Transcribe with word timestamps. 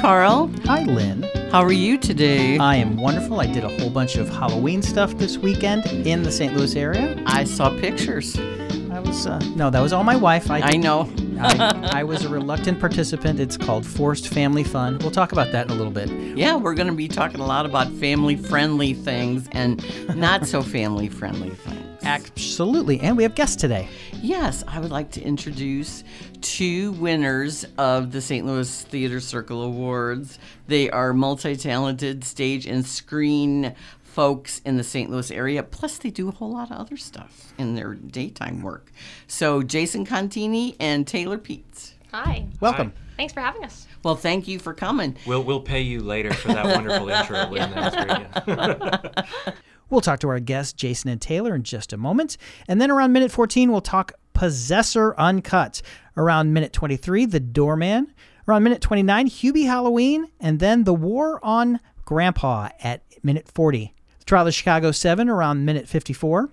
Carl. 0.00 0.50
Hi, 0.64 0.82
Lynn. 0.84 1.24
How 1.52 1.62
are 1.62 1.72
you 1.72 1.98
today? 1.98 2.56
I 2.56 2.76
am 2.76 2.96
wonderful. 2.96 3.38
I 3.38 3.46
did 3.46 3.64
a 3.64 3.68
whole 3.68 3.90
bunch 3.90 4.16
of 4.16 4.30
Halloween 4.30 4.80
stuff 4.80 5.12
this 5.18 5.36
weekend 5.36 5.84
in 6.06 6.22
the 6.22 6.32
St. 6.32 6.56
Louis 6.56 6.74
area. 6.74 7.22
I 7.26 7.44
saw 7.44 7.68
pictures. 7.78 8.38
I 8.90 8.98
was, 8.98 9.26
uh, 9.26 9.38
no, 9.56 9.68
that 9.68 9.80
was 9.80 9.92
all 9.92 10.02
my 10.02 10.16
wife. 10.16 10.50
I, 10.50 10.60
I 10.60 10.76
know. 10.78 11.04
I, 11.40 11.90
I 12.00 12.04
was 12.04 12.24
a 12.24 12.28
reluctant 12.28 12.78
participant. 12.80 13.40
It's 13.40 13.56
called 13.56 13.86
forced 13.86 14.28
family 14.28 14.64
fun. 14.64 14.98
We'll 14.98 15.10
talk 15.10 15.32
about 15.32 15.52
that 15.52 15.66
in 15.66 15.72
a 15.72 15.74
little 15.74 15.92
bit. 15.92 16.10
Yeah, 16.36 16.56
we're 16.56 16.74
going 16.74 16.88
to 16.88 16.94
be 16.94 17.08
talking 17.08 17.40
a 17.40 17.46
lot 17.46 17.66
about 17.66 17.90
family 17.92 18.36
friendly 18.36 18.94
things 18.94 19.48
and 19.52 19.82
not 20.16 20.46
so 20.46 20.62
family 20.62 21.08
friendly 21.08 21.50
things. 21.50 21.90
Absolutely. 22.02 23.00
And 23.00 23.16
we 23.16 23.22
have 23.22 23.34
guests 23.34 23.56
today. 23.56 23.88
Yes, 24.22 24.64
I 24.66 24.80
would 24.80 24.90
like 24.90 25.10
to 25.12 25.22
introduce 25.22 26.02
two 26.40 26.92
winners 26.92 27.66
of 27.78 28.12
the 28.12 28.20
St. 28.20 28.46
Louis 28.46 28.82
Theater 28.84 29.20
Circle 29.20 29.62
Awards. 29.62 30.38
They 30.66 30.90
are 30.90 31.12
multi 31.12 31.56
talented 31.56 32.24
stage 32.24 32.66
and 32.66 32.86
screen 32.86 33.74
folks 34.10 34.60
in 34.64 34.76
the 34.76 34.84
St. 34.84 35.10
Louis 35.10 35.30
area. 35.30 35.62
Plus, 35.62 35.98
they 35.98 36.10
do 36.10 36.28
a 36.28 36.32
whole 36.32 36.52
lot 36.52 36.70
of 36.70 36.76
other 36.76 36.96
stuff 36.96 37.52
in 37.58 37.74
their 37.74 37.94
daytime 37.94 38.62
work. 38.62 38.92
So, 39.26 39.62
Jason 39.62 40.04
Contini 40.04 40.76
and 40.80 41.06
Taylor 41.06 41.38
Pietz. 41.38 41.92
Hi. 42.12 42.46
Welcome. 42.60 42.92
Thanks 43.16 43.32
for 43.32 43.40
having 43.40 43.64
us. 43.64 43.86
Well, 44.02 44.16
thank 44.16 44.48
you 44.48 44.58
for 44.58 44.72
coming. 44.74 45.16
We'll 45.26 45.44
we'll 45.44 45.60
pay 45.60 45.82
you 45.82 46.00
later 46.00 46.32
for 46.32 46.48
that 46.48 46.64
wonderful 46.64 47.08
intro, 47.10 47.48
Lynn. 47.48 47.70
That 47.70 48.44
great. 48.46 48.56
Yeah. 48.58 49.52
We'll 49.90 50.00
talk 50.00 50.20
to 50.20 50.28
our 50.28 50.38
guests, 50.38 50.72
Jason 50.72 51.10
and 51.10 51.20
Taylor, 51.20 51.52
in 51.52 51.64
just 51.64 51.92
a 51.92 51.96
moment. 51.96 52.36
And 52.68 52.80
then 52.80 52.92
around 52.92 53.12
minute 53.12 53.32
14, 53.32 53.72
we'll 53.72 53.80
talk 53.80 54.12
Possessor 54.34 55.16
Uncut. 55.18 55.82
Around 56.16 56.52
minute 56.52 56.72
23, 56.72 57.26
The 57.26 57.40
Doorman. 57.40 58.14
Around 58.46 58.62
minute 58.62 58.80
29, 58.80 59.28
Hubie 59.28 59.66
Halloween. 59.66 60.28
And 60.38 60.60
then 60.60 60.84
The 60.84 60.94
War 60.94 61.44
on 61.44 61.80
Grandpa 62.04 62.68
at 62.80 63.02
minute 63.24 63.48
40. 63.52 63.92
The 64.30 64.34
Trial 64.36 64.46
of 64.46 64.54
Chicago 64.54 64.92
7 64.92 65.28
around 65.28 65.64
minute 65.64 65.88
54. 65.88 66.48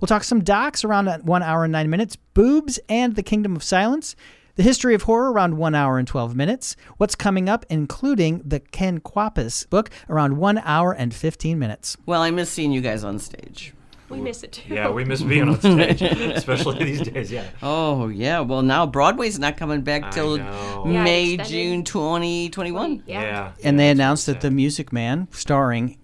We'll 0.00 0.06
talk 0.06 0.24
some 0.24 0.42
docs 0.42 0.82
around 0.82 1.08
1 1.26 1.42
hour 1.42 1.64
and 1.64 1.72
9 1.72 1.90
minutes. 1.90 2.16
Boobs 2.16 2.80
and 2.88 3.16
The 3.16 3.22
Kingdom 3.22 3.54
of 3.54 3.62
Silence. 3.62 4.16
The 4.54 4.62
history 4.62 4.94
of 4.94 5.02
horror 5.02 5.30
around 5.30 5.58
1 5.58 5.74
hour 5.74 5.98
and 5.98 6.08
12 6.08 6.34
minutes. 6.34 6.74
What's 6.96 7.14
coming 7.14 7.46
up, 7.46 7.66
including 7.68 8.40
the 8.46 8.60
Ken 8.60 9.00
Kwapis 9.00 9.68
book, 9.68 9.90
around 10.08 10.38
1 10.38 10.56
hour 10.64 10.94
and 10.94 11.12
15 11.12 11.58
minutes. 11.58 11.98
Well, 12.06 12.22
I 12.22 12.30
miss 12.30 12.48
seeing 12.48 12.72
you 12.72 12.80
guys 12.80 13.04
on 13.04 13.18
stage. 13.18 13.74
We 14.08 14.22
miss 14.22 14.42
it 14.42 14.52
too. 14.52 14.72
yeah, 14.72 14.88
we 14.88 15.04
miss 15.04 15.20
being 15.20 15.50
on 15.50 15.60
stage, 15.60 16.00
especially 16.34 16.82
these 16.82 17.02
days. 17.02 17.30
Yeah. 17.30 17.44
Oh, 17.62 18.08
yeah. 18.08 18.40
Well, 18.40 18.62
now 18.62 18.86
Broadway's 18.86 19.38
not 19.38 19.58
coming 19.58 19.82
back 19.82 20.12
till 20.12 20.38
know. 20.38 20.84
Yeah, 20.86 21.04
May. 21.04 21.36
June 21.36 21.84
2021. 21.84 23.02
Yeah. 23.04 23.20
Yeah. 23.20 23.52
And 23.62 23.78
they 23.78 23.90
announced 23.90 24.24
that 24.24 24.40
the 24.40 24.50
Music 24.50 24.94
Man, 24.94 25.28
starring 25.30 25.98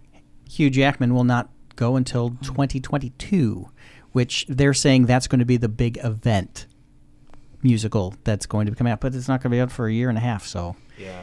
Hugh 0.55 0.71
Jackman, 0.71 1.15
will 1.15 1.25
not 1.25 1.51
go 1.77 1.97
until 1.97 2.31
2022, 2.43 3.69
which 4.13 4.47
they're 4.49 4.75
saying 4.75 5.07
that's 5.07 5.27
going 5.27 5.41
to 5.41 5.45
be 5.45 5.57
the 5.57 5.69
big 5.69 5.99
event 6.03 6.67
musical 7.63 8.15
that's 8.25 8.47
going 8.47 8.67
to 8.67 8.73
be 8.73 8.77
coming 8.77 8.93
out, 8.93 9.01
but 9.01 9.15
it's 9.15 9.29
not 9.29 9.43
going 9.43 9.51
to 9.51 9.57
be 9.57 9.61
out 9.61 9.73
for 9.73 9.87
a 9.87 9.93
year 9.93 10.09
and 10.09 10.19
a 10.19 10.21
half. 10.21 10.47
So, 10.47 10.77
Yeah. 10.99 11.21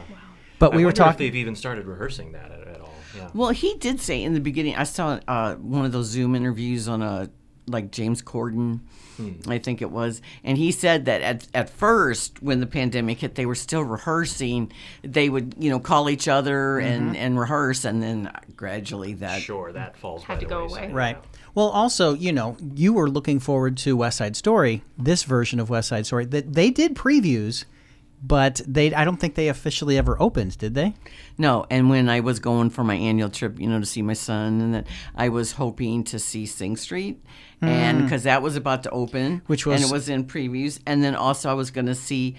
but 0.58 0.72
I 0.72 0.76
we 0.76 0.82
were 0.82 0.88
wonder 0.88 1.02
if 1.02 1.06
talking. 1.06 1.18
they've 1.26 1.36
even 1.36 1.54
started 1.56 1.86
rehearsing 1.86 2.32
that 2.32 2.50
at, 2.50 2.66
at 2.68 2.80
all. 2.80 2.92
Yeah. 3.16 3.30
Well, 3.34 3.50
he 3.50 3.74
did 3.78 4.00
say 4.00 4.22
in 4.22 4.34
the 4.34 4.40
beginning. 4.40 4.74
I 4.76 4.84
saw 4.84 5.20
uh, 5.28 5.54
one 5.56 5.84
of 5.84 5.92
those 5.92 6.06
Zoom 6.06 6.34
interviews 6.34 6.88
on 6.88 7.02
a 7.02 7.30
like 7.68 7.90
James 7.92 8.22
Corden, 8.22 8.80
I 9.46 9.58
think 9.58 9.82
it 9.82 9.90
was, 9.90 10.20
and 10.44 10.56
he 10.58 10.72
said 10.72 11.04
that 11.04 11.22
at 11.22 11.46
at 11.54 11.70
first 11.70 12.42
when 12.42 12.60
the 12.60 12.66
pandemic 12.66 13.20
hit, 13.20 13.34
they 13.34 13.46
were 13.46 13.54
still 13.54 13.82
rehearsing. 13.82 14.72
They 15.02 15.28
would 15.28 15.54
you 15.58 15.70
know 15.70 15.80
call 15.80 16.08
each 16.10 16.28
other 16.28 16.78
and 16.78 17.08
mm-hmm. 17.08 17.16
and 17.16 17.38
rehearse, 17.38 17.84
and 17.84 18.02
then 18.02 18.32
gradually 18.56 19.14
that 19.14 19.42
Sure, 19.42 19.72
that 19.72 19.96
falls. 19.96 20.24
Had 20.24 20.34
by 20.34 20.40
to 20.40 20.46
the 20.46 20.50
go 20.50 20.68
away. 20.68 20.90
Right. 20.92 21.18
Well, 21.54 21.68
also, 21.68 22.14
you 22.14 22.32
know, 22.32 22.56
you 22.74 22.94
were 22.94 23.10
looking 23.10 23.38
forward 23.38 23.76
to 23.78 23.96
West 23.96 24.18
Side 24.18 24.36
Story, 24.36 24.82
this 24.96 25.24
version 25.24 25.60
of 25.60 25.68
West 25.68 25.88
Side 25.88 26.06
Story. 26.06 26.24
That 26.24 26.54
they 26.54 26.70
did 26.70 26.94
previews, 26.94 27.64
but 28.22 28.60
they 28.66 28.94
I 28.94 29.04
don't 29.04 29.18
think 29.18 29.34
they 29.34 29.48
officially 29.48 29.98
ever 29.98 30.16
opened, 30.22 30.56
did 30.58 30.74
they? 30.74 30.94
No, 31.36 31.66
and 31.70 31.90
when 31.90 32.08
I 32.08 32.20
was 32.20 32.38
going 32.38 32.70
for 32.70 32.84
my 32.84 32.94
annual 32.94 33.28
trip, 33.28 33.58
you 33.58 33.68
know, 33.68 33.80
to 33.80 33.86
see 33.86 34.00
my 34.02 34.12
son, 34.14 34.60
and 34.60 34.74
that 34.74 34.86
I 35.14 35.28
was 35.28 35.52
hoping 35.52 36.04
to 36.04 36.18
see 36.18 36.46
Sing 36.46 36.76
Street, 36.76 37.22
and 37.60 38.02
because 38.02 38.22
that 38.22 38.40
was 38.42 38.56
about 38.56 38.82
to 38.84 38.90
open, 38.90 39.38
Hmm. 39.38 39.44
Which 39.48 39.66
and 39.66 39.72
was- 39.74 39.90
it 39.90 39.92
was 39.92 40.08
in 40.08 40.24
previews, 40.24 40.80
and 40.86 41.02
then 41.04 41.14
also 41.14 41.50
I 41.50 41.54
was 41.54 41.70
going 41.70 41.86
to 41.86 41.94
see 41.94 42.36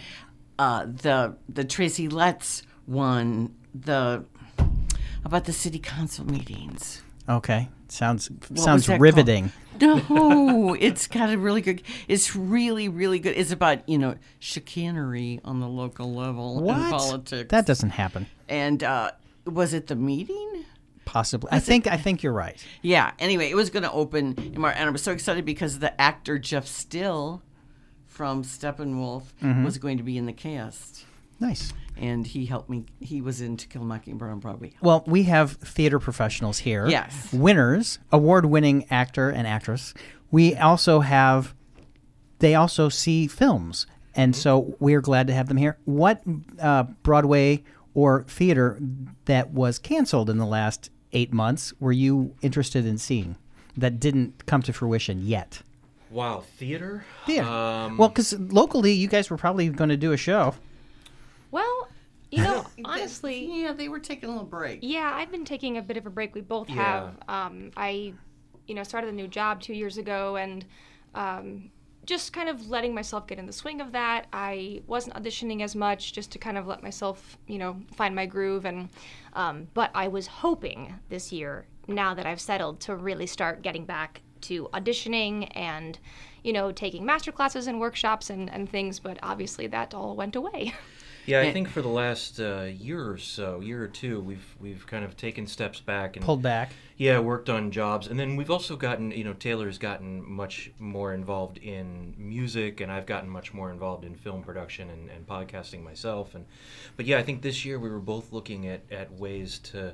uh, 0.57 0.85
the 0.85 1.35
the 1.47 1.63
Tracy 1.63 2.07
Letts 2.07 2.63
one, 2.85 3.53
the 3.75 4.25
about 5.23 5.45
the 5.45 5.53
city 5.53 5.79
council 5.79 6.25
meetings. 6.25 7.02
Okay. 7.27 7.69
Sounds 7.87 8.29
What 8.49 8.59
sounds 8.59 8.87
was 8.87 8.99
riveting. 8.99 9.51
No, 9.79 10.75
it's 10.79 11.07
got 11.07 11.29
a 11.31 11.37
really 11.37 11.61
good. 11.61 11.81
It's 12.07 12.35
really, 12.35 12.89
really 12.89 13.19
good. 13.19 13.35
It's 13.37 13.51
about 13.51 13.87
you 13.87 13.97
know 13.97 14.15
chicanery 14.39 15.39
on 15.45 15.59
the 15.59 15.67
local 15.67 16.13
level 16.13 16.59
in 16.59 16.65
What? 16.65 16.89
politics. 16.91 17.49
That 17.49 17.65
doesn't 17.65 17.91
happen. 17.91 18.27
and 18.49 18.83
uh, 18.83 19.11
was 19.45 19.73
it 19.73 19.87
the 19.87 19.95
meeting? 19.95 20.65
Possibly. 21.05 21.49
I 21.51 21.59
think 21.59 21.85
I 21.87 21.97
think 21.97 22.23
you're 22.23 22.33
right. 22.33 22.63
Yeah. 22.81 23.11
Anyway, 23.19 23.49
it 23.49 23.55
was 23.55 23.69
going 23.69 23.83
to 23.83 23.91
open 23.91 24.35
and 24.55 24.65
I 24.65 24.89
was 24.89 25.03
so 25.03 25.11
excited 25.11 25.45
because 25.45 25.79
the 25.79 25.99
actor 26.01 26.39
Jeff 26.39 26.65
Still 26.65 27.41
from 28.07 28.43
Steppenwolf 28.43 29.23
Mm-hmm. 29.41 29.63
was 29.65 29.77
going 29.77 29.97
to 29.97 30.03
be 30.03 30.17
in 30.17 30.25
the 30.25 30.33
cast, 30.33 31.05
Nice. 31.39 31.73
and 31.97 32.25
he 32.25 32.45
helped 32.45 32.69
me. 32.69 32.85
He 32.99 33.21
was 33.21 33.41
in 33.41 33.57
To 33.57 33.67
Kill 33.67 33.81
a 33.81 33.85
Mockingbird 33.85 34.31
on 34.31 34.39
Broadway. 34.39 34.73
Well, 34.81 35.03
we 35.05 35.23
have 35.23 35.51
theater 35.53 35.99
professionals 35.99 36.59
here. 36.59 36.87
Yes. 36.87 37.31
Winners, 37.33 37.99
award 38.11 38.45
winning 38.45 38.85
actor 38.89 39.29
and 39.29 39.45
actress. 39.47 39.93
We 40.31 40.55
also 40.55 41.01
have, 41.01 41.53
they 42.39 42.55
also 42.55 42.89
see 42.89 43.27
films. 43.27 43.85
And 44.15 44.35
so 44.35 44.75
we're 44.79 45.01
glad 45.01 45.27
to 45.27 45.33
have 45.33 45.47
them 45.47 45.57
here. 45.57 45.77
What 45.85 46.23
uh, 46.59 46.83
Broadway 47.03 47.63
or 47.93 48.23
theater 48.23 48.79
that 49.25 49.51
was 49.51 49.77
canceled 49.79 50.29
in 50.29 50.37
the 50.37 50.45
last 50.45 50.89
eight 51.13 51.31
months 51.33 51.73
were 51.79 51.91
you 51.91 52.35
interested 52.41 52.85
in 52.85 52.97
seeing 52.97 53.35
that 53.77 53.99
didn't 53.99 54.45
come 54.45 54.61
to 54.63 54.73
fruition 54.73 55.25
yet? 55.25 55.61
Wow, 56.09 56.43
theater. 56.57 57.05
Theater. 57.25 57.47
Um, 57.47 57.97
well, 57.97 58.09
because 58.09 58.33
locally, 58.39 58.93
you 58.93 59.07
guys 59.07 59.29
were 59.31 59.37
probably 59.37 59.69
going 59.69 59.89
to 59.89 59.97
do 59.97 60.11
a 60.11 60.17
show. 60.17 60.53
Well, 61.53 61.87
you 62.31 62.41
know, 62.41 62.65
honestly, 62.85 63.61
yeah, 63.61 63.73
they 63.73 63.87
were 63.89 63.99
taking 63.99 64.27
a 64.27 64.31
little 64.31 64.47
break. 64.47 64.79
yeah, 64.81 65.11
I've 65.13 65.31
been 65.31 65.45
taking 65.45 65.77
a 65.77 65.81
bit 65.83 65.97
of 65.97 66.05
a 66.07 66.09
break. 66.09 66.33
We 66.33 66.41
both 66.41 66.67
Yeah. 66.69 66.75
have. 66.75 67.17
Um, 67.27 67.71
I, 67.77 68.13
you 68.67 68.73
know, 68.73 68.83
started 68.83 69.09
a 69.11 69.13
new 69.13 69.27
job 69.27 69.61
two 69.61 69.73
years 69.75 69.97
ago, 69.99 70.35
and 70.37 70.65
um, 71.13 71.69
just 72.05 72.33
kind 72.33 72.49
of 72.49 72.69
letting 72.69 72.95
myself 72.95 73.27
get 73.27 73.37
in 73.37 73.45
the 73.45 73.53
swing 73.53 73.81
of 73.81 73.91
that. 73.91 74.25
I 74.33 74.81
wasn't 74.87 75.15
auditioning 75.15 75.61
as 75.61 75.75
much, 75.75 76.11
just 76.13 76.31
to 76.31 76.39
kind 76.39 76.57
of 76.57 76.65
let 76.65 76.81
myself, 76.81 77.37
you 77.47 77.59
know, 77.59 77.79
find 77.95 78.15
my 78.15 78.25
groove. 78.25 78.65
And 78.65 78.89
um, 79.33 79.67
but 79.75 79.91
I 79.93 80.07
was 80.07 80.25
hoping 80.25 80.93
this 81.09 81.31
year, 81.31 81.67
now 81.87 82.15
that 82.15 82.25
I've 82.25 82.41
settled, 82.41 82.79
to 82.81 82.95
really 82.95 83.27
start 83.27 83.61
getting 83.61 83.85
back 83.85 84.21
to 84.41 84.69
auditioning 84.73 85.49
and, 85.55 85.99
you 86.43 86.51
know, 86.51 86.71
taking 86.71 87.05
master 87.05 87.31
classes 87.31 87.67
and 87.67 87.79
workshops 87.79 88.29
and, 88.31 88.51
and 88.51 88.67
things. 88.67 88.99
But 88.99 89.19
obviously, 89.21 89.67
that 89.67 89.93
all 89.93 90.15
went 90.15 90.35
away. 90.35 90.73
yeah, 91.25 91.41
I 91.41 91.51
think 91.53 91.69
for 91.69 91.81
the 91.81 91.87
last 91.89 92.39
uh, 92.39 92.63
year 92.63 93.09
or 93.09 93.17
so, 93.17 93.59
year 93.59 93.83
or 93.83 93.87
two, 93.87 94.19
we've 94.19 94.55
we've 94.59 94.85
kind 94.85 95.05
of 95.05 95.15
taken 95.15 95.47
steps 95.47 95.79
back 95.79 96.15
and 96.15 96.25
Pulled 96.25 96.41
back. 96.41 96.71
Yeah, 96.97 97.19
worked 97.19 97.49
on 97.49 97.71
jobs, 97.71 98.07
and 98.07 98.19
then 98.19 98.35
we've 98.35 98.51
also 98.51 98.75
gotten, 98.75 99.11
you 99.11 99.23
know, 99.23 99.33
Taylor's 99.33 99.77
gotten 99.77 100.29
much 100.29 100.71
more 100.79 101.13
involved 101.13 101.57
in 101.57 102.13
music, 102.17 102.81
and 102.81 102.91
I've 102.91 103.05
gotten 103.05 103.29
much 103.29 103.53
more 103.53 103.71
involved 103.71 104.05
in 104.05 104.15
film 104.15 104.43
production 104.43 104.89
and, 104.89 105.09
and 105.09 105.25
podcasting 105.25 105.83
myself. 105.83 106.35
And 106.35 106.45
but 106.95 107.05
yeah, 107.05 107.17
I 107.17 107.23
think 107.23 107.41
this 107.41 107.65
year 107.65 107.79
we 107.79 107.89
were 107.89 107.99
both 107.99 108.31
looking 108.31 108.67
at, 108.67 108.81
at 108.91 109.11
ways 109.13 109.59
to 109.59 109.93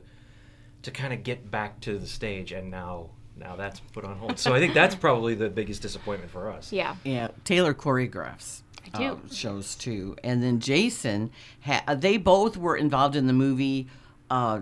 to 0.81 0.91
kind 0.91 1.13
of 1.13 1.23
get 1.23 1.49
back 1.49 1.79
to 1.81 1.97
the 1.97 2.07
stage, 2.07 2.51
and 2.51 2.69
now 2.69 3.11
now 3.37 3.55
that's 3.55 3.79
put 3.79 4.03
on 4.03 4.17
hold. 4.17 4.37
So 4.37 4.53
I 4.53 4.59
think 4.59 4.73
that's 4.73 4.95
probably 5.07 5.35
the 5.35 5.49
biggest 5.49 5.81
disappointment 5.81 6.31
for 6.31 6.51
us. 6.51 6.71
yeah. 6.71 6.95
Yeah, 7.03 7.29
Taylor 7.45 7.73
choreographs. 7.73 8.61
Uh, 8.93 9.15
shows 9.31 9.75
too, 9.75 10.15
and 10.23 10.41
then 10.41 10.59
Jason. 10.59 11.31
Ha- 11.65 11.95
they 11.95 12.17
both 12.17 12.57
were 12.57 12.75
involved 12.75 13.15
in 13.15 13.27
the 13.27 13.33
movie. 13.33 13.87
Uh, 14.31 14.61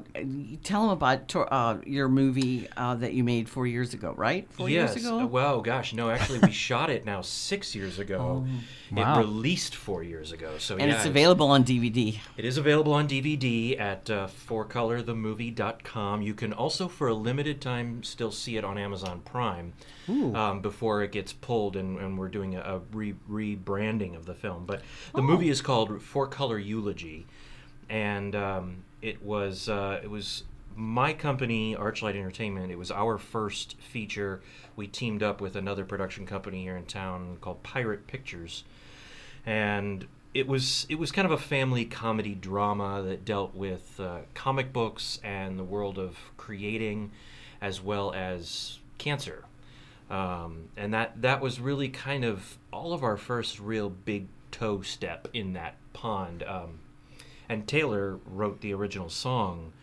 tell 0.64 0.84
them 0.84 0.92
about 0.92 1.28
to- 1.28 1.42
uh, 1.54 1.80
your 1.86 2.08
movie 2.08 2.68
uh, 2.78 2.96
that 2.96 3.14
you 3.14 3.24
made 3.24 3.50
four 3.50 3.68
years 3.68 3.94
ago, 3.94 4.14
right? 4.16 4.48
Four 4.54 4.70
yes. 4.70 4.96
years 4.96 5.06
ago. 5.06 5.20
uh, 5.20 5.26
Wow, 5.26 5.60
gosh, 5.60 5.94
no, 5.94 6.10
actually, 6.10 6.40
we 6.40 6.52
shot 6.52 6.90
it 6.90 7.04
now 7.06 7.22
six 7.22 7.76
years 7.76 8.00
ago. 8.00 8.46
wow. 8.94 9.16
It 9.16 9.20
released 9.20 9.76
four 9.76 10.04
years 10.04 10.32
ago. 10.32 10.52
So 10.58 10.78
and 10.78 10.90
yeah, 10.90 10.96
it's 10.96 11.06
available 11.06 11.50
on 11.52 11.66
DVD. 11.66 12.18
It 12.38 12.46
is 12.46 12.58
available 12.58 12.94
on 12.94 13.10
DVD 13.10 13.78
at 13.78 14.10
uh, 14.10 14.28
fourcolorthemovie.com. 14.48 16.22
You 16.22 16.34
can 16.34 16.54
also, 16.54 16.88
for 16.88 17.08
a 17.10 17.14
limited 17.14 17.62
time, 17.62 18.04
still 18.04 18.32
see 18.32 18.58
it 18.58 18.64
on 18.64 18.78
Amazon 18.78 19.22
Prime 19.26 19.74
um, 20.08 20.62
before 20.62 21.04
it 21.04 21.12
gets 21.12 21.34
pulled, 21.34 21.76
and, 21.76 22.00
and 22.00 22.18
we're 22.18 22.30
doing 22.30 22.56
a, 22.56 22.62
a 22.62 22.80
re- 22.94 23.16
rebranding 23.30 24.16
of 24.16 24.26
the 24.26 24.34
film. 24.34 24.66
But 24.66 24.82
the 25.14 25.22
movie 25.22 25.50
is 25.50 25.62
called 25.62 26.02
Four 26.02 26.28
Color 26.28 26.58
Eulogy. 26.60 27.26
and 27.90 28.36
um, 28.36 28.84
it 29.02 29.24
was 29.24 29.70
uh, 29.70 30.00
it 30.04 30.10
was 30.10 30.44
my 30.76 31.14
company, 31.14 31.76
Archlight 31.76 32.16
Entertainment. 32.16 32.72
It 32.72 32.78
was 32.78 32.92
our 32.92 33.18
first 33.18 33.76
feature. 33.80 34.42
We 34.76 34.88
teamed 34.88 35.24
up 35.24 35.42
with 35.42 35.56
another 35.56 35.86
production 35.86 36.26
company 36.26 36.62
here 36.62 36.78
in 36.78 36.86
town 36.86 37.38
called 37.42 37.64
Pirate 37.64 38.06
Pictures, 38.08 38.64
and 39.46 40.08
it 40.34 40.48
was 40.48 40.86
it 40.90 41.00
was 41.00 41.12
kind 41.12 41.26
of 41.26 41.32
a 41.32 41.38
family 41.38 41.86
comedy 41.86 42.36
drama 42.36 43.02
that 43.04 43.26
dealt 43.26 43.56
with 43.56 44.00
uh, 44.00 44.20
comic 44.34 44.72
books 44.72 45.20
and 45.24 45.58
the 45.58 45.64
world 45.64 45.98
of 45.98 46.18
creating, 46.38 47.12
as 47.62 47.82
well 47.82 48.14
as 48.14 48.80
cancer. 48.98 49.46
Um, 50.10 50.70
and 50.78 50.94
that 50.94 51.22
that 51.22 51.42
was 51.42 51.60
really 51.60 51.90
kind 51.90 52.24
of 52.24 52.58
all 52.72 52.94
of 52.94 53.04
our 53.04 53.18
first 53.18 53.60
real 53.60 53.90
big 53.90 54.28
toe 54.52 54.82
step 54.82 55.28
in 55.34 55.54
that 55.54 55.76
pond. 55.94 56.44
Um, 56.44 56.80
and 57.50 57.68
Taylor 57.68 58.20
wrote 58.26 58.62
the 58.62 58.74
original 58.74 59.10
song 59.10 59.74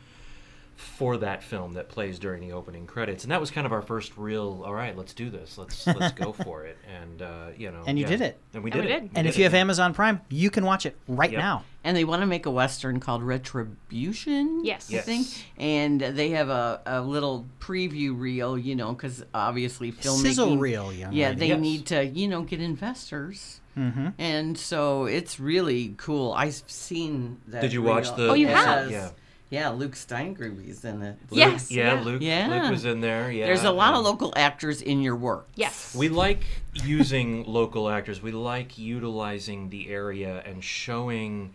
for 0.76 1.16
that 1.18 1.40
film 1.44 1.74
that 1.74 1.88
plays 1.88 2.18
during 2.18 2.40
the 2.40 2.52
opening 2.52 2.84
credits, 2.84 3.22
and 3.22 3.30
that 3.30 3.40
was 3.40 3.50
kind 3.52 3.64
of 3.64 3.72
our 3.72 3.80
first 3.80 4.16
real. 4.16 4.64
All 4.66 4.74
right, 4.74 4.96
let's 4.96 5.14
do 5.14 5.30
this. 5.30 5.56
Let's 5.56 5.86
let's 5.86 6.12
go 6.12 6.32
for 6.44 6.64
it. 6.64 6.76
And 7.00 7.22
uh, 7.22 7.46
you 7.56 7.70
know, 7.70 7.84
And 7.86 7.96
you 7.96 8.04
yeah. 8.04 8.08
did 8.10 8.20
it. 8.22 8.40
And 8.54 8.64
we 8.64 8.70
And 8.72 8.82
did 8.82 8.86
we 8.88 8.92
it. 8.92 9.00
did. 9.00 9.02
And 9.14 9.24
did 9.24 9.26
if 9.26 9.38
you 9.38 9.42
it. 9.44 9.46
have 9.46 9.54
Amazon 9.54 9.94
Prime, 9.94 10.20
you 10.30 10.50
can 10.50 10.64
watch 10.64 10.84
it 10.84 10.96
right 11.06 11.30
Yep. 11.30 11.38
now. 11.38 11.64
And 11.84 11.96
they 11.96 12.04
want 12.04 12.22
to 12.22 12.26
make 12.26 12.46
a 12.46 12.50
western 12.50 12.98
called 12.98 13.22
Retribution. 13.22 14.64
Yes. 14.64 14.88
I 14.90 14.94
Yes. 14.94 15.04
think. 15.04 15.26
And 15.58 16.00
they 16.00 16.30
have 16.30 16.48
a, 16.48 16.80
a 16.86 17.00
little 17.02 17.46
preview 17.60 18.18
reel, 18.18 18.58
you 18.58 18.74
know, 18.74 18.92
because 18.94 19.24
obviously 19.34 19.92
filmmaking. 19.92 20.22
Sizzle 20.22 20.58
reel, 20.58 20.92
young 20.92 21.12
Yeah, 21.12 21.28
lady. 21.28 21.40
they 21.40 21.48
Yes. 21.48 21.60
need 21.60 21.86
to, 21.86 22.04
you 22.06 22.26
know, 22.28 22.42
get 22.42 22.60
investors. 22.60 23.60
Mm-hmm. 23.76 24.08
And 24.18 24.56
so 24.58 25.04
it's 25.06 25.38
really 25.40 25.94
cool. 25.96 26.32
I've 26.32 26.62
seen 26.66 27.40
that. 27.48 27.60
Did 27.62 27.72
you 27.72 27.82
watch 27.82 28.14
the? 28.16 28.28
Oh, 28.30 28.34
you 28.34 28.46
Yes. 28.48 28.64
have? 28.64 28.90
Yeah. 28.90 29.10
Yeah, 29.50 29.68
Luke 29.68 29.92
Steingruby's 29.92 30.84
in 30.84 31.02
it. 31.02 31.16
Luke- 31.30 31.38
Yes, 31.38 31.70
Yeah, 31.70 31.94
yeah. 31.94 32.00
Luke. 32.02 32.22
Yeah. 32.22 32.48
Luke 32.48 32.70
was 32.70 32.84
in 32.84 33.00
there. 33.00 33.30
Yeah. 33.30 33.46
There's 33.46 33.62
a 33.62 33.70
lot 33.70 33.94
of 33.94 34.02
local 34.04 34.32
actors 34.34 34.82
in 34.82 35.00
your 35.00 35.14
work. 35.14 35.46
Yes. 35.54 35.94
We 35.94 36.08
like 36.08 36.42
using 36.72 37.44
local 37.46 37.88
actors. 37.88 38.20
We 38.20 38.32
like 38.32 38.78
utilizing 38.78 39.70
the 39.70 39.90
area 39.90 40.42
and 40.44 40.64
showing 40.64 41.52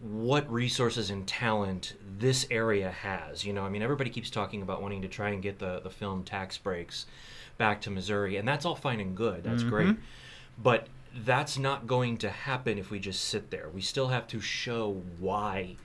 what 0.00 0.50
resources 0.52 1.08
and 1.10 1.26
talent 1.26 1.94
this 2.18 2.46
area 2.50 2.90
has. 2.90 3.44
You 3.44 3.52
know, 3.54 3.62
I 3.64 3.70
mean, 3.70 3.80
everybody 3.82 4.10
keeps 4.10 4.28
talking 4.28 4.60
about 4.60 4.82
wanting 4.82 5.02
to 5.02 5.08
try 5.08 5.30
and 5.30 5.42
get 5.42 5.58
the, 5.58 5.80
the 5.80 5.90
film 5.90 6.24
tax 6.24 6.58
breaks 6.58 7.06
back 7.56 7.80
to 7.82 7.90
Missouri, 7.90 8.36
and 8.36 8.46
that's 8.46 8.66
all 8.66 8.74
fine 8.74 9.00
and 9.00 9.16
good. 9.16 9.44
That's 9.44 9.62
great. 9.62 9.96
But 10.62 10.88
that's 11.24 11.58
not 11.58 11.86
going 11.86 12.16
to 12.18 12.30
happen 12.30 12.78
if 12.78 12.90
we 12.90 12.98
just 12.98 13.24
sit 13.24 13.50
there. 13.50 13.68
We 13.72 13.80
still 13.80 14.08
have 14.08 14.26
to 14.28 14.40
show 14.40 15.02
why 15.18 15.76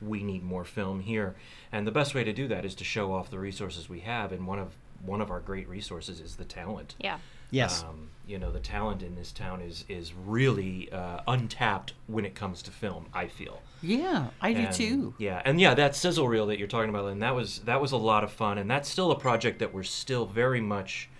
we 0.00 0.22
need 0.22 0.42
more 0.42 0.64
film 0.64 1.00
here. 1.00 1.36
And 1.70 1.86
the 1.86 1.92
best 1.92 2.14
way 2.14 2.24
to 2.24 2.32
do 2.32 2.48
that 2.48 2.64
is 2.64 2.74
to 2.76 2.84
show 2.84 3.12
off 3.12 3.30
the 3.30 3.38
resources 3.38 3.88
we 3.88 4.00
have, 4.00 4.32
and 4.32 4.46
one 4.46 4.58
of 4.58 4.74
one 5.04 5.20
of 5.20 5.30
our 5.30 5.40
great 5.40 5.68
resources 5.68 6.20
is 6.20 6.36
the 6.36 6.44
talent. 6.44 6.94
yeah. 6.98 7.18
Yes. 7.50 7.82
Um, 7.82 8.08
you 8.26 8.38
know, 8.38 8.50
the 8.50 8.60
talent 8.60 9.02
in 9.02 9.14
this 9.14 9.30
town 9.30 9.60
is 9.60 9.84
is 9.88 10.14
really 10.14 10.90
uh, 10.90 11.20
untapped 11.28 11.92
when 12.06 12.24
it 12.24 12.34
comes 12.34 12.62
to 12.62 12.70
film. 12.70 13.06
I 13.12 13.26
feel. 13.28 13.60
Yeah, 13.82 14.28
I 14.40 14.54
do 14.54 14.60
And, 14.60 14.74
too. 14.74 15.14
Yeah, 15.18 15.42
and 15.44 15.60
yeah, 15.60 15.74
that 15.74 15.94
sizzle 15.94 16.26
reel 16.28 16.46
that 16.46 16.58
you're 16.58 16.68
talking 16.68 16.88
about, 16.88 17.06
and 17.08 17.20
that 17.22 17.34
was 17.34 17.58
that 17.60 17.78
was 17.80 17.92
a 17.92 17.98
lot 17.98 18.24
of 18.24 18.32
fun, 18.32 18.56
and 18.56 18.70
that's 18.70 18.88
still 18.88 19.10
a 19.10 19.18
project 19.18 19.58
that 19.58 19.74
we're 19.74 19.82
still 19.82 20.24
very 20.24 20.62
much 20.62 21.10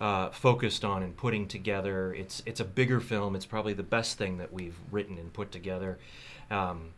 uh, 0.00 0.30
focused 0.30 0.84
on 0.84 1.02
and 1.02 1.16
putting 1.16 1.46
together. 1.46 2.12
It's 2.14 2.42
it's 2.46 2.60
a 2.60 2.64
bigger 2.64 3.00
film. 3.00 3.34
It's 3.34 3.46
probably 3.46 3.72
the 3.72 3.82
best 3.82 4.18
thing 4.18 4.38
that 4.38 4.52
we've 4.52 4.76
written 4.90 5.18
and 5.18 5.32
put 5.32 5.50
together. 5.50 5.98
Um, 6.50 6.90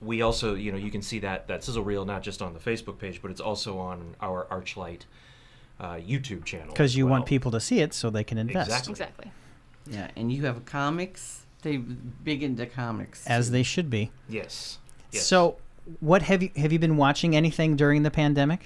we 0.00 0.22
also, 0.22 0.54
you 0.54 0.72
know, 0.72 0.78
you 0.78 0.90
can 0.90 1.02
see 1.02 1.18
that 1.20 1.46
that 1.48 1.62
sizzle 1.62 1.84
reel 1.84 2.04
not 2.04 2.22
just 2.22 2.42
on 2.42 2.54
the 2.54 2.60
Facebook 2.60 2.98
page, 2.98 3.22
but 3.22 3.30
it's 3.30 3.40
also 3.40 3.78
on 3.78 4.16
our 4.20 4.46
Archlight 4.50 5.02
uh, 5.78 5.94
YouTube 5.94 6.44
channel. 6.44 6.68
Because 6.68 6.92
as 6.92 6.96
you 6.96 7.06
want 7.06 7.26
people 7.26 7.50
to 7.52 7.60
see 7.60 7.80
it 7.80 7.94
so 7.94 8.10
they 8.10 8.24
can 8.24 8.38
invest. 8.38 8.68
Exactly. 8.68 8.92
Exactly. 8.92 9.32
Yeah, 9.86 10.10
and 10.16 10.32
you 10.32 10.44
have 10.44 10.64
comics. 10.64 11.46
They 11.62 11.76
big 11.76 12.42
into 12.42 12.66
comics. 12.66 13.26
As 13.26 13.46
too. 13.46 13.52
they 13.52 13.62
should 13.62 13.90
be. 13.90 14.10
Yes. 14.28 14.78
yes. 15.12 15.26
So, 15.26 15.56
what 16.00 16.22
have 16.22 16.42
you 16.42 16.50
have 16.56 16.72
you 16.72 16.78
been 16.78 16.96
watching 16.96 17.36
anything 17.36 17.76
during 17.76 18.02
the 18.02 18.10
pandemic? 18.10 18.60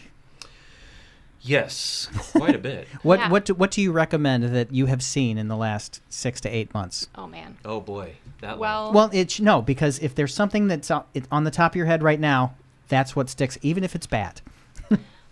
Yes, 1.44 2.08
quite 2.32 2.55
a 2.55 2.58
bit. 2.58 2.88
What 3.02 3.19
Yeah. 3.20 3.29
what 3.31 3.44
do, 3.44 3.55
what 3.55 3.70
do 3.70 3.81
you 3.82 3.93
recommend 3.93 4.44
that 4.44 4.73
you 4.73 4.87
have 4.87 5.02
seen 5.02 5.38
in 5.38 5.49
the 5.49 5.56
last 5.56 6.00
six 6.08 6.41
to 6.43 6.49
eight 6.49 6.73
months? 6.75 7.08
Oh 7.14 7.26
man. 7.26 7.56
Oh 7.64 7.81
boy, 7.81 8.14
that 8.41 8.58
Well. 8.58 8.93
Well, 8.93 9.11
it's 9.12 9.38
no 9.41 9.62
because 9.62 9.99
if 10.00 10.14
there's 10.14 10.35
something 10.35 10.67
that's 10.69 10.91
on, 10.91 11.05
on 11.31 11.44
the 11.44 11.50
top 11.50 11.73
of 11.73 11.76
your 11.76 11.87
head 11.87 12.02
right 12.02 12.20
now, 12.20 12.55
that's 12.88 13.14
what 13.14 13.29
sticks, 13.31 13.58
even 13.62 13.85
if 13.85 13.94
it's 13.94 14.06
bad. 14.06 14.41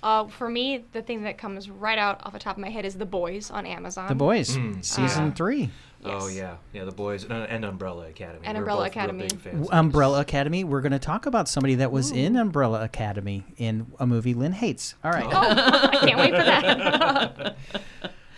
Uh, 0.02 0.26
for 0.26 0.48
me, 0.48 0.84
the 0.92 1.00
thing 1.02 1.22
that 1.22 1.38
comes 1.38 1.70
right 1.70 1.98
out 1.98 2.20
off 2.26 2.32
the 2.32 2.38
top 2.38 2.56
of 2.56 2.60
my 2.62 2.70
head 2.70 2.84
is 2.84 2.94
The 2.96 3.06
Boys 3.06 3.50
on 3.50 3.66
Amazon. 3.66 4.08
The 4.08 4.14
Boys, 4.16 4.56
Mm. 4.56 4.84
season 4.84 5.28
Uh, 5.28 5.30
three, 5.30 5.70
Oh 6.04 6.26
Yes. 6.26 6.36
yeah, 6.36 6.56
yeah. 6.72 6.84
The 6.84 6.90
boys 6.90 7.22
and, 7.22 7.32
and 7.32 7.64
Umbrella 7.64 8.08
Academy. 8.08 8.40
And 8.44 8.56
We're 8.58 8.62
Umbrella 8.62 8.86
Academy. 8.86 9.28
big 9.28 9.38
fans 9.40 9.68
of 9.68 9.72
Umbrella. 9.72 10.20
Academy. 10.20 10.64
We're 10.64 10.80
going 10.80 10.90
to 10.90 10.98
talk 10.98 11.26
about 11.26 11.48
somebody 11.48 11.76
that 11.76 11.92
was 11.92 12.10
in 12.10 12.34
Umbrella 12.34 12.82
Academy 12.82 13.44
in 13.56 13.86
a 14.00 14.06
movie 14.08 14.34
Lynn 14.34 14.50
hates. 14.50 14.96
All 15.04 15.12
right. 15.12 15.24
Oh, 15.24 15.30
I 15.32 15.96
can't 16.04 16.18
wait 16.18 16.30
for 16.34 16.42
that. 16.42 17.56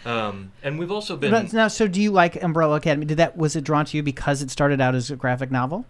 Um, 0.07 0.53
and 0.63 0.79
we've 0.79 0.91
also 0.93 1.17
been. 1.17 1.31
But 1.31 1.55
now, 1.55 1.69
so 1.69 1.89
do 1.89 1.99
you 1.99 2.11
like 2.11 2.43
Umbrella 2.43 2.77
Academy? 2.77 3.07
Did 3.07 3.17
that 3.17 3.39
was 3.39 3.57
it 3.57 3.65
drawn 3.65 3.87
to 3.87 3.97
you 3.97 4.03
because 4.03 4.43
it 4.43 4.51
started 4.51 4.79
out 4.79 4.95
as 4.95 5.11
a 5.11 5.17
graphic 5.17 5.51
novel, 5.51 5.87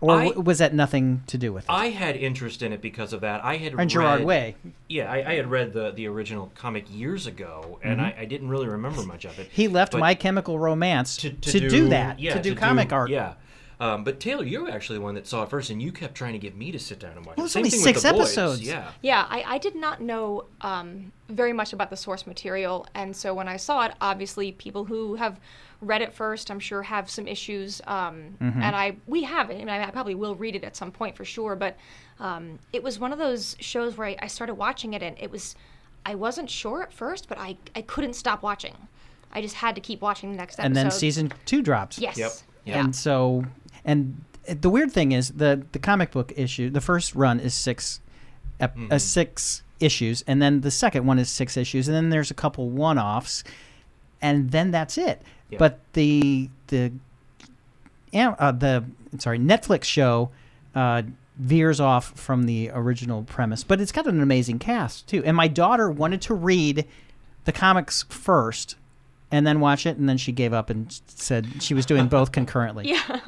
or 0.00 0.12
I- 0.16 0.24
w- 0.26 0.40
was 0.42 0.58
that 0.58 0.74
nothing 0.74 1.22
to 1.28 1.38
do 1.38 1.52
with 1.52 1.64
it? 1.64 1.70
I 1.70 1.86
had 1.90 2.16
interest 2.16 2.62
in 2.62 2.72
it 2.72 2.80
because 2.80 3.12
of 3.12 3.20
that. 3.22 3.44
I 3.44 3.56
had 3.56 3.72
and 3.72 3.78
read, 3.80 3.88
Gerard 3.88 4.24
Way. 4.24 4.56
Yeah, 4.88 5.10
I, 5.10 5.16
I 5.30 5.34
had 5.34 5.50
read 5.50 5.72
the 5.72 5.90
the 5.92 6.06
original 6.08 6.52
comic 6.54 6.84
years 6.92 7.26
ago, 7.26 7.78
and 7.82 8.00
I, 8.00 8.14
I 8.18 8.24
didn't 8.24 8.48
really 8.48 8.68
remember 8.68 9.02
much 9.02 9.24
of 9.24 9.38
it. 9.38 9.44
Mm-hmm. 9.48 9.52
He 9.56 9.68
left 9.68 9.92
But 9.92 9.98
My 10.00 10.14
Chemical 10.14 10.58
Romance 10.58 11.16
to, 11.18 11.30
to, 11.30 11.50
to, 11.52 11.68
do, 11.68 11.88
that, 11.88 12.20
yeah, 12.20 12.34
to 12.34 12.42
do 12.42 12.54
comic 12.54 12.92
art. 12.92 13.10
Yeah. 13.10 13.34
Um, 13.78 14.04
but 14.04 14.20
Taylor, 14.20 14.42
you're 14.44 14.70
actually 14.70 14.96
the 14.96 15.04
one 15.04 15.14
that 15.16 15.26
saw 15.26 15.42
it 15.42 15.50
first, 15.50 15.68
and 15.68 15.82
you 15.82 15.92
kept 15.92 16.14
trying 16.14 16.32
to 16.32 16.38
get 16.38 16.56
me 16.56 16.72
to 16.72 16.78
sit 16.78 16.98
down 16.98 17.14
and 17.14 17.26
watch 17.26 17.36
Well, 17.36 17.44
it. 17.44 17.48
it's 17.48 17.52
Same 17.52 17.60
only 17.60 17.70
thing 17.70 17.80
six 17.80 17.96
with 17.96 18.04
the 18.04 18.12
boys. 18.12 18.20
episodes. 18.38 18.62
Yeah. 18.62 18.90
yeah, 19.02 19.26
I, 19.28 19.44
I 19.46 19.58
did 19.58 19.74
not 19.76 20.00
know 20.00 20.46
um, 20.62 21.12
very 21.28 21.52
much 21.52 21.74
about 21.74 21.90
the 21.90 21.96
source 21.96 22.26
material, 22.26 22.86
and 22.94 23.14
so 23.14 23.34
when 23.34 23.48
I 23.48 23.58
saw 23.58 23.84
it, 23.84 23.92
obviously 24.00 24.52
people 24.52 24.86
who 24.86 25.16
have 25.16 25.38
read 25.80 26.02
it 26.02 26.12
first, 26.12 26.50
I'm 26.50 26.60
sure, 26.60 26.82
have 26.82 27.08
some 27.10 27.26
issues. 27.28 27.80
Um, 27.86 28.36
Mm-hmm. 28.40 28.62
And 28.62 28.76
I 28.76 28.96
we 29.06 29.24
have 29.24 29.50
it. 29.50 29.54
I 29.54 29.58
mean, 29.58 29.68
I 29.68 29.90
probably 29.90 30.14
will 30.14 30.34
read 30.34 30.54
it 30.56 30.64
at 30.64 30.76
some 30.76 30.90
point 30.90 31.16
for 31.16 31.24
sure. 31.24 31.56
But 31.56 31.76
um, 32.20 32.58
it 32.72 32.82
was 32.82 32.98
one 32.98 33.12
of 33.12 33.18
those 33.18 33.56
shows 33.60 33.96
where 33.96 34.08
I, 34.08 34.16
I 34.22 34.26
started 34.26 34.54
watching 34.54 34.94
it, 34.94 35.02
and 35.02 35.16
it 35.18 35.30
was 35.30 35.54
I 36.04 36.14
wasn't 36.14 36.48
sure 36.50 36.82
at 36.82 36.92
first, 36.92 37.28
but 37.28 37.38
I 37.38 37.56
I 37.74 37.82
couldn't 37.82 38.14
stop 38.14 38.42
watching. 38.42 38.74
I 39.32 39.42
just 39.42 39.56
had 39.56 39.74
to 39.74 39.80
keep 39.80 40.00
watching 40.00 40.30
the 40.30 40.36
next 40.38 40.54
episode. 40.54 40.66
and 40.66 40.76
then 40.76 40.90
season 40.90 41.32
two 41.44 41.60
dropped. 41.62 41.98
Yes. 41.98 42.16
Yep. 42.16 42.32
Yeah. 42.64 42.80
And 42.80 42.96
so, 42.96 43.44
and 43.84 44.22
the 44.46 44.70
weird 44.70 44.92
thing 44.92 45.12
is 45.12 45.30
the 45.32 45.66
the 45.72 45.78
comic 45.78 46.10
book 46.12 46.32
issue. 46.36 46.70
The 46.70 46.80
first 46.80 47.14
run 47.14 47.38
is 47.40 47.52
six, 47.54 48.00
ep- 48.60 48.76
uh, 48.90 48.98
six 48.98 49.62
issues, 49.78 50.22
and 50.26 50.40
then 50.40 50.62
the 50.62 50.70
second 50.70 51.04
one 51.06 51.18
is 51.18 51.28
six 51.28 51.56
issues, 51.56 51.86
and 51.86 51.94
then 51.96 52.08
there's 52.10 52.30
a 52.30 52.34
couple 52.34 52.70
one 52.70 52.98
offs, 52.98 53.44
and 54.22 54.50
then 54.52 54.70
that's 54.70 54.96
it. 54.96 55.20
Yeah. 55.50 55.58
But 55.58 55.80
the 55.92 56.50
the 56.68 56.92
uh, 58.14 58.52
the 58.52 58.84
sorry 59.18 59.38
Netflix 59.38 59.84
show 59.84 60.30
uh, 60.74 61.02
veers 61.38 61.80
off 61.80 62.18
from 62.18 62.44
the 62.44 62.70
original 62.72 63.22
premise, 63.24 63.64
but 63.64 63.80
it's 63.80 63.92
got 63.92 64.06
an 64.06 64.22
amazing 64.22 64.58
cast 64.58 65.06
too. 65.06 65.22
And 65.24 65.36
my 65.36 65.48
daughter 65.48 65.90
wanted 65.90 66.20
to 66.22 66.34
read 66.34 66.86
the 67.44 67.52
comics 67.52 68.04
first 68.08 68.76
and 69.30 69.46
then 69.46 69.60
watch 69.60 69.86
it, 69.86 69.96
and 69.96 70.08
then 70.08 70.18
she 70.18 70.32
gave 70.32 70.52
up 70.52 70.70
and 70.70 71.00
said 71.08 71.62
she 71.62 71.74
was 71.74 71.86
doing 71.86 72.06
both 72.06 72.32
concurrently. 72.32 72.88
Yeah. 72.88 73.20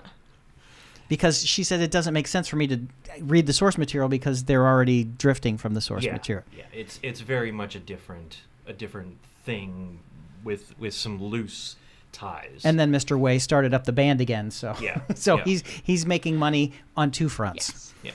Because 1.08 1.44
she 1.44 1.64
said 1.64 1.80
it 1.80 1.90
doesn't 1.90 2.12
make 2.12 2.28
sense 2.28 2.48
for 2.48 2.56
me 2.56 2.66
to 2.66 2.80
read 3.20 3.46
the 3.46 3.52
source 3.52 3.78
material 3.78 4.08
because 4.08 4.44
they're 4.44 4.66
already 4.66 5.04
drifting 5.04 5.56
from 5.56 5.74
the 5.74 5.80
source 5.80 6.04
yeah. 6.04 6.12
material. 6.12 6.44
Yeah. 6.54 6.64
It's 6.72 7.00
it's 7.02 7.20
very 7.20 7.50
much 7.50 7.74
a 7.74 7.80
different 7.80 8.42
a 8.66 8.72
different 8.72 9.16
thing 9.44 10.00
with 10.44 10.78
with 10.78 10.92
some 10.94 11.22
loose 11.22 11.76
ties. 12.18 12.62
And 12.64 12.78
then 12.78 12.90
Mr. 12.92 13.18
Way 13.18 13.38
started 13.38 13.72
up 13.72 13.84
the 13.84 13.92
band 13.92 14.20
again, 14.20 14.50
so 14.50 14.74
Yeah, 14.80 15.00
so 15.14 15.36
yeah. 15.38 15.44
he's 15.44 15.62
he's 15.82 16.06
making 16.06 16.36
money 16.36 16.72
on 16.96 17.10
two 17.10 17.28
fronts. 17.28 17.68
Yes. 17.68 17.94
yeah. 18.02 18.12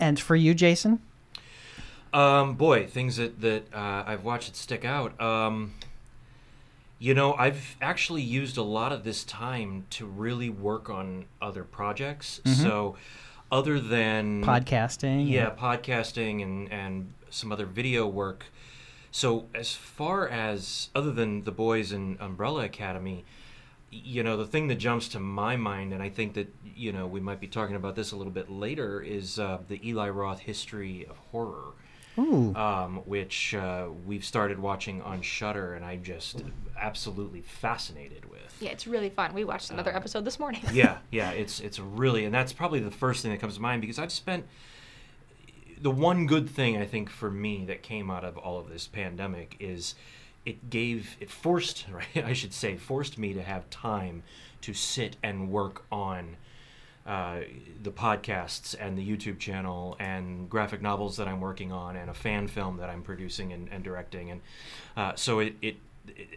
And 0.00 0.18
for 0.18 0.34
you, 0.34 0.54
Jason, 0.54 1.00
Um, 2.12 2.54
boy, 2.54 2.86
things 2.86 3.16
that 3.16 3.40
that 3.40 3.72
uh, 3.74 4.04
I've 4.06 4.24
watched 4.24 4.48
that 4.48 4.56
stick 4.56 4.84
out. 4.84 5.18
Um, 5.20 5.74
you 6.98 7.14
know, 7.14 7.34
I've 7.34 7.76
actually 7.80 8.22
used 8.22 8.56
a 8.56 8.62
lot 8.62 8.92
of 8.92 9.02
this 9.04 9.24
time 9.24 9.86
to 9.90 10.06
really 10.06 10.48
work 10.50 10.88
on 10.88 11.24
other 11.40 11.64
projects. 11.64 12.40
So, 12.44 12.96
other 13.50 13.80
than 13.80 14.44
podcasting, 14.44 15.28
yeah, 15.28 15.50
podcasting 15.50 16.42
and 16.42 16.70
and 16.72 17.12
some 17.30 17.50
other 17.52 17.66
video 17.66 18.06
work. 18.06 18.46
So, 19.14 19.48
as 19.54 19.74
far 19.74 20.26
as 20.26 20.88
other 20.94 21.12
than 21.12 21.44
the 21.44 21.52
boys 21.52 21.92
in 21.92 22.16
Umbrella 22.18 22.64
Academy, 22.64 23.26
you 23.90 24.22
know, 24.22 24.38
the 24.38 24.46
thing 24.46 24.68
that 24.68 24.76
jumps 24.76 25.06
to 25.08 25.20
my 25.20 25.54
mind, 25.54 25.92
and 25.92 26.02
I 26.02 26.08
think 26.08 26.32
that 26.32 26.52
you 26.64 26.94
know 26.94 27.06
we 27.06 27.20
might 27.20 27.38
be 27.38 27.46
talking 27.46 27.76
about 27.76 27.94
this 27.94 28.12
a 28.12 28.16
little 28.16 28.32
bit 28.32 28.50
later, 28.50 29.02
is 29.02 29.38
uh, 29.38 29.58
the 29.68 29.86
Eli 29.86 30.08
Roth 30.08 30.40
history 30.40 31.06
of 31.08 31.18
horror. 31.18 31.74
Ooh. 32.18 32.54
Um, 32.54 32.96
which 33.06 33.54
uh, 33.54 33.86
we've 34.04 34.24
started 34.24 34.58
watching 34.58 35.00
on 35.00 35.22
Shudder, 35.22 35.72
and 35.72 35.82
I'm 35.82 36.02
just 36.02 36.42
absolutely 36.78 37.40
fascinated 37.40 38.26
with. 38.26 38.54
Yeah, 38.60 38.68
it's 38.68 38.86
really 38.86 39.08
fun. 39.08 39.32
We 39.32 39.44
watched 39.44 39.70
another 39.70 39.96
episode 39.96 40.26
this 40.26 40.38
morning. 40.38 40.60
yeah, 40.74 40.98
yeah, 41.10 41.30
it's 41.30 41.60
it's 41.60 41.78
really, 41.78 42.26
and 42.26 42.34
that's 42.34 42.52
probably 42.52 42.80
the 42.80 42.90
first 42.90 43.22
thing 43.22 43.30
that 43.30 43.40
comes 43.40 43.54
to 43.54 43.62
mind 43.62 43.80
because 43.80 43.98
I've 43.98 44.12
spent 44.12 44.46
the 45.82 45.90
one 45.90 46.26
good 46.26 46.48
thing 46.48 46.76
I 46.76 46.86
think 46.86 47.10
for 47.10 47.30
me 47.30 47.64
that 47.66 47.82
came 47.82 48.10
out 48.10 48.24
of 48.24 48.38
all 48.38 48.58
of 48.58 48.68
this 48.68 48.86
pandemic 48.86 49.56
is 49.58 49.94
it 50.46 50.70
gave 50.70 51.16
it 51.20 51.30
forced 51.30 51.86
right 51.92 52.24
I 52.24 52.32
should 52.32 52.54
say 52.54 52.76
forced 52.76 53.18
me 53.18 53.34
to 53.34 53.42
have 53.42 53.68
time 53.70 54.22
to 54.62 54.72
sit 54.72 55.16
and 55.22 55.50
work 55.50 55.84
on 55.90 56.36
uh, 57.04 57.40
the 57.82 57.90
podcasts 57.90 58.76
and 58.78 58.96
the 58.96 59.04
YouTube 59.04 59.40
channel 59.40 59.96
and 59.98 60.48
graphic 60.48 60.80
novels 60.80 61.16
that 61.16 61.26
I'm 61.26 61.40
working 61.40 61.72
on 61.72 61.96
and 61.96 62.08
a 62.08 62.14
fan 62.14 62.46
film 62.46 62.76
that 62.76 62.88
I'm 62.88 63.02
producing 63.02 63.52
and, 63.52 63.68
and 63.72 63.82
directing. 63.82 64.30
And 64.30 64.40
uh, 64.96 65.12
so 65.16 65.40
it, 65.40 65.56
it 65.60 65.76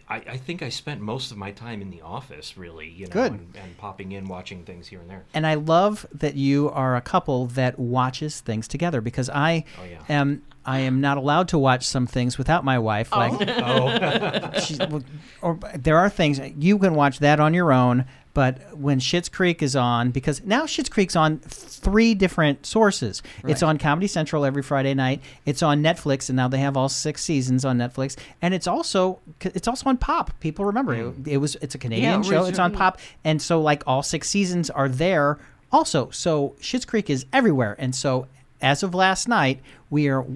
I, 0.08 0.16
I 0.16 0.36
think 0.36 0.62
I 0.62 0.68
spent 0.68 1.00
most 1.00 1.32
of 1.32 1.36
my 1.36 1.50
time 1.50 1.82
in 1.82 1.90
the 1.90 2.00
office, 2.02 2.56
really, 2.56 2.88
you 2.88 3.08
know. 3.08 3.22
And, 3.22 3.52
and 3.60 3.76
popping 3.78 4.12
in, 4.12 4.28
watching 4.28 4.62
things 4.64 4.86
here 4.86 5.00
and 5.00 5.10
there. 5.10 5.24
And 5.34 5.44
I 5.46 5.54
love 5.54 6.06
that 6.12 6.36
you 6.36 6.70
are 6.70 6.94
a 6.94 7.00
couple 7.00 7.46
that 7.48 7.76
watches 7.78 8.40
things 8.40 8.68
together 8.68 9.00
because 9.00 9.28
I 9.30 9.64
Oh, 9.80 9.84
yeah. 9.84 9.98
am 10.08 10.42
I 10.64 10.80
am 10.80 11.00
not 11.00 11.16
allowed 11.16 11.48
to 11.48 11.58
watch 11.58 11.84
some 11.86 12.06
things 12.06 12.38
without 12.38 12.64
my 12.64 12.78
wife. 12.78 13.10
Like 13.12 13.32
Oh, 13.40 13.40
oh. 14.54 14.60
she's, 14.60 14.78
well, 14.78 15.02
or 15.42 15.58
there 15.74 15.96
are 15.98 16.08
things 16.10 16.40
you 16.58 16.78
can 16.78 16.94
watch 16.94 17.18
that 17.20 17.40
on 17.40 17.52
your 17.54 17.72
own, 17.72 18.04
but 18.36 18.76
when 18.76 19.00
Schitt's 19.00 19.30
Creek 19.30 19.62
is 19.62 19.74
on, 19.74 20.10
because 20.10 20.42
now 20.44 20.64
Schitt's 20.66 20.90
Creek's 20.90 21.16
on 21.16 21.38
three 21.38 22.14
different 22.14 22.66
sources. 22.66 23.22
It's 23.44 23.62
on 23.62 23.78
Comedy 23.78 24.08
Central 24.08 24.44
every 24.44 24.62
Friday 24.62 24.92
night. 24.92 25.22
It's 25.46 25.62
on 25.62 25.82
Netflix, 25.82 26.28
and 26.28 26.36
now 26.36 26.46
they 26.46 26.58
have 26.58 26.76
all 26.76 26.90
six 26.90 27.24
seasons 27.24 27.64
on 27.64 27.78
Netflix. 27.78 28.14
And 28.42 28.52
it's 28.52 28.66
also 28.66 29.20
it's 29.40 29.66
also 29.66 29.88
on 29.88 29.96
Pop. 29.96 30.38
People 30.40 30.66
remember 30.66 30.92
it, 30.92 31.22
mm. 31.22 31.26
it 31.26 31.38
was 31.38 31.56
it's 31.62 31.74
a 31.74 31.78
Canadian 31.78 32.22
show. 32.22 32.44
It's 32.44 32.58
on 32.58 32.72
Pop, 32.72 32.98
and 33.24 33.40
so 33.40 33.58
like 33.62 33.82
all 33.86 34.02
six 34.02 34.28
seasons 34.28 34.68
are 34.68 34.90
there 34.90 35.38
also. 35.72 36.10
So 36.10 36.56
Schitt's 36.60 36.84
Creek 36.84 37.08
is 37.08 37.24
everywhere, 37.32 37.74
and 37.78 37.94
so 37.94 38.26
as 38.60 38.82
of 38.82 38.94
last 38.94 39.28
night, 39.28 39.60
we 39.88 40.08
are 40.08 40.26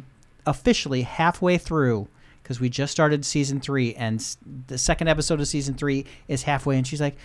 officially 0.46 1.02
halfway 1.02 1.58
through 1.58 2.08
because 2.42 2.60
we 2.60 2.70
just 2.70 2.92
started 2.92 3.26
season 3.26 3.60
three, 3.60 3.94
and 3.94 4.26
the 4.68 4.78
second 4.78 5.08
episode 5.08 5.38
of 5.38 5.48
season 5.48 5.74
three 5.74 6.06
is 6.28 6.44
halfway, 6.44 6.78
and 6.78 6.86
she's 6.86 7.02
like. 7.02 7.18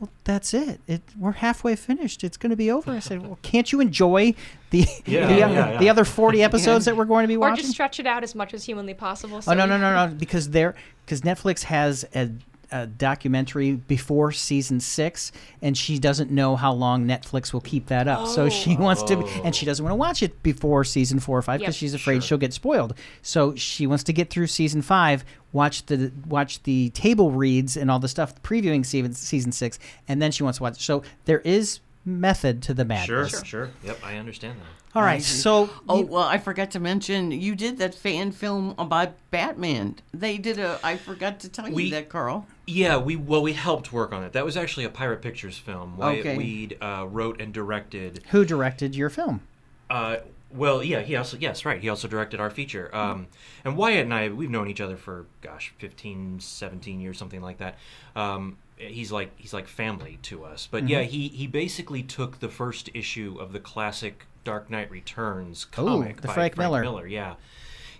Well, 0.00 0.10
that's 0.24 0.54
it. 0.54 0.80
It 0.86 1.02
we're 1.18 1.32
halfway 1.32 1.76
finished. 1.76 2.24
It's 2.24 2.38
going 2.38 2.50
to 2.50 2.56
be 2.56 2.70
over. 2.70 2.90
I 2.90 3.00
said, 3.00 3.20
"Well, 3.20 3.38
can't 3.42 3.70
you 3.70 3.80
enjoy 3.80 4.34
the 4.70 4.86
Yeah, 5.04 5.26
the, 5.26 5.32
uh, 5.34 5.36
yeah, 5.36 5.46
other, 5.46 5.72
yeah. 5.72 5.78
the 5.78 5.88
other 5.90 6.04
forty 6.06 6.42
episodes 6.48 6.86
that 6.86 6.96
we're 6.96 7.04
going 7.04 7.24
to 7.24 7.28
be 7.28 7.36
Or 7.36 7.40
watching?" 7.40 7.52
Or 7.52 7.56
just 7.58 7.72
stretch 7.72 8.00
it 8.00 8.06
out 8.06 8.24
as 8.24 8.34
much 8.34 8.54
as 8.54 8.64
humanly 8.64 8.94
possible. 8.94 9.36
Oh 9.36 9.40
so 9.40 9.52
no 9.54 9.66
no 9.66 9.76
no 9.76 10.06
no! 10.06 10.14
Because 10.18 10.50
they're 10.50 10.74
because 11.04 11.20
Netflix 11.20 11.64
has 11.64 12.06
a, 12.14 12.30
a 12.72 12.86
documentary 12.86 13.72
before 13.72 14.32
season 14.32 14.80
six, 14.80 15.32
and 15.62 15.76
she 15.76 15.98
doesn't 15.98 16.30
know 16.30 16.56
how 16.56 16.72
long 16.72 17.06
Netflix 17.06 17.52
will 17.52 17.60
keep 17.60 17.86
that 17.86 18.08
up. 18.08 18.28
So 18.28 18.48
she 18.48 18.76
oh. 18.78 18.82
wants 18.82 19.02
to, 19.04 19.16
oh. 19.16 19.42
and 19.44 19.54
she 19.54 19.66
doesn't 19.66 19.82
want 19.82 19.92
to 19.92 19.96
watch 19.96 20.22
it 20.22 20.42
before 20.42 20.84
season 20.84 21.20
four 21.20 21.38
or 21.38 21.42
five 21.42 21.60
because 21.60 21.76
Yep. 21.76 21.80
she's 21.80 21.94
afraid 21.94 22.14
Sure. 22.16 22.28
she'll 22.28 22.38
get 22.38 22.52
spoiled. 22.52 22.94
So 23.22 23.54
she 23.54 23.86
wants 23.86 24.04
to 24.04 24.12
get 24.12 24.30
through 24.30 24.46
season 24.48 24.82
five, 24.82 25.24
watch 25.52 25.86
the 25.86 26.12
watch 26.26 26.62
the 26.62 26.90
table 26.90 27.30
reads 27.30 27.76
and 27.76 27.90
all 27.90 27.98
the 27.98 28.08
stuff 28.08 28.40
previewing 28.42 28.84
season 28.86 29.12
season 29.14 29.52
six, 29.52 29.78
and 30.08 30.20
then 30.22 30.30
she 30.30 30.42
wants 30.42 30.58
to 30.58 30.62
watch. 30.62 30.84
So 30.84 31.02
there 31.24 31.40
is 31.40 31.80
method 32.04 32.62
to 32.62 32.74
the 32.74 32.82
sure, 33.04 33.22
madness. 33.24 33.44
sure, 33.44 33.70
Yep, 33.84 33.98
I 34.04 34.16
understand 34.16 34.58
that. 34.60 34.66
All 34.98 35.04
I 35.04 35.18
so 35.18 35.70
Oh 35.88 36.00
you- 36.00 36.06
well, 36.06 36.24
I 36.24 36.38
forgot 36.38 36.72
to 36.72 36.80
mention 36.80 37.30
you 37.30 37.54
did 37.54 37.78
that 37.78 37.94
fan 37.94 38.32
film 38.32 38.74
about 38.76 39.12
Batman. 39.30 39.96
They 40.12 40.36
did 40.36 40.58
a. 40.58 40.80
I 40.82 40.96
forgot 40.96 41.38
to 41.40 41.48
tell 41.48 41.70
We- 41.70 41.84
you 41.84 41.90
that, 41.92 42.08
Carl. 42.08 42.46
Yeah, 42.66 42.96
we 42.96 43.14
well 43.14 43.42
we 43.42 43.52
helped 43.52 43.92
work 43.92 44.12
on 44.12 44.24
it. 44.24 44.32
That 44.32 44.44
was 44.44 44.56
actually 44.56 44.84
a 44.84 44.90
Pirate 44.90 45.22
Pictures 45.22 45.58
film. 45.58 45.96
Wyatt 45.96 46.20
Okay. 46.20 46.36
Weed 46.36 46.76
uh, 46.80 47.06
wrote 47.08 47.40
and 47.40 47.52
directed. 47.54 48.24
who 48.30 48.44
directed 48.44 48.96
your 48.96 49.10
film? 49.10 49.42
Uh, 49.88 50.16
well, 50.52 50.82
yeah, 50.82 51.00
he 51.02 51.14
also 51.14 51.36
yes, 51.38 51.64
right. 51.64 51.80
He 51.80 51.88
also 51.88 52.08
directed 52.08 52.40
our 52.40 52.50
feature. 52.50 52.92
Um, 52.94 53.28
and 53.64 53.76
Wyatt 53.76 54.04
and 54.06 54.14
I, 54.14 54.28
we've 54.30 54.50
known 54.50 54.66
each 54.68 54.80
other 54.80 54.96
for 54.96 55.26
gosh, 55.40 55.72
15, 55.78 56.40
17 56.40 57.00
years, 57.00 57.16
something 57.16 57.40
like 57.40 57.58
that. 57.58 57.76
Um, 58.16 58.56
he's 58.80 59.12
like 59.12 59.30
he's 59.36 59.52
like 59.52 59.68
family 59.68 60.18
to 60.22 60.44
us. 60.44 60.68
But 60.70 60.88
yeah, 60.88 61.02
he 61.02 61.28
he 61.28 61.46
basically 61.46 62.02
took 62.02 62.40
the 62.40 62.48
first 62.48 62.90
issue 62.94 63.36
of 63.40 63.52
the 63.52 63.60
classic 63.60 64.26
Dark 64.44 64.70
Knight 64.70 64.90
Returns 64.90 65.64
Ooh, 65.64 65.84
comic 65.84 66.20
the 66.22 66.28
by 66.28 66.34
Frank 66.34 66.56
Miller. 66.58 66.80
Miller. 66.82 67.06
Yeah, 67.06 67.34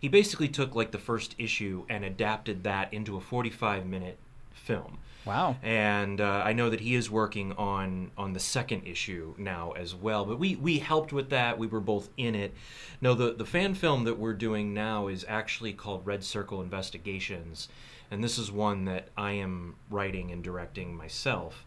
he 0.00 0.08
basically 0.08 0.48
took 0.48 0.74
like 0.74 0.90
the 0.90 0.98
first 0.98 1.34
issue 1.38 1.84
and 1.88 2.04
adapted 2.04 2.64
that 2.64 2.92
into 2.92 3.16
a 3.16 3.20
forty-five 3.20 3.86
minute 3.86 4.18
film 4.52 4.98
Wow. 5.26 5.56
and 5.62 6.20
uh, 6.20 6.42
I 6.44 6.54
know 6.54 6.70
that 6.70 6.80
he 6.80 6.94
is 6.94 7.10
working 7.10 7.52
on 7.52 8.10
on 8.16 8.32
the 8.32 8.40
second 8.40 8.84
issue 8.86 9.34
now 9.36 9.72
as 9.72 9.94
well. 9.94 10.24
But 10.24 10.38
we 10.38 10.56
we 10.56 10.78
helped 10.78 11.12
with 11.12 11.28
that. 11.30 11.58
We 11.58 11.66
were 11.66 11.80
both 11.80 12.08
in 12.16 12.34
it. 12.34 12.54
No, 13.02 13.14
the 13.14 13.32
the 13.34 13.44
fan 13.44 13.74
film 13.74 14.04
that 14.04 14.18
we're 14.18 14.32
doing 14.32 14.72
now 14.72 15.08
is 15.08 15.24
actually 15.28 15.74
called 15.74 16.06
Red 16.06 16.24
Circle 16.24 16.62
Investigations, 16.62 17.68
and 18.10 18.22
this 18.22 18.38
is 18.38 18.50
one 18.50 18.84
that 18.86 19.08
I 19.16 19.32
am 19.32 19.76
writing 19.90 20.30
and 20.30 20.42
directing 20.42 20.96
myself, 20.96 21.64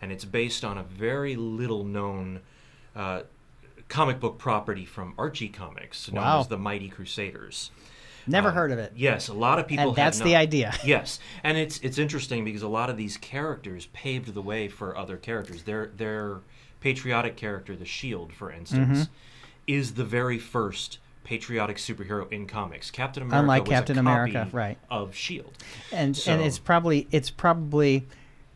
and 0.00 0.12
it's 0.12 0.24
based 0.24 0.64
on 0.64 0.78
a 0.78 0.82
very 0.82 1.36
little 1.36 1.84
known. 1.84 2.40
Uh, 2.94 3.22
comic 3.88 4.18
book 4.18 4.36
property 4.36 4.84
from 4.84 5.14
Archie 5.16 5.48
Comics 5.48 6.10
known 6.10 6.24
Wow. 6.24 6.40
as 6.40 6.48
the 6.48 6.58
Mighty 6.58 6.88
Crusaders. 6.88 7.70
Never 8.26 8.48
Um, 8.48 8.54
heard 8.54 8.72
of 8.72 8.78
it. 8.80 8.92
Yes, 8.96 9.28
a 9.28 9.32
lot 9.34 9.60
of 9.60 9.68
people 9.68 9.90
And 9.90 9.96
have 9.98 10.06
that's 10.06 10.18
the 10.18 10.34
idea. 10.34 10.74
Yes, 10.84 11.20
and 11.44 11.56
it's 11.56 11.78
it's 11.80 11.96
interesting 11.98 12.44
because 12.44 12.62
a 12.62 12.68
lot 12.68 12.90
of 12.90 12.96
these 12.96 13.16
characters 13.16 13.86
paved 13.92 14.34
the 14.34 14.42
way 14.42 14.66
for 14.68 14.96
other 14.96 15.16
characters. 15.16 15.62
Their 15.62 15.86
their 15.96 16.38
patriotic 16.80 17.36
character, 17.36 17.76
the 17.76 17.84
Shield, 17.84 18.32
for 18.32 18.50
instance, 18.50 18.98
Mm-hmm. 19.02 19.12
is 19.68 19.94
the 19.94 20.04
very 20.04 20.38
first 20.40 20.98
patriotic 21.26 21.76
superhero 21.76 22.30
in 22.32 22.46
comics. 22.46 22.90
Captain 22.90 23.24
America 23.24 23.40
Unlike 23.40 23.64
Captain 23.66 23.98
America, 23.98 24.48
right. 24.52 24.78
of 24.88 25.14
Shield. 25.14 25.52
and 25.92 26.16
So- 26.16 26.32
and 26.32 26.40
it's 26.40 26.58
probably 26.60 27.08
it's 27.10 27.30
probably 27.30 28.06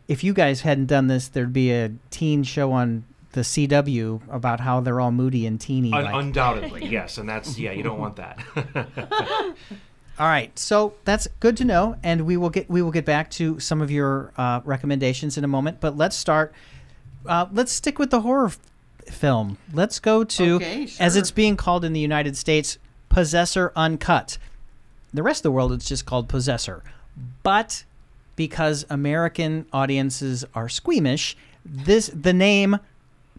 if 0.07 0.23
you 0.23 0.33
guys 0.33 0.61
hadn't 0.61 0.87
done 0.87 1.07
this, 1.07 1.27
there'd 1.27 1.53
be 1.53 1.71
a 1.71 1.91
teen 2.09 2.43
show 2.43 2.71
on 2.71 3.03
the 3.33 3.41
CW 3.41 4.21
about 4.29 4.61
how 4.61 4.79
they're 4.79 4.99
all 4.99 5.11
moody 5.11 5.45
and 5.45 5.59
teeny. 5.59 5.91
Un- 5.93 6.03
like. 6.05 6.15
undoubtedly, 6.15 6.85
yes, 6.89 7.17
and 7.17 7.27
that's 7.29 7.59
yeah, 7.59 7.71
you 7.71 7.83
don't 7.83 7.99
want 7.99 8.15
that. 8.15 8.39
all 10.19 10.27
right, 10.27 10.57
so 10.57 10.93
that's 11.05 11.27
good 11.39 11.57
to 11.57 11.65
know, 11.65 11.97
and 12.03 12.21
we 12.21 12.37
will 12.37 12.49
get 12.49 12.69
we 12.69 12.81
will 12.81 12.91
get 12.91 13.05
back 13.05 13.29
to 13.31 13.59
some 13.59 13.81
of 13.81 13.91
your 13.91 14.31
uh, 14.37 14.61
recommendations 14.63 15.37
in 15.37 15.43
a 15.43 15.47
moment. 15.47 15.79
But 15.81 15.97
let's 15.97 16.15
start. 16.15 16.53
Uh, 17.25 17.47
let's 17.51 17.71
stick 17.71 17.99
with 17.99 18.11
the 18.11 18.21
horror 18.21 18.51
film. 19.11 19.57
Let's 19.73 19.99
go 19.99 20.23
to 20.23 20.55
Okay, 20.55 20.89
as 20.99 21.15
it's 21.15 21.31
being 21.31 21.57
called 21.57 21.85
in 21.85 21.93
the 21.93 21.99
United 21.99 22.37
States, 22.37 22.77
Possessor 23.09 23.71
Uncut. 23.75 24.37
The 25.13 25.23
rest 25.23 25.39
of 25.39 25.43
the 25.43 25.51
world, 25.51 25.73
it's 25.73 25.87
just 25.87 26.05
called 26.05 26.29
Possessor. 26.29 26.83
But 27.43 27.83
because 28.35 28.85
American 28.89 29.65
audiences 29.73 30.45
are 30.55 30.69
squeamish, 30.69 31.35
this 31.65 32.09
the 32.13 32.33
name 32.33 32.79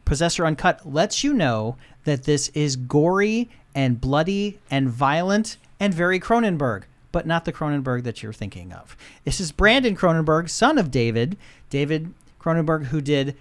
Possessor 0.04 0.44
Uncut 0.44 0.90
lets 0.90 1.24
you 1.24 1.32
know 1.32 1.76
that 2.04 2.24
this 2.24 2.48
is 2.48 2.76
gory 2.76 3.48
and 3.74 4.00
bloody 4.00 4.58
and 4.70 4.88
violent 4.88 5.56
and 5.80 5.94
very 5.94 6.20
Cronenberg, 6.20 6.84
but 7.10 7.26
not 7.26 7.44
the 7.44 7.52
Cronenberg 7.52 8.02
that 8.04 8.22
you're 8.22 8.32
thinking 8.32 8.72
of. 8.72 8.96
This 9.24 9.40
is 9.40 9.52
Brandon 9.52 9.96
Cronenberg, 9.96 10.50
son 10.50 10.78
of 10.78 10.90
David. 10.90 11.36
David 11.70 12.12
Cronenberg, 12.40 12.86
who 12.86 13.00
did 13.00 13.36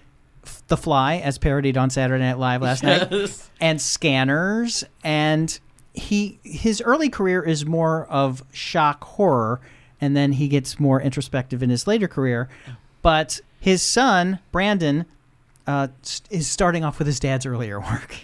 The 0.68 0.76
Fly, 0.76 1.16
as 1.16 1.38
parodied 1.38 1.76
on 1.76 1.90
Saturday 1.90 2.24
Night 2.24 2.38
Live 2.38 2.62
last 2.62 2.82
night 2.82 3.10
and 3.60 3.80
scanners. 3.80 4.84
And 5.04 5.58
he 5.94 6.38
his 6.42 6.80
early 6.80 7.08
career 7.08 7.42
is 7.42 7.66
more 7.66 8.06
of 8.06 8.42
shock 8.52 9.04
horror 9.04 9.60
and 10.00 10.16
then 10.16 10.32
he 10.32 10.48
gets 10.48 10.80
more 10.80 11.00
introspective 11.00 11.62
in 11.62 11.70
his 11.70 11.86
later 11.86 12.08
career. 12.08 12.48
But 13.02 13.40
his 13.60 13.82
son 13.82 14.40
brandon 14.50 15.06
uh, 15.66 15.88
is 16.30 16.50
starting 16.50 16.84
off 16.84 16.98
with 16.98 17.06
his 17.06 17.20
dad's 17.20 17.46
earlier 17.46 17.80
work. 17.80 18.16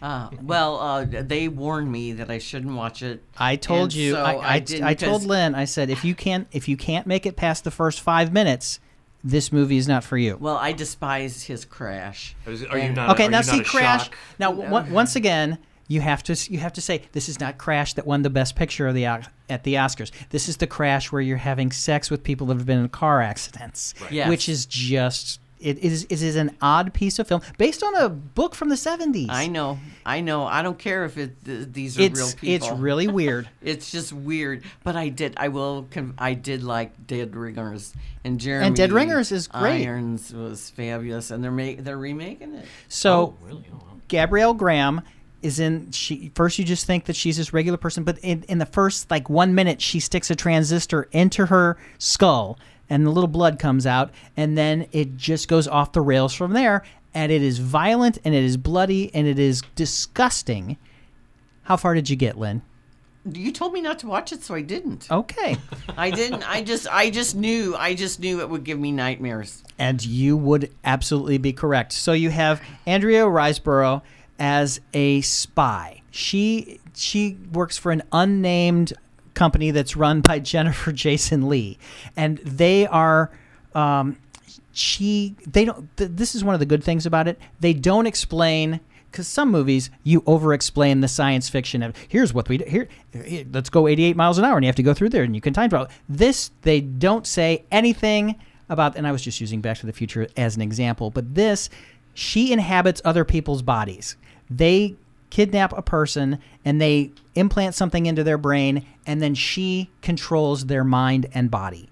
Uh, 0.00 0.30
well, 0.42 0.80
uh, 0.80 1.04
they 1.04 1.48
warned 1.48 1.92
me 1.92 2.12
that 2.12 2.30
I 2.30 2.38
shouldn't 2.38 2.74
watch 2.74 3.02
it. 3.02 3.22
i 3.36 3.56
told 3.56 3.92
you. 3.92 4.12
so 4.12 4.22
I, 4.22 4.54
I, 4.54 4.58
didn't 4.60 4.84
I 4.84 4.94
told 4.94 5.24
lynn 5.24 5.54
i 5.54 5.64
said 5.64 5.90
if 5.90 6.04
you 6.04 6.14
can't 6.14 6.48
if 6.52 6.68
you 6.68 6.76
can't 6.76 7.06
make 7.06 7.26
it 7.26 7.36
past 7.36 7.64
the 7.64 7.70
first 7.70 8.00
five 8.00 8.32
minutes 8.32 8.80
this 9.22 9.52
movie 9.52 9.76
is 9.76 9.86
not 9.88 10.02
for 10.04 10.16
you 10.16 10.36
Well, 10.40 10.56
I 10.56 10.72
despise 10.72 11.42
his 11.42 11.64
crash. 11.64 12.34
Is- 12.46 12.64
Are 12.64 12.78
you 12.78 12.92
not? 12.92 13.10
okay 13.10 13.26
are 13.26 13.30
now 13.30 13.38
you 13.38 13.44
see 13.44 13.60
a 13.60 13.64
crash 13.64 14.04
shock? 14.04 14.16
now 14.38 14.52
w- 14.52 14.92
once 14.94 15.16
again 15.16 15.58
You 15.88 16.00
have 16.00 16.22
to 16.24 16.34
you 16.52 16.58
have 16.58 16.72
to 16.74 16.80
say 16.80 17.02
this 17.12 17.28
is 17.28 17.40
not 17.40 17.58
Crash 17.58 17.94
that 17.94 18.06
won 18.06 18.22
the 18.22 18.30
best 18.30 18.54
picture 18.56 18.86
of 18.86 18.94
the 18.94 19.04
at 19.06 19.64
the 19.64 19.74
Oscars. 19.74 20.12
This 20.30 20.48
is 20.48 20.56
the 20.58 20.66
Crash 20.68 21.10
where 21.10 21.20
you're 21.20 21.36
having 21.36 21.72
sex 21.72 22.08
with 22.10 22.22
people 22.22 22.46
that 22.46 22.56
have 22.58 22.64
been 22.66 22.78
in 22.78 22.88
car 22.88 23.20
accidents, 23.20 23.94
Yes. 24.10 24.28
which 24.28 24.48
is 24.48 24.66
just 24.66 25.40
it 25.60 25.78
is 25.78 26.04
it 26.04 26.22
is 26.22 26.36
an 26.36 26.56
odd 26.62 26.94
piece 26.94 27.18
of 27.18 27.28
film 27.28 27.42
based 27.58 27.82
on 27.82 27.94
a 27.96 28.08
book 28.08 28.54
from 28.54 28.68
the 28.70 28.74
70s. 28.76 29.26
I 29.30 29.46
know, 29.46 29.78
I 30.04 30.20
know. 30.20 30.44
I 30.44 30.62
don't 30.62 30.78
care 30.78 31.04
if 31.04 31.18
it 31.18 31.44
th- 31.44 31.68
these 31.72 31.98
are 31.98 32.02
real 32.02 32.28
people. 32.32 32.48
it's 32.54 32.70
really 32.80 33.08
weird. 33.08 33.48
It's 33.62 33.90
just 33.90 34.12
weird, 34.12 34.64
but 34.84 34.96
I 34.96 35.08
did. 35.10 35.34
I 35.36 35.48
will. 35.48 35.86
Con- 35.90 36.14
I 36.18 36.34
did 36.34 36.62
like 36.62 37.06
Dead 37.06 37.36
Ringers, 37.36 37.92
and 38.24 38.40
Jeremy. 38.40 38.66
And 38.68 38.76
Dead 38.76 38.92
Ringers 38.92 39.32
is 39.32 39.46
great. 39.48 39.86
Irons 39.86 40.32
was 40.32 40.70
fabulous, 40.70 41.30
and 41.30 41.44
they're 41.44 41.50
ma- 41.50 41.74
they're 41.78 41.98
remaking 41.98 42.54
it. 42.54 42.64
So 42.88 43.36
Oh, 43.42 43.46
really? 43.46 43.66
Oh. 43.72 43.82
Gabrielle 44.08 44.54
Graham 44.54 45.02
is 45.42 45.58
in 45.58 45.90
she 45.90 46.30
first 46.34 46.58
you 46.58 46.64
just 46.66 46.84
think 46.84 47.06
that 47.06 47.16
she's 47.16 47.38
this 47.38 47.50
regular 47.54 47.78
person 47.78 48.04
but 48.04 48.18
in, 48.18 48.42
in 48.48 48.58
the 48.58 48.66
first 48.66 49.10
like 49.10 49.30
one 49.30 49.54
minute 49.54 49.80
she 49.80 49.98
sticks 49.98 50.30
a 50.30 50.36
transistor 50.36 51.08
into 51.12 51.46
her 51.46 51.78
skull 51.96 52.58
and 52.90 53.06
the 53.06 53.10
little 53.10 53.28
blood 53.28 53.58
comes 53.58 53.86
out 53.86 54.10
and 54.36 54.58
then 54.58 54.86
it 54.92 55.16
just 55.16 55.48
goes 55.48 55.66
off 55.66 55.92
the 55.92 56.00
rails 56.02 56.34
from 56.34 56.52
there 56.52 56.82
and 57.14 57.32
it 57.32 57.40
is 57.42 57.58
violent 57.58 58.18
and 58.24 58.34
it 58.34 58.44
is 58.44 58.56
bloody 58.58 59.14
and 59.14 59.26
it 59.26 59.38
is 59.38 59.62
disgusting 59.76 60.76
how 61.62 61.76
far 61.76 61.94
did 61.94 62.10
you 62.10 62.16
get 62.16 62.36
lynn 62.36 62.60
You 63.32 63.52
told 63.52 63.72
me 63.72 63.80
not 63.82 63.98
to 64.00 64.06
watch 64.06 64.32
it, 64.32 64.42
so 64.42 64.54
I 64.54 64.62
didn't. 64.62 65.10
okay 65.10 65.56
I 65.96 66.10
didn't. 66.10 66.42
I 66.48 66.62
just. 66.62 66.88
I 66.90 67.10
just 67.10 67.36
knew. 67.36 67.76
I 67.76 67.94
just 67.94 68.18
knew 68.18 68.40
it 68.40 68.48
would 68.48 68.64
give 68.64 68.78
me 68.78 68.92
nightmares. 68.92 69.62
And 69.78 70.04
you 70.04 70.36
would 70.38 70.70
absolutely 70.84 71.36
be 71.38 71.52
correct. 71.52 71.92
So 71.92 72.12
you 72.12 72.30
have 72.30 72.62
Andrea 72.86 73.24
Riseborough 73.26 74.00
as 74.38 74.80
a 74.94 75.20
spy. 75.20 76.00
She 76.10 76.80
she 76.94 77.36
works 77.52 77.76
for 77.76 77.92
an 77.92 78.02
unnamed 78.10 78.94
company 79.40 79.70
that's 79.70 79.96
run 79.96 80.20
by 80.20 80.38
Jennifer 80.52 80.92
Jason 80.92 81.48
Lee, 81.48 81.78
and 82.16 82.38
they 82.38 82.86
are. 82.86 83.30
Um, 83.74 84.18
she 84.72 85.34
they 85.46 85.64
don't. 85.64 85.88
Th- 85.96 86.10
this 86.12 86.34
is 86.34 86.44
one 86.44 86.54
of 86.54 86.60
the 86.60 86.66
good 86.66 86.84
things 86.84 87.06
about 87.06 87.26
it. 87.26 87.38
They 87.58 87.72
don't 87.72 88.06
explain. 88.06 88.80
Because 89.10 89.26
some 89.26 89.50
movies 89.50 89.90
you 90.04 90.22
over-explain 90.24 91.00
the 91.00 91.08
science 91.08 91.48
fiction 91.48 91.82
of 91.82 91.96
here's 92.06 92.32
what 92.32 92.48
we 92.48 92.58
do 92.58 92.64
here, 92.64 92.86
here 93.12 93.44
let's 93.52 93.68
go 93.68 93.88
88 93.88 94.14
miles 94.14 94.38
an 94.38 94.44
hour 94.44 94.54
and 94.54 94.64
you 94.64 94.68
have 94.68 94.76
to 94.76 94.84
go 94.84 94.94
through 94.94 95.08
there 95.08 95.24
and 95.24 95.34
you 95.34 95.40
can 95.40 95.52
time 95.52 95.68
travel. 95.68 95.88
This 96.08 96.52
they 96.62 96.80
don't 96.80 97.26
say 97.26 97.64
anything 97.72 98.36
about 98.68 98.94
and 98.94 99.08
I 99.08 99.10
was 99.10 99.20
just 99.20 99.40
using 99.40 99.60
Back 99.60 99.78
to 99.78 99.86
the 99.86 99.92
Future 99.92 100.28
as 100.36 100.54
an 100.54 100.62
example, 100.62 101.10
but 101.10 101.34
this 101.34 101.70
she 102.14 102.52
inhabits 102.52 103.02
other 103.04 103.24
people's 103.24 103.62
bodies. 103.62 104.14
They 104.48 104.94
kidnap 105.30 105.72
a 105.76 105.82
person 105.82 106.38
and 106.64 106.80
they 106.80 107.12
implant 107.34 107.74
something 107.74 108.06
into 108.06 108.22
their 108.22 108.38
brain 108.38 108.84
and 109.06 109.22
then 109.22 109.34
she 109.34 109.90
controls 110.02 110.66
their 110.66 110.84
mind 110.84 111.26
and 111.32 111.50
body. 111.50 111.88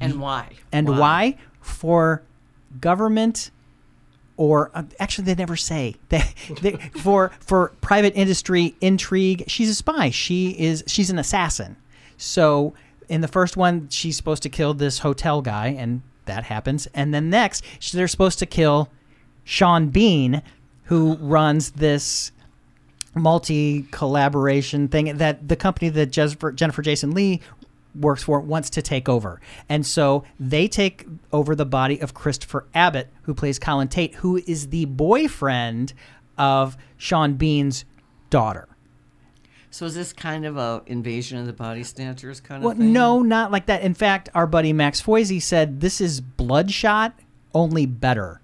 And 0.00 0.20
why? 0.20 0.50
And 0.70 0.98
why? 0.98 1.36
For 1.60 2.22
government 2.80 3.50
or 4.36 4.70
uh, 4.74 4.82
actually 5.00 5.24
they 5.24 5.34
never 5.34 5.56
say 5.56 5.94
they, 6.10 6.22
they 6.60 6.72
for 7.00 7.32
for 7.40 7.72
private 7.80 8.14
industry 8.14 8.74
intrigue 8.82 9.44
she's 9.46 9.70
a 9.70 9.74
spy 9.74 10.10
she 10.10 10.50
is 10.50 10.84
she's 10.86 11.08
an 11.08 11.18
assassin 11.18 11.74
so 12.18 12.74
in 13.08 13.22
the 13.22 13.28
first 13.28 13.56
one 13.56 13.88
she's 13.88 14.14
supposed 14.16 14.42
to 14.42 14.50
kill 14.50 14.74
this 14.74 14.98
hotel 14.98 15.40
guy 15.40 15.68
and 15.68 16.02
that 16.26 16.44
happens 16.44 16.86
and 16.92 17.14
then 17.14 17.30
next 17.30 17.64
they're 17.92 18.08
supposed 18.08 18.38
to 18.38 18.46
kill 18.46 18.90
Sean 19.44 19.88
Bean 19.88 20.42
who 20.84 21.16
runs 21.16 21.72
this 21.72 22.32
multi 23.16 23.82
collaboration 23.90 24.88
thing 24.88 25.16
that 25.16 25.48
the 25.48 25.56
company 25.56 25.88
that 25.88 26.06
Jennifer, 26.06 26.52
Jennifer 26.52 26.82
Jason 26.82 27.12
Lee 27.12 27.40
works 27.94 28.22
for 28.22 28.40
wants 28.40 28.68
to 28.70 28.82
take 28.82 29.08
over. 29.08 29.40
And 29.68 29.84
so 29.86 30.24
they 30.38 30.68
take 30.68 31.06
over 31.32 31.54
the 31.54 31.64
body 31.64 31.98
of 32.00 32.12
Christopher 32.14 32.66
Abbott, 32.74 33.08
who 33.22 33.34
plays 33.34 33.58
Colin 33.58 33.88
Tate, 33.88 34.16
who 34.16 34.36
is 34.46 34.68
the 34.68 34.84
boyfriend 34.84 35.94
of 36.36 36.76
Sean 36.98 37.34
Bean's 37.34 37.86
daughter. 38.28 38.68
So 39.70 39.86
is 39.86 39.94
this 39.94 40.12
kind 40.12 40.44
of 40.46 40.56
a 40.56 40.82
invasion 40.86 41.38
of 41.38 41.46
the 41.46 41.52
body 41.52 41.82
snatchers 41.82 42.40
kind 42.40 42.62
Well, 42.62 42.72
of 42.72 42.78
thing? 42.78 42.92
no, 42.92 43.22
not 43.22 43.50
like 43.50 43.66
that. 43.66 43.82
In 43.82 43.94
fact, 43.94 44.28
our 44.34 44.46
buddy 44.46 44.72
Max 44.72 45.02
Foizey 45.02 45.40
said 45.40 45.80
this 45.80 46.00
is 46.00 46.20
Bloodshot, 46.20 47.18
only 47.54 47.86
better. 47.86 48.40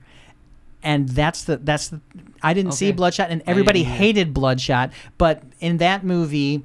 And 0.83 1.09
that's 1.09 1.45
the 1.45 1.59
that's 1.59 1.89
the 1.89 2.01
I 2.43 2.55
didn't 2.55 2.73
see 2.73 2.91
Bloodshot, 2.93 3.31
and 3.31 3.43
everybody 3.47 3.85
hated 3.85 4.35
Bloodshot. 4.35 4.93
But 5.17 5.43
in 5.61 5.77
that 5.79 6.05
movie, 6.05 6.65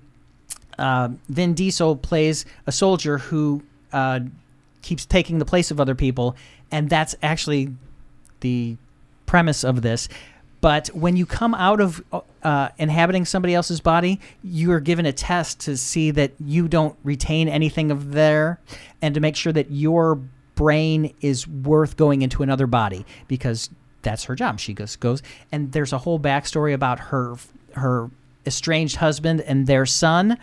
uh, 0.80 1.10
Vin 1.30 1.53
Diesel 1.53 1.95
plays 1.95 2.45
a 2.65 2.71
soldier 2.71 3.19
who 3.19 3.63
uh, 3.93 4.21
keeps 4.82 5.06
taking 5.06 5.38
the 5.38 5.45
place 5.45 5.69
of 5.69 5.80
other 5.80 5.95
people, 5.95 6.36
and 6.71 6.89
that's 6.89 7.15
actually 7.21 7.73
the 8.39 8.77
premise 9.25 9.63
of 9.63 9.82
this. 9.82 10.10
But 10.60 10.88
when 10.88 11.15
you 11.15 11.27
come 11.27 11.53
out 11.53 11.80
of 11.80 12.03
uh, 12.41 12.69
inhabiting 12.80 13.25
somebody 13.25 13.53
else's 13.53 13.80
body, 13.80 14.19
you 14.43 14.71
are 14.71 14.80
given 14.80 15.06
a 15.06 15.13
test 15.13 15.60
to 15.62 15.77
see 15.77 16.10
that 16.12 16.32
you 16.39 16.67
don't 16.67 16.95
retain 17.03 17.47
anything 17.47 17.91
of 17.91 18.13
there, 18.13 18.60
and 19.01 19.13
to 19.13 19.19
make 19.19 19.36
sure 19.36 19.53
that 19.53 19.69
your 19.69 20.19
brain 20.56 21.13
is 21.21 21.47
worth 21.47 21.95
going 21.97 22.23
into 22.23 22.41
another 22.41 22.65
body 22.65 23.06
because 23.27 23.69
that's 24.01 24.25
her 24.25 24.36
job. 24.36 24.60
She 24.60 24.73
goes 24.73 24.95
goes, 24.95 25.21
and 25.51 25.71
there's 25.71 25.93
a 25.93 25.97
whole 25.99 26.19
backstory 26.19 26.73
about 26.73 26.99
her 26.99 27.36
her 27.73 28.10
estranged 28.45 28.97
husband 28.97 29.41
and 29.41 29.67
their 29.67 29.86
son, 29.86 30.38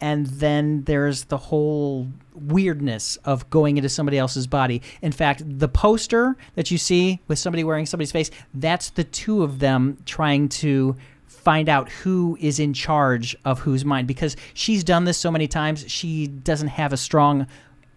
and 0.00 0.26
then 0.26 0.82
there's 0.84 1.24
the 1.24 1.36
whole 1.36 2.08
weirdness 2.34 3.16
of 3.24 3.48
going 3.50 3.76
into 3.76 3.88
somebody 3.88 4.18
else's 4.18 4.46
body. 4.46 4.82
In 5.02 5.12
fact, 5.12 5.42
the 5.46 5.68
poster 5.68 6.36
that 6.56 6.70
you 6.70 6.78
see 6.78 7.20
with 7.28 7.38
somebody 7.38 7.62
wearing 7.64 7.86
somebody's 7.86 8.12
face, 8.12 8.30
that's 8.54 8.90
the 8.90 9.04
two 9.04 9.42
of 9.42 9.60
them 9.60 9.98
trying 10.04 10.48
to 10.48 10.96
find 11.26 11.68
out 11.68 11.90
who 11.90 12.36
is 12.40 12.58
in 12.58 12.72
charge 12.72 13.36
of 13.44 13.60
whose 13.60 13.84
mind 13.84 14.08
because 14.08 14.34
she's 14.54 14.82
done 14.82 15.04
this 15.04 15.18
so 15.18 15.30
many 15.30 15.46
times, 15.46 15.84
she 15.90 16.26
doesn't 16.26 16.68
have 16.68 16.92
a 16.92 16.96
strong 16.96 17.46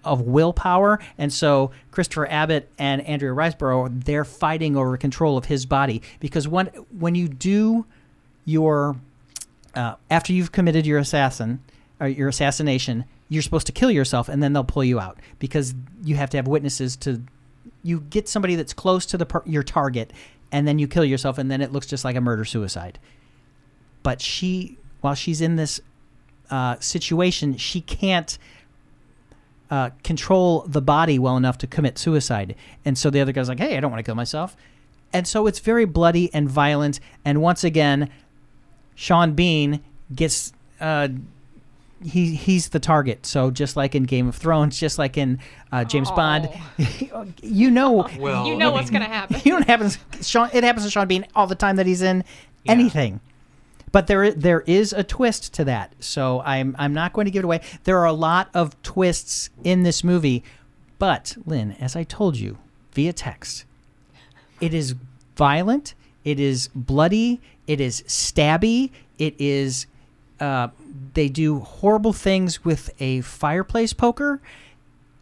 of 0.03 0.21
willpower 0.21 0.99
and 1.17 1.33
so 1.33 1.71
Christopher 1.91 2.27
Abbott 2.29 2.69
and 2.77 3.01
Andrea 3.01 3.31
Riseborough 3.31 4.05
they're 4.05 4.25
fighting 4.25 4.77
over 4.77 4.95
control 4.97 5.37
of 5.37 5.45
his 5.45 5.65
body 5.65 6.01
because 6.19 6.47
when 6.47 6.67
when 6.97 7.15
you 7.15 7.27
do 7.27 7.85
your 8.45 8.95
uh, 9.77 9.95
after 10.09 10.33
you've 10.33 10.51
committed 10.51 10.87
your 10.87 10.97
assassin 10.97 11.59
or 11.99 12.07
your 12.07 12.27
assassination, 12.27 13.05
you're 13.29 13.43
supposed 13.43 13.67
to 13.67 13.73
kill 13.73 13.91
yourself, 13.91 14.27
and 14.27 14.41
then 14.41 14.53
they'll 14.53 14.63
pull 14.63 14.83
you 14.83 14.99
out 14.99 15.19
because 15.37 15.75
you 16.03 16.15
have 16.15 16.31
to 16.31 16.37
have 16.37 16.47
witnesses 16.47 16.95
to. 16.97 17.21
You 17.83 18.01
get 18.01 18.27
somebody 18.27 18.55
that's 18.55 18.73
close 18.73 19.05
to 19.07 19.17
the 19.17 19.41
your 19.45 19.63
target, 19.63 20.11
and 20.51 20.67
then 20.67 20.79
you 20.79 20.87
kill 20.87 21.05
yourself, 21.05 21.37
and 21.37 21.51
then 21.51 21.61
it 21.61 21.71
looks 21.71 21.85
just 21.85 22.03
like 22.03 22.15
a 22.15 22.21
murder 22.21 22.43
suicide. 22.43 22.97
But 24.01 24.21
she, 24.21 24.77
while 25.01 25.13
she's 25.13 25.41
in 25.41 25.57
this 25.57 25.79
uh, 26.49 26.77
situation, 26.79 27.57
she 27.57 27.81
can't 27.81 28.37
uh, 29.69 29.89
control 30.03 30.63
the 30.67 30.81
body 30.81 31.19
well 31.19 31.37
enough 31.37 31.57
to 31.59 31.67
commit 31.67 31.97
suicide. 31.97 32.55
And 32.85 32.97
so 32.97 33.09
the 33.09 33.19
other 33.21 33.31
guy's 33.31 33.49
like, 33.49 33.59
"Hey, 33.59 33.77
I 33.77 33.79
don't 33.79 33.91
want 33.91 33.99
to 33.99 34.03
kill 34.07 34.15
myself." 34.15 34.55
And 35.13 35.27
so 35.27 35.47
it's 35.47 35.59
very 35.59 35.85
bloody 35.85 36.33
and 36.33 36.49
violent. 36.49 36.99
And 37.25 37.41
once 37.41 37.63
again, 37.63 38.09
Sean 38.95 39.33
Bean 39.33 39.81
gets 40.13 40.53
uh, 40.81 41.07
he 42.03 42.35
he's 42.35 42.69
the 42.69 42.79
target. 42.79 43.25
So 43.25 43.51
just 43.51 43.75
like 43.75 43.95
in 43.95 44.03
Game 44.03 44.27
of 44.27 44.35
Thrones, 44.35 44.79
just 44.85 44.97
like 44.99 45.17
in 45.17 45.39
uh, 45.71 45.83
James 45.83 46.11
Bond, 46.11 46.49
you 47.41 47.71
know, 47.71 48.07
Well, 48.19 48.45
You 48.47 48.55
know 48.55 48.69
I 48.71 48.73
what's 48.73 48.89
gonna 48.89 49.05
happen. 49.05 49.41
you 49.43 49.51
know 49.51 49.57
what 49.59 49.67
happens. 49.67 49.97
Sean, 50.21 50.49
it 50.53 50.63
happens 50.63 50.85
to 50.85 50.91
Sean 50.91 51.07
Bean 51.07 51.25
all 51.35 51.47
the 51.47 51.55
time 51.55 51.75
that 51.77 51.85
he's 51.85 52.01
in 52.01 52.23
Yeah. 52.63 52.71
anything. 52.73 53.19
But 53.91 54.07
there 54.07 54.31
there 54.31 54.61
is 54.61 54.91
a 54.93 55.03
twist 55.03 55.53
to 55.55 55.63
that. 55.65 55.93
So 55.99 56.41
I'm 56.41 56.75
I'm 56.77 56.93
not 56.93 57.13
going 57.13 57.25
to 57.25 57.31
give 57.31 57.43
it 57.43 57.45
away. 57.45 57.61
There 57.85 57.97
are 57.99 58.05
a 58.05 58.13
lot 58.13 58.49
of 58.53 58.79
twists 58.83 59.49
in 59.63 59.83
this 59.83 60.03
movie, 60.03 60.43
but 60.99 61.37
Lynn, 61.45 61.73
as 61.79 61.95
I 61.95 62.03
told 62.03 62.37
you 62.37 62.57
via 62.93 63.13
text, 63.13 63.65
it 64.59 64.73
is 64.73 64.95
violent. 65.35 65.93
It 66.25 66.39
is 66.39 66.67
bloody. 66.75 67.39
It 67.65 67.79
is 67.79 68.01
stabby. 68.03 68.91
It 69.17 69.35
is. 69.39 69.85
Uh, 70.39 70.67
they 71.13 71.29
do 71.29 71.59
horrible 71.59 72.13
things 72.13 72.63
with 72.63 72.89
a 72.99 73.21
fireplace 73.21 73.93
poker, 73.93 74.39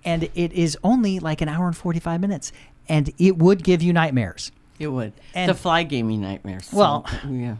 and 0.04 0.24
it 0.36 0.52
is 0.52 0.78
only 0.84 1.20
like 1.20 1.42
an 1.42 1.48
hour 1.50 1.68
and 1.68 1.78
forty 1.78 2.00
five 2.00 2.20
minutes, 2.20 2.52
and 2.90 3.14
it 3.20 3.38
would 3.38 3.64
give 3.64 3.82
you 3.84 3.94
nightmares. 3.94 4.52
It 4.80 4.88
would. 4.88 5.14
And- 5.34 5.50
the 5.50 5.54
fly 5.54 5.84
gave 5.84 6.04
me 6.06 6.18
nightmares. 6.18 6.66
so, 6.66 6.78
Well- 6.78 7.06
yeah, 7.30 7.56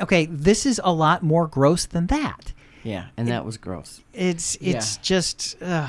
Okay, 0.00 0.26
this 0.26 0.64
is 0.66 0.80
a 0.82 0.92
lot 0.92 1.22
more 1.22 1.46
gross 1.46 1.84
than 1.86 2.06
that. 2.08 2.52
yeah, 2.82 3.06
and 3.16 3.28
that 3.28 3.44
was 3.44 3.56
gross. 3.58 4.00
It's 4.12 4.56
it's 4.60 4.96
Yeah. 4.96 5.02
just. 5.02 5.62
Uh, 5.62 5.88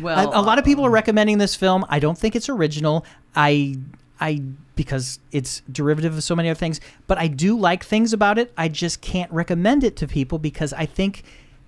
Well, 0.00 0.32
a, 0.32 0.40
a 0.40 0.42
lot 0.42 0.58
of 0.58 0.64
people 0.64 0.84
are 0.84 0.90
recommending 0.90 1.38
this 1.38 1.54
film. 1.54 1.84
I 1.88 1.98
don't 2.00 2.18
think 2.18 2.34
it's 2.36 2.48
original. 2.48 3.04
I 3.34 3.76
I 4.20 4.42
because 4.74 5.18
it's 5.32 5.62
derivative 5.72 6.14
of 6.16 6.22
so 6.22 6.34
many 6.36 6.50
other 6.50 6.58
things, 6.58 6.80
but 7.06 7.16
I 7.18 7.28
do 7.28 7.56
like 7.58 7.82
things 7.84 8.12
about 8.12 8.36
it. 8.38 8.52
I 8.58 8.68
just 8.68 9.00
can't 9.00 9.30
recommend 9.32 9.84
it 9.84 9.96
to 9.96 10.06
people 10.06 10.38
because 10.38 10.72
I 10.74 10.84
think 10.86 11.22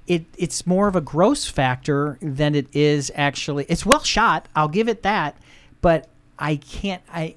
it 0.06 0.24
it's 0.36 0.66
more 0.66 0.88
of 0.88 0.96
a 0.96 1.00
gross 1.00 1.46
factor 1.48 2.18
than 2.20 2.54
it 2.54 2.66
is 2.74 3.10
actually. 3.14 3.64
It's 3.68 3.86
well 3.86 4.02
shot. 4.02 4.46
I'll 4.56 4.68
give 4.68 4.88
it 4.88 5.02
that, 5.04 5.36
but 5.80 6.08
I 6.38 6.56
can't. 6.56 7.02
I 7.12 7.36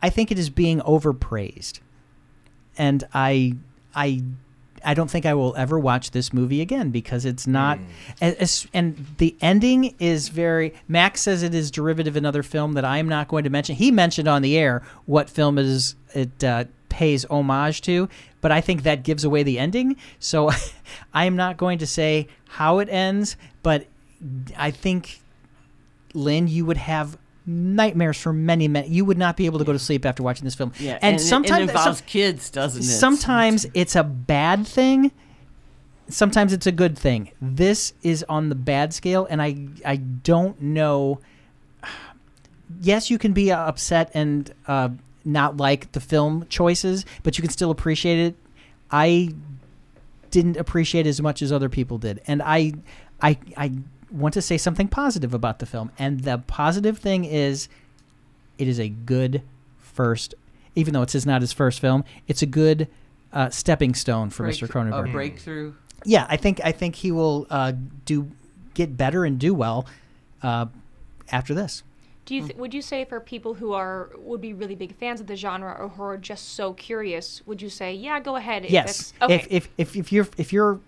I 0.00 0.08
think 0.10 0.30
it 0.32 0.38
is 0.38 0.50
being 0.50 0.80
overpraised, 0.80 1.80
and 2.78 3.04
I 3.14 3.54
I 3.94 4.22
I 4.84 4.94
don't 4.94 5.08
think 5.10 5.26
I 5.26 5.34
will 5.34 5.54
ever 5.56 5.78
watch 5.78 6.10
this 6.10 6.32
movie 6.32 6.60
again 6.60 6.90
because 6.90 7.24
it's 7.24 7.46
not. 7.46 7.78
as- 8.20 8.34
as- 8.34 8.66
and 8.74 9.06
the 9.18 9.36
ending 9.40 9.94
is 10.00 10.28
very. 10.28 10.74
Max 10.88 11.20
says 11.22 11.42
it 11.44 11.54
is 11.54 11.70
derivative 11.70 12.14
of 12.14 12.16
another 12.16 12.42
film 12.42 12.72
that 12.72 12.84
I 12.84 12.98
am 12.98 13.08
not 13.08 13.28
going 13.28 13.44
to 13.44 13.50
mention. 13.50 13.76
He 13.76 13.90
mentioned 13.92 14.26
on 14.26 14.42
the 14.42 14.58
air 14.58 14.82
what 15.06 15.30
film 15.30 15.56
it 15.58 15.66
is 15.66 15.94
it 16.14 16.42
uh, 16.42 16.64
pays 16.88 17.24
homage 17.30 17.80
to, 17.82 18.08
but 18.40 18.50
I 18.50 18.60
think 18.60 18.82
that 18.82 19.04
gives 19.04 19.22
away 19.24 19.44
the 19.44 19.58
ending. 19.58 19.96
So 20.18 20.50
I 21.14 21.26
am 21.26 21.36
not 21.36 21.56
going 21.58 21.78
to 21.78 21.86
say 21.86 22.26
how 22.48 22.80
it 22.80 22.88
ends, 22.88 23.36
but 23.62 23.86
I 24.58 24.72
think 24.72 25.20
Lynn, 26.12 26.48
you 26.48 26.66
would 26.66 26.76
have 26.76 27.16
nightmares 27.46 28.18
for 28.18 28.32
many, 28.32 28.68
many. 28.68 28.88
You 28.88 29.04
would 29.04 29.18
not 29.18 29.36
be 29.36 29.46
able 29.46 29.58
to 29.58 29.64
go 29.64 29.72
to 29.72 29.78
sleep 29.78 30.06
after 30.06 30.22
watching 30.22 30.44
this 30.44 30.54
film. 30.54 30.72
Yeah, 30.78 30.98
and, 31.02 31.16
it- 31.16 31.20
sometimes 31.20 31.58
it 31.68 31.70
involves 31.70 31.98
some- 31.98 32.06
kids, 32.06 32.50
doesn't 32.50 32.82
it? 32.82 32.84
sometimes 32.84 33.66
it's 33.74 33.96
a 33.96 34.04
bad 34.04 34.66
thing 34.66 35.10
sometimes 36.08 36.52
it's 36.52 36.66
a 36.66 36.72
good 36.72 36.98
thing 36.98 37.30
this 37.40 37.94
is 38.02 38.22
on 38.28 38.48
the 38.50 38.54
bad 38.54 38.92
scale 38.92 39.26
and 39.30 39.40
i 39.40 39.56
i 39.86 39.96
don't 39.96 40.60
know 40.60 41.18
yes 42.82 43.08
you 43.08 43.16
can 43.18 43.32
be 43.32 43.50
uh, 43.52 43.58
upset 43.58 44.10
and 44.12 44.52
uh, 44.66 44.88
not 45.24 45.56
like 45.56 45.90
the 45.92 46.00
film 46.00 46.44
choices 46.48 47.06
but 47.22 47.38
you 47.38 47.42
can 47.42 47.50
still 47.50 47.70
appreciate 47.70 48.18
it 48.18 48.34
i 48.90 49.32
didn't 50.30 50.56
appreciate 50.56 51.06
it 51.06 51.10
as 51.10 51.22
much 51.22 51.40
as 51.40 51.50
other 51.52 51.68
people 51.68 51.96
did 51.98 52.20
and 52.26 52.42
i 52.42 52.72
i 53.22 53.38
i 53.56 53.70
want 54.12 54.34
to 54.34 54.42
say 54.42 54.58
something 54.58 54.88
positive 54.88 55.32
about 55.34 55.58
the 55.58 55.66
film 55.66 55.90
and 55.98 56.20
the 56.20 56.38
positive 56.46 56.98
thing 56.98 57.24
is 57.24 57.68
it 58.58 58.68
is 58.68 58.78
a 58.78 58.88
good 58.88 59.42
first 59.78 60.34
even 60.74 60.92
though 60.94 61.02
it's 61.02 61.26
not 61.26 61.40
his 61.40 61.52
first 61.52 61.80
film 61.80 62.04
it's 62.28 62.42
a 62.42 62.46
good 62.46 62.88
uh, 63.32 63.48
stepping 63.50 63.94
stone 63.94 64.28
for 64.30 64.44
Break- 64.44 64.56
mr 64.56 64.68
cronenberg 64.68 65.08
A 65.08 65.12
breakthrough. 65.12 65.72
yeah 66.04 66.26
i 66.28 66.36
think 66.36 66.60
i 66.64 66.72
think 66.72 66.96
he 66.96 67.10
will 67.10 67.46
uh, 67.50 67.72
do 68.04 68.30
get 68.74 68.96
better 68.96 69.24
and 69.24 69.38
do 69.38 69.54
well 69.54 69.86
uh, 70.42 70.66
after 71.30 71.54
this 71.54 71.82
Do 72.26 72.34
you 72.34 72.42
th- 72.46 72.56
would 72.56 72.74
you 72.74 72.82
say 72.82 73.04
for 73.04 73.18
people 73.20 73.54
who 73.54 73.72
are 73.72 74.10
would 74.18 74.40
be 74.40 74.52
really 74.52 74.74
big 74.74 74.94
fans 74.96 75.20
of 75.20 75.26
the 75.26 75.36
genre 75.36 75.72
or 75.78 75.88
who 75.88 76.02
are 76.02 76.18
just 76.18 76.50
so 76.54 76.72
curious, 76.74 77.42
would 77.46 77.60
you 77.62 77.68
say, 77.70 77.94
yeah, 77.94 78.20
go 78.20 78.36
ahead? 78.36 78.64
yes 78.68 79.12
that's- 79.18 79.22
Okay. 79.46 79.56
if, 79.56 79.68
if 79.78 79.96
if 79.96 79.96
if 79.96 80.12
you're 80.12 80.28
if 80.38 80.52
you're 80.52 80.80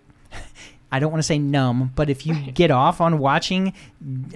I 0.92 1.00
don't 1.00 1.10
want 1.10 1.18
to 1.18 1.26
say 1.26 1.38
numb, 1.38 1.92
but 1.96 2.08
if 2.08 2.24
you 2.26 2.34
get 2.52 2.70
off 2.70 3.00
on 3.00 3.18
watching 3.18 3.72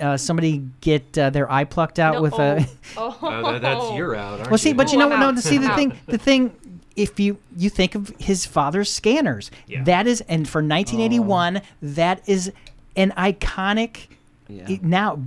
uh, 0.01 0.17
somebody 0.17 0.65
get 0.81 1.17
uh, 1.17 1.31
their 1.31 1.51
eye 1.51 1.65
plucked 1.65 1.99
out 2.01 2.15
No, 2.15 2.23
with 2.23 2.33
a 2.35 2.67
oh, 2.97 3.17
oh. 3.23 3.29
Uh, 3.29 3.53
that, 3.53 3.63
that's 3.63 3.93
you're 3.97 4.17
out. 4.17 4.39
Aren't 4.41 4.51
Well, 4.51 4.59
see, 4.59 4.71
you? 4.71 4.75
but 4.75 4.91
you 4.93 4.99
know, 4.99 5.11
I'm 5.13 5.21
no. 5.21 5.33
To 5.33 5.41
see 5.43 5.59
the 5.59 5.69
thing, 5.71 5.97
the 6.07 6.19
thing, 6.19 6.55
if 6.97 7.21
you 7.21 7.39
you 7.57 7.71
think 7.71 7.95
of 7.95 8.13
his 8.19 8.45
father's 8.45 8.91
scanners, 8.93 9.51
Yeah. 9.69 9.85
that 9.85 10.07
is, 10.09 10.21
and 10.23 10.49
for 10.49 10.59
1981, 10.59 11.61
that 11.83 12.29
is 12.29 12.51
an 12.97 13.13
iconic. 13.17 14.09
Yeah. 14.49 14.79
now, 14.83 15.21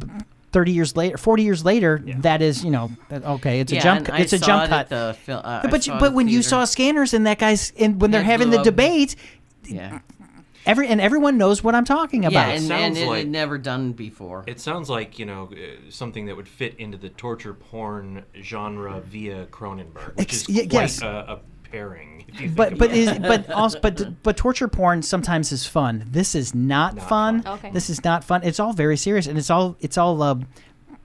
30 0.52 0.72
years 0.72 0.98
later, 0.98 1.16
40 1.16 1.44
years 1.44 1.64
later, 1.64 2.02
Yeah. 2.04 2.16
that 2.22 2.42
is, 2.42 2.64
you 2.66 2.72
know, 2.72 2.92
that- 3.10 3.24
okay, 3.24 3.60
it's 3.62 3.72
a 3.72 3.80
jump, 3.80 4.10
and 4.10 4.18
it's 4.22 4.34
a 4.34 4.40
saw 4.40 4.46
jump 4.48 4.64
it 4.66 4.70
cut. 4.70 4.90
the 4.90 5.16
fil- 5.24 5.42
uh, 5.44 5.68
but 5.70 5.86
you, 5.88 5.94
but 5.94 6.06
at 6.08 6.14
when 6.14 6.26
the 6.26 6.32
you 6.34 6.42
saw 6.42 6.66
scanners 6.66 7.14
and 7.14 7.26
that 7.28 7.38
guy's, 7.40 7.72
and 7.80 8.02
when 8.02 8.10
they're 8.12 8.24
Head 8.24 8.32
having 8.32 8.48
blew 8.48 8.58
the 8.58 8.62
up. 8.62 8.66
debate, 8.66 9.16
yeah, 9.64 10.00
every 10.65 10.88
and 10.88 11.00
everyone 11.02 11.38
knows 11.38 11.63
what 11.63 11.76
I'm 11.76 11.86
talking 11.86 12.26
about. 12.26 12.34
yeah, 12.47 12.54
and, 12.54 12.63
Sounds 12.63 12.97
and 12.97 12.97
it 12.97 13.08
like- 13.10 13.17
had 13.19 13.30
never 13.30 13.58
done 13.58 13.91
before. 13.93 14.43
It 14.47 14.60
sounds 14.60 14.89
like 14.89 15.19
you 15.19 15.26
know 15.26 15.50
uh, 15.52 15.89
something 15.89 16.26
that 16.28 16.36
would 16.36 16.47
fit 16.47 16.76
into 16.80 16.97
the 16.97 17.10
torture 17.10 17.54
porn 17.54 18.24
genre 18.41 19.00
via 19.02 19.45
Cronenberg, 19.47 20.15
which 20.17 20.28
Ex- 20.34 20.41
is 20.41 20.47
y- 20.50 20.67
quite 20.69 20.71
yes. 20.74 21.02
a, 21.02 21.08
a 21.08 21.39
pairing. 21.69 22.26
If 22.28 22.39
you 22.41 22.47
think 22.47 22.56
but 22.58 22.78
but 22.78 22.91
it. 22.91 22.97
is 22.97 23.19
but 23.19 23.50
also 23.52 23.80
but 23.82 24.24
but 24.24 24.38
torture 24.38 24.67
porn 24.67 25.02
sometimes 25.02 25.52
is 25.52 25.65
fun. 25.65 26.06
This 26.10 26.36
is 26.36 26.54
not, 26.56 26.95
Not 26.95 27.10
fun. 27.10 27.41
fun. 27.43 27.54
Okay. 27.60 27.71
This 27.71 27.89
is 27.89 28.04
not 28.04 28.24
fun. 28.24 28.41
It's 28.43 28.60
all 28.60 28.74
very 28.74 28.97
serious 28.97 29.28
and 29.28 29.38
it's 29.38 29.50
all 29.50 29.76
it's 29.80 29.97
all 29.97 30.21
uh, 30.21 30.36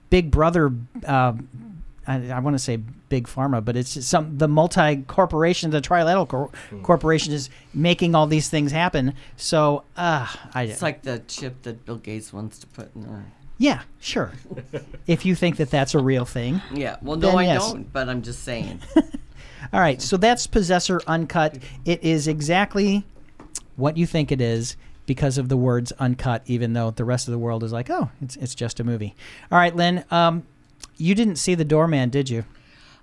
Big 0.09 0.31
Brother. 0.31 0.71
Uh, 1.05 1.33
I, 2.07 2.29
I 2.31 2.39
want 2.39 2.53
to 2.55 2.59
say 2.59 2.77
Big 2.77 3.27
Pharma, 3.27 3.63
but 3.63 3.75
it's 3.75 4.05
some 4.05 4.37
the 4.37 4.47
multi 4.47 4.97
corporation, 5.07 5.71
the 5.71 5.81
Trilateral 5.81 6.27
cor- 6.27 6.49
Hmm. 6.69 6.81
Corporation 6.81 7.33
is 7.33 7.49
making 7.73 8.15
all 8.15 8.25
these 8.27 8.49
things 8.49 8.71
happen. 8.71 9.13
So 9.35 9.83
uh, 9.97 10.27
I 10.53 10.63
It's 10.63 10.81
like 10.81 11.01
the 11.03 11.19
chip 11.27 11.61
that 11.63 11.85
Bill 11.85 11.97
Gates 11.97 12.31
wants 12.31 12.57
to 12.59 12.67
put 12.67 12.95
in 12.95 13.01
there. 13.03 13.25
yeah 13.57 13.81
sure. 13.99 14.31
if 15.07 15.25
you 15.25 15.35
think 15.35 15.57
that 15.57 15.69
that's 15.69 15.93
a 15.93 15.99
real 15.99 16.25
thing. 16.25 16.61
Yeah, 16.73 16.95
well, 17.01 17.17
no, 17.17 17.37
I 17.37 17.43
yes. 17.43 17.71
don't, 17.71 17.91
but 17.91 18.07
I'm 18.09 18.21
just 18.21 18.43
saying. 18.43 18.81
All 19.73 19.79
right, 19.81 20.01
so 20.01 20.15
that's 20.17 20.47
Possessor 20.47 21.01
Uncut. 21.07 21.57
It 21.83 22.01
is 22.03 22.27
exactly 22.27 23.03
what 23.75 23.97
you 23.97 24.05
think 24.05 24.31
it 24.31 24.39
is 24.39 24.77
because 25.05 25.37
of 25.37 25.49
the 25.49 25.57
words 25.57 25.91
uncut, 25.93 26.41
even 26.45 26.73
though 26.73 26.91
the 26.91 27.03
rest 27.05 27.27
of 27.27 27.31
the 27.31 27.37
world 27.39 27.63
is 27.63 27.71
like, 27.73 27.89
oh, 27.89 28.09
it's, 28.21 28.35
it's 28.37 28.55
just 28.55 28.79
a 28.79 28.83
movie. 28.83 29.15
All 29.51 29.57
right, 29.57 29.75
Lynn, 29.75 30.03
um, 30.11 30.43
you 30.97 31.15
didn't 31.15 31.37
see 31.37 31.55
The 31.55 31.65
Doorman, 31.65 32.09
did 32.09 32.29
you? 32.29 32.45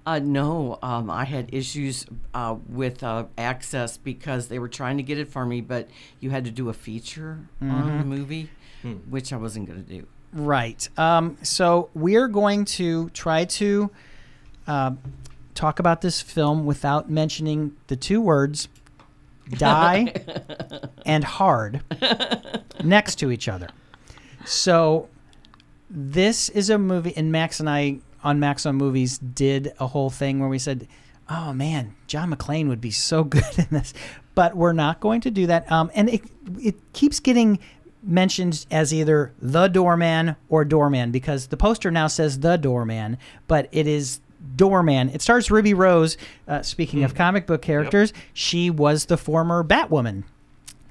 Uh, 0.07 0.19
no, 0.19 0.79
um, 0.83 1.09
I 1.09 1.25
had 1.25 1.49
issues 1.53 2.05
uh, 2.35 2.57
with 2.69 3.03
uh, 3.03 3.25
access 3.39 3.97
because 3.97 4.49
they 4.49 4.59
were 4.59 4.69
trying 4.69 4.99
to 4.99 5.03
get 5.03 5.17
it 5.17 5.31
for 5.31 5.47
me, 5.47 5.63
but 5.63 5.89
you 6.21 6.29
had 6.29 6.45
to 6.45 6.51
do 6.51 6.69
a 6.69 6.75
feature 6.75 7.39
on 7.63 7.99
the 7.99 8.05
movie, 8.05 8.51
which 9.09 9.33
I 9.33 9.37
wasn't 9.37 9.67
going 9.67 9.83
to 9.83 9.91
do. 9.91 10.07
Right. 10.35 10.87
Um, 10.99 11.39
so 11.43 11.89
we're 11.95 12.29
going 12.29 12.67
to 12.67 13.09
try 13.11 13.47
to 13.47 13.91
uh, 14.67 14.91
talk 15.55 15.79
about 15.79 16.03
this 16.03 16.21
film 16.21 16.67
without 16.67 17.09
mentioning 17.09 17.75
the 17.87 17.97
two 17.97 18.21
words 18.21 18.69
die 19.51 20.13
and 21.07 21.25
hard 21.25 21.83
next 22.83 23.17
to 23.17 23.31
each 23.31 23.49
other. 23.49 23.69
So 24.45 25.09
this 25.95 26.49
is 26.49 26.71
a 26.71 26.77
movie, 26.77 27.17
and 27.17 27.31
Max 27.31 27.61
and 27.61 27.71
I 27.71 28.01
on 28.25 28.41
Max 28.41 28.67
on 28.67 28.75
Movies 28.75 29.19
did 29.19 29.73
a 29.79 29.87
whole 29.87 30.11
thing 30.11 30.41
where 30.41 30.49
we 30.49 30.59
said, 30.59 30.89
"Oh 31.31 31.53
man, 31.53 31.95
John 32.09 32.35
McClane 32.35 32.69
would 32.69 32.81
be 32.81 32.91
so 32.91 33.23
good 33.25 33.45
in 33.57 33.69
this," 33.71 33.95
but 34.35 34.57
we're 34.57 34.73
not 34.73 35.01
going 35.01 35.21
to 35.23 35.31
do 35.31 35.47
that. 35.47 35.71
Um, 35.71 35.91
and 35.95 36.09
it 36.11 36.23
it 36.61 36.93
keeps 36.93 37.21
getting 37.21 37.61
mentioned 38.03 38.67
as 38.71 38.93
either 38.93 39.33
the 39.41 39.69
doorman 39.69 40.37
or 40.49 40.65
doorman 40.65 41.11
because 41.11 41.47
the 41.47 41.57
poster 41.57 41.91
now 41.91 42.09
says 42.09 42.41
the 42.41 42.57
doorman, 42.57 43.17
but 43.47 43.69
it 43.71 43.87
is 43.87 44.21
doorman. 44.57 45.09
It 45.11 45.23
stars 45.23 45.51
Ruby 45.51 45.75
Rose. 45.75 46.19
Uh, 46.47 46.61
speaking 46.63 47.05
of 47.05 47.15
comic 47.15 47.47
book 47.47 47.63
characters, 47.63 48.13
she 48.35 48.69
was 48.69 49.07
the 49.07 49.17
former 49.17 49.63
Batwoman 49.63 50.25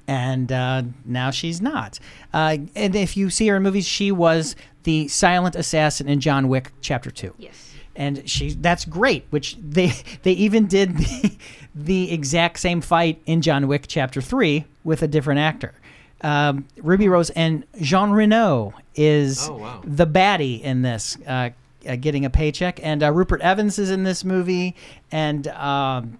and 0.06 0.52
uh, 0.52 0.82
now 1.04 1.30
she's 1.30 1.60
not. 1.60 1.98
Uh, 2.32 2.58
and 2.74 2.94
if 2.94 3.16
you 3.16 3.30
see 3.30 3.48
her 3.48 3.56
in 3.56 3.62
movies, 3.62 3.86
she 3.86 4.12
was 4.12 4.54
the 4.84 5.08
silent 5.08 5.56
assassin 5.56 6.08
in 6.08 6.20
John 6.20 6.48
Wick 6.48 6.72
Chapter 6.80 7.10
Two. 7.10 7.34
yes. 7.38 7.72
And 7.96 8.28
she 8.28 8.54
that's 8.54 8.84
great. 8.84 9.24
Which 9.30 9.56
they 9.56 9.92
they 10.22 10.32
even 10.32 10.66
did 10.66 10.96
the, 10.96 11.36
the 11.74 12.12
exact 12.12 12.58
same 12.58 12.80
fight 12.80 13.20
in 13.26 13.40
John 13.42 13.68
Wick 13.68 13.84
Chapter 13.86 14.20
Three 14.20 14.64
with 14.82 15.02
a 15.02 15.08
different 15.08 15.40
actor. 15.40 15.74
Um, 16.22 16.64
Ruby 16.78 17.08
Rose 17.08 17.30
and 17.30 17.64
Jean 17.80 18.10
Reno 18.10 18.72
is 18.94 19.48
Oh, 19.48 19.56
wow. 19.58 19.82
the 19.84 20.06
baddie 20.06 20.60
in 20.62 20.80
this, 20.82 21.18
uh, 21.26 21.50
uh, 21.86 21.96
getting 21.96 22.24
a 22.24 22.30
paycheck, 22.30 22.80
and 22.82 23.02
uh, 23.02 23.12
Rupert 23.12 23.42
Evans 23.42 23.78
is 23.78 23.90
in 23.90 24.04
this 24.04 24.24
movie, 24.24 24.74
and 25.12 25.46
um, 25.48 26.18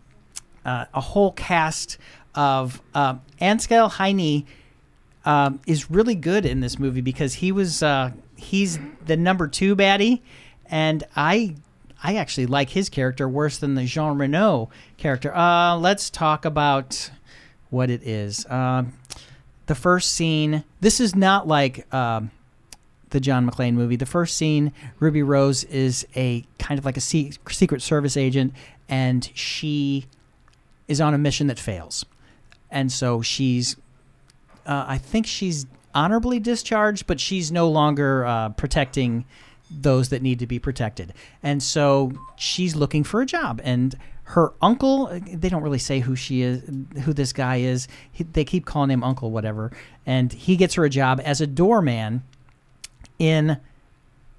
uh, 0.67 0.85
a 0.93 1.01
whole 1.01 1.33
cast 1.33 1.97
of 2.35 2.83
uh, 2.95 3.15
Aksel 3.41 3.91
Hennie 3.93 4.45
um, 5.25 5.59
is 5.67 5.91
really 5.91 6.15
good 6.17 6.45
in 6.45 6.61
this 6.61 6.79
movie 6.79 7.01
because 7.01 7.35
he 7.35 7.51
was 7.51 7.83
uh, 7.83 8.11
he's 8.45 8.79
the 9.05 9.17
number 9.17 9.49
two 9.49 9.75
baddie, 9.75 10.21
and 10.67 11.05
I 11.17 11.57
I 12.03 12.17
actually 12.17 12.47
like 12.47 12.71
his 12.71 12.89
character 12.89 13.29
worse 13.29 13.59
than 13.59 13.75
the 13.75 13.85
Jean 13.85 14.19
Reno 14.19 14.71
character. 14.97 15.35
Uh, 15.35 15.77
let's 15.77 16.11
talk 16.11 16.45
about 16.45 17.11
what 17.71 17.91
it 17.91 18.03
is. 18.03 18.49
Um, 18.51 18.93
the 19.67 19.75
first 19.75 20.13
scene. 20.13 20.65
This 20.81 21.01
is 21.01 21.15
not 21.15 21.49
like. 21.49 21.93
Um, 21.93 22.31
the 23.15 23.21
John 23.21 23.49
McClane 23.49 23.75
movie. 23.75 23.95
The 23.95 24.07
first 24.07 24.37
scene, 24.37 24.73
Ruby 24.99 25.23
Rose 25.23 25.63
is 25.65 26.05
a 26.17 26.45
kind 26.59 26.81
of 26.81 26.85
like 26.85 26.97
a 26.97 27.01
Secret 27.01 27.81
Service 27.81 28.17
agent, 28.17 28.53
and 28.89 29.31
she 29.35 30.07
is 30.89 31.01
on 31.01 31.15
a 31.15 31.19
mission 31.19 31.47
that 31.47 31.59
fails. 31.59 32.05
And 32.73 32.91
so 32.91 33.23
she's, 33.23 33.77
uh, 34.67 34.85
I 34.89 34.99
think 34.99 35.27
she's 35.27 35.67
honorably 35.95 36.41
discharged, 36.41 37.07
but 37.07 37.21
she's 37.21 37.53
no 37.53 37.69
longer 37.69 38.25
uh, 38.25 38.49
protecting 38.51 39.25
those 39.71 40.11
that 40.11 40.23
need 40.23 40.39
to 40.39 40.47
be 40.47 40.59
protected. 40.59 41.15
And 41.43 41.63
so 41.63 42.13
she's 42.37 42.77
looking 42.77 43.05
for 43.05 43.21
a 43.21 43.27
job 43.27 43.61
and 43.65 43.95
her 44.27 44.55
uncle 44.63 45.21
they 45.35 45.51
don't 45.51 45.63
really 45.63 45.79
say 45.79 46.01
who 46.01 46.17
she 46.17 46.41
is 46.41 46.63
who 47.03 47.13
this 47.13 47.31
guy 47.35 47.57
is 47.57 47.87
he, 48.11 48.25
they 48.25 48.43
keep 48.43 48.65
calling 48.65 48.91
him 48.91 49.05
uncle 49.05 49.31
whatever 49.31 49.71
and 50.07 50.33
he 50.33 50.57
gets 50.57 50.73
her 50.73 50.85
a 50.87 50.89
job 50.89 51.21
as 51.23 51.43
a 51.43 51.47
doorman 51.47 52.23
in 53.19 53.59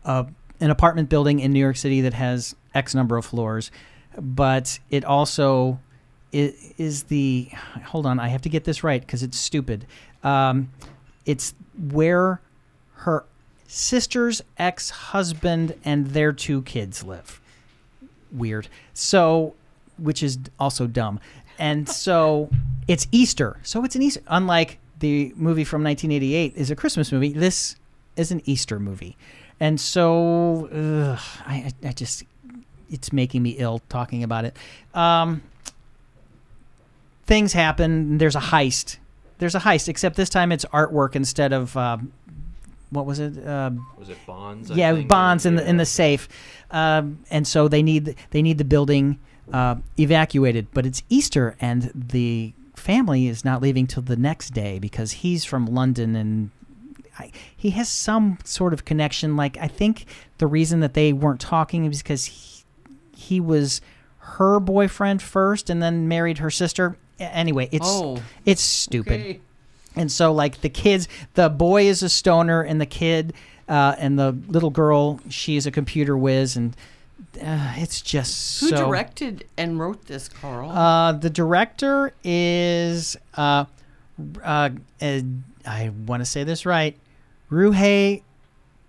a, 0.03 0.25
an 0.59 0.69
apartment 0.69 1.09
building 1.09 1.39
in 1.39 1.51
New 1.51 1.59
York 1.59 1.75
City 1.75 2.01
that 2.01 2.13
has 2.13 2.55
X 2.73 2.95
number 2.95 3.17
of 3.17 3.25
floors, 3.25 3.71
but 4.17 4.79
it 4.89 5.03
also 5.03 5.79
is, 6.31 6.73
is 6.77 7.03
the 7.03 7.49
hold 7.85 8.05
on, 8.05 8.19
I 8.19 8.27
have 8.27 8.41
to 8.43 8.49
get 8.49 8.63
this 8.63 8.83
right 8.83 9.01
because 9.01 9.23
it's 9.23 9.37
stupid. 9.37 9.85
Um, 10.23 10.71
it's 11.25 11.53
where 11.91 12.41
her 12.93 13.25
sister's 13.67 14.41
ex 14.57 14.89
husband 14.89 15.75
and 15.83 16.07
their 16.07 16.31
two 16.31 16.61
kids 16.63 17.03
live. 17.03 17.41
Weird. 18.31 18.67
So, 18.93 19.55
which 19.97 20.21
is 20.21 20.39
also 20.59 20.87
dumb. 20.87 21.19
And 21.57 21.87
so 21.87 22.49
it's 22.87 23.07
Easter. 23.11 23.57
So 23.63 23.83
it's 23.83 23.95
an 23.95 24.01
Easter. 24.01 24.21
Unlike 24.27 24.79
the 24.99 25.33
movie 25.35 25.63
from 25.63 25.83
1988 25.83 26.53
is 26.55 26.71
a 26.71 26.75
Christmas 26.75 27.11
movie, 27.11 27.33
this 27.33 27.75
is 28.15 28.31
an 28.31 28.41
Easter 28.45 28.79
movie. 28.79 29.17
And 29.59 29.79
so 29.79 30.67
ugh, 30.67 31.19
I, 31.45 31.71
I 31.83 31.91
just, 31.93 32.23
it's 32.89 33.13
making 33.13 33.41
me 33.41 33.51
ill 33.51 33.81
talking 33.89 34.23
about 34.23 34.45
it. 34.45 34.57
Um, 34.93 35.41
things 37.25 37.53
happen. 37.53 38.17
There's 38.17 38.35
a 38.35 38.41
heist. 38.41 38.97
There's 39.37 39.55
a 39.55 39.59
heist, 39.59 39.87
except 39.89 40.15
this 40.15 40.29
time 40.29 40.51
it's 40.51 40.65
artwork 40.65 41.15
instead 41.15 41.51
of 41.53 41.75
um, 41.75 42.11
what 42.89 43.05
was 43.05 43.19
it? 43.19 43.37
Uh, 43.45 43.71
Was 43.97 44.09
it 44.09 44.17
bonds? 44.25 44.71
I 44.71 44.75
yeah, 44.75 44.93
think, 44.93 45.09
bonds 45.09 45.45
or- 45.45 45.49
in 45.49 45.55
the 45.55 45.69
in 45.69 45.77
the 45.77 45.85
safe, 45.85 46.27
um, 46.71 47.19
and 47.29 47.47
so 47.47 47.67
they 47.67 47.83
need 47.83 48.15
they 48.31 48.41
need 48.41 48.57
the 48.57 48.65
building 48.65 49.19
uh, 49.51 49.75
evacuated. 49.99 50.67
But 50.73 50.85
it's 50.85 51.03
Easter, 51.09 51.55
and 51.59 51.91
the 51.93 52.53
family 52.75 53.27
is 53.27 53.43
not 53.43 53.61
leaving 53.61 53.87
till 53.87 54.03
the 54.03 54.15
next 54.15 54.51
day 54.51 54.79
because 54.79 55.11
he's 55.11 55.45
from 55.45 55.65
London 55.65 56.15
and. 56.15 56.51
I, 57.17 57.31
he 57.55 57.69
has 57.69 57.87
some 57.87 58.39
sort 58.43 58.73
of 58.73 58.83
connection. 58.83 59.37
Like 59.37 59.55
I 59.57 59.69
think 59.69 60.05
the 60.37 60.47
reason 60.47 60.81
that 60.81 60.95
they 60.95 61.13
weren't 61.13 61.39
talking 61.39 61.85
is 61.85 62.03
because 62.03 62.25
he, 62.25 62.63
he 63.15 63.39
was 63.39 63.79
her 64.17 64.59
boyfriend 64.59 65.21
first, 65.21 65.69
and 65.69 65.81
then 65.81 66.09
married 66.09 66.39
her 66.39 66.51
sister. 66.51 66.97
Anyway, 67.19 67.69
it's 67.71 67.87
Oh, 67.89 68.21
it's 68.45 68.61
stupid. 68.61 69.21
okay. 69.21 69.39
And 69.95 70.11
so, 70.11 70.33
like 70.33 70.61
the 70.61 70.69
kids, 70.69 71.07
the 71.35 71.49
boy 71.49 71.83
is 71.85 72.03
a 72.03 72.09
stoner, 72.09 72.61
and 72.61 72.81
the 72.81 72.85
kid, 72.85 73.33
uh, 73.69 73.95
and 73.97 74.19
the 74.19 74.31
little 74.47 74.69
girl, 74.69 75.21
she 75.29 75.55
is 75.55 75.65
a 75.65 75.71
computer 75.71 76.17
whiz, 76.17 76.57
and 76.57 76.75
uh, 77.41 77.73
it's 77.77 78.01
just 78.01 78.57
so. 78.57 78.65
Who 78.65 78.75
so. 78.75 78.85
directed 78.85 79.45
and 79.57 79.79
wrote 79.79 80.05
this, 80.05 80.27
Carl? 80.27 80.69
Uh, 80.69 81.13
the 81.13 81.29
director 81.29 82.13
is, 82.23 83.15
uh, 83.35 83.65
uh, 84.43 84.69
uh, 85.01 85.19
I 85.65 85.91
want 86.05 86.21
to 86.21 86.25
say 86.25 86.43
this 86.43 86.65
right, 86.65 86.97
Ryuhei 87.49 88.21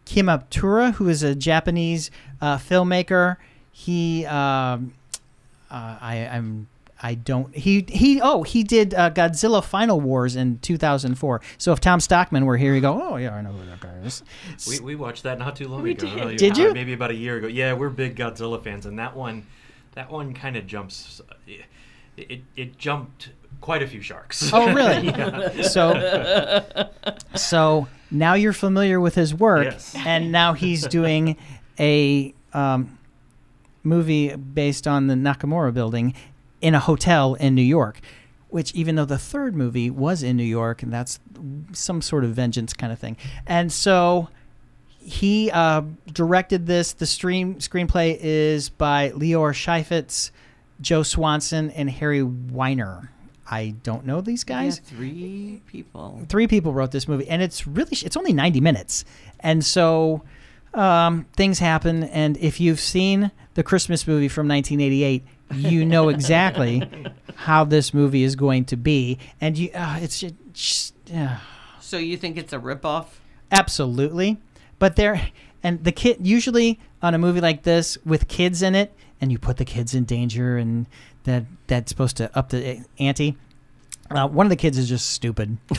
Kitamura, 0.06 0.94
who 0.94 1.08
is 1.08 1.22
a 1.22 1.34
Japanese 1.34 2.10
uh, 2.40 2.58
filmmaker. 2.58 3.36
He, 3.70 4.24
um, 4.26 4.94
uh, 5.70 5.98
I, 6.00 6.28
I'm. 6.32 6.68
I 7.06 7.14
don't. 7.14 7.54
He 7.56 7.84
he. 7.88 8.20
Oh, 8.20 8.42
he 8.42 8.64
did 8.64 8.92
uh, 8.94 9.10
Godzilla 9.10 9.62
Final 9.62 10.00
Wars 10.00 10.34
in 10.34 10.58
2004. 10.58 11.40
So 11.56 11.72
if 11.72 11.78
Tom 11.78 12.00
Stockman 12.00 12.46
were 12.46 12.56
here, 12.56 12.74
he'd 12.74 12.80
go, 12.80 13.00
"Oh 13.00 13.16
yeah, 13.16 13.34
I 13.34 13.42
know 13.42 13.52
who 13.52 13.64
that 13.66 13.78
guy 13.80 13.94
is." 14.04 14.24
We, 14.68 14.80
we 14.80 14.94
watched 14.96 15.22
that 15.22 15.38
not 15.38 15.54
too 15.54 15.68
long 15.68 15.82
We 15.82 15.92
ago. 15.92 16.06
did. 16.08 16.20
Uh, 16.20 16.30
Did 16.34 16.56
you? 16.58 16.72
Maybe 16.74 16.92
about 16.94 17.10
a 17.12 17.14
year 17.14 17.36
ago. 17.36 17.46
Yeah, 17.46 17.74
we're 17.74 17.90
big 17.90 18.16
Godzilla 18.16 18.60
fans, 18.60 18.86
and 18.86 18.98
that 18.98 19.14
one, 19.14 19.46
that 19.94 20.10
one 20.10 20.34
kind 20.34 20.56
of 20.56 20.66
jumps. 20.66 21.20
It, 21.46 21.60
it 22.16 22.40
it 22.56 22.76
jumped 22.78 23.30
quite 23.60 23.82
a 23.82 23.86
few 23.86 24.00
sharks. 24.00 24.50
Oh, 24.52 24.72
really? 24.72 25.12
So, 25.62 26.88
so 27.34 27.88
now 28.10 28.34
you're 28.34 28.52
familiar 28.52 28.98
with 29.00 29.14
his 29.14 29.34
work, 29.34 29.64
Yes. 29.66 29.94
and 30.04 30.32
now 30.32 30.52
he's 30.54 30.86
doing 30.86 31.36
a 31.78 32.34
um, 32.52 32.98
movie 33.84 34.34
based 34.34 34.86
on 34.86 35.06
the 35.06 35.14
Nakamura 35.14 35.72
building 35.72 36.14
in 36.66 36.74
a 36.74 36.80
hotel 36.80 37.34
in 37.34 37.54
New 37.54 37.62
York. 37.78 38.00
Which, 38.48 38.72
even 38.74 38.94
though 38.96 39.04
the 39.04 39.18
third 39.18 39.54
movie 39.56 39.90
was 39.90 40.22
in 40.22 40.36
New 40.36 40.44
York, 40.60 40.82
and 40.82 40.92
that's 40.92 41.18
some 41.72 42.00
sort 42.00 42.24
of 42.24 42.30
vengeance 42.34 42.72
kind 42.72 42.92
of 42.92 42.98
thing, 42.98 43.16
and 43.46 43.72
so 43.72 44.28
he 44.98 45.50
uh, 45.50 45.82
directed 46.12 46.66
this. 46.66 46.92
The 46.92 47.06
stream 47.06 47.56
screenplay 47.56 48.16
is 48.20 48.68
by 48.70 49.10
Lior 49.10 49.52
Chefetz, 49.52 50.30
Joe 50.80 51.02
Swanson, 51.02 51.70
and 51.70 51.90
Harry 51.90 52.22
Weiner. 52.22 53.10
I 53.48 53.74
don't 53.82 54.04
know 54.06 54.20
these 54.20 54.44
Yeah, 54.48 54.62
guys 54.62 54.78
three 54.80 55.60
people. 55.66 56.24
three 56.28 56.46
people 56.48 56.72
wrote 56.72 56.90
this 56.90 57.06
movie 57.06 57.28
and 57.28 57.40
it's 57.42 57.64
really 57.66 57.96
it's 58.02 58.16
only 58.16 58.32
90 58.32 58.60
minutes 58.60 59.04
and 59.38 59.64
so 59.64 60.22
um, 60.74 61.26
things 61.36 61.60
happen 61.60 62.02
and 62.04 62.36
if 62.38 62.58
you've 62.60 62.80
seen 62.80 63.30
the 63.54 63.62
christmas 63.62 64.04
movie 64.08 64.26
from 64.26 64.48
1988 64.48 65.24
you 65.54 65.84
know 65.84 66.08
exactly 66.08 66.82
how 67.34 67.64
this 67.64 67.92
movie 67.94 68.22
is 68.22 68.36
going 68.36 68.64
to 68.66 68.76
be. 68.76 69.18
And 69.40 69.56
you 69.56 69.70
uh, 69.74 69.98
it's 70.00 70.20
just, 70.20 70.34
just 70.52 70.94
uh, 71.14 71.36
So 71.80 71.98
you 71.98 72.16
think 72.16 72.36
it's 72.36 72.52
a 72.52 72.58
ripoff? 72.58 73.06
absolutely. 73.52 74.38
But 74.78 74.96
there 74.96 75.30
and 75.62 75.82
the 75.84 75.92
kid 75.92 76.26
usually 76.26 76.78
on 77.02 77.14
a 77.14 77.18
movie 77.18 77.40
like 77.40 77.62
this 77.62 77.96
with 78.04 78.28
kids 78.28 78.62
in 78.62 78.74
it 78.74 78.92
and 79.20 79.32
you 79.32 79.38
put 79.38 79.56
the 79.56 79.64
kids 79.64 79.94
in 79.94 80.04
danger 80.04 80.58
and 80.58 80.86
that 81.24 81.44
that's 81.66 81.90
supposed 81.90 82.16
to 82.18 82.36
up 82.38 82.50
the 82.50 82.84
ante 82.98 83.36
uh, 84.10 84.28
one 84.28 84.46
of 84.46 84.50
the 84.50 84.56
kids 84.56 84.78
is 84.78 84.88
just 84.88 85.10
stupid. 85.10 85.58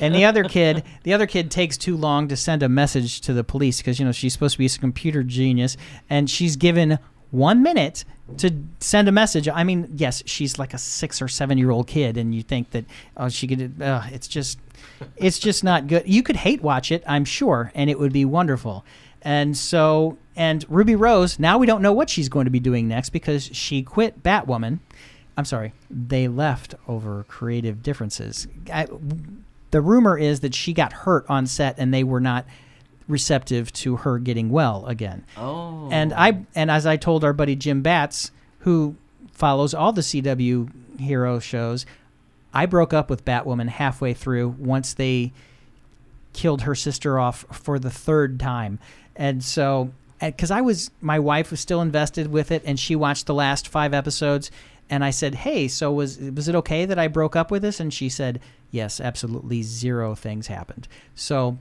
And 0.00 0.14
the 0.14 0.24
other 0.24 0.44
kid 0.44 0.82
the 1.04 1.12
other 1.12 1.26
kid 1.26 1.50
takes 1.50 1.76
too 1.76 1.96
long 1.96 2.28
to 2.28 2.36
send 2.36 2.62
a 2.62 2.68
message 2.68 3.20
to 3.22 3.32
the 3.32 3.44
police 3.44 3.78
because 3.78 3.98
you 3.98 4.04
know 4.04 4.12
she's 4.12 4.32
supposed 4.32 4.54
to 4.54 4.58
be 4.58 4.66
a 4.66 4.68
computer 4.70 5.22
genius 5.22 5.76
and 6.10 6.28
she's 6.28 6.56
given 6.56 6.98
one 7.34 7.62
minute 7.62 8.04
to 8.38 8.50
send 8.80 9.08
a 9.08 9.12
message. 9.12 9.48
I 9.48 9.64
mean 9.64 9.88
yes 9.94 10.22
she's 10.24 10.58
like 10.58 10.72
a 10.72 10.78
six 10.78 11.20
or 11.20 11.28
seven 11.28 11.58
year 11.58 11.70
old 11.70 11.86
kid 11.86 12.16
and 12.16 12.34
you 12.34 12.42
think 12.42 12.70
that 12.70 12.84
oh 13.16 13.28
she 13.28 13.46
could 13.46 13.82
uh, 13.82 14.02
it's 14.12 14.28
just 14.28 14.58
it's 15.16 15.38
just 15.38 15.64
not 15.64 15.86
good. 15.86 16.04
You 16.06 16.22
could 16.22 16.36
hate 16.36 16.62
watch 16.62 16.92
it 16.92 17.02
i'm 17.06 17.24
sure 17.24 17.72
and 17.74 17.90
it 17.90 17.98
would 17.98 18.12
be 18.12 18.24
wonderful. 18.24 18.84
And 19.22 19.56
so 19.56 20.16
and 20.36 20.64
ruby 20.68 20.94
rose 20.94 21.38
now 21.38 21.58
we 21.58 21.66
don't 21.66 21.82
know 21.82 21.92
what 21.92 22.08
she's 22.08 22.28
going 22.28 22.44
to 22.44 22.50
be 22.50 22.60
doing 22.60 22.88
next 22.88 23.10
because 23.10 23.44
she 23.52 23.82
quit 23.82 24.22
batwoman. 24.22 24.78
I'm 25.36 25.44
sorry 25.44 25.72
they 25.90 26.28
left 26.28 26.74
over 26.86 27.24
creative 27.28 27.82
differences. 27.82 28.46
I, 28.72 28.86
the 29.72 29.80
rumor 29.80 30.16
is 30.16 30.40
that 30.40 30.54
she 30.54 30.72
got 30.72 30.92
hurt 30.92 31.26
on 31.28 31.46
set 31.48 31.74
and 31.78 31.92
they 31.92 32.04
were 32.04 32.20
not 32.20 32.46
receptive 33.08 33.72
to 33.72 33.96
her 33.96 34.18
getting 34.18 34.48
well 34.50 34.86
again 34.86 35.24
Oh. 35.36 35.88
and 35.92 36.12
I 36.12 36.44
and 36.54 36.70
as 36.70 36.86
I 36.86 36.96
told 36.96 37.22
our 37.24 37.32
buddy 37.32 37.54
Jim 37.56 37.82
Batts, 37.82 38.30
who 38.60 38.96
follows 39.32 39.74
all 39.74 39.92
the 39.92 40.00
CW 40.02 40.70
hero 41.00 41.38
shows, 41.38 41.84
I 42.54 42.66
broke 42.66 42.92
up 42.94 43.10
with 43.10 43.24
Batwoman 43.24 43.68
halfway 43.68 44.14
through 44.14 44.54
once 44.58 44.94
they 44.94 45.32
killed 46.32 46.62
her 46.62 46.74
sister 46.74 47.18
off 47.18 47.44
for 47.50 47.78
the 47.78 47.90
third 47.90 48.40
time, 48.40 48.78
and 49.14 49.42
so 49.44 49.90
because 50.20 50.50
I 50.50 50.60
was 50.62 50.90
my 51.00 51.18
wife 51.18 51.50
was 51.50 51.60
still 51.60 51.82
invested 51.82 52.28
with 52.28 52.50
it, 52.50 52.62
and 52.64 52.78
she 52.80 52.96
watched 52.96 53.26
the 53.26 53.34
last 53.34 53.68
five 53.68 53.92
episodes. 53.92 54.50
And 54.90 55.02
I 55.02 55.10
said, 55.10 55.34
"Hey, 55.36 55.66
so 55.68 55.90
was 55.92 56.18
was 56.18 56.46
it 56.48 56.54
okay 56.56 56.84
that 56.84 56.98
I 56.98 57.08
broke 57.08 57.34
up 57.36 57.50
with 57.50 57.62
this?" 57.62 57.80
And 57.80 57.92
she 57.92 58.08
said, 58.10 58.38
"Yes, 58.70 59.00
absolutely 59.00 59.62
zero 59.62 60.14
things 60.14 60.46
happened." 60.48 60.86
So 61.14 61.56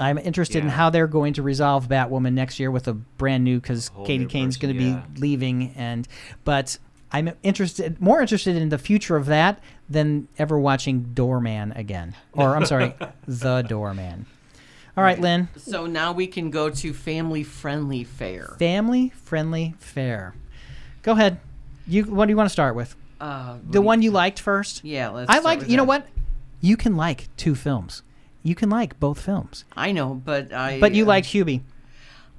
I'm 0.00 0.18
interested 0.18 0.62
in 0.64 0.70
how 0.70 0.90
they're 0.90 1.06
going 1.06 1.34
to 1.34 1.42
resolve 1.42 1.88
Batwoman 1.88 2.32
next 2.32 2.58
year 2.58 2.70
with 2.70 2.88
a 2.88 2.94
brand 2.94 3.44
new 3.44 3.60
because 3.60 3.90
Katie 4.04 4.26
Kane's 4.26 4.56
going 4.56 4.76
to 4.76 4.82
yeah. 4.82 5.02
be 5.14 5.20
leaving, 5.20 5.74
and 5.76 6.08
but 6.44 6.78
I'm 7.12 7.32
interested, 7.42 8.00
more 8.00 8.20
interested 8.20 8.56
in 8.56 8.68
the 8.68 8.78
future 8.78 9.16
of 9.16 9.26
that 9.26 9.60
than 9.88 10.28
ever 10.38 10.58
watching 10.58 11.12
Doorman 11.14 11.72
again, 11.72 12.14
or 12.32 12.56
I'm 12.56 12.64
sorry, 12.64 12.94
The 13.26 13.62
Doorman. 13.62 14.26
All 14.96 15.04
right, 15.04 15.20
Lynn, 15.20 15.48
so 15.56 15.86
now 15.86 16.12
we 16.12 16.26
can 16.26 16.50
go 16.50 16.68
to 16.68 16.92
family 16.92 17.42
friendly 17.42 18.04
fare. 18.04 18.56
family 18.58 19.10
friendly 19.10 19.74
fare. 19.78 20.34
Go 21.02 21.12
ahead. 21.12 21.40
You 21.86 22.04
what 22.04 22.26
do 22.26 22.30
you 22.30 22.36
want 22.36 22.48
to 22.48 22.52
start 22.52 22.74
with? 22.74 22.96
Uh, 23.20 23.58
The 23.68 23.80
one 23.80 24.02
you 24.02 24.10
liked 24.10 24.40
first. 24.40 24.84
Yeah, 24.84 25.10
let's. 25.10 25.30
I 25.30 25.34
start 25.34 25.44
like. 25.44 25.58
with 25.60 25.70
You 25.70 25.76
know 25.76 25.84
what? 25.84 26.06
You 26.60 26.76
can 26.76 26.96
like 26.96 27.28
two 27.36 27.54
films. 27.54 28.02
You 28.42 28.54
can 28.54 28.70
like 28.70 28.98
both 29.00 29.20
films, 29.20 29.64
I 29.76 29.92
know, 29.92 30.14
but 30.14 30.52
I. 30.52 30.80
but 30.80 30.94
you 30.94 31.04
uh, 31.04 31.08
liked 31.08 31.28
Hubie. 31.28 31.60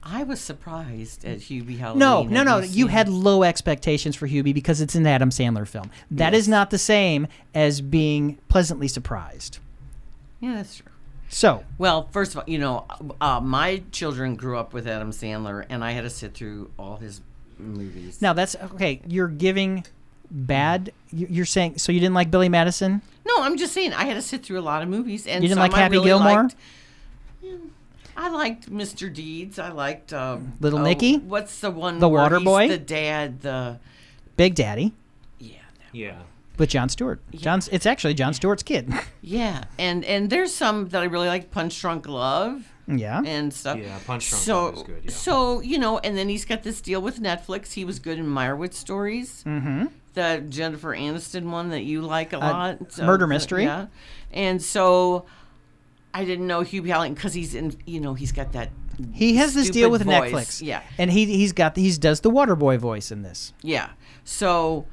I 0.03 0.23
was 0.23 0.41
surprised 0.41 1.23
at 1.25 1.39
Hubie 1.41 1.77
Halloween. 1.77 1.99
No, 1.99 2.23
no, 2.23 2.43
no. 2.43 2.57
you 2.59 2.87
had 2.87 3.07
low 3.07 3.43
expectations 3.43 4.15
for 4.15 4.27
Hubie 4.27 4.53
because 4.53 4.81
it's 4.81 4.95
an 4.95 5.05
Adam 5.05 5.29
Sandler 5.29 5.67
film. 5.67 5.91
That 6.09 6.33
is 6.33 6.47
Yes. 6.47 6.51
not 6.51 6.69
the 6.71 6.79
same 6.79 7.27
as 7.53 7.81
being 7.81 8.39
pleasantly 8.47 8.87
surprised. 8.87 9.59
Yeah, 10.39 10.55
that's 10.55 10.77
true. 10.77 10.87
So, 11.29 11.63
Well, 11.77 12.09
first 12.11 12.31
of 12.33 12.39
all, 12.39 12.43
you 12.47 12.57
know, 12.57 12.85
uh, 13.21 13.39
my 13.41 13.83
children 13.91 14.35
grew 14.35 14.57
up 14.57 14.73
with 14.73 14.87
Adam 14.87 15.11
Sandler, 15.11 15.65
and 15.69 15.83
I 15.83 15.91
had 15.91 16.01
to 16.01 16.09
sit 16.09 16.33
through 16.33 16.71
all 16.79 16.97
his 16.97 17.21
movies. 17.59 18.21
now 18.23 18.33
that's 18.33 18.55
okay. 18.73 19.01
You're 19.07 19.27
giving 19.27 19.85
bad. 20.31 20.91
You're 21.11 21.45
saying 21.45 21.77
so 21.77 21.91
you 21.91 21.99
didn't 21.99 22.15
like 22.15 22.31
Billy 22.31 22.49
Madison? 22.49 23.03
No, 23.25 23.43
I'm 23.43 23.57
just 23.57 23.73
saying 23.73 23.93
I 23.93 24.05
had 24.05 24.15
to 24.15 24.21
sit 24.21 24.43
through 24.43 24.59
a 24.59 24.61
lot 24.61 24.81
of 24.81 24.89
movies, 24.89 25.27
and 25.27 25.43
You 25.43 25.49
didn't 25.49 25.57
some 25.57 25.69
like 25.69 25.73
I 25.73 25.79
Happy 25.83 25.93
really 25.93 26.05
Gilmore? 26.05 26.43
liked. 26.43 26.55
Yeah, 27.41 27.55
I 28.17 28.29
liked 28.29 28.71
Mr. 28.71 29.13
Deeds. 29.13 29.57
I 29.59 29.69
liked 29.69 30.11
um, 30.13 30.53
Little 30.59 30.79
oh, 30.79 30.83
Nicky? 30.83 31.17
What's 31.17 31.59
the 31.59 31.71
one? 31.71 31.99
The 31.99 32.09
Water 32.09 32.39
Boy? 32.39 32.67
The 32.67 32.77
dad. 32.77 33.41
The 33.41 33.79
Big 34.37 34.55
Daddy 34.55 34.93
yeah, 35.39 35.57
Yeah. 35.91 36.17
with 36.57 36.69
John 36.69 36.89
Stewart. 36.89 37.19
John's. 37.33 37.67
It's 37.69 37.85
actually 37.85 38.13
John 38.15 38.33
Stewart's 38.33 38.63
kid. 38.63 38.91
yeah, 39.21 39.63
and 39.77 40.03
and 40.05 40.29
there's 40.29 40.53
some 40.53 40.89
that 40.89 41.01
I 41.01 41.05
really 41.05 41.27
like. 41.27 41.51
Punch 41.51 41.79
Drunk 41.79 42.07
Love. 42.07 42.67
yeah. 42.87 43.21
and 43.23 43.53
stuff. 43.53 43.77
Yeah, 43.77 43.97
Punch 44.05 44.29
Drunk 44.29 44.43
so, 44.43 44.63
Love 44.65 44.75
is 44.77 44.83
good, 44.83 45.01
yeah. 45.05 45.11
So 45.11 45.61
you 45.61 45.77
know, 45.77 45.99
and 45.99 46.17
then 46.17 46.27
he's 46.29 46.45
got 46.45 46.63
this 46.63 46.81
deal 46.81 47.01
with 47.01 47.19
Netflix. 47.19 47.73
He 47.73 47.85
was 47.85 47.99
good 47.99 48.17
in 48.17 48.25
Meyerowitz 48.25 48.73
Stories, 48.73 49.43
mm-hmm. 49.45 49.85
The 50.13 50.43
Jennifer 50.49 50.95
Aniston 50.95 51.45
one 51.51 51.69
that 51.69 51.83
you 51.83 52.01
like 52.01 52.33
a 52.33 52.37
lot, 52.37 52.91
So, 52.91 53.03
Uh, 53.03 53.05
Murder 53.05 53.27
Mystery. 53.27 53.63
Yeah, 53.63 53.87
and 54.31 54.61
so 54.61 55.25
I 56.13 56.25
didn't 56.25 56.47
know 56.47 56.61
Hugh 56.61 56.89
Allen 56.91 57.13
because 57.13 57.33
he's 57.33 57.55
in. 57.55 57.75
You 57.85 57.99
know, 58.01 58.13
he's 58.13 58.31
got 58.31 58.51
that. 58.53 58.69
He 59.13 59.35
has 59.37 59.53
this 59.53 59.69
deal 59.69 59.89
with 59.89 60.03
voice. 60.03 60.31
Netflix. 60.31 60.61
Yeah, 60.65 60.81
And 60.97 61.11
he 61.11 61.25
he's 61.25 61.53
got 61.53 61.75
he's 61.77 61.97
does 61.97 62.19
the 62.21 62.29
Waterboy 62.29 62.77
voice 62.77 63.11
in 63.11 63.21
this. 63.23 63.53
yeah. 63.61 63.89
So 64.23 64.85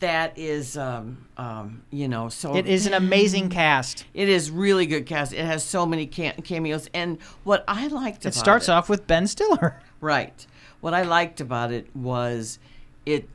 that 0.00 0.36
is, 0.36 0.76
um, 0.76 1.26
um, 1.38 1.82
you 1.90 2.06
know, 2.08 2.28
so 2.28 2.54
It 2.54 2.66
is 2.66 2.86
an 2.86 2.92
amazing 2.94 3.48
cast. 3.48 4.04
It 4.12 4.28
is 4.28 4.50
really 4.50 4.84
good 4.86 5.06
cast. 5.06 5.32
It 5.32 5.44
has 5.44 5.64
so 5.64 5.86
many 5.86 6.06
cameos, 6.06 6.88
and 6.92 7.18
what 7.44 7.64
I 7.66 7.86
liked 7.86 8.26
It 8.26 8.34
starts 8.34 8.68
it, 8.68 8.72
off 8.72 8.88
with 8.88 9.06
Ben 9.06 9.26
Stiller. 9.26 9.80
Right. 9.98 10.46
What 10.82 10.92
I 10.92 11.02
liked 11.02 11.40
about 11.40 11.72
it 11.72 11.88
was 11.96 12.58
it 13.06 13.28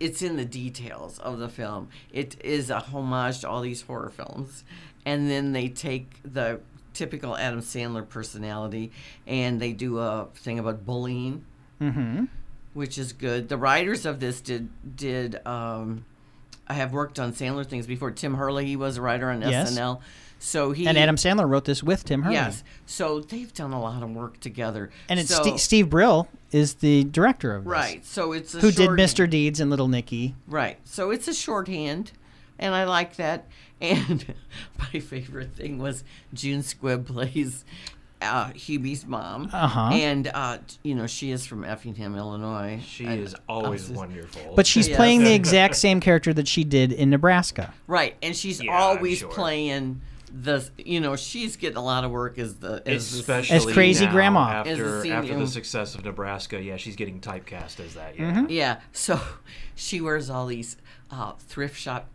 it's 0.00 0.22
in 0.22 0.36
the 0.36 0.44
details 0.44 1.18
of 1.18 1.38
the 1.38 1.48
film. 1.48 1.88
It 2.12 2.36
is 2.44 2.70
a 2.70 2.78
homage 2.80 3.40
to 3.40 3.48
all 3.48 3.60
these 3.60 3.82
horror 3.82 4.10
films. 4.10 4.64
And 5.06 5.30
then 5.30 5.52
they 5.52 5.68
take 5.68 6.10
the 6.24 6.60
typical 6.94 7.36
Adam 7.36 7.60
Sandler 7.60 8.08
personality 8.08 8.90
and 9.26 9.60
they 9.60 9.72
do 9.72 9.98
a 9.98 10.28
thing 10.34 10.58
about 10.58 10.84
bullying, 10.86 11.44
Mm-hmm. 11.80 12.24
which 12.72 12.98
is 12.98 13.12
good. 13.12 13.48
The 13.48 13.56
writers 13.58 14.06
of 14.06 14.20
this 14.20 14.40
did 14.40 14.68
did 14.96 15.44
um 15.46 16.04
I 16.66 16.74
have 16.74 16.92
worked 16.92 17.18
on 17.18 17.32
Sandler 17.32 17.66
things 17.66 17.86
before. 17.86 18.10
Tim 18.10 18.34
Herlihy, 18.36 18.68
he 18.68 18.76
was 18.76 18.96
a 18.96 19.02
writer 19.02 19.28
on 19.30 19.42
Yes. 19.42 19.76
SNL. 19.76 20.00
So 20.44 20.72
he 20.72 20.86
And 20.86 20.98
Adam 20.98 21.16
Sandler 21.16 21.48
wrote 21.48 21.64
this 21.64 21.82
with 21.82 22.04
Tim 22.04 22.22
Herlihy. 22.22 22.34
Yes. 22.34 22.62
So 22.84 23.20
they've 23.20 23.52
done 23.54 23.72
a 23.72 23.80
lot 23.80 24.02
of 24.02 24.10
work 24.10 24.40
together. 24.40 24.90
And 25.08 25.18
it's 25.18 25.34
so, 25.34 25.42
Ste 25.42 25.58
Steve 25.58 25.88
Brill 25.88 26.28
is 26.52 26.74
the 26.74 27.04
director 27.04 27.54
of 27.54 27.64
this. 27.64 27.70
Right. 27.70 28.04
So 28.04 28.32
it's 28.32 28.54
a 28.54 28.60
Who 28.60 28.70
did 28.70 28.90
Mr. 28.90 29.28
Deeds 29.28 29.58
and 29.58 29.70
Little 29.70 29.88
Nicky. 29.88 30.34
Right. 30.46 30.78
So 30.84 31.10
it's 31.10 31.26
a 31.28 31.34
shorthand, 31.34 32.12
and 32.58 32.74
I 32.74 32.84
like 32.84 33.16
that. 33.16 33.46
And 33.80 34.34
my 34.78 35.00
favorite 35.00 35.56
thing 35.56 35.78
was 35.78 36.04
June 36.32 36.60
Squibb 36.62 37.04
plays 37.06 37.64
uh, 38.22 38.46
Hubie's 38.50 39.04
mom. 39.04 39.50
Uh-huh. 39.52 39.90
And, 39.92 40.28
uh, 40.32 40.58
you 40.82 40.94
know, 40.94 41.06
she 41.06 41.32
is 41.32 41.44
from 41.44 41.64
Effingham, 41.64 42.16
Illinois. 42.16 42.80
She 42.86 43.04
And 43.04 43.20
is 43.20 43.34
always 43.48 43.90
I 43.90 43.94
wonderful. 43.94 44.54
But 44.56 44.66
she's 44.66 44.88
Yes. 44.88 44.96
playing 44.96 45.24
the 45.24 45.34
exact 45.40 45.76
same 45.76 46.00
character 46.00 46.32
that 46.32 46.48
she 46.48 46.64
did 46.64 46.92
in 46.92 47.10
Nebraska. 47.10 47.74
Right. 47.86 48.14
And 48.22 48.34
she's 48.34 48.62
Yeah, 48.62 48.72
always 48.78 49.18
sure. 49.18 49.28
playing 49.30 50.00
the, 50.34 50.68
you 50.76 51.00
know, 51.00 51.14
she's 51.14 51.56
getting 51.56 51.76
a 51.76 51.84
lot 51.84 52.04
of 52.04 52.10
work 52.10 52.38
as 52.38 52.56
the, 52.56 52.82
as 52.86 53.12
the- 53.12 53.20
especially 53.20 53.56
As 53.56 53.66
crazy 53.66 54.06
grandma. 54.06 54.62
As 54.62 54.78
after 54.78 55.02
senior. 55.02 55.16
after 55.16 55.38
the 55.38 55.46
success 55.46 55.94
of 55.94 56.04
Nebraska. 56.04 56.60
Yeah, 56.60 56.76
she's 56.76 56.96
getting 56.96 57.20
typecast 57.20 57.78
as 57.78 57.94
that. 57.94 58.18
Yeah. 58.18 58.32
Mm-hmm. 58.32 58.46
Yeah. 58.50 58.80
So 58.92 59.20
she 59.76 60.00
wears 60.00 60.28
all 60.28 60.46
these 60.46 60.76
uh, 61.10 61.32
thrift 61.38 61.78
shop 61.78 62.08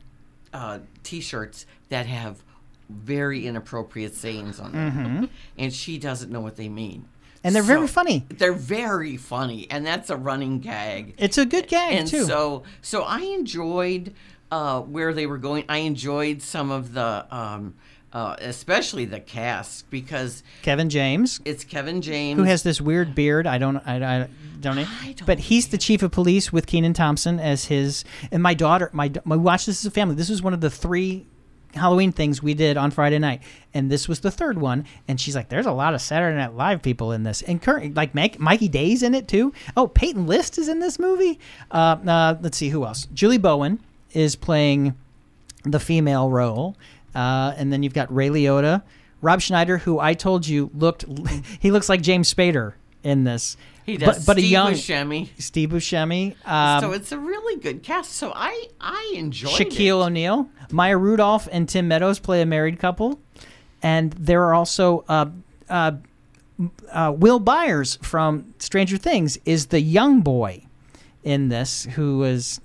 uh, 0.53 0.79
T-shirts 1.03 1.65
that 1.87 2.07
have 2.07 2.43
very 2.89 3.47
inappropriate 3.47 4.15
sayings 4.15 4.59
on 4.59 4.71
them, 4.73 5.29
and 5.57 5.71
she 5.71 5.97
doesn't 5.97 6.31
know 6.31 6.41
what 6.41 6.57
they 6.57 6.67
mean. 6.67 7.01
Mm-hmm. 7.01 7.05
And 7.45 7.55
they're 7.55 7.63
very 7.63 7.87
funny. 7.87 8.25
They're 8.29 8.51
very 8.51 9.15
funny, 9.15 9.65
and 9.71 9.85
that's 9.85 10.09
a 10.09 10.17
running 10.17 10.59
gag. 10.59 11.13
It's 11.17 11.37
a 11.37 11.45
good 11.45 11.69
gag, 11.69 11.93
and 11.93 12.07
too. 12.07 12.25
so, 12.25 12.63
so 12.81 13.03
I 13.03 13.21
enjoyed 13.21 14.13
uh, 14.51 14.81
where 14.81 15.13
they 15.13 15.25
were 15.25 15.37
going. 15.37 15.63
I 15.69 15.77
enjoyed 15.77 16.41
some 16.41 16.69
of 16.69 16.93
the, 16.93 17.25
um, 17.31 17.75
uh, 18.11 18.35
especially 18.39 19.05
the 19.05 19.19
cast 19.19 19.89
because 19.89 20.43
Kevin 20.61 20.89
James, 20.89 21.39
it's 21.45 21.63
Kevin 21.63 22.01
James 22.01 22.37
who 22.37 22.43
has 22.43 22.63
this 22.63 22.81
weird 22.81 23.13
beard. 23.13 23.45
I 23.45 23.57
don't, 23.57 23.77
I, 23.77 23.95
I 23.95 24.27
don't, 24.59 24.75
know. 24.75 24.87
I 25.01 25.13
don't 25.13 25.25
but 25.25 25.39
he's 25.39 25.67
the 25.67 25.77
chief 25.77 26.01
of 26.01 26.11
police 26.11 26.51
with 26.51 26.65
Kenan 26.65 26.93
Thompson 26.93 27.39
as 27.39 27.65
his. 27.65 28.03
And 28.31 28.41
my 28.41 28.53
daughter, 28.53 28.89
my, 28.93 29.11
my 29.25 29.35
we 29.35 29.43
watched 29.43 29.67
this 29.67 29.81
as 29.81 29.85
a 29.85 29.91
family. 29.91 30.15
This 30.15 30.29
was 30.29 30.41
one 30.41 30.53
of 30.53 30.61
the 30.61 30.69
three 30.69 31.25
Halloween 31.75 32.11
things 32.11 32.41
we 32.41 32.55
did 32.55 32.77
on 32.77 32.89
Friday 32.89 33.19
night, 33.19 33.41
and 33.73 33.91
this 33.91 34.07
was 34.07 34.21
the 34.21 34.31
third 34.31 34.57
one. 34.57 34.85
And 35.07 35.21
she's 35.21 35.35
like, 35.35 35.49
"There's 35.49 35.67
a 35.67 35.71
lot 35.71 35.93
of 35.93 36.01
Saturday 36.01 36.35
Night 36.35 36.55
Live 36.55 36.81
people 36.81 37.11
in 37.11 37.23
this, 37.23 37.43
and 37.43 37.61
current 37.61 37.95
like 37.95 38.15
Mike, 38.15 38.39
Mikey 38.39 38.67
Day's 38.67 39.03
in 39.03 39.13
it 39.13 39.27
too. 39.27 39.53
Oh, 39.77 39.87
Peyton 39.87 40.25
List 40.25 40.57
is 40.57 40.67
in 40.67 40.79
this 40.79 40.97
movie. 40.97 41.39
Uh, 41.69 41.97
uh, 42.07 42.35
let's 42.41 42.57
see 42.57 42.69
who 42.69 42.85
else. 42.85 43.07
Julie 43.13 43.37
Bowen 43.37 43.79
is 44.13 44.35
playing 44.35 44.95
the 45.63 45.79
female 45.79 46.29
role, 46.29 46.75
uh, 47.15 47.53
and 47.57 47.71
then 47.71 47.83
you've 47.83 47.93
got 47.93 48.13
Ray 48.13 48.29
Liotta, 48.29 48.83
Rob 49.21 49.41
Schneider, 49.41 49.77
who 49.77 49.99
I 49.99 50.13
told 50.13 50.47
you 50.47 50.69
looked, 50.73 51.05
he 51.59 51.71
looks 51.71 51.89
like 51.89 52.01
James 52.01 52.33
Spader 52.33 52.73
in 53.03 53.23
this. 53.23 53.57
he 53.85 53.97
does, 53.97 54.25
but, 54.25 54.35
but 54.35 54.37
a 54.37 54.45
young 54.45 54.73
Buscemi. 54.73 55.29
Steve 55.37 55.69
Buscemi. 55.69 56.35
Um, 56.47 56.81
so 56.81 56.91
it's 56.91 57.11
a 57.11 57.19
really 57.19 57.59
good 57.61 57.83
cast. 57.83 58.13
So 58.13 58.31
I 58.35 58.67
I 58.79 59.13
enjoyed 59.15 59.59
it. 59.59 59.69
Shaquille. 59.69 60.05
O'Neal, 60.05 60.49
Maya 60.71 60.97
Rudolph, 60.97 61.47
and 61.51 61.67
Tim 61.67 61.87
Meadows 61.87 62.19
play 62.19 62.41
a 62.41 62.45
married 62.45 62.79
couple, 62.79 63.19
and 63.81 64.11
there 64.13 64.43
are 64.43 64.53
also 64.53 65.05
uh, 65.07 65.27
uh, 65.69 65.91
uh, 66.91 67.13
Will 67.15 67.39
Byers 67.39 67.97
from 68.01 68.53
Stranger 68.59 68.97
Things 68.97 69.37
is 69.45 69.67
the 69.67 69.81
young 69.81 70.21
boy 70.21 70.65
in 71.23 71.49
this 71.49 71.85
who 71.85 72.19
was 72.19 72.61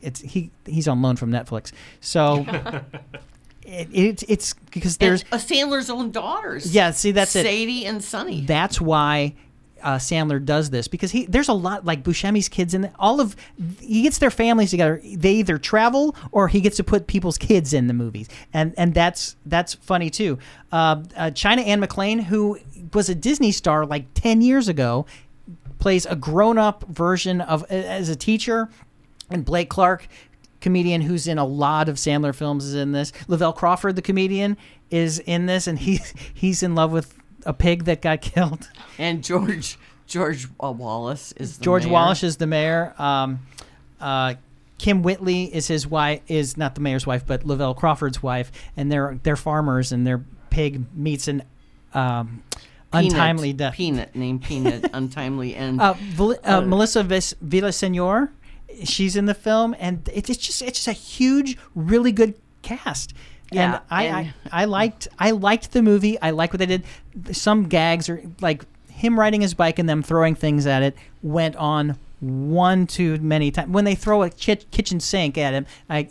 it's 0.00 0.20
he 0.20 0.50
he's 0.66 0.88
on 0.88 1.02
loan 1.02 1.16
from 1.16 1.30
Netflix, 1.30 1.72
so 2.00 2.44
it, 3.64 3.88
it, 3.92 4.22
it's 4.28 4.54
because 4.70 4.96
there's 4.96 5.22
and, 5.22 5.34
uh, 5.34 5.36
Sandler's 5.36 5.90
own 5.90 6.10
daughters. 6.10 6.74
Yeah, 6.74 6.90
see, 6.90 7.12
that's 7.12 7.34
it. 7.36 7.44
Sadie 7.44 7.86
and 7.86 8.02
Sonny. 8.02 8.42
that's 8.42 8.80
why 8.80 9.34
uh, 9.82 9.96
Sandler 9.96 10.44
does 10.44 10.70
this 10.70 10.88
because 10.88 11.10
he 11.10 11.26
there's 11.26 11.48
a 11.48 11.52
lot 11.52 11.84
like 11.84 12.02
Buscemi's 12.02 12.48
kids 12.48 12.74
in 12.74 12.90
all 12.98 13.20
of 13.20 13.36
he 13.80 14.02
gets 14.02 14.18
their 14.18 14.30
families 14.30 14.70
together. 14.70 15.00
They 15.04 15.34
either 15.34 15.58
travel 15.58 16.16
or 16.30 16.48
he 16.48 16.60
gets 16.60 16.76
to 16.76 16.84
put 16.84 17.06
people's 17.06 17.38
kids 17.38 17.72
in 17.72 17.86
the 17.86 17.94
movies, 17.94 18.28
and 18.52 18.74
and 18.76 18.94
that's 18.94 19.36
that's 19.46 19.74
funny 19.74 20.10
too. 20.10 20.38
Uh, 20.70 21.02
uh, 21.16 21.30
China 21.30 21.62
Anne 21.62 21.80
McClain, 21.80 22.22
who 22.22 22.58
was 22.92 23.08
a 23.08 23.14
Disney 23.14 23.52
star 23.52 23.84
like 23.84 24.06
ten 24.14 24.40
years 24.40 24.68
ago, 24.68 25.06
plays 25.78 26.06
a 26.06 26.16
grown 26.16 26.58
up 26.58 26.84
version 26.88 27.40
of 27.40 27.64
as 27.70 28.08
a 28.08 28.16
teacher, 28.16 28.68
and 29.30 29.44
Blake 29.44 29.68
Clark. 29.68 30.08
Comedian 30.62 31.02
who's 31.02 31.26
in 31.28 31.36
a 31.36 31.44
lot 31.44 31.90
of 31.90 31.96
Sandler 31.96 32.34
films 32.34 32.64
is 32.64 32.74
in 32.74 32.92
this. 32.92 33.12
Lavelle 33.28 33.52
Crawford, 33.52 33.96
the 33.96 34.02
comedian, 34.02 34.56
is 34.90 35.18
in 35.18 35.44
this, 35.44 35.66
and 35.66 35.78
he's 35.78 36.14
he's 36.34 36.62
in 36.62 36.74
love 36.74 36.90
with 36.92 37.14
a 37.44 37.52
pig 37.52 37.84
that 37.84 38.00
got 38.00 38.22
killed. 38.22 38.70
and 38.98 39.22
George 39.22 39.76
George 40.06 40.46
uh, 40.62 40.70
Wallace 40.72 41.32
is 41.32 41.58
the 41.58 41.64
George 41.64 41.84
mayor. 41.84 41.92
Wallace 41.92 42.22
is 42.22 42.36
the 42.38 42.46
mayor. 42.46 42.94
Um, 42.98 43.40
uh, 44.00 44.34
Kym 44.78 45.02
Whitley 45.02 45.44
is 45.54 45.68
his 45.68 45.86
wife. 45.86 46.20
Is 46.28 46.56
not 46.56 46.74
the 46.74 46.80
mayor's 46.80 47.06
wife, 47.06 47.24
but 47.26 47.44
Lavelle 47.46 47.74
Crawford's 47.74 48.22
wife, 48.22 48.50
and 48.76 48.90
they're 48.90 49.18
they're 49.22 49.36
farmers, 49.36 49.92
and 49.92 50.06
their 50.06 50.24
pig 50.50 50.84
meets 50.94 51.28
an 51.28 51.42
um, 51.94 52.42
Peanut, 52.92 53.12
untimely 53.12 53.52
death. 53.52 53.74
Peanut 53.74 54.14
named 54.14 54.42
Peanut 54.42 54.90
untimely 54.92 55.54
end. 55.54 55.80
Uh, 55.80 55.94
Val- 55.94 56.32
uh, 56.32 56.36
Uh, 56.44 56.60
Melissa 56.62 57.02
Vis- 57.04 57.34
Villasenor, 57.44 58.30
she's 58.84 59.16
in 59.16 59.26
the 59.26 59.34
film, 59.34 59.74
and 59.78 60.08
it's, 60.12 60.28
it's 60.30 60.38
just 60.46 60.62
it's 60.62 60.84
just 60.84 60.88
a 60.88 60.92
huge, 60.92 61.56
really 61.74 62.12
good 62.12 62.34
cast. 62.62 63.14
Yeah, 63.50 63.74
and 63.74 63.80
I, 63.90 64.02
and- 64.04 64.34
I 64.50 64.62
I 64.62 64.64
liked 64.64 65.08
I 65.18 65.30
liked 65.32 65.72
the 65.72 65.82
movie. 65.82 66.20
I 66.20 66.30
like 66.30 66.52
what 66.52 66.58
they 66.58 66.66
did. 66.66 66.84
Some 67.32 67.64
gags 67.68 68.08
are 68.08 68.22
like 68.40 68.64
him 68.90 69.18
riding 69.18 69.40
his 69.40 69.54
bike 69.54 69.78
and 69.78 69.88
them 69.88 70.02
throwing 70.02 70.34
things 70.34 70.66
at 70.66 70.82
it 70.82 70.96
went 71.22 71.56
on 71.56 71.98
one 72.20 72.86
too 72.86 73.18
many 73.18 73.50
times. 73.50 73.70
When 73.72 73.84
they 73.84 73.94
throw 73.94 74.22
a 74.22 74.30
ki- 74.30 74.56
kitchen 74.70 75.00
sink 75.00 75.36
at 75.36 75.52
him, 75.54 75.66
I 75.90 76.08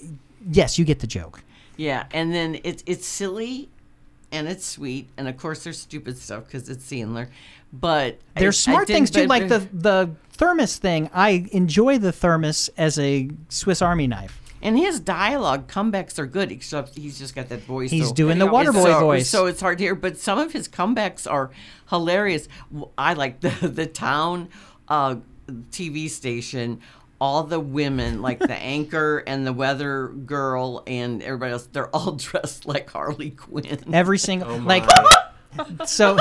yes, 0.51 0.77
you 0.77 0.85
get 0.85 0.99
the 0.99 1.07
joke. 1.07 1.41
yeah, 1.77 2.05
and 2.11 2.33
then 2.33 2.59
it's 2.63 2.83
it's 2.85 3.07
silly, 3.07 3.69
and 4.31 4.47
it's 4.47 4.65
sweet, 4.65 5.07
and 5.17 5.27
of 5.27 5.37
course 5.37 5.63
there's 5.63 5.79
stupid 5.79 6.17
stuff 6.17 6.45
because 6.45 6.69
it's 6.69 6.85
Sandler, 6.85 7.27
but 7.73 8.19
I- 8.35 8.39
I 8.39 8.39
There's 8.41 8.59
smart 8.59 8.87
didn't- 8.87 8.95
things 9.07 9.11
too, 9.11 9.27
like 9.27 9.47
the 9.47 9.67
the 9.73 10.09
thermos 10.33 10.77
thing. 10.77 11.09
I 11.13 11.47
enjoy 11.51 11.97
the 11.97 12.11
thermos 12.11 12.69
as 12.77 12.97
a 12.99 13.29
Swiss 13.49 13.81
Army 13.81 14.07
knife. 14.07 14.37
And 14.63 14.77
his 14.77 14.99
dialogue 14.99 15.67
comebacks 15.67 16.19
are 16.19 16.27
good, 16.27 16.51
except 16.51 16.95
he's 16.95 17.17
just 17.17 17.33
got 17.33 17.49
that 17.49 17.63
voice. 17.63 17.89
He's 17.89 18.09
so- 18.09 18.13
doing 18.13 18.37
the 18.37 18.45
There 18.45 18.63
you 18.63 18.71
go. 18.71 18.79
Waterboy 18.79 18.83
so, 18.83 18.99
voice. 18.99 19.29
So 19.29 19.45
it's 19.47 19.59
hard 19.61 19.79
to 19.79 19.83
hear, 19.83 19.95
but 19.95 20.17
some 20.17 20.37
of 20.37 20.51
his 20.53 20.67
comebacks 20.67 21.29
are 21.29 21.49
hilarious. 21.89 22.47
I 22.97 23.13
like 23.13 23.39
the 23.41 23.49
the 23.67 23.85
town 23.87 24.49
uh, 24.87 25.15
TV 25.71 26.09
station. 26.09 26.79
All 27.19 27.43
the 27.43 27.59
women, 27.59 28.23
like 28.23 28.39
the 28.39 28.55
anchor 28.75 29.19
and 29.27 29.45
the 29.45 29.53
weather 29.53 30.07
girl 30.07 30.81
and 30.87 31.21
everybody 31.21 31.51
else, 31.53 31.67
they're 31.71 31.95
all 31.95 32.11
dressed 32.17 32.65
like 32.65 32.89
Harley 32.89 33.29
Quinn. 33.31 33.79
Every 33.93 34.17
single 34.17 34.49
Oh 34.51 34.57
like 34.57 34.85
so 35.85 36.17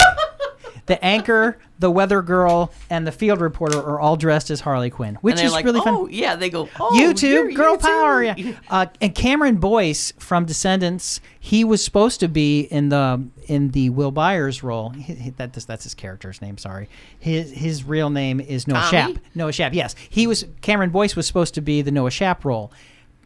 the 0.86 1.02
anchor, 1.04 1.58
the 1.78 1.90
weather 1.90 2.22
girl, 2.22 2.70
and 2.90 3.06
the 3.06 3.12
field 3.12 3.40
reporter 3.40 3.78
are 3.78 3.98
all 4.00 4.16
dressed 4.16 4.50
as 4.50 4.60
Harley 4.60 4.90
Quinn, 4.90 5.16
which 5.22 5.40
is 5.40 5.52
like, 5.52 5.64
really 5.64 5.80
oh 5.80 6.06
fun. 6.06 6.08
yeah, 6.10 6.36
they 6.36 6.50
go, 6.50 6.68
oh, 6.78 6.94
you 6.94 7.14
too, 7.14 7.52
girl 7.54 7.72
you 7.72 7.78
too." 7.78 7.82
power. 7.86 8.22
Yeah. 8.22 8.34
Uh, 8.70 8.86
and 9.00 9.14
Cameron 9.14 9.56
Boyce 9.56 10.12
from 10.18 10.44
Descendants, 10.44 11.20
he 11.38 11.64
was 11.64 11.84
supposed 11.84 12.20
to 12.20 12.28
be 12.28 12.60
in 12.60 12.88
the 12.90 13.22
in 13.46 13.70
the 13.70 13.90
Will 13.90 14.10
Byers 14.12 14.62
role. 14.62 14.90
He, 14.90 15.14
he- 15.14 15.30
that, 15.30 15.52
that's 15.52 15.84
his 15.84 15.94
character's 15.94 16.40
name. 16.40 16.56
Sorry, 16.58 16.88
his 17.18 17.50
his 17.50 17.84
real 17.84 18.10
name 18.10 18.40
is 18.40 18.68
Noah 18.68 18.88
Tommy? 18.90 19.14
Schnapp. 19.14 19.18
Noah 19.34 19.50
Schnapp. 19.50 19.74
Yes, 19.74 19.94
he 20.08 20.26
was. 20.26 20.44
Cameron 20.60 20.90
Boyce 20.90 21.16
was 21.16 21.26
supposed 21.26 21.54
to 21.54 21.60
be 21.60 21.82
the 21.82 21.90
Noah 21.90 22.10
Schnapp 22.10 22.44
role, 22.44 22.70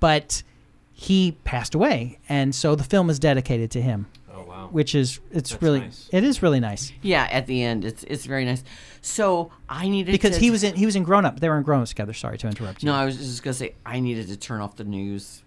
but 0.00 0.42
he 0.92 1.32
passed 1.44 1.74
away, 1.74 2.18
and 2.28 2.54
so 2.54 2.74
the 2.74 2.84
film 2.84 3.10
is 3.10 3.18
dedicated 3.18 3.70
to 3.72 3.82
him, 3.82 4.06
Oh 4.23 4.23
wow. 4.64 4.70
which 4.70 4.94
is 4.94 5.20
it's 5.30 5.50
That's 5.50 5.62
really 5.62 5.80
nice. 5.80 6.08
it 6.12 6.24
is 6.24 6.42
really 6.42 6.60
nice 6.60 6.92
Yeah, 7.02 7.28
at 7.30 7.46
the 7.46 7.62
end, 7.62 7.84
it's 7.84 8.04
it's 8.04 8.26
very 8.26 8.44
nice. 8.44 8.64
So 9.00 9.50
I 9.68 9.88
needed 9.88 10.12
because 10.12 10.34
to, 10.36 10.40
he 10.40 10.50
was 10.50 10.64
in 10.64 10.74
he 10.74 10.86
was 10.86 10.96
in 10.96 11.02
Grown 11.02 11.24
Up. 11.24 11.40
They 11.40 11.48
were 11.48 11.56
in 11.58 11.62
Grown 11.62 11.80
Ups 11.82 11.90
together. 11.90 12.12
Sorry 12.12 12.38
to 12.38 12.46
interrupt 12.48 12.82
you. 12.82 12.86
No, 12.86 12.94
I 12.94 13.04
was 13.04 13.16
just 13.16 13.42
gonna 13.42 13.54
say 13.54 13.74
I 13.84 14.00
needed 14.00 14.28
to 14.28 14.36
turn 14.36 14.60
off 14.60 14.76
the 14.76 14.84
news, 14.84 15.42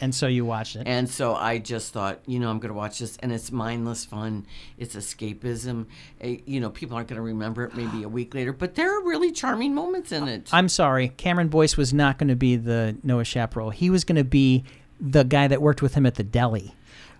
and 0.00 0.14
so 0.14 0.26
you 0.26 0.44
watched 0.44 0.76
it. 0.76 0.86
and 0.86 1.08
so 1.08 1.34
I 1.34 1.58
just 1.58 1.92
thought, 1.92 2.20
you 2.26 2.38
know, 2.38 2.50
I'm 2.50 2.58
gonna 2.58 2.74
watch 2.74 2.98
this, 3.00 3.16
and 3.18 3.32
it's 3.32 3.50
mindless 3.50 4.04
fun. 4.04 4.46
It's 4.78 4.94
escapism. 4.94 5.86
Eh, 6.20 6.38
you 6.46 6.60
know, 6.60 6.70
people 6.70 6.96
aren't 6.96 7.08
gonna 7.08 7.22
remember 7.22 7.64
it 7.64 7.74
maybe 7.74 8.02
a 8.02 8.08
week 8.08 8.34
later, 8.34 8.52
but 8.52 8.74
there 8.76 8.96
are 8.96 9.02
really 9.04 9.32
charming 9.32 9.74
moments 9.74 10.12
in 10.12 10.28
it. 10.28 10.48
I'm 10.52 10.68
sorry, 10.68 11.08
Cameron 11.08 11.48
Boyce 11.48 11.76
was 11.76 11.92
not 11.92 12.18
going 12.18 12.28
to 12.28 12.36
be 12.36 12.56
the 12.56 12.96
Noah 13.02 13.24
Schnapp 13.24 13.56
role. 13.56 13.70
He 13.70 13.90
was 13.90 14.04
going 14.04 14.16
to 14.16 14.24
be 14.24 14.64
the 15.00 15.24
guy 15.24 15.48
that 15.48 15.60
worked 15.60 15.82
with 15.82 15.94
him 15.94 16.06
at 16.06 16.14
the 16.14 16.22
deli. 16.22 16.74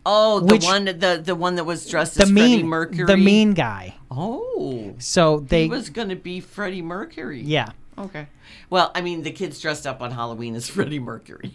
Oh, 0.07 0.41
the 0.41 0.55
which- 0.55 0.65
one 0.65 0.85
the 0.87 1.21
the 1.23 1.35
one 1.35 1.57
that 1.57 1.65
was 1.65 1.87
dressed 1.89 2.15
The 2.15 2.23
as 2.23 2.31
Freddie 2.31 2.57
mean, 2.59 2.67
Mercury. 2.67 3.07
the 3.07 3.17
mean 3.19 3.53
guy. 3.53 3.95
Oh, 4.11 4.95
So 4.99 5.41
they, 5.41 5.65
he 5.65 5.69
was 5.69 5.91
gonna 5.91 6.17
be 6.17 6.41
Freddie 6.41 6.81
Mercury. 6.83 7.43
yeah, 7.43 7.69
Okay. 7.99 8.27
Well, 8.71 8.91
I 8.95 9.01
mean, 9.01 9.23
the 9.23 9.31
kids 9.31 9.61
dressed 9.61 9.87
up 9.87 10.01
on 10.01 10.11
Halloween 10.11 10.55
as 10.55 10.69
Freddie 10.71 10.99
Mercury. 10.99 11.55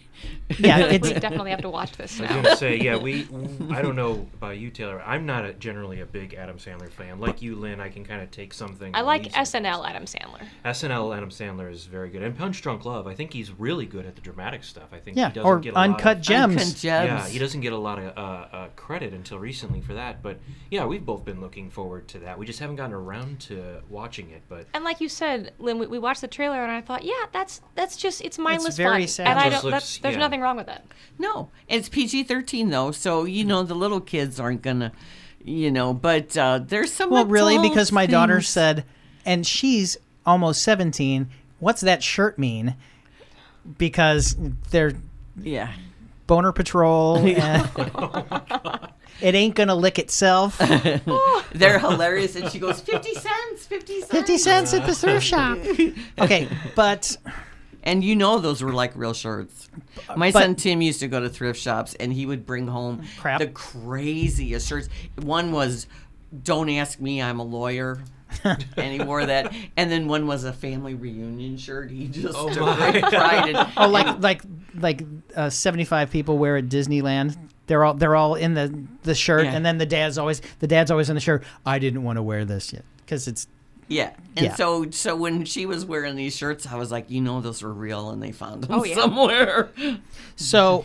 yeah. 0.58 0.90
we 0.90 0.98
definitely 0.98 1.50
have 1.50 1.62
to 1.62 1.70
watch 1.70 1.92
this 1.92 2.20
I 2.20 2.22
was 2.22 2.30
gonna 2.30 2.56
say, 2.56 2.76
yeah, 2.76 2.96
we. 2.96 3.26
I 3.70 3.82
don't 3.82 3.96
know 3.96 4.28
about 4.34 4.58
you, 4.58 4.70
Taylor. 4.70 5.02
I'm 5.02 5.26
not 5.26 5.44
a, 5.44 5.52
generally 5.54 6.00
a 6.00 6.06
big 6.06 6.34
Adam 6.34 6.58
Sandler 6.58 6.90
fan. 6.90 7.18
Like 7.18 7.42
you, 7.42 7.56
Lynn, 7.56 7.80
I 7.80 7.88
can 7.88 8.04
kind 8.04 8.22
of 8.22 8.30
take 8.30 8.54
something. 8.54 8.94
I 8.94 9.00
like 9.00 9.24
leave 9.24 9.32
something. 9.32 9.64
SNL 9.64 9.88
Adam 9.88 10.04
Sandler. 10.04 10.42
SNL 10.64 11.16
Adam 11.16 11.30
Sandler 11.30 11.70
is 11.70 11.86
very 11.86 12.10
good, 12.10 12.22
and 12.22 12.36
Punch 12.36 12.62
Drunk 12.62 12.84
Love. 12.84 13.06
I 13.06 13.14
think 13.14 13.32
he's 13.32 13.50
really 13.50 13.86
good 13.86 14.06
at 14.06 14.14
the 14.14 14.20
dramatic 14.20 14.64
stuff. 14.64 14.88
I 14.92 14.98
think 14.98 15.16
yeah, 15.16 15.28
he 15.28 15.34
doesn't 15.34 15.48
or 15.48 15.58
get 15.58 15.72
a 15.72 15.74
lot 15.74 15.88
Uncut 15.90 16.18
of, 16.18 16.22
Gems. 16.22 16.56
Uncut 16.56 16.76
Gems. 16.76 16.80
Yeah, 16.80 17.28
he 17.28 17.38
doesn't 17.38 17.60
get 17.60 17.72
a 17.72 17.78
lot 17.78 17.98
of 17.98 18.16
uh, 18.16 18.20
uh, 18.56 18.68
credit 18.76 19.12
until 19.12 19.38
recently 19.38 19.80
for 19.80 19.94
that. 19.94 20.22
But 20.22 20.38
yeah, 20.70 20.84
we've 20.84 21.04
both 21.04 21.24
been 21.24 21.40
looking 21.40 21.70
forward 21.70 22.08
to 22.08 22.18
that. 22.20 22.38
We 22.38 22.46
just 22.46 22.58
haven't 22.58 22.76
gotten 22.76 22.94
around 22.94 23.40
to 23.40 23.82
watching 23.88 24.30
it. 24.30 24.42
But 24.48 24.66
And 24.74 24.84
like 24.84 25.00
you 25.00 25.08
said, 25.08 25.52
Lynn, 25.58 25.78
we, 25.78 25.86
we 25.86 25.98
watched 25.98 26.20
the 26.20 26.28
trailer 26.28 26.62
and 26.62 26.70
I 26.70 26.81
thought, 26.82 27.02
yeah, 27.04 27.14
that's 27.32 27.62
that's 27.74 27.96
just 27.96 28.20
it's 28.20 28.36
mindless 28.38 28.68
it's 28.68 28.76
very 28.76 29.02
fun. 29.02 29.08
sad. 29.08 29.26
And 29.28 29.38
I 29.38 29.48
don't. 29.48 29.64
looks- 29.64 29.72
That's, 29.72 29.98
there's 29.98 30.14
yeah. 30.14 30.20
nothing 30.20 30.40
wrong 30.42 30.56
with 30.58 30.66
that. 30.66 30.84
No, 31.18 31.48
it's 31.68 31.88
PG 31.88 32.24
thirteen 32.24 32.68
though, 32.70 32.90
so 32.90 33.24
you 33.24 33.44
know 33.44 33.62
the 33.62 33.74
little 33.74 34.00
kids 34.00 34.38
aren't 34.38 34.60
gonna, 34.62 34.92
you 35.44 35.70
know. 35.70 35.94
But 35.94 36.36
uh, 36.36 36.60
there's 36.62 36.92
some. 36.92 37.08
well, 37.10 37.24
really, 37.24 37.54
adult 37.56 37.70
because 37.70 37.90
my 37.92 38.04
daughter 38.06 38.40
said, 38.42 38.84
and 39.24 39.46
she's 39.46 39.96
almost 40.26 40.62
17. 40.62 41.28
What's 41.58 41.80
that 41.80 42.02
shirt 42.02 42.38
mean? 42.38 42.76
Because 43.78 44.36
they're 44.70 44.92
Yeah, 45.40 45.72
boner 46.26 46.52
patrol. 46.52 47.16
And 47.26 47.68
it 49.22 49.34
ain't 49.34 49.54
gonna 49.54 49.74
lick 49.74 49.98
itself. 49.98 50.58
they're 51.54 51.78
hilarious, 51.78 52.36
and 52.36 52.50
she 52.50 52.58
goes 52.58 52.80
fifty 52.80 53.14
cents, 53.14 53.66
fifty 53.66 54.00
cents, 54.00 54.10
50 54.12 54.38
cents 54.38 54.74
at 54.74 54.86
the 54.86 54.94
thrift 54.94 55.24
shop. 55.24 55.58
Okay, 56.18 56.48
but 56.76 57.16
And 57.82 58.04
you 58.04 58.14
know 58.16 58.38
those 58.38 58.62
were 58.62 58.72
like 58.72 58.92
real 58.96 59.14
shirts. 59.14 59.68
My 60.16 60.30
But- 60.30 60.42
son 60.42 60.54
Tim 60.56 60.82
used 60.82 61.00
to 61.00 61.08
go 61.08 61.20
to 61.20 61.28
thrift 61.28 61.60
shops, 61.60 61.94
and 61.94 62.12
he 62.12 62.26
would 62.26 62.44
bring 62.46 62.66
home 62.68 63.02
Crap. 63.18 63.40
the 63.40 63.48
craziest 63.48 64.68
shirts. 64.68 64.88
One 65.20 65.52
was 65.52 65.86
"Don't 66.44 66.68
ask 66.70 67.00
me, 67.00 67.20
I'm 67.22 67.38
a 67.40 67.44
lawyer." 67.44 68.02
and 68.44 68.92
he 68.92 68.98
wore 69.02 69.26
that, 69.26 69.52
and 69.76 69.90
then 69.90 70.08
one 70.08 70.26
was 70.26 70.44
a 70.44 70.54
family 70.54 70.94
reunion 70.94 71.58
shirt. 71.58 71.90
He 71.90 72.08
just 72.08 72.34
Oh 72.34 72.48
my. 72.58 72.90
great 72.92 73.04
pride. 73.04 73.68
Oh, 73.76 73.88
like 73.88 74.20
like 74.20 74.42
like 74.74 75.02
uh, 75.36 75.50
seventy 75.50 75.84
five 75.84 76.10
people 76.10 76.38
wear 76.38 76.56
at 76.56 76.68
Disneyland. 76.68 77.36
They're 77.66 77.84
all 77.84 77.94
they're 77.94 78.16
all 78.16 78.34
in 78.34 78.54
the 78.54 78.74
the 79.04 79.14
shirt, 79.14 79.44
Yeah. 79.44 79.52
and 79.54 79.64
then 79.64 79.78
the 79.78 79.86
dad's 79.86 80.18
always 80.18 80.42
the 80.58 80.66
dad's 80.66 80.90
always 80.90 81.08
in 81.08 81.14
the 81.14 81.20
shirt. 81.20 81.44
I 81.64 81.78
didn't 81.78 82.02
want 82.02 82.16
to 82.16 82.22
wear 82.22 82.44
this 82.44 82.72
yet 82.72 82.84
because 82.98 83.28
it's 83.28 83.46
Yeah. 83.88 84.10
And 84.36 84.46
Yeah. 84.46 84.54
so 84.56 84.90
so 84.90 85.14
when 85.16 85.44
she 85.44 85.64
was 85.66 85.84
wearing 85.84 86.16
these 86.16 86.36
shirts, 86.36 86.66
I 86.66 86.74
was 86.76 86.90
like, 86.90 87.10
you 87.10 87.20
know, 87.20 87.40
those 87.40 87.62
were 87.62 87.72
real, 87.72 88.10
and 88.10 88.22
they 88.22 88.32
found 88.32 88.64
them 88.64 88.80
Oh, 88.80 88.84
yeah. 88.84 88.94
somewhere. 88.96 89.70
so. 90.36 90.84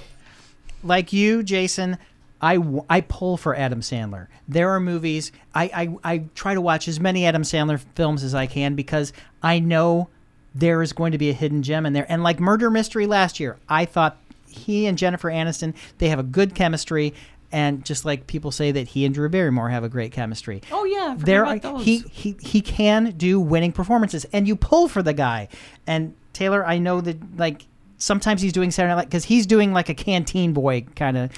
Like 0.84 1.12
you, 1.12 1.42
Jason, 1.42 1.98
I, 2.40 2.60
I 2.88 3.02
pull 3.02 3.36
for 3.36 3.56
Adam 3.56 3.82
Sandler. 3.82 4.28
There 4.48 4.70
are 4.70 4.80
movies 4.80 5.32
I, 5.56 5.64
I 6.04 6.14
I 6.14 6.18
try 6.36 6.54
to 6.54 6.62
watch 6.62 6.88
as 6.88 7.00
many 7.00 7.26
Adam 7.26 7.42
Sandler 7.42 7.84
films 7.96 8.24
as 8.24 8.36
I 8.36 8.46
can 8.46 8.76
because 8.76 9.12
I 9.42 9.58
know 9.60 10.08
there 10.54 10.84
is 10.84 10.94
going 10.94 11.14
to 11.14 11.18
be 11.18 11.32
a 11.32 11.34
hidden 11.34 11.64
gem 11.64 11.88
in 11.88 11.94
there. 11.94 12.06
And 12.08 12.22
like 12.22 12.40
Murder 12.40 12.70
Mystery 12.70 13.08
last 13.08 13.40
year, 13.40 13.58
I 13.68 13.86
thought 13.86 14.18
he 14.50 14.86
and 14.88 14.98
Jennifer 14.98 15.30
Aniston 15.30 15.74
they 15.98 16.10
have 16.10 16.20
a 16.20 16.24
good 16.24 16.56
chemistry. 16.56 17.14
And 17.50 17.86
just 17.86 18.04
like 18.04 18.28
people 18.28 18.52
say 18.52 18.74
that 18.74 18.90
he 18.90 19.06
and 19.06 19.16
Drew 19.16 19.30
Barrymore 19.30 19.70
have 19.70 19.86
a 19.86 19.88
great 19.90 20.12
chemistry. 20.12 20.62
Oh 20.70 20.84
yeah, 20.84 21.16
there 21.18 21.44
about 21.44 21.56
are, 21.56 21.60
those. 21.78 21.86
he 21.86 22.00
he 22.12 22.36
he 22.42 22.60
can 22.60 23.14
do 23.16 23.40
winning 23.40 23.72
performances 23.72 24.26
and 24.34 24.46
you 24.46 24.58
pull 24.58 24.90
for 24.90 25.02
the 25.02 25.14
guy 25.14 25.48
and 25.88 26.14
taylor 26.34 26.64
i 26.68 26.78
know 26.78 27.00
that 27.02 27.18
like 27.40 27.66
sometimes 27.98 28.42
he's 28.44 28.52
doing 28.54 28.70
saturday 28.70 28.94
night 28.94 29.06
because 29.06 29.24
he's 29.26 29.48
doing 29.48 29.72
like 29.74 29.90
a 29.90 29.94
canteen 29.96 30.54
boy 30.54 30.82
kind 30.96 31.18
of 31.18 31.32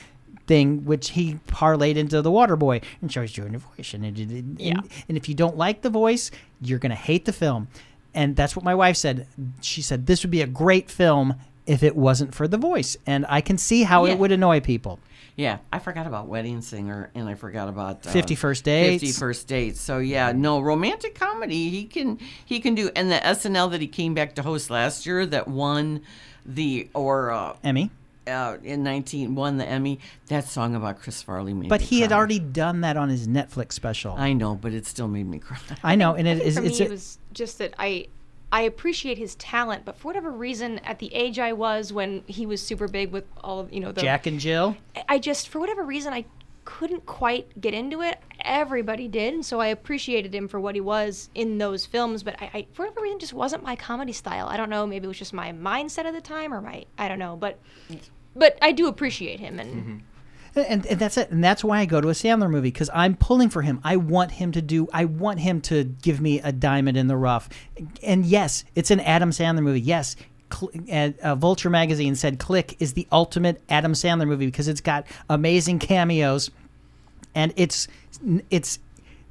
thing 0.47 0.83
which 0.83 1.11
he 1.11 1.35
parlayed 1.47 1.95
into 1.95 2.21
the 2.21 2.31
water 2.31 2.55
boy 2.57 2.81
and 3.01 3.09
shows 3.11 3.37
you 3.37 3.45
in 3.45 3.53
the 3.53 3.59
voice 3.59 3.93
and, 3.93 4.03
and, 4.03 4.17
and, 4.17 4.59
Yeah. 4.59 4.73
and 5.07 5.15
if 5.15 5.29
you 5.29 5.35
don't 5.35 5.55
like 5.57 5.83
the 5.83 5.89
voice 5.89 6.31
you're 6.59 6.79
gonna 6.79 6.95
hate 6.95 7.23
the 7.25 7.31
film 7.31 7.67
and 8.13 8.35
that's 8.35 8.55
what 8.57 8.65
my 8.65 8.75
wife 8.75 8.97
said 8.97 9.25
she 9.61 9.81
said 9.81 10.05
this 10.07 10.23
would 10.23 10.31
be 10.31 10.41
a 10.41 10.47
great 10.47 10.89
film 10.91 11.35
if 11.69 11.83
it 11.83 11.95
wasn't 11.95 12.33
for 12.33 12.47
the 12.47 12.57
voice 12.57 12.97
and 13.05 13.25
i 13.29 13.39
can 13.41 13.57
see 13.57 13.83
how 13.83 14.05
Yeah. 14.05 14.13
it 14.13 14.19
would 14.19 14.31
annoy 14.31 14.59
people 14.59 14.99
yeah, 15.35 15.59
I 15.71 15.79
forgot 15.79 16.05
about 16.05 16.27
Wedding 16.27 16.59
Singer, 16.59 17.11
and 17.15 17.29
I 17.29 17.35
forgot 17.35 17.69
about 17.69 18.05
uh, 18.05 18.09
50 18.09 18.35
First 18.35 18.65
Dates. 18.65 19.01
Fifty 19.01 19.17
First 19.17 19.47
Dates. 19.47 19.79
So 19.79 19.99
yeah, 19.99 20.33
no 20.33 20.59
romantic 20.59 21.15
comedy. 21.15 21.69
He 21.69 21.85
can 21.85 22.19
he 22.45 22.59
can 22.59 22.75
do, 22.75 22.89
and 22.93 23.09
the 23.09 23.15
SNL 23.15 23.71
that 23.71 23.79
he 23.79 23.87
came 23.87 24.13
back 24.13 24.35
to 24.35 24.41
host 24.41 24.69
last 24.69 25.05
year 25.05 25.25
that 25.27 25.47
won 25.47 26.01
the 26.45 26.89
or 26.93 27.31
uh, 27.31 27.55
emmy 27.63 27.89
uh, 28.27 28.57
in 28.63 28.83
nineteen 28.83 29.33
won 29.33 29.55
the 29.55 29.65
Emmy. 29.65 29.99
That 30.27 30.43
song 30.43 30.75
about 30.75 30.99
Chris 30.99 31.21
Farley 31.21 31.53
made. 31.53 31.69
but 31.69 31.79
me 31.79 31.87
he 31.87 32.01
had 32.01 32.11
already 32.11 32.39
done 32.39 32.81
that 32.81 32.97
on 32.97 33.07
his 33.07 33.25
netflix 33.25 33.71
special 33.73 34.15
I 34.17 34.33
know, 34.33 34.55
but 34.55 34.73
it 34.73 34.85
still 34.85 35.07
made 35.07 35.27
me 35.27 35.39
cry. 35.39 35.57
I 35.85 35.95
know, 35.95 36.15
and 36.15 36.27
it 36.27 36.39
think 36.39 36.47
is. 36.49 36.57
for 36.57 36.65
It's 36.65 36.79
me, 36.79 36.85
a, 36.85 36.89
it 36.89 36.91
was 36.91 37.17
just 37.31 37.59
that 37.59 37.75
I 37.79 38.07
I 38.51 38.61
appreciate 38.61 39.17
his 39.17 39.35
talent, 39.35 39.85
but 39.85 39.95
for 39.95 40.07
whatever 40.07 40.31
reason, 40.31 40.79
at 40.79 40.99
the 40.99 41.13
age 41.13 41.37
I 41.37 41.53
was 41.53 41.93
when 41.93 42.23
he 42.25 42.45
was 42.45 42.61
super 42.61 42.87
big 42.87 43.11
with 43.11 43.25
all 43.43 43.59
of 43.59 43.71
you 43.71 43.79
know 43.79 43.91
the 43.91 44.01
Jack 44.01 44.25
and 44.25 44.39
Jill. 44.39 44.75
I 45.07 45.19
just 45.19 45.49
for 45.49 45.59
whatever 45.59 45.83
reason 45.83 46.13
I 46.13 46.25
couldn't 46.65 47.05
quite 47.05 47.59
get 47.59 47.73
into 47.73 48.01
it. 48.01 48.19
Everybody 48.41 49.07
did, 49.07 49.33
and 49.33 49.45
so 49.45 49.59
I 49.59 49.67
appreciated 49.67 50.33
him 50.33 50.47
for 50.47 50.59
what 50.59 50.75
he 50.75 50.81
was 50.81 51.29
in 51.35 51.57
those 51.57 51.85
films. 51.85 52.23
But 52.23 52.41
I, 52.41 52.51
I 52.53 52.67
for 52.73 52.85
whatever 52.85 53.01
reason, 53.01 53.19
just 53.19 53.33
wasn't 53.33 53.63
my 53.63 53.75
comedy 53.75 54.13
style. 54.13 54.47
I 54.47 54.57
don't 54.57 54.69
know. 54.69 54.87
Maybe 54.87 55.05
it 55.05 55.07
was 55.07 55.19
just 55.19 55.33
my 55.33 55.51
mindset 55.51 56.05
at 56.05 56.13
the 56.13 56.21
time, 56.21 56.53
or 56.53 56.61
my 56.61 56.85
I 56.97 57.07
don't 57.07 57.19
know. 57.19 57.35
But 57.35 57.59
but 58.35 58.57
I 58.61 58.71
do 58.71 58.87
appreciate 58.87 59.39
him, 59.39 59.59
and 59.59 59.75
mm-hmm. 59.75 59.97
And, 60.67 60.85
and 60.85 60.99
that's 60.99 61.17
it. 61.17 61.31
And 61.31 61.43
that's 61.43 61.63
why 61.63 61.79
I 61.79 61.85
go 61.85 62.01
to 62.01 62.09
a 62.09 62.13
Sandler 62.13 62.49
movie 62.49 62.69
because 62.69 62.89
I'm 62.93 63.15
pulling 63.15 63.49
for 63.49 63.61
him. 63.61 63.79
I 63.83 63.97
want 63.97 64.31
him 64.31 64.51
to 64.53 64.61
do. 64.61 64.87
I 64.93 65.05
want 65.05 65.39
him 65.39 65.61
to 65.61 65.83
give 65.83 66.21
me 66.21 66.39
a 66.39 66.51
diamond 66.51 66.97
in 66.97 67.07
the 67.07 67.17
rough. 67.17 67.49
And 68.03 68.25
yes, 68.25 68.63
it's 68.75 68.91
an 68.91 68.99
Adam 69.01 69.31
Sandler 69.31 69.63
movie. 69.63 69.81
Yes. 69.81 70.15
Cl- 70.51 70.71
uh, 71.21 71.35
Vulture 71.35 71.69
magazine 71.69 72.15
said 72.15 72.39
"Click" 72.39 72.75
is 72.79 72.93
the 72.93 73.07
ultimate 73.11 73.61
Adam 73.69 73.93
Sandler 73.93 74.27
movie 74.27 74.47
because 74.47 74.67
it's 74.67 74.81
got 74.81 75.05
amazing 75.29 75.77
cameos, 75.77 76.49
and 77.35 77.53
it's 77.55 77.87
it's 78.49 78.79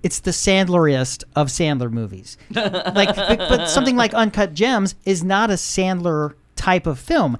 it's 0.04 0.20
the 0.20 0.30
Sandleriest 0.30 1.24
of 1.34 1.48
Sandler 1.48 1.90
movies. 1.90 2.38
like, 2.54 3.16
but, 3.16 3.38
but 3.38 3.66
something 3.68 3.96
like 3.96 4.14
Uncut 4.14 4.54
Gems 4.54 4.94
is 5.04 5.24
not 5.24 5.50
a 5.50 5.54
Sandler 5.54 6.34
type 6.54 6.86
of 6.86 7.00
film. 7.00 7.36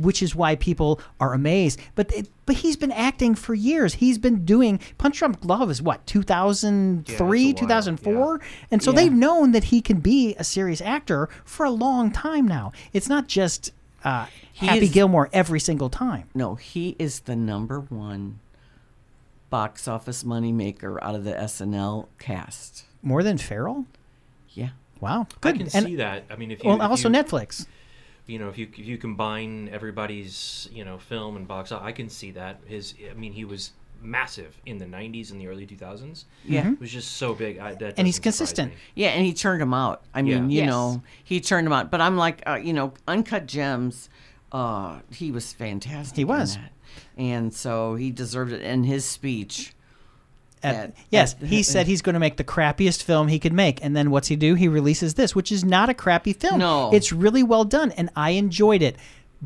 which 0.00 0.22
is 0.22 0.34
why 0.34 0.56
people 0.56 1.00
are 1.20 1.34
amazed. 1.34 1.80
But 1.94 2.12
it, 2.12 2.28
but 2.46 2.56
he's 2.56 2.76
been 2.76 2.92
acting 2.92 3.34
for 3.34 3.54
years. 3.54 3.94
He's 3.94 4.18
been 4.18 4.44
doing 4.44 4.80
Punch 4.98 5.18
Drunk 5.18 5.44
Love 5.44 5.70
is 5.70 5.82
what 5.82 6.06
2003, 6.06 7.40
Yeah, 7.42 7.50
it's 7.50 7.60
a 7.60 7.64
while, 7.64 7.82
2004, 7.98 8.40
and 8.70 8.82
so 8.82 8.90
Yeah. 8.90 8.96
they've 8.96 9.12
known 9.12 9.52
that 9.52 9.64
he 9.64 9.80
can 9.80 9.98
be 10.00 10.34
a 10.38 10.44
serious 10.44 10.80
actor 10.80 11.28
for 11.44 11.66
a 11.66 11.70
long 11.70 12.10
time 12.10 12.46
now. 12.46 12.72
It's 12.92 13.08
not 13.08 13.26
just 13.28 13.72
uh, 14.04 14.26
Happy 14.56 14.84
is- 14.86 14.92
Gilmore 14.92 15.28
every 15.32 15.58
single 15.60 15.90
time. 15.90 16.28
No, 16.34 16.54
he 16.54 16.94
is 16.98 17.20
the 17.20 17.34
number 17.36 17.80
one 17.80 18.38
box 19.50 19.88
office 19.88 20.22
moneymaker 20.22 20.98
out 21.02 21.14
of 21.14 21.24
the 21.24 21.32
SNL 21.32 22.06
cast. 22.18 22.84
More 23.02 23.22
than 23.22 23.38
Farrell. 23.38 23.86
Yeah. 24.50 24.70
Wow, 25.00 25.26
Good. 25.40 25.48
I 25.54 25.58
good. 25.58 25.70
can 25.70 25.76
and, 25.78 25.86
see 25.86 25.96
that. 25.96 26.24
I 26.30 26.36
mean, 26.36 26.50
if 26.50 26.62
you 26.64 26.68
well, 26.70 26.78
if 26.80 26.82
also 26.90 27.08
you, 27.08 27.14
Netflix. 27.14 27.66
You 28.26 28.38
know 28.38 28.48
if 28.48 28.58
you 28.58 28.66
if 28.72 28.86
you 28.86 28.98
combine 28.98 29.68
everybody's 29.72 30.68
you 30.72 30.84
know 30.84 30.98
film 30.98 31.36
and 31.36 31.46
box, 31.48 31.72
I 31.72 31.92
can 31.92 32.08
see 32.08 32.30
that. 32.32 32.60
His 32.66 32.94
I 33.10 33.14
mean, 33.14 33.32
he 33.32 33.44
was 33.44 33.72
massive 34.02 34.60
in 34.66 34.78
the 34.78 34.84
'90s 34.84 35.30
and 35.30 35.40
the 35.40 35.46
early 35.48 35.66
2000s. 35.66 36.24
Yeah. 36.44 36.72
It 36.72 36.80
was 36.80 36.90
just 36.92 37.12
so 37.16 37.34
big. 37.34 37.58
I, 37.58 37.74
that 37.76 37.94
And 37.96 38.06
he's 38.06 38.18
consistent. 38.18 38.72
me. 38.72 38.78
Yeah, 38.94 39.08
and 39.08 39.24
he 39.24 39.32
turned 39.32 39.60
them 39.62 39.72
out. 39.74 40.02
I 40.14 40.22
mean, 40.22 40.50
Yeah. 40.50 40.56
you 40.56 40.66
Yes. 40.66 40.70
know, 40.70 41.02
he 41.24 41.40
turned 41.40 41.66
them 41.66 41.72
out. 41.72 41.90
But 41.90 42.00
I'm 42.02 42.16
like, 42.16 42.42
uh, 42.46 42.54
you 42.62 42.72
know, 42.74 42.92
Uncut 43.08 43.46
Gems, 43.46 44.08
uh, 44.52 45.00
he 45.10 45.30
was 45.32 45.52
fantastic. 45.52 46.16
He 46.16 46.22
in 46.22 46.28
was. 46.28 46.56
that. 46.56 46.72
And 47.16 47.52
so 47.54 47.94
he 47.94 48.10
deserved 48.10 48.52
it. 48.52 48.62
And 48.62 48.84
his 48.84 49.04
speech. 49.06 49.72
At- 50.66 50.74
at- 50.74 50.92
yes, 51.10 51.34
at- 51.40 51.48
he 51.48 51.62
said 51.62 51.86
he's 51.86 52.02
going 52.02 52.14
to 52.14 52.20
make 52.20 52.36
the 52.36 52.44
crappiest 52.44 53.02
film 53.02 53.28
he 53.28 53.38
could 53.38 53.52
make, 53.52 53.82
and 53.84 53.96
then 53.96 54.10
what's 54.10 54.28
he 54.28 54.36
do? 54.36 54.54
He 54.54 54.68
releases 54.68 55.14
this, 55.14 55.34
which 55.34 55.50
is 55.52 55.64
not 55.64 55.88
a 55.88 55.94
crappy 55.94 56.32
film. 56.32 56.58
No. 56.58 56.90
it's 56.92 57.12
really 57.12 57.42
well 57.42 57.64
done, 57.64 57.92
and 57.92 58.10
I 58.16 58.30
enjoyed 58.30 58.82
it. 58.82 58.96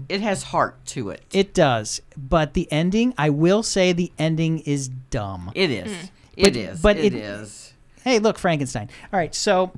It 0.09 0.21
has 0.21 0.45
heart 0.45 0.85
to 0.87 1.11
it. 1.11 1.23
It 1.33 1.53
does, 1.53 2.01
but 2.17 2.55
the 2.55 2.71
ending, 2.73 3.13
I 3.19 3.31
will 3.31 3.63
say, 3.63 3.93
the 3.93 4.13
ending 4.19 4.61
is 4.61 4.89
dumb. 4.89 5.51
It 5.55 5.71
is. 5.71 5.91
Mm. 5.93 6.11
But- 6.43 6.57
is. 6.57 6.81
but 6.81 6.97
it 6.97 7.05
it- 7.07 7.15
is. 7.15 7.67
Hey, 8.03 8.19
look, 8.19 8.39
Frankenstein. 8.39 8.89
All 9.13 9.19
right, 9.19 9.35
so 9.35 9.73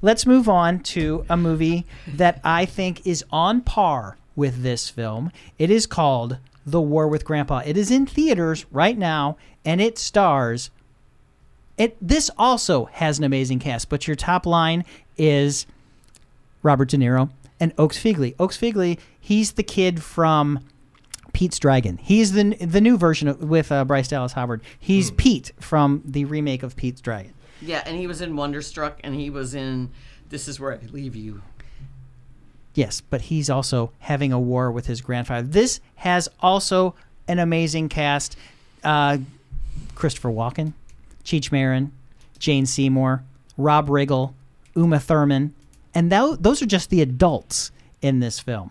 let's 0.00 0.26
move 0.26 0.48
on 0.48 0.78
to 0.80 1.24
a 1.28 1.36
movie 1.36 1.86
that 2.06 2.40
I 2.44 2.66
think 2.66 3.04
is 3.04 3.24
on 3.32 3.62
par 3.62 4.16
with 4.36 4.62
this 4.62 4.88
film. 4.88 5.32
It 5.58 5.70
is 5.70 5.84
called 5.86 6.38
The 6.64 6.80
War 6.80 7.08
with 7.08 7.24
Grandpa. 7.24 7.62
It 7.66 7.76
is 7.76 7.90
in 7.90 8.06
theaters 8.06 8.64
right 8.70 8.96
now, 8.96 9.36
and 9.64 9.80
it 9.80 9.98
stars. 9.98 10.70
It 11.76 11.96
this 12.00 12.30
also 12.38 12.86
has 12.86 13.18
an 13.18 13.24
amazing 13.24 13.58
cast, 13.58 13.88
but 13.88 14.06
your 14.06 14.16
top 14.16 14.46
line 14.46 14.84
is 15.16 15.66
Robert 16.62 16.88
De 16.88 16.96
Niro 16.96 17.30
and 17.58 17.72
Oakes 17.78 17.98
Fegley. 17.98 18.34
Oakes 18.38 18.56
Fegley, 18.56 18.98
he's 19.20 19.52
the 19.52 19.62
kid 19.62 20.02
from 20.02 20.60
Pete's 21.32 21.58
Dragon. 21.58 21.98
He's 21.98 22.32
the 22.32 22.54
the 22.54 22.80
new 22.80 22.96
version 22.96 23.28
of, 23.28 23.42
with 23.42 23.72
uh, 23.72 23.84
Bryce 23.84 24.08
Dallas 24.08 24.32
Howard. 24.32 24.62
He's 24.78 25.10
Pete 25.10 25.52
from 25.58 26.02
the 26.04 26.24
remake 26.24 26.62
of 26.62 26.76
Pete's 26.76 27.00
Dragon. 27.00 27.34
Yeah, 27.60 27.82
and 27.84 27.96
he 27.96 28.06
was 28.06 28.20
in 28.20 28.36
Wonderstruck, 28.36 29.00
and 29.02 29.14
he 29.14 29.30
was 29.30 29.54
in 29.54 29.90
This 30.28 30.48
Is 30.48 30.60
Where 30.60 30.72
I 30.72 30.78
Leave 30.92 31.16
You. 31.16 31.42
Yes, 32.74 33.00
but 33.00 33.22
he's 33.22 33.48
also 33.48 33.92
having 34.00 34.32
a 34.32 34.38
war 34.38 34.70
with 34.70 34.86
his 34.86 35.00
grandfather. 35.00 35.46
This 35.46 35.80
has 35.96 36.28
also 36.40 36.94
an 37.26 37.38
amazing 37.38 37.88
cast: 37.88 38.36
uh, 38.82 39.18
Christopher 39.94 40.30
Walken, 40.30 40.72
Cheech 41.24 41.50
Marin, 41.50 41.92
Jane 42.38 42.66
Seymour, 42.66 43.22
Rob 43.56 43.88
Riggle, 43.88 44.34
Uma 44.74 44.98
Thurman, 44.98 45.54
and 45.94 46.10
tho- 46.10 46.36
those 46.36 46.60
are 46.62 46.66
just 46.66 46.90
the 46.90 47.00
adults 47.00 47.70
in 48.02 48.20
this 48.20 48.40
film. 48.40 48.70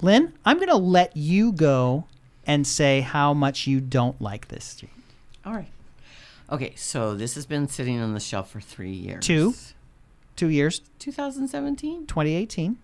Lynn, 0.00 0.32
I'm 0.44 0.56
going 0.56 0.68
to 0.68 0.76
let 0.76 1.16
you 1.16 1.52
go 1.52 2.04
and 2.46 2.66
say 2.66 3.00
how 3.00 3.32
much 3.32 3.66
you 3.66 3.80
don't 3.80 4.20
like 4.20 4.48
this. 4.48 4.82
All 5.44 5.52
right. 5.52 5.70
Okay, 6.50 6.74
so 6.76 7.14
this 7.14 7.34
has 7.36 7.46
been 7.46 7.68
sitting 7.68 8.00
on 8.00 8.14
the 8.14 8.20
shelf 8.20 8.50
for 8.50 8.60
three 8.60 8.90
years. 8.92 9.24
Two. 9.24 9.54
Two 10.34 10.48
years, 10.48 10.80
2017. 10.98 12.06
2018. 12.06 12.78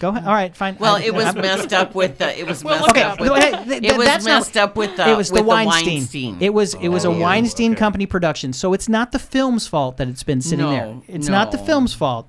Go 0.00 0.08
ahead. 0.08 0.24
All 0.26 0.34
right, 0.34 0.54
fine. 0.56 0.76
Well, 0.80 0.96
I- 0.96 1.02
it 1.02 1.14
was 1.14 1.26
I'm- 1.26 1.36
messed 1.36 1.72
up 1.72 1.94
with 1.94 2.18
the. 2.18 2.36
It 2.36 2.46
was 2.46 2.64
messed 2.64 2.82
look 2.82 2.96
it 2.96 3.02
up 3.04 3.12
up. 3.12 3.20
with. 3.20 3.30
Okay, 3.30 3.50
the- 3.52 3.56
th- 3.64 3.80
th- 3.82 3.92
it 3.92 3.96
was 3.98 4.06
that's 4.08 4.24
not- 4.24 4.38
messed 4.40 4.56
up 4.56 4.74
with 4.76 4.96
the. 4.96 5.08
it 5.08 5.16
was 5.16 5.30
the 5.30 5.42
Weinstein. 5.42 5.86
Weinstein. 5.86 6.36
It 6.40 6.52
was 6.52 6.74
it 6.74 6.88
was 6.88 7.04
a 7.04 7.08
Oh, 7.08 7.12
yeah. 7.12 7.20
Weinstein 7.20 7.72
Okay. 7.72 7.78
company 7.78 8.06
production, 8.06 8.52
so 8.52 8.72
it's 8.72 8.88
not 8.88 9.12
the 9.12 9.18
film's 9.20 9.66
fault 9.68 9.98
that 9.98 10.08
it's 10.08 10.22
been 10.24 10.40
sitting 10.40 10.64
No, 10.66 10.70
there. 10.72 10.96
It's 11.06 11.28
not 11.28 11.52
the 11.52 11.58
film's 11.58 11.92
fault, 11.94 12.28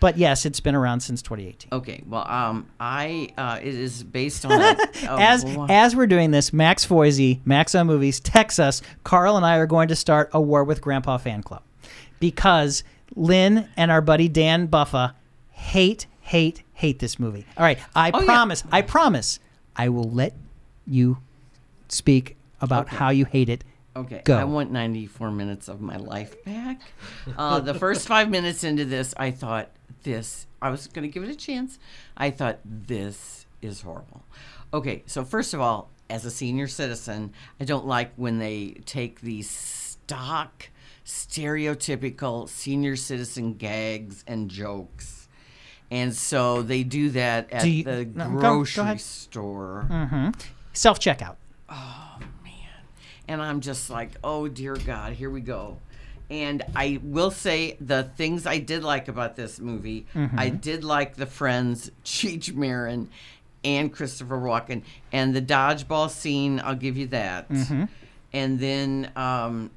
but 0.00 0.16
yes, 0.16 0.46
it's 0.46 0.60
been 0.60 0.76
around 0.76 1.00
since 1.00 1.20
2018. 1.22 1.70
Okay, 1.72 2.02
well, 2.06 2.24
um, 2.30 2.66
I 2.78 3.30
uh, 3.36 3.58
it 3.60 3.74
is 3.74 4.04
based 4.04 4.46
on 4.46 4.52
a, 4.60 4.76
a 5.08 5.20
as 5.20 5.44
wa- 5.44 5.66
as 5.68 5.96
we're 5.96 6.06
doing 6.06 6.30
this, 6.30 6.52
Max 6.52 6.86
Foizey, 6.86 7.40
Max 7.44 7.74
on 7.74 7.86
Movies, 7.88 8.20
texts 8.20 8.60
us. 8.60 8.80
Carl 9.02 9.36
and 9.36 9.44
I 9.44 9.56
are 9.56 9.66
going 9.66 9.88
to 9.88 9.96
start 9.96 10.30
a 10.32 10.40
War 10.40 10.62
with 10.62 10.80
Grandpa 10.80 11.16
fan 11.18 11.42
club 11.42 11.62
because 12.20 12.84
Lynn 13.16 13.68
and 13.76 13.90
our 13.90 14.00
buddy 14.00 14.28
Dan 14.28 14.68
Buffa 14.68 15.14
hate, 15.50 16.06
hate, 16.28 16.62
hate 16.74 16.98
this 16.98 17.18
movie. 17.18 17.46
All 17.56 17.64
right, 17.64 17.78
I 17.94 18.10
Oh, 18.12 18.20
yeah. 18.20 18.24
promise, 18.26 18.64
I 18.70 18.82
promise, 18.82 19.40
I 19.76 19.88
will 19.88 20.10
let 20.10 20.34
you 20.86 21.18
speak 21.88 22.36
about 22.60 22.86
Okay. 22.86 22.96
how 22.96 23.10
you 23.10 23.24
hate 23.24 23.48
it. 23.48 23.64
Okay, 23.96 24.22
Go. 24.24 24.36
I 24.36 24.44
want 24.44 24.70
94 24.70 25.30
minutes 25.30 25.68
of 25.68 25.80
my 25.80 25.96
life 25.96 26.42
back. 26.44 26.80
Uh, 27.36 27.58
the 27.60 27.74
first 27.74 28.06
five 28.06 28.28
minutes 28.30 28.62
into 28.62 28.84
this, 28.84 29.12
I 29.16 29.30
thought 29.30 29.70
this. 30.04 30.46
I 30.62 30.70
was 30.70 30.86
going 30.86 31.02
to 31.02 31.08
give 31.12 31.22
it 31.24 31.30
a 31.30 31.34
chance. 31.36 31.78
I 32.16 32.30
thought 32.30 32.58
this 32.64 33.46
is 33.62 33.80
horrible. 33.80 34.22
Okay, 34.72 35.02
so 35.06 35.24
first 35.24 35.54
of 35.54 35.60
all, 35.60 35.90
as 36.10 36.24
a 36.24 36.30
senior 36.30 36.68
citizen, 36.68 37.32
I 37.60 37.64
don't 37.64 37.86
like 37.86 38.12
when 38.16 38.38
they 38.38 38.76
take 38.86 39.20
these 39.20 39.50
stock, 39.50 40.68
stereotypical 41.04 42.48
senior 42.48 42.96
citizen 42.96 43.54
gags 43.54 44.22
and 44.26 44.48
jokes. 44.50 45.17
And 45.90 46.14
so 46.14 46.62
they 46.62 46.82
do 46.82 47.10
that 47.10 47.52
at 47.52 47.62
Do 47.62 47.70
you- 47.70 47.84
the 47.84 48.04
no, 48.04 48.30
go- 48.30 48.34
go 48.34 48.40
grocery 48.40 48.98
store. 48.98 49.86
Mm-hmm. 49.90 50.30
Self 50.72 51.00
checkout. 51.00 51.36
Oh, 51.68 52.18
man. 52.44 52.52
And 53.26 53.42
I'm 53.42 53.60
just 53.60 53.90
like, 53.90 54.10
oh 54.22 54.48
dear 54.48 54.76
God, 54.76 55.14
here 55.14 55.30
we 55.30 55.40
go. 55.40 55.78
And 56.30 56.62
I 56.76 57.00
will 57.02 57.30
say 57.30 57.78
the 57.80 58.02
things 58.02 58.46
I 58.46 58.58
did 58.58 58.84
like 58.84 59.08
about 59.08 59.34
this 59.34 59.58
movie, 59.58 60.06
I 60.14 60.18
mm-hmm. 60.18 60.56
did 60.56 60.84
like 60.84 61.16
the 61.16 61.24
friends 61.24 61.90
Cheech 62.04 62.54
Marin 62.54 63.08
and 63.64 63.92
Christopher 63.92 64.38
Walken, 64.38 64.82
and 65.10 65.34
the 65.34 65.42
dodgeball 65.42 66.10
scene. 66.10 66.60
I'll 66.62 66.74
give 66.74 66.96
you 66.96 67.08
that. 67.08 67.48
Mm-hmm. 67.48 67.84
And 68.32 68.60
then 68.60 69.10
um, 69.16 69.70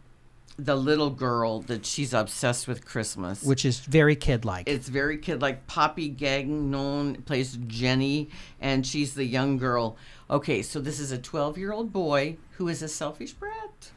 the 0.58 0.76
little 0.76 1.10
girl 1.10 1.62
that 1.62 1.86
she's 1.86 2.14
obsessed 2.14 2.68
with 2.68 2.86
Christmas. 2.86 3.44
which 3.44 3.66
is 3.66 3.80
very 3.80 4.16
kid 4.16 4.46
like. 4.46 4.68
It's 4.68 4.88
very 4.90 5.18
kid 5.18 5.42
like 5.42 5.66
Poppy 5.68 6.10
Gagnon 6.10 7.22
plays 7.24 7.58
Jenny, 7.68 8.30
and 8.60 8.86
she's 8.86 9.14
the 9.14 9.26
young 9.26 9.58
girl. 9.58 9.98
Okay, 10.30 10.62
so 10.62 10.80
this 10.80 11.00
is 11.00 11.12
a 11.12 11.18
12 11.18 11.58
year 11.58 11.72
old 11.72 11.92
boy 11.92 12.38
who 12.58 12.68
is 12.68 12.82
a 12.82 12.88
selfish 12.88 13.32
brat. 13.34 13.92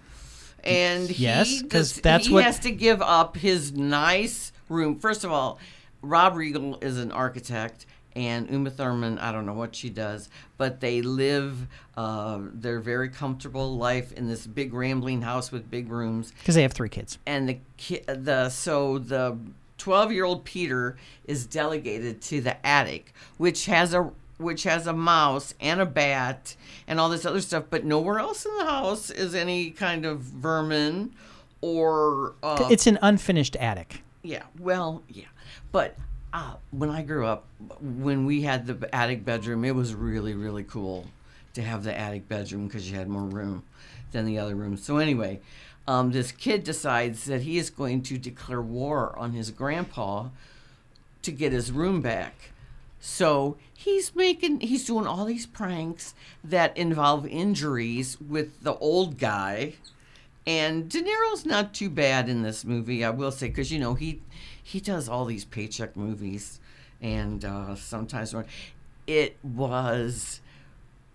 And 0.63 1.11
yes, 1.19 1.61
because 1.63 1.95
that's 2.01 2.27
he 2.27 2.33
what- 2.33 2.41
he 2.41 2.45
has 2.47 2.59
to 2.61 2.71
give 2.71 3.03
up 3.03 3.37
his 3.37 3.73
nice 3.73 4.53
room. 4.69 4.99
First 4.99 5.25
of 5.25 5.31
all, 5.31 5.59
Rob 6.01 6.35
Riggle 6.35 6.83
is 6.83 6.99
an 6.99 7.13
architect, 7.13 7.85
and 8.17 8.49
Uma 8.51 8.71
Thurman, 8.71 9.19
I 9.19 9.33
don't 9.33 9.45
know 9.47 9.55
what 9.55 9.75
she 9.75 9.91
does, 9.91 10.29
but 10.57 10.81
they 10.81 11.03
live 11.03 11.67
uh, 11.97 12.39
their 12.53 12.81
very 12.81 13.09
comfortable 13.09 13.77
life 13.77 14.13
in 14.13 14.29
this 14.29 14.47
big 14.47 14.73
rambling 14.75 15.23
house 15.23 15.51
with 15.53 15.71
big 15.71 15.91
rooms 15.91 16.33
Because 16.39 16.55
they 16.55 16.63
have 16.63 16.73
three 16.73 16.89
kids. 16.89 17.19
and 17.27 17.49
the 17.49 17.59
ki- 17.77 18.03
the 18.07 18.49
so 18.51 18.99
the 18.99 19.37
12 19.79 20.13
year 20.13 20.25
old 20.25 20.45
Peter 20.45 20.97
is 21.27 21.47
delegated 21.47 22.21
to 22.23 22.41
the 22.41 22.65
attic, 22.67 23.13
which 23.37 23.67
has 23.67 23.93
a 23.95 24.11
which 24.39 24.65
has 24.65 24.87
a 24.89 24.93
mouse 24.93 25.55
and 25.61 25.81
a 25.81 25.87
bat 25.87 26.57
and 26.89 26.99
all 26.99 27.09
this 27.09 27.25
other 27.25 27.41
stuff, 27.41 27.65
but 27.71 27.85
nowhere 27.85 28.19
else 28.19 28.45
in 28.45 28.57
the 28.59 28.65
house 28.65 29.09
is 29.11 29.33
any 29.35 29.71
kind 29.71 30.05
of 30.05 30.21
vermin 30.21 31.13
or 31.61 32.35
uh, 32.43 32.69
it's 32.71 32.87
an 32.87 32.99
unfinished 33.03 33.57
attic. 33.57 34.03
yeah, 34.23 34.43
well, 34.59 35.03
yeah. 35.09 35.25
But 35.73 35.97
uh, 36.35 36.55
when 36.73 36.91
I 36.91 37.03
grew 37.03 37.25
up, 37.25 37.47
when 37.81 38.27
we 38.27 38.43
had 38.43 38.67
the 38.67 38.93
attic 38.93 39.25
bedroom, 39.25 39.65
it 39.65 39.75
was 39.75 39.95
really, 39.95 40.35
really 40.35 40.65
cool 40.65 41.07
to 41.55 41.63
have 41.63 41.85
the 41.85 41.97
attic 41.97 42.29
bedroom 42.29 42.67
because 42.67 42.91
you 42.91 42.97
had 42.97 43.09
more 43.09 43.23
room 43.23 43.63
than 44.11 44.27
the 44.27 44.37
other 44.39 44.57
rooms. 44.57 44.85
So, 44.85 44.97
anyway, 44.99 45.41
um, 45.87 46.11
this 46.11 46.33
kid 46.33 46.65
decides 46.65 47.27
that 47.27 47.43
he 47.43 47.57
is 47.57 47.71
going 47.71 48.03
to 48.03 48.19
declare 48.19 48.61
war 48.61 49.17
on 49.17 49.33
his 49.33 49.53
grandpa 49.53 50.29
to 51.23 51.31
get 51.31 51.53
his 51.53 51.71
room 51.71 52.01
back. 52.01 52.51
So 52.99 53.57
he's 53.73 54.17
making, 54.17 54.61
he's 54.61 54.87
doing 54.87 55.07
all 55.07 55.27
these 55.27 55.47
pranks 55.47 56.15
that 56.43 56.77
involve 56.77 57.27
injuries 57.27 58.21
with 58.21 58.61
the 58.63 58.75
old 58.79 59.19
guy. 59.19 59.75
And 60.47 60.89
De 60.89 61.01
Niro's 61.01 61.47
not 61.47 61.75
too 61.75 61.91
bad 61.91 62.29
in 62.29 62.43
this 62.43 62.65
movie, 62.65 63.05
I 63.05 63.11
will 63.11 63.31
say, 63.31 63.49
because 63.49 63.71
you 63.71 63.79
know 63.79 63.95
he 63.95 64.21
he 64.65 64.81
does 64.81 65.09
all 65.09 65.25
these 65.27 65.45
paycheck 65.45 65.97
movies, 65.97 66.59
and 67.01 67.45
uh, 67.45 67.77
sometimes 67.77 68.35
when- 68.35 68.47
it 69.07 69.37
was 69.45 70.41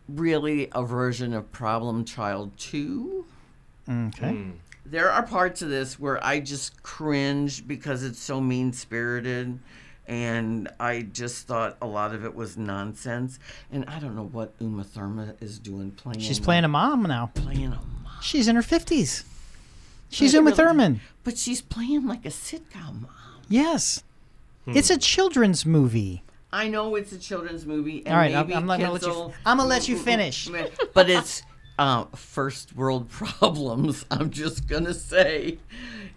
really 0.07 0.69
a 0.73 0.83
version 0.83 1.33
of 1.33 1.51
Problem 1.51 2.05
Child 2.05 2.51
2. 2.57 3.25
Okay. 3.89 4.45
There 4.85 5.09
are 5.11 5.23
parts 5.25 5.61
of 5.63 5.69
this 5.69 5.99
where 5.99 6.23
I 6.23 6.39
just 6.39 6.81
cringe 6.83 7.67
because 7.67 8.03
it's 8.03 8.19
so 8.19 8.39
mean 8.39 8.71
spirited. 8.73 9.59
And 10.07 10.67
I 10.79 11.01
just 11.03 11.45
thought 11.45 11.77
a 11.83 11.85
lot 11.85 12.15
of 12.15 12.25
it 12.25 12.33
was 12.33 12.57
nonsense. 12.57 13.37
And 13.71 13.85
I 13.85 13.99
don't 13.99 14.15
know 14.15 14.25
what 14.25 14.53
Uma 14.59 14.83
Thurman 14.83 15.35
is 15.39 15.59
doing 15.59 15.91
playing. 15.91 16.19
She's 16.21 16.39
playing 16.39 16.63
a 16.63 16.67
mom 16.67 17.03
now. 17.03 17.29
playing 17.35 17.65
a 17.67 17.69
mom. 17.69 18.13
She's 18.21 18.47
in 18.47 18.55
her 18.55 18.63
50s. 18.63 19.23
She's 20.09 20.31
But 20.31 20.37
Uma 20.39 20.45
really- 20.51 20.57
Thurman. 20.57 21.01
But 21.23 21.37
she's 21.37 21.61
playing 21.61 22.07
like 22.07 22.25
a 22.25 22.29
sitcom 22.29 23.01
mom. 23.01 23.09
Yes. 23.49 24.03
It's 24.67 24.89
a 24.89 24.97
children's 24.97 25.65
movie. 25.65 26.23
I 26.51 26.67
know 26.67 26.95
it's 26.95 27.11
a 27.11 27.19
children's 27.19 27.65
movie. 27.65 28.03
And 28.05 28.13
All 28.13 28.19
right, 28.19 28.33
I'm, 28.33 28.51
I'm 28.53 28.65
not 28.65 28.79
gonna 28.79 28.93
let 28.93 29.01
kids 29.01 29.15
you. 29.15 29.33
I'm 29.45 29.57
gonna 29.57 29.69
let 29.69 29.87
you 29.87 29.97
finish. 29.97 30.49
but 30.93 31.09
it's 31.09 31.43
uh, 31.77 32.05
first 32.15 32.75
world 32.75 33.09
problems. 33.09 34.05
I'm 34.09 34.29
just 34.29 34.67
gonna 34.67 34.93
say, 34.93 35.59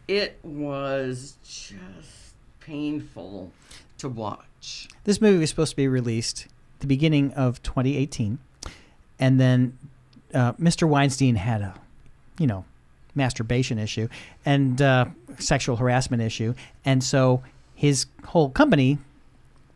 it 0.08 0.38
was 0.42 1.36
just 1.42 2.34
painful 2.60 3.52
to 3.98 4.08
watch. 4.08 4.88
This 5.04 5.20
movie 5.20 5.38
was 5.38 5.50
supposed 5.50 5.70
to 5.70 5.76
be 5.76 5.88
released 5.88 6.46
the 6.80 6.86
beginning 6.86 7.32
of 7.34 7.62
2018, 7.62 8.38
and 9.18 9.40
then 9.40 9.78
uh, 10.34 10.52
Mr. 10.54 10.88
Weinstein 10.88 11.36
had 11.36 11.60
a, 11.60 11.74
you 12.38 12.46
know, 12.46 12.64
masturbation 13.14 13.78
issue 13.78 14.08
and 14.44 14.80
uh, 14.80 15.06
sexual 15.38 15.76
harassment 15.76 16.22
issue, 16.22 16.54
and 16.84 17.02
so 17.02 17.42
his 17.74 18.06
whole 18.26 18.50
company 18.50 18.98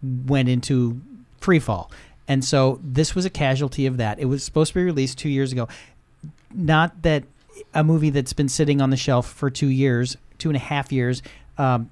went 0.02 0.48
into 0.48 1.00
free 1.40 1.58
fall. 1.58 1.90
And 2.28 2.44
so 2.44 2.80
this 2.82 3.14
was 3.14 3.24
a 3.24 3.30
casualty 3.30 3.86
of 3.86 3.98
that. 3.98 4.18
It 4.18 4.24
was 4.24 4.42
supposed 4.42 4.72
to 4.72 4.74
be 4.74 4.84
released 4.84 5.18
two 5.18 5.28
years 5.28 5.52
ago. 5.52 5.68
Not 6.52 7.02
that 7.02 7.24
a 7.74 7.84
movie 7.84 8.10
that's 8.10 8.32
been 8.32 8.48
sitting 8.48 8.80
on 8.80 8.90
the 8.90 8.96
shelf 8.96 9.30
for 9.30 9.50
two 9.50 9.68
years, 9.68 10.16
two 10.38 10.48
and 10.48 10.56
a 10.56 10.60
half 10.60 10.92
years, 10.92 11.22
um, 11.58 11.90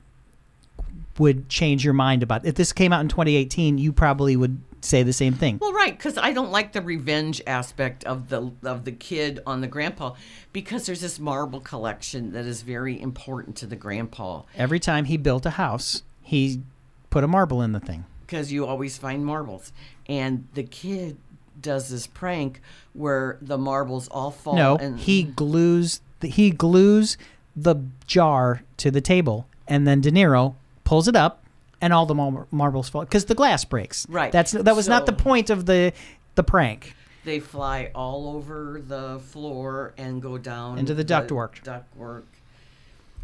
would 1.18 1.48
change 1.48 1.84
your 1.84 1.94
mind 1.94 2.22
about. 2.22 2.44
If 2.44 2.56
this 2.56 2.72
came 2.72 2.92
out 2.92 3.00
in 3.00 3.08
2018, 3.08 3.78
you 3.78 3.92
probably 3.92 4.36
would 4.36 4.60
say 4.84 5.02
the 5.02 5.12
same 5.12 5.34
thing. 5.34 5.58
Well, 5.60 5.72
right, 5.72 5.96
because 5.96 6.18
I 6.18 6.32
don't 6.32 6.50
like 6.50 6.72
the 6.72 6.82
revenge 6.82 7.40
aspect 7.46 8.04
of 8.04 8.28
the 8.28 8.52
of 8.62 8.84
the 8.84 8.92
kid 8.92 9.40
on 9.46 9.60
the 9.60 9.66
grandpa, 9.66 10.14
because 10.52 10.86
there's 10.86 11.00
this 11.00 11.18
marble 11.18 11.60
collection 11.60 12.32
that 12.32 12.44
is 12.44 12.62
very 12.62 13.00
important 13.00 13.56
to 13.56 13.66
the 13.66 13.76
grandpa. 13.76 14.42
Every 14.56 14.80
time 14.80 15.06
he 15.06 15.16
built 15.16 15.46
a 15.46 15.50
house, 15.50 16.02
he 16.22 16.62
put 17.10 17.24
a 17.24 17.28
marble 17.28 17.62
in 17.62 17.72
the 17.72 17.80
thing. 17.80 18.04
because 18.26 18.50
you 18.52 18.66
always 18.66 18.96
find 18.98 19.24
marbles. 19.24 19.72
And 20.08 20.48
the 20.54 20.64
kid 20.64 21.16
does 21.60 21.88
this 21.88 22.06
prank 22.06 22.60
where 22.94 23.38
the 23.40 23.56
marbles 23.58 24.08
all 24.08 24.30
fall. 24.30 24.56
No, 24.56 24.76
and 24.76 24.98
he 24.98 25.22
glues 25.22 26.00
the, 26.20 26.28
he 26.28 26.50
glues 26.50 27.16
the 27.54 27.76
jar 28.06 28.62
to 28.78 28.90
the 28.90 29.00
table, 29.00 29.46
and 29.68 29.86
then 29.86 30.00
De 30.00 30.10
Niro 30.10 30.56
pulls 30.82 31.06
it 31.06 31.14
up, 31.14 31.43
and 31.80 31.92
all 31.92 32.06
the 32.06 32.14
mar- 32.14 32.46
marbles 32.50 32.88
fall 32.88 33.02
because 33.04 33.24
the 33.26 33.34
glass 33.34 33.64
breaks. 33.64 34.06
Right. 34.08 34.32
That's 34.32 34.52
that 34.52 34.76
was 34.76 34.88
not 34.88 35.06
the 35.06 35.12
point 35.12 35.50
of 35.50 35.66
the 35.66 35.92
the 36.34 36.42
prank. 36.42 36.94
they 37.24 37.40
fly 37.40 37.90
all 37.94 38.36
over 38.36 38.82
the 38.86 39.18
floor 39.30 39.94
and 39.96 40.20
go 40.20 40.36
down 40.38 40.78
Into 40.78 40.94
the 40.94 41.04
ductwork. 41.04 41.62
Ductwork. 41.64 42.24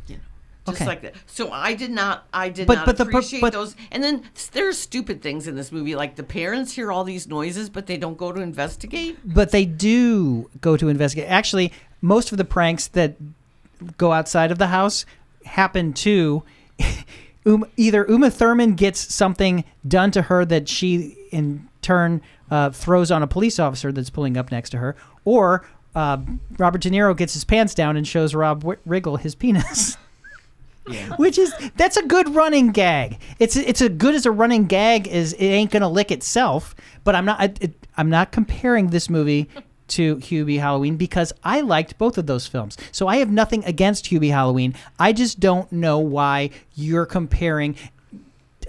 You 0.07 0.17
know, 0.17 0.21
just 0.69 0.81
Okay. 0.81 0.87
like 0.87 1.03
that. 1.03 1.15
So 1.27 1.51
I 1.53 1.75
did 1.75 1.91
not. 1.91 2.27
I 2.33 2.49
did 2.49 2.67
But- 2.67 2.77
not 2.77 2.87
but 2.87 2.97
the 2.97 3.05
appreciate 3.05 3.41
but- 3.41 3.53
those. 3.53 3.75
And 3.91 4.03
then 4.03 4.23
there's 4.53 4.79
stupid 4.79 5.21
things 5.23 5.47
in 5.47 5.55
this 5.57 5.71
movie, 5.71 5.95
like 5.95 6.17
the 6.17 6.23
parents 6.23 6.73
hear 6.73 6.91
all 6.93 7.05
these 7.05 7.27
noises, 7.29 7.69
but 7.69 7.87
they 7.87 7.97
don't 7.97 8.17
go 8.17 8.33
to 8.33 8.41
investigate. 8.41 9.19
But 9.25 9.51
they 9.51 9.65
do 9.67 10.49
go 10.61 10.77
to 10.77 10.89
investigate. 10.89 11.29
Actually, 11.29 11.73
most 12.01 12.33
of 12.33 12.39
the 12.39 12.45
pranks 12.45 12.87
that 12.89 13.17
go 13.99 14.13
outside 14.13 14.51
of 14.51 14.59
the 14.59 14.69
house 14.69 15.05
happen 15.45 15.93
to 15.95 16.43
um, 17.47 17.65
either 17.77 18.05
Uma 18.09 18.31
Thurman 18.31 18.75
gets 18.75 19.13
something 19.15 19.65
done 19.87 20.11
to 20.13 20.23
her 20.23 20.45
that 20.45 20.69
she 20.69 21.17
in 21.31 21.69
turn 21.83 22.21
uh, 22.51 22.71
throws 22.71 23.11
on 23.11 23.23
a 23.23 23.27
police 23.27 23.59
officer 23.59 23.93
that's 23.93 24.11
pulling 24.11 24.37
up 24.37 24.51
next 24.51 24.71
to 24.71 24.79
her, 24.79 24.97
or 25.25 25.67
uh, 25.95 26.19
Robert 26.59 26.81
De 26.83 26.91
Niro 26.91 27.17
gets 27.17 27.33
his 27.35 27.45
pants 27.45 27.75
down 27.75 27.97
and 27.97 28.07
shows 28.07 28.35
Rob 28.35 28.61
w- 28.63 28.79
Riggle 28.87 29.19
his 29.19 29.35
penis. 29.35 29.97
Yeah. 30.89 31.15
Which 31.17 31.39
is 31.39 31.53
that's 31.77 31.97
a 31.99 32.03
good 32.05 32.35
running 32.35 32.73
gag. 32.73 33.19
It's 33.39 33.55
it's 33.55 33.81
as 33.81 33.91
good 33.91 34.15
as 34.15 34.27
a 34.27 34.31
running 34.33 34.65
gag 34.65 35.07
as 35.07 35.35
it 35.35 35.45
ain't 35.45 35.71
gonna 35.71 35.91
lick 35.91 36.11
itself. 36.11 36.75
But 37.05 37.15
I'm 37.15 37.25
not 37.27 37.39
I, 37.39 37.53
it, 37.61 37.87
I'm 37.97 38.09
not 38.11 38.33
comparing 38.33 38.89
this 38.89 39.09
movie 39.09 39.49
to 39.91 40.17
Hubie 40.17 40.59
Halloween 40.59 40.97
because 40.97 41.33
I 41.45 41.61
liked 41.61 41.99
both 41.99 42.19
of 42.19 42.27
those 42.27 42.47
films. 42.47 42.77
So 42.93 43.07
I 43.09 43.17
have 43.19 43.31
nothing 43.31 43.65
against 43.65 44.07
Hubie 44.07 44.31
Halloween. 44.31 44.75
I 44.99 45.13
just 45.13 45.39
don't 45.41 45.71
know 45.73 45.99
why 45.99 46.51
you're 46.75 47.07
comparing 47.07 47.77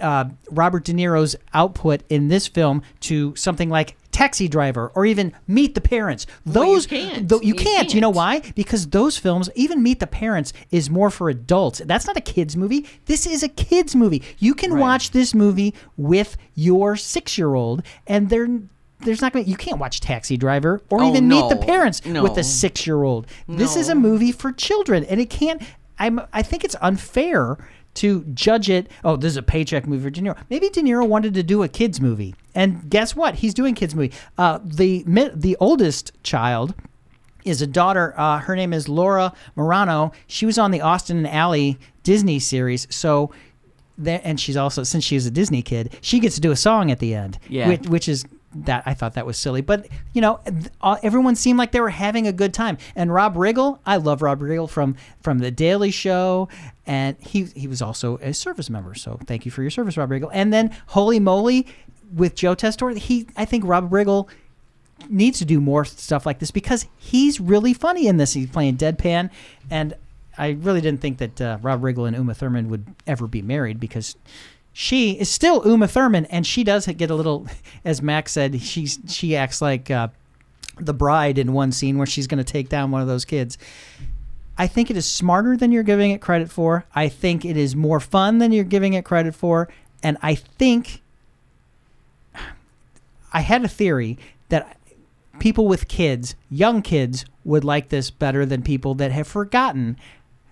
uh, 0.00 0.24
Robert 0.50 0.84
De 0.84 0.92
Niro's 0.92 1.36
output 1.54 2.02
in 2.08 2.28
this 2.28 2.48
film 2.48 2.82
to 3.00 3.34
something 3.36 3.68
like 3.70 3.96
Taxi 4.10 4.48
Driver 4.48 4.90
or 4.94 5.06
even 5.06 5.32
Meet 5.46 5.74
the 5.74 5.80
Parents. 5.80 6.26
Well, 6.44 6.64
you 6.66 6.72
Those 6.74 6.86
can't. 6.86 7.28
tho- 7.28 7.40
you, 7.40 7.48
You 7.48 7.54
can't. 7.54 7.94
You 7.94 8.00
know 8.00 8.10
why? 8.10 8.40
Because 8.54 8.88
those 8.88 9.16
films, 9.16 9.48
even 9.54 9.82
Meet 9.82 10.00
the 10.00 10.06
Parents, 10.06 10.52
is 10.70 10.90
more 10.90 11.08
for 11.08 11.28
adults. 11.30 11.80
That's 11.84 12.06
not 12.06 12.16
a 12.16 12.20
kids 12.20 12.56
movie. 12.56 12.86
This 13.06 13.26
is 13.26 13.42
a 13.42 13.48
kids 13.48 13.94
movie. 13.94 14.22
You 14.38 14.54
can 14.54 14.72
Right. 14.72 14.80
watch 14.80 15.12
this 15.12 15.34
movie 15.34 15.72
with 15.96 16.36
your 16.54 16.96
six 16.96 17.38
year 17.38 17.54
old, 17.54 17.82
and 18.06 18.28
they're 18.28 18.48
there's 19.04 19.20
not 19.20 19.32
going 19.32 19.44
to 19.44 19.50
you 19.50 19.56
can't 19.56 19.78
watch 19.78 20.00
Taxi 20.00 20.36
Driver 20.36 20.80
or 20.90 21.02
Oh, 21.02 21.08
even 21.10 21.28
Meet 21.28 21.48
the. 21.48 21.56
Parents 21.56 22.04
No. 22.04 22.22
with 22.22 22.36
a 22.38 22.44
six 22.44 22.86
year 22.86 23.02
old. 23.02 23.26
This 23.48 23.76
is 23.76 23.88
a 23.88 23.94
movie 23.94 24.32
for 24.32 24.52
children, 24.52 25.04
and 25.04 25.20
it 25.20 25.30
can't. 25.30 25.62
I'm. 25.98 26.20
I 26.32 26.42
think 26.42 26.64
it's 26.64 26.76
unfair 26.80 27.58
to 27.94 28.24
judge 28.34 28.70
it. 28.70 28.90
Oh, 29.04 29.16
this 29.16 29.32
is 29.32 29.36
a 29.36 29.42
paycheck 29.42 29.86
movie 29.86 30.02
for 30.04 30.10
De 30.10 30.20
Niro. 30.22 30.36
Maybe 30.50 30.68
De 30.70 30.80
Niro 30.82 31.06
wanted 31.06 31.34
to 31.34 31.42
do 31.42 31.62
a 31.62 31.68
kids 31.68 32.00
movie, 32.00 32.34
and 32.54 32.88
guess 32.90 33.14
what? 33.14 33.36
He's 33.36 33.54
doing 33.54 33.74
kids 33.74 33.94
movie. 33.94 34.12
Uh, 34.38 34.58
the 34.64 35.04
the 35.34 35.56
oldest 35.60 36.12
child 36.22 36.74
is 37.44 37.60
a 37.60 37.66
daughter. 37.66 38.14
Uh, 38.16 38.38
her 38.38 38.56
name 38.56 38.72
is 38.72 38.88
Laura 38.88 39.32
Marano. 39.56 40.12
She 40.26 40.46
was 40.46 40.58
on 40.58 40.70
the 40.70 40.80
Austin 40.80 41.18
and 41.18 41.26
Ally 41.28 41.72
Disney 42.02 42.38
series. 42.38 42.86
So, 42.90 43.32
there, 43.98 44.20
and 44.24 44.40
she's 44.40 44.56
also 44.56 44.82
since 44.84 45.04
she's 45.04 45.26
a 45.26 45.30
Disney 45.30 45.60
kid, 45.62 45.96
she 46.00 46.18
gets 46.20 46.36
to 46.36 46.40
do 46.40 46.50
a 46.50 46.56
song 46.56 46.90
at 46.90 46.98
the 46.98 47.14
end. 47.14 47.38
Yeah. 47.48 47.68
which, 47.68 47.86
which 47.88 48.08
is 48.08 48.24
that 48.54 48.82
I 48.86 48.94
thought 48.94 49.14
that 49.14 49.26
was 49.26 49.38
silly. 49.38 49.60
But 49.60 49.88
you 50.12 50.20
know, 50.20 50.40
uh, 50.80 50.96
everyone 51.02 51.36
seemed 51.36 51.58
like 51.58 51.72
they 51.72 51.80
were 51.80 51.90
having 51.90 52.26
a 52.26 52.32
good 52.32 52.54
time. 52.54 52.78
And 52.94 53.12
Rob 53.12 53.34
Riggle, 53.34 53.78
I 53.86 53.96
love 53.96 54.22
Rob 54.22 54.40
Riggle 54.40 54.68
from 54.68 54.96
from 55.20 55.38
the 55.38 55.50
Daily 55.50 55.90
Show, 55.90 56.48
and 56.86 57.16
he 57.20 57.44
he 57.44 57.66
was 57.66 57.82
also 57.82 58.18
a 58.18 58.32
service 58.32 58.70
member. 58.70 58.94
So 58.94 59.18
thank 59.26 59.44
you 59.44 59.50
for 59.50 59.62
your 59.62 59.70
service, 59.70 59.96
Rob 59.96 60.10
Riggle. 60.10 60.30
And 60.32 60.52
then 60.52 60.76
Holy 60.88 61.20
Moly 61.20 61.66
with 62.14 62.34
Joe 62.34 62.54
Tessitore, 62.54 62.96
he 62.96 63.26
I 63.36 63.44
think 63.44 63.64
Rob 63.64 63.90
Riggle 63.90 64.28
needs 65.08 65.38
to 65.38 65.44
do 65.44 65.60
more 65.60 65.84
stuff 65.84 66.26
like 66.26 66.38
this 66.38 66.50
because 66.50 66.86
he's 66.96 67.40
really 67.40 67.74
funny 67.74 68.06
in 68.06 68.18
this. 68.18 68.34
He's 68.34 68.50
playing 68.50 68.76
deadpan, 68.76 69.30
and 69.70 69.94
I 70.38 70.50
really 70.50 70.80
didn't 70.80 71.00
think 71.00 71.18
that 71.18 71.40
uh, 71.40 71.58
Rob 71.62 71.82
Riggle 71.82 72.06
and 72.06 72.16
Uma 72.16 72.34
Thurman 72.34 72.68
would 72.68 72.86
ever 73.06 73.26
be 73.26 73.42
married 73.42 73.80
because 73.80 74.16
she 74.72 75.12
is 75.12 75.28
still 75.28 75.62
Uma 75.66 75.86
Thurman, 75.86 76.24
and 76.26 76.46
she 76.46 76.64
does 76.64 76.86
get 76.86 77.10
a 77.10 77.14
little, 77.14 77.46
as 77.84 78.00
Max 78.00 78.32
said, 78.32 78.60
she's 78.60 78.98
she 79.08 79.36
acts 79.36 79.60
like 79.60 79.90
uh, 79.90 80.08
the 80.78 80.94
bride 80.94 81.38
in 81.38 81.52
one 81.52 81.72
scene 81.72 81.98
where 81.98 82.06
she's 82.06 82.26
going 82.26 82.42
to 82.42 82.52
take 82.52 82.68
down 82.68 82.90
one 82.90 83.02
of 83.02 83.08
those 83.08 83.24
kids. 83.24 83.58
I 84.56 84.66
think 84.66 84.90
it 84.90 84.96
is 84.96 85.10
smarter 85.10 85.56
than 85.56 85.72
you're 85.72 85.82
giving 85.82 86.10
it 86.10 86.20
credit 86.20 86.50
for. 86.50 86.84
I 86.94 87.08
think 87.08 87.44
it 87.44 87.56
is 87.56 87.74
more 87.74 88.00
fun 88.00 88.38
than 88.38 88.52
you're 88.52 88.64
giving 88.64 88.94
it 88.94 89.04
credit 89.04 89.34
for, 89.34 89.68
and 90.02 90.16
I 90.22 90.34
think 90.34 91.02
I 93.32 93.40
had 93.40 93.64
a 93.64 93.68
theory 93.68 94.18
that 94.48 94.78
people 95.38 95.66
with 95.66 95.88
kids, 95.88 96.34
young 96.50 96.82
kids, 96.82 97.24
would 97.44 97.64
like 97.64 97.88
this 97.88 98.10
better 98.10 98.46
than 98.46 98.62
people 98.62 98.94
that 98.94 99.10
have 99.10 99.26
forgotten 99.26 99.96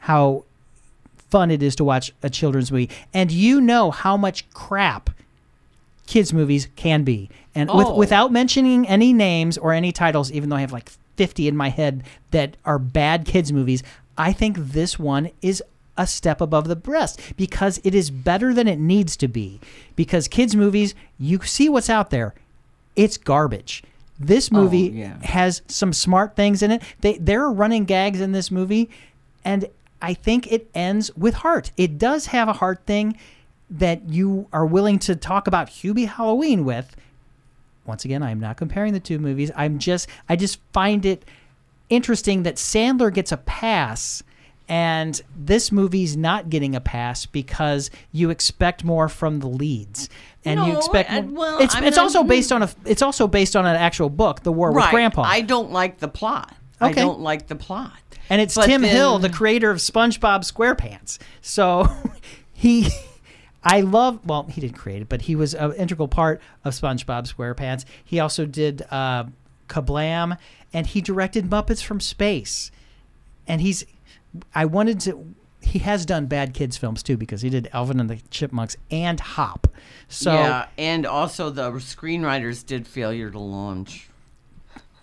how 0.00 0.44
fun 1.30 1.50
it 1.50 1.62
is 1.62 1.76
to 1.76 1.84
watch 1.84 2.12
a 2.22 2.30
children's 2.30 2.70
movie. 2.72 2.90
And 3.14 3.30
you 3.30 3.60
know 3.60 3.90
how 3.90 4.16
much 4.16 4.48
crap 4.50 5.10
kids 6.06 6.32
movies 6.32 6.68
can 6.76 7.04
be. 7.04 7.30
And 7.54 7.70
with, 7.72 7.86
Oh. 7.86 7.96
without 7.96 8.32
mentioning 8.32 8.86
any 8.88 9.12
names 9.12 9.56
or 9.56 9.72
any 9.72 9.92
titles, 9.92 10.30
even 10.32 10.48
though 10.48 10.56
I 10.56 10.60
have 10.60 10.72
like 10.72 10.90
50 11.16 11.46
in 11.48 11.56
my 11.56 11.68
head 11.68 12.02
that 12.32 12.56
are 12.64 12.78
bad 12.78 13.24
kids 13.24 13.52
movies, 13.52 13.82
I 14.18 14.32
think 14.32 14.56
this 14.58 14.98
one 14.98 15.30
is 15.40 15.62
a 15.96 16.06
step 16.06 16.40
above 16.40 16.66
the 16.66 16.80
rest 16.84 17.20
because 17.36 17.80
it 17.84 17.94
is 17.94 18.10
better 18.10 18.54
than 18.54 18.66
it 18.66 18.78
needs 18.78 19.16
to 19.18 19.28
be. 19.28 19.60
Because 19.96 20.28
kids 20.28 20.56
movies, 20.56 20.94
you 21.18 21.40
see 21.42 21.68
what's 21.68 21.90
out 21.90 22.10
there. 22.10 22.34
It's 22.96 23.16
garbage. 23.16 23.82
This 24.18 24.50
oh, 24.52 24.56
movie 24.56 24.90
yeah. 24.94 25.16
has 25.22 25.62
some 25.68 25.92
smart 25.92 26.36
things 26.36 26.62
in 26.62 26.70
it. 26.70 26.82
They 27.00 27.18
there 27.18 27.42
are 27.44 27.52
running 27.52 27.84
gags 27.84 28.20
in 28.20 28.32
this 28.32 28.50
movie 28.50 28.90
and 29.44 29.66
I 30.02 30.14
think 30.14 30.50
it 30.50 30.70
ends 30.74 31.14
with 31.16 31.34
heart. 31.34 31.70
It 31.76 31.98
does 31.98 32.26
have 32.26 32.48
a 32.48 32.52
heart 32.54 32.82
thing 32.86 33.16
that 33.70 34.08
you 34.08 34.48
are 34.52 34.66
willing 34.66 34.98
to 35.00 35.14
talk 35.14 35.46
about 35.46 35.68
Hubie 35.68 36.08
Halloween 36.08 36.64
with, 36.64 36.96
once 37.86 38.04
again, 38.04 38.22
I 38.22 38.30
am 38.30 38.40
not 38.40 38.56
comparing 38.56 38.92
the 38.92 39.00
two 39.00 39.18
movies. 39.18 39.50
I'm 39.56 39.78
just 39.78 40.08
I 40.28 40.36
just 40.36 40.58
find 40.72 41.04
it 41.04 41.24
interesting 41.88 42.42
that 42.44 42.56
Sandler 42.56 43.12
gets 43.12 43.32
a 43.32 43.36
pass 43.36 44.22
and 44.68 45.20
this 45.36 45.72
movie's 45.72 46.16
not 46.16 46.48
getting 46.48 46.76
a 46.76 46.80
pass 46.80 47.26
because 47.26 47.90
you 48.12 48.30
expect 48.30 48.84
more 48.84 49.08
from 49.08 49.40
the 49.40 49.48
leads. 49.48 50.08
And 50.44 50.60
you 50.60 50.72
No, 50.72 50.78
expect 50.78 51.10
I- 51.10 51.20
more- 51.22 51.40
well, 51.40 51.58
it's 51.58 51.74
I 51.74 51.84
it's 51.84 51.98
also 51.98 52.20
I'm- 52.20 52.28
based 52.28 52.52
on 52.52 52.62
a 52.62 52.70
it's 52.84 53.02
also 53.02 53.26
based 53.26 53.56
on 53.56 53.66
an 53.66 53.76
actual 53.76 54.08
book, 54.08 54.42
The 54.44 54.52
War 54.52 54.72
with. 54.72 54.88
Grandpa. 54.90 55.22
I 55.22 55.40
don't 55.40 55.72
like 55.72 55.98
the 55.98 56.08
plot. 56.08 56.54
okay. 56.80 57.00
I 57.00 57.04
don't 57.04 57.20
like 57.20 57.48
the 57.48 57.56
plot. 57.56 57.92
And 58.30 58.40
it's 58.40 58.54
But 58.54 58.66
Tim 58.66 58.84
Hill, 58.84 59.18
the 59.18 59.28
creator 59.28 59.70
of 59.70 59.78
SpongeBob 59.78 60.50
SquarePants. 60.50 61.18
So 61.42 61.88
he, 62.52 62.88
I 63.64 63.80
love. 63.80 64.24
Well, 64.24 64.44
he 64.44 64.60
didn't 64.60 64.78
create 64.78 65.02
it, 65.02 65.08
but 65.08 65.22
he 65.22 65.34
was 65.34 65.52
an 65.52 65.72
integral 65.72 66.06
part 66.06 66.40
of 66.64 66.72
SpongeBob 66.72 67.30
SquarePants. 67.32 67.84
He 68.04 68.20
also 68.20 68.46
did 68.46 68.82
uh, 68.90 69.24
Kablam, 69.68 70.38
and 70.72 70.86
he 70.86 71.00
directed 71.00 71.50
Muppets 71.50 71.82
from 71.82 71.98
Space. 71.98 72.70
And 73.48 73.60
he's, 73.60 73.84
I 74.54 74.64
wanted 74.64 75.00
to. 75.00 75.34
He 75.62 75.80
has 75.80 76.06
done 76.06 76.26
bad 76.26 76.54
kids 76.54 76.76
films 76.76 77.02
too 77.02 77.16
because 77.16 77.42
he 77.42 77.50
did 77.50 77.68
Alvin 77.72 78.00
and 78.00 78.08
the 78.08 78.20
Chipmunks 78.30 78.76
and 78.90 79.18
Hop. 79.20 79.66
So 80.08 80.32
yeah, 80.32 80.68
and 80.78 81.04
also 81.04 81.50
the 81.50 81.70
screenwriters 81.72 82.64
did 82.64 82.86
Failure 82.86 83.30
to 83.30 83.38
Launch. 83.38 84.08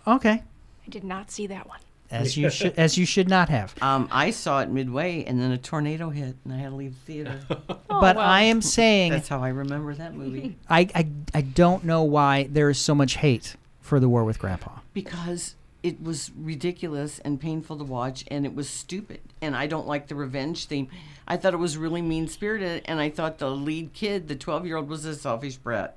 okay, 0.07 0.43
I 0.85 0.89
did 0.89 1.03
not 1.03 1.29
see 1.29 1.45
that 1.47 1.67
one. 1.67 1.79
As 2.11 2.37
you 2.37 2.49
should 2.49 2.73
as 2.77 2.97
you 2.97 3.05
should 3.05 3.27
not 3.29 3.49
have. 3.49 3.73
Um, 3.81 4.07
I 4.11 4.31
saw 4.31 4.61
it 4.61 4.69
midway, 4.69 5.23
and 5.25 5.39
then 5.41 5.51
a 5.51 5.57
tornado 5.57 6.09
hit, 6.09 6.35
and 6.43 6.53
I 6.53 6.57
had 6.57 6.69
to 6.69 6.75
leave 6.75 6.93
the 7.05 7.13
theater. 7.13 7.39
Oh, 7.89 8.01
but 8.01 8.17
well. 8.17 8.27
I 8.27 8.41
am 8.41 8.61
saying 8.61 9.11
That's 9.13 9.27
how 9.27 9.41
I 9.41 9.47
remember 9.49 9.95
that 9.95 10.13
movie. 10.13 10.55
I, 10.69 10.81
I 10.93 11.07
I 11.33 11.41
don't 11.41 11.83
know 11.83 12.03
why 12.03 12.47
there 12.51 12.69
is 12.69 12.77
so 12.77 12.93
much 12.93 13.15
hate 13.15 13.55
for 13.81 13.99
the 13.99 14.07
war 14.09 14.23
with 14.23 14.37
Grandpa. 14.37 14.79
because 14.93 15.55
it 15.81 16.01
was 16.03 16.31
ridiculous 16.37 17.19
and 17.19 17.39
painful 17.39 17.77
to 17.77 17.83
watch 17.83 18.25
and 18.29 18.45
it 18.45 18.53
was 18.53 18.67
stupid 18.69 19.19
and 19.41 19.55
i 19.55 19.67
don't 19.67 19.87
like 19.87 20.07
the 20.07 20.15
revenge 20.15 20.65
theme 20.65 20.87
i 21.27 21.37
thought 21.37 21.53
it 21.53 21.57
was 21.57 21.77
really 21.77 22.01
mean 22.01 22.27
spirited 22.27 22.81
and 22.85 22.99
i 22.99 23.09
thought 23.09 23.37
the 23.37 23.49
lead 23.49 23.93
kid 23.93 24.27
the 24.27 24.35
12 24.35 24.65
year 24.65 24.75
old 24.75 24.89
was 24.89 25.05
a 25.05 25.15
selfish 25.15 25.55
brat 25.57 25.95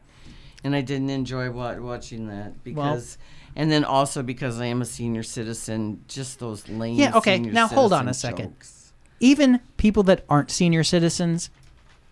and 0.63 0.77
i 0.77 0.81
didn't 0.83 1.11
enjoy 1.11 1.51
watching 1.51 2.29
that 2.29 2.63
because 2.63 3.17
and 3.57 3.71
then 3.71 3.85
also 3.85 4.23
because 4.23 4.61
i 4.61 4.67
am 4.67 4.81
a 4.83 4.85
senior 4.85 5.23
citizen 5.23 6.03
just 6.09 6.39
those 6.39 6.69
lame 6.69 6.95
Yeah, 6.97 7.17
okay, 7.17 7.39
now 7.39 7.67
hold 7.69 7.93
on 7.93 8.09
a 8.09 8.15
second. 8.15 8.51
jokes. 8.51 8.93
Even 9.21 9.61
people 9.77 10.03
that 10.05 10.25
aren't 10.29 10.51
senior 10.51 10.83
citizens 10.83 11.51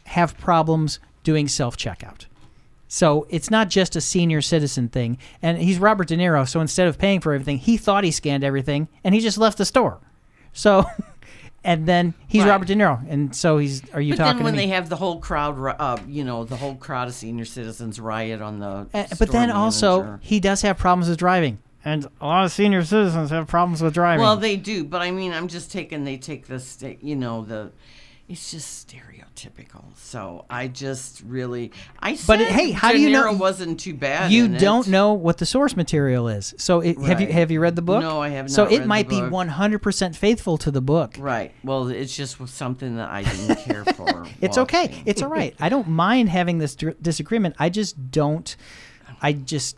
have 0.04 0.36
problems 0.38 0.98
doing 1.24 1.48
self 1.48 1.76
checkout. 1.76 2.26
So 2.86 3.26
it's 3.30 3.50
not 3.50 3.68
just 3.68 3.96
a 3.96 4.00
senior 4.00 4.40
citizen 4.40 4.88
thing. 4.88 5.18
And 5.42 5.58
he's 5.58 5.78
Robert 5.78 6.08
De 6.08 6.16
Niro, 6.16 6.48
so 6.48 6.60
instead 6.60 6.86
of 6.88 6.98
paying 6.98 7.20
for 7.20 7.32
everything, 7.34 7.58
he 7.58 7.76
thought 7.76 8.04
he 8.04 8.10
scanned 8.10 8.44
everything 8.44 8.88
and 9.04 9.14
he 9.14 9.20
just 9.20 9.36
left 9.38 9.58
the 9.58 9.64
store. 9.66 10.00
So, 10.52 10.84
and 11.64 11.86
then 11.86 12.14
he's 12.28 12.42
Right. 12.44 12.50
Robert 12.50 12.68
De 12.68 12.74
Niro, 12.74 13.04
and 13.10 13.34
so 13.34 13.58
he's. 13.58 13.82
Are 13.92 14.00
you 14.00 14.12
but 14.14 14.18
talking 14.18 14.36
then 14.38 14.44
when 14.44 14.52
to 14.54 14.58
me? 14.58 14.66
they 14.66 14.72
have 14.72 14.88
the 14.88 14.96
whole 14.96 15.18
crowd 15.18 15.58
uh, 15.78 15.98
you 16.06 16.24
know 16.24 16.44
the 16.44 16.56
whole 16.56 16.74
crowd 16.76 17.08
of 17.08 17.14
senior 17.14 17.44
citizens 17.44 17.98
riot 18.00 18.40
on 18.40 18.58
the 18.60 18.66
Uh, 18.66 18.86
but 18.92 19.08
store 19.16 19.26
then 19.26 19.50
also, 19.50 20.02
manager. 20.02 20.20
he 20.22 20.40
does 20.40 20.62
have 20.62 20.78
problems 20.78 21.08
with 21.08 21.18
driving, 21.18 21.58
and 21.84 22.06
a 22.20 22.26
lot 22.26 22.44
of 22.44 22.52
senior 22.52 22.84
citizens 22.84 23.30
have 23.30 23.46
problems 23.48 23.82
with 23.82 23.94
driving. 23.94 24.22
Well, 24.24 24.36
they 24.36 24.56
do, 24.56 24.84
but 24.84 25.02
I 25.02 25.10
mean, 25.10 25.32
I'm 25.32 25.48
just 25.48 25.70
taking. 25.72 26.04
They 26.04 26.16
take 26.16 26.46
the, 26.46 26.60
sta- 26.60 26.98
you 27.02 27.16
know, 27.16 27.44
the. 27.44 27.72
It's 28.28 28.50
just 28.50 28.78
stereotypical. 29.38 29.84
So 29.96 30.44
I 30.50 30.68
just 30.68 31.22
really, 31.24 31.72
I 32.00 32.14
said, 32.14 32.26
But 32.26 32.40
it- 32.40 32.48
hey, 32.48 32.70
how 32.72 32.90
De 32.90 32.96
do 32.98 33.02
you 33.02 33.10
know- 33.10 33.32
Niro 33.32 33.38
wasn't 33.38 33.80
too 33.80 33.94
bad. 33.94 34.32
you 34.32 34.48
don't 34.48 34.88
know 34.88 35.12
what 35.12 35.38
the 35.38 35.46
source 35.46 35.76
material 35.76 36.28
is. 36.28 36.54
So 36.58 36.80
it, 36.80 36.98
have 37.00 37.20
you 37.20 37.28
have 37.28 37.50
you 37.50 37.60
read 37.60 37.76
the 37.76 37.82
book? 37.82 38.00
No, 38.02 38.20
I 38.20 38.28
have 38.30 38.46
not. 38.46 38.50
So 38.50 38.64
it 38.64 38.86
might 38.86 39.08
be 39.08 39.16
100% 39.20 40.16
faithful 40.16 40.58
to 40.58 40.70
the 40.70 40.80
book. 40.80 41.14
Right. 41.18 41.52
Well, 41.64 41.88
it's 41.88 42.16
just 42.16 42.36
something 42.48 42.96
that 42.96 43.10
I 43.10 43.22
didn't 43.22 43.56
care 43.64 43.84
for. 43.94 44.26
It's 44.40 44.58
okay. 44.58 45.02
It's 45.06 45.22
all 45.22 45.30
right. 45.30 45.54
I 45.60 45.68
don't 45.68 45.88
mind 45.88 46.28
having 46.28 46.58
this 46.58 46.74
disagreement. 46.74 47.54
I 47.58 47.68
just 47.68 48.10
don't. 48.10 48.56
I 49.20 49.32
just 49.32 49.76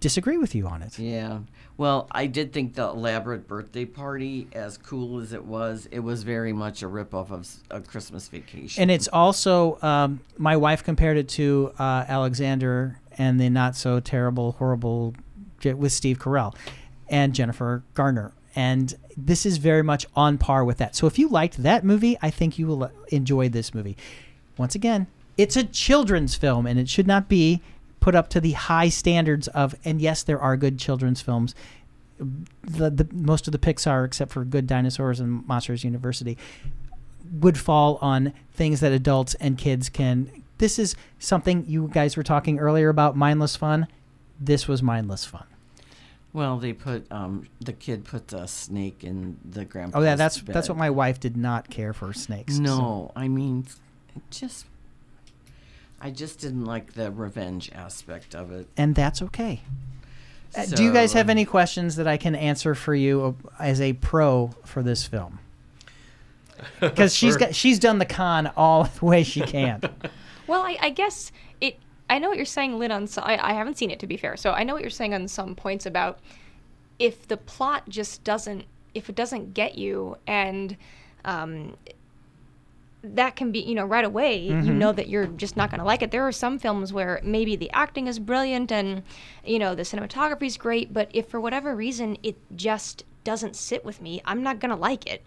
disagree 0.00 0.38
with 0.38 0.54
you 0.54 0.66
on 0.66 0.82
it. 0.82 0.98
Yeah. 0.98 1.40
Well, 1.80 2.08
I 2.12 2.26
did 2.26 2.52
think 2.52 2.74
the 2.74 2.82
elaborate 2.82 3.48
birthday 3.48 3.86
party, 3.86 4.48
as 4.52 4.76
cool 4.76 5.18
as 5.18 5.32
it 5.32 5.46
was, 5.46 5.88
it 5.90 6.00
was 6.00 6.24
very 6.24 6.52
much 6.52 6.82
a 6.82 6.86
ripoff 6.86 7.30
of 7.30 7.48
a 7.70 7.80
Christmas 7.80 8.28
Vacation. 8.28 8.82
And 8.82 8.90
it's 8.90 9.08
also 9.08 9.78
um, 9.80 10.20
my 10.36 10.58
wife 10.58 10.84
compared 10.84 11.16
it 11.16 11.26
to 11.30 11.72
uh, 11.78 12.04
Alexander 12.06 13.00
and 13.16 13.40
the 13.40 13.48
not 13.48 13.76
so 13.76 13.98
terrible, 13.98 14.52
horrible 14.58 15.14
with 15.64 15.92
Steve 15.92 16.18
Carell 16.18 16.54
and 17.08 17.34
Jennifer 17.34 17.82
Garner. 17.94 18.32
And 18.54 18.94
this 19.16 19.46
is 19.46 19.56
very 19.56 19.82
much 19.82 20.04
on 20.14 20.36
par 20.36 20.66
with 20.66 20.76
that. 20.76 20.94
So 20.94 21.06
if 21.06 21.18
you 21.18 21.30
liked 21.30 21.62
that 21.62 21.82
movie, 21.82 22.18
I 22.20 22.28
think 22.28 22.58
you 22.58 22.66
will 22.66 22.84
uh, 22.84 22.90
enjoy 23.08 23.48
this 23.48 23.72
movie. 23.72 23.96
Once 24.58 24.74
again, 24.74 25.06
it's 25.38 25.56
a 25.56 25.64
children's 25.64 26.34
film 26.34 26.66
and 26.66 26.78
it 26.78 26.90
should 26.90 27.06
not 27.06 27.26
be 27.26 27.62
put 28.00 28.14
up 28.14 28.28
to 28.30 28.40
the 28.40 28.52
high 28.52 28.88
standards 28.88 29.46
of 29.48 29.74
and 29.84 30.00
yes 30.00 30.22
there 30.22 30.40
are 30.40 30.56
good 30.56 30.78
children's 30.78 31.20
films 31.20 31.54
the, 32.62 32.90
the 32.90 33.08
most 33.12 33.48
of 33.48 33.52
the 33.52 33.58
Pixar 33.58 34.04
except 34.04 34.30
for 34.32 34.44
Good 34.44 34.66
Dinosaurs 34.66 35.20
and 35.20 35.46
Monsters 35.46 35.84
University 35.84 36.36
would 37.32 37.56
fall 37.56 37.96
on 38.02 38.32
things 38.52 38.80
that 38.80 38.92
adults 38.92 39.34
and 39.36 39.56
kids 39.56 39.88
can. 39.88 40.30
This 40.58 40.78
is 40.78 40.94
something 41.18 41.64
you 41.66 41.88
guys 41.92 42.16
were 42.18 42.22
talking 42.22 42.58
earlier 42.58 42.90
about 42.90 43.16
mindless 43.16 43.56
fun. 43.56 43.86
This 44.38 44.68
was 44.68 44.82
mindless 44.82 45.24
fun. 45.24 45.44
well, 46.34 46.58
they 46.58 46.74
put 46.74 47.10
um, 47.10 47.48
the 47.60 47.72
kid 47.72 48.04
put 48.04 48.28
the 48.28 48.46
snake 48.46 49.02
in 49.02 49.38
the 49.42 49.64
grandpa. 49.64 49.98
Oh 49.98 50.02
yeah, 50.02 50.14
that's 50.16 50.42
that's 50.42 50.68
what 50.68 50.76
my 50.76 50.90
wife 50.90 51.20
did 51.20 51.36
not 51.38 51.70
care 51.70 51.94
for 51.94 52.12
snakes. 52.12 52.56
so- 52.56 52.62
No, 52.62 53.12
I 53.16 53.28
mean, 53.28 53.66
just 54.30 54.66
I 56.00 56.10
just 56.10 56.38
didn't 56.40 56.64
like 56.64 56.94
the 56.94 57.10
revenge 57.10 57.70
aspect 57.74 58.34
of 58.34 58.50
it. 58.52 58.68
and 58.76 58.94
that's 58.94 59.20
okay. 59.22 59.60
Uh, 60.56 60.66
Do 60.66 60.82
you 60.82 60.92
guys 60.92 61.12
have 61.12 61.28
any 61.30 61.44
questions 61.44 61.96
that 61.96 62.08
I 62.08 62.16
can 62.16 62.34
answer 62.34 62.74
for 62.74 62.94
you 62.94 63.36
uh, 63.58 63.62
as 63.62 63.80
a 63.80 63.92
pro 63.92 64.50
for 64.64 64.82
this 64.82 65.06
film? 65.06 65.38
Because 66.80 67.14
she's 67.14 67.34
For- 67.34 67.40
got 67.40 67.54
she's 67.54 67.78
done 67.78 67.98
the 67.98 68.04
con 68.06 68.50
all 68.56 68.84
the 68.98 69.04
way 69.04 69.22
she 69.22 69.40
can. 69.40 69.80
Well, 70.46 70.62
I, 70.62 70.76
I 70.80 70.90
guess 70.90 71.30
it. 71.60 71.76
I 72.08 72.18
know 72.18 72.28
what 72.28 72.36
you're 72.36 72.44
saying, 72.44 72.76
Lynn. 72.76 72.90
On 72.90 73.06
some, 73.06 73.22
I, 73.24 73.38
I 73.50 73.52
haven't 73.52 73.78
seen 73.78 73.92
it 73.92 74.00
to 74.00 74.08
be 74.08 74.16
fair, 74.16 74.36
so 74.36 74.50
I 74.50 74.64
know 74.64 74.72
what 74.74 74.82
you're 74.82 74.90
saying 74.90 75.14
on 75.14 75.28
some 75.28 75.54
points 75.54 75.86
about 75.86 76.18
if 76.98 77.28
the 77.28 77.36
plot 77.36 77.88
just 77.88 78.24
doesn't, 78.24 78.64
if 78.92 79.08
it 79.08 79.14
doesn't 79.14 79.54
get 79.54 79.78
you, 79.78 80.16
and 80.26 80.76
um, 81.24 81.76
that 83.02 83.34
can 83.36 83.50
be, 83.50 83.60
you 83.60 83.74
know, 83.74 83.86
right 83.86 84.04
away, 84.04 84.36
you 84.38 84.72
know 84.74 84.92
that 84.92 85.08
you're 85.08 85.26
just 85.26 85.56
not 85.56 85.70
going 85.70 85.78
to 85.78 85.86
like 85.86 86.02
it. 86.02 86.10
There 86.10 86.26
are 86.26 86.32
some 86.32 86.58
films 86.58 86.92
where 86.92 87.20
maybe 87.24 87.56
the 87.56 87.70
acting 87.70 88.06
is 88.08 88.18
brilliant 88.18 88.70
and, 88.70 89.02
you 89.44 89.58
know, 89.58 89.74
the 89.74 89.82
cinematography 89.84 90.42
is 90.46 90.58
great, 90.58 90.92
but 90.92 91.08
if 91.14 91.26
for 91.28 91.40
whatever 91.40 91.74
reason 91.74 92.18
it 92.22 92.36
just 92.56 93.04
doesn't 93.24 93.56
sit 93.56 93.84
with 93.86 94.02
me, 94.02 94.20
I'm 94.26 94.42
not 94.42 94.60
going 94.60 94.70
to 94.70 94.76
like 94.76 95.06
it. 95.10 95.26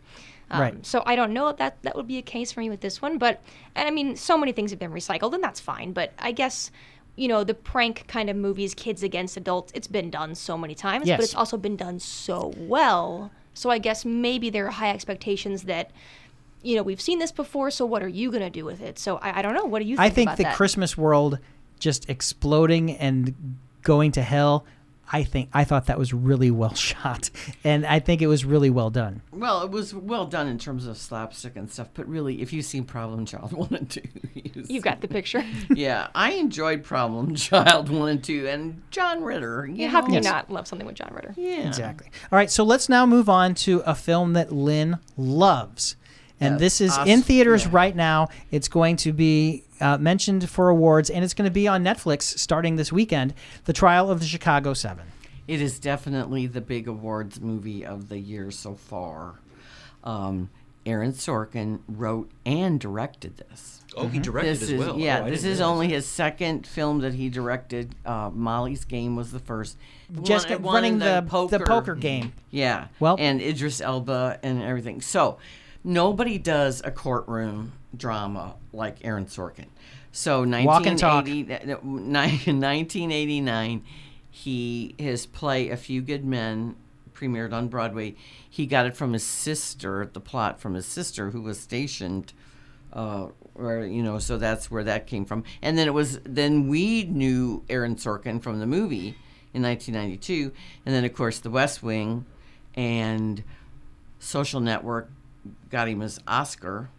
Um, 0.52 0.62
Right. 0.62 0.86
So 0.86 1.02
I 1.06 1.16
don't 1.16 1.34
know 1.34 1.48
if 1.48 1.58
that 1.58 1.82
that 1.82 1.96
would 1.96 2.06
be 2.08 2.18
a 2.20 2.22
case 2.22 2.52
for 2.52 2.60
me 2.60 2.70
with 2.70 2.82
this 2.82 3.02
one, 3.02 3.18
but 3.18 3.42
and 3.76 3.88
I 3.88 3.92
mean, 3.92 4.16
so 4.18 4.38
many 4.38 4.52
things 4.52 4.70
have 4.70 4.80
been 4.80 4.92
recycled, 4.92 5.34
and 5.34 5.44
that's 5.44 5.60
fine. 5.60 5.94
But 5.94 6.14
I 6.20 6.32
guess 6.32 6.70
you 7.16 7.28
know 7.28 7.44
the 7.44 7.54
prank 7.56 8.06
kind 8.08 8.30
of 8.30 8.36
movies, 8.36 8.76
kids 8.76 9.02
against 9.02 9.36
adults, 9.36 9.72
it's 9.74 9.88
been 9.88 10.12
done 10.12 10.36
so 10.36 10.58
many 10.58 10.76
times, 10.76 11.08
Yes. 11.08 11.18
but 11.18 11.24
it's 11.24 11.36
also 11.36 11.58
been 11.58 11.76
done 11.78 11.98
so 12.00 12.54
well. 12.58 13.32
So 13.56 13.70
I 13.72 13.78
guess 13.80 14.04
maybe 14.06 14.52
there 14.52 14.68
are 14.68 14.72
high 14.72 14.92
expectations 14.92 15.64
that. 15.64 15.90
You 16.64 16.76
know, 16.78 16.84
we've 16.84 17.02
seen 17.02 17.20
this 17.20 17.32
before, 17.32 17.70
so 17.72 17.86
what 17.86 18.02
are 18.02 18.08
you 18.08 18.32
going 18.32 18.44
to 18.44 18.50
do 18.50 18.66
with 18.66 18.82
it? 18.82 18.98
So 18.98 19.18
I, 19.18 19.40
I 19.40 19.42
don't 19.42 19.54
know. 19.54 19.66
What 19.66 19.80
do 19.82 19.86
you 19.86 19.98
think 19.98 20.06
I 20.06 20.10
think 20.10 20.28
about 20.30 20.38
the 20.38 20.44
that? 20.44 20.56
Christmas 20.56 20.98
world 20.98 21.40
just 21.80 22.10
exploding 22.10 22.92
and 22.92 23.58
going 23.82 24.12
to 24.14 24.22
hell. 24.22 24.66
I 25.12 25.24
think 25.24 25.50
I 25.54 25.66
thought 25.66 25.88
that 25.88 26.00
was 26.00 26.14
really 26.14 26.50
well 26.50 26.74
shot, 26.76 27.30
and 27.64 27.86
I 27.86 28.00
think 28.00 28.22
it 28.22 28.28
was 28.28 28.46
really 28.46 28.70
well 28.70 28.90
done. 28.90 29.22
Well, 29.32 29.62
it 29.64 29.70
was 29.70 29.94
well 29.94 30.26
done 30.26 30.48
in 30.48 30.58
terms 30.58 30.88
of 30.88 30.98
slapstick 30.98 31.56
and 31.58 31.70
stuff, 31.70 31.90
but 31.94 32.08
really, 32.08 32.42
if 32.42 32.54
you've 32.54 32.66
seen 32.66 32.86
Problem 32.86 33.26
Child 33.26 33.52
one 33.54 33.76
and 33.76 33.90
two, 33.90 34.02
you 34.34 34.44
You've 34.56 34.84
got 34.84 35.02
the 35.02 35.08
picture. 35.08 35.44
yeah, 35.70 36.08
I 36.16 36.32
enjoyed 36.34 36.84
Problem 36.84 37.36
Child 37.36 37.90
one 37.90 38.10
and 38.10 38.24
two, 38.24 38.48
and 38.48 38.82
John 38.92 39.22
Ritter. 39.24 39.68
You 39.68 39.84
yeah, 39.84 39.88
how 39.90 40.02
can 40.02 40.12
know, 40.12 40.18
you 40.18 40.24
not 40.24 40.50
love 40.50 40.68
something 40.68 40.88
with 40.88 40.96
John 40.96 41.14
Ritter? 41.14 41.34
Yeah, 41.38 41.68
Exactly. 41.68 42.08
All 42.32 42.38
right, 42.38 42.50
so 42.50 42.64
let's 42.64 42.88
now 42.88 43.06
move 43.06 43.30
on 43.30 43.56
to 43.56 43.84
a 43.86 43.94
film 43.94 44.34
that 44.34 44.52
Lynn 44.52 45.00
loves. 45.18 45.96
And 46.40 46.54
Yes, 46.56 46.60
this 46.60 46.82
is 46.82 46.98
Os- 46.98 47.08
in 47.08 47.22
theaters 47.22 47.64
yeah. 47.66 47.70
right 47.72 47.96
now. 47.96 48.28
It's 48.52 48.68
going 48.68 48.96
to 48.98 49.14
be 49.14 49.64
uh, 49.80 49.98
mentioned 49.98 50.50
for 50.50 50.70
awards, 50.70 51.10
and 51.10 51.24
it's 51.24 51.34
going 51.34 51.48
to 51.48 51.54
be 51.54 51.68
on 51.68 51.84
Netflix 51.84 52.24
starting 52.38 52.76
this 52.76 52.92
weekend. 52.92 53.34
The 53.66 53.74
Trial 53.74 54.10
of 54.12 54.20
the 54.20 54.26
Chicago 54.26 54.74
Seven. 54.74 55.06
It 55.48 55.62
is 55.62 55.80
definitely 55.80 56.48
the 56.48 56.62
big 56.62 56.88
awards 56.88 57.40
movie 57.42 57.86
of 57.86 58.10
the 58.10 58.18
year 58.18 58.50
so 58.52 58.76
far. 58.76 59.40
Um, 60.04 60.50
Aaron 60.86 61.14
Sorkin 61.14 61.80
wrote 61.88 62.30
and 62.46 62.80
directed 62.80 63.38
this. 63.38 63.82
Oh, 63.96 64.08
he 64.08 64.20
directed 64.20 64.52
This 64.54 64.64
as 64.64 64.72
is 64.72 64.80
well. 64.80 64.98
yeah. 65.00 65.22
Oh, 65.26 65.30
this 65.30 65.44
is 65.46 65.62
only 65.62 65.88
that. 65.88 65.94
his 65.94 66.06
second 66.06 66.66
film 66.68 67.00
that 67.00 67.14
he 67.14 67.30
directed. 67.30 67.94
Uh, 68.06 68.30
Molly's 68.34 68.84
Game 68.84 69.16
was 69.16 69.32
the 69.32 69.40
first. 69.40 69.78
Just 70.24 70.50
One- 70.50 70.62
one 70.64 70.74
running 70.76 70.94
in 70.94 71.00
the 71.00 71.48
the 71.50 71.60
poker 71.66 71.96
game. 71.96 72.34
Yeah. 72.52 72.88
Well- 73.00 73.16
and 73.20 73.42
Idris 73.42 73.80
Elba 73.82 74.40
and 74.44 74.62
everything. 74.62 75.00
So 75.02 75.38
nobody 75.84 76.38
does 76.38 76.82
a 76.84 76.92
courtroom 76.92 77.74
drama 77.96 78.56
like 78.72 78.98
Aaron 79.04 79.26
Sorkin. 79.26 79.68
So 80.12 80.40
Walk 80.40 80.86
and 80.86 80.98
talk. 80.98 81.26
1980 81.26 81.54
uh, 81.54 81.76
1989, 81.82 83.84
he 84.30 84.96
his 84.98 85.26
play 85.26 85.70
A 85.70 85.78
Few 85.78 86.02
Good 86.02 86.24
Men 86.24 86.76
premiered 87.14 87.54
on 87.54 87.68
Broadway. 87.68 88.16
He 88.50 88.66
got 88.66 88.86
it 88.86 88.96
from 88.96 89.14
his 89.14 89.24
sister, 89.24 90.10
the 90.12 90.20
plot 90.20 90.60
from 90.60 90.76
his 90.76 90.86
sister 90.86 91.32
who 91.32 91.42
was 91.42 91.60
stationed 91.60 92.34
uh, 92.94 93.28
or 93.56 93.86
you 93.86 94.04
know, 94.04 94.20
so 94.20 94.38
that's 94.38 94.72
where 94.72 94.84
that 94.84 95.08
came 95.08 95.26
from. 95.26 95.44
And 95.62 95.78
then 95.78 95.88
it 95.88 95.94
was 95.94 96.20
then 96.20 96.68
we 96.68 97.04
knew 97.04 97.64
Aaron 97.70 97.96
Sorkin 97.96 98.42
from 98.42 98.60
the 98.60 98.66
movie 98.66 99.16
in 99.54 99.62
1992, 99.62 100.52
and 100.86 100.96
then 100.96 101.04
of 101.04 101.14
course 101.14 101.40
The 101.40 101.50
West 101.50 101.84
Wing 101.84 102.26
and 102.76 103.44
Social 104.20 104.60
Network 104.60 105.12
got 105.70 105.88
him 105.88 106.00
his 106.02 106.20
Oscar. 106.28 106.90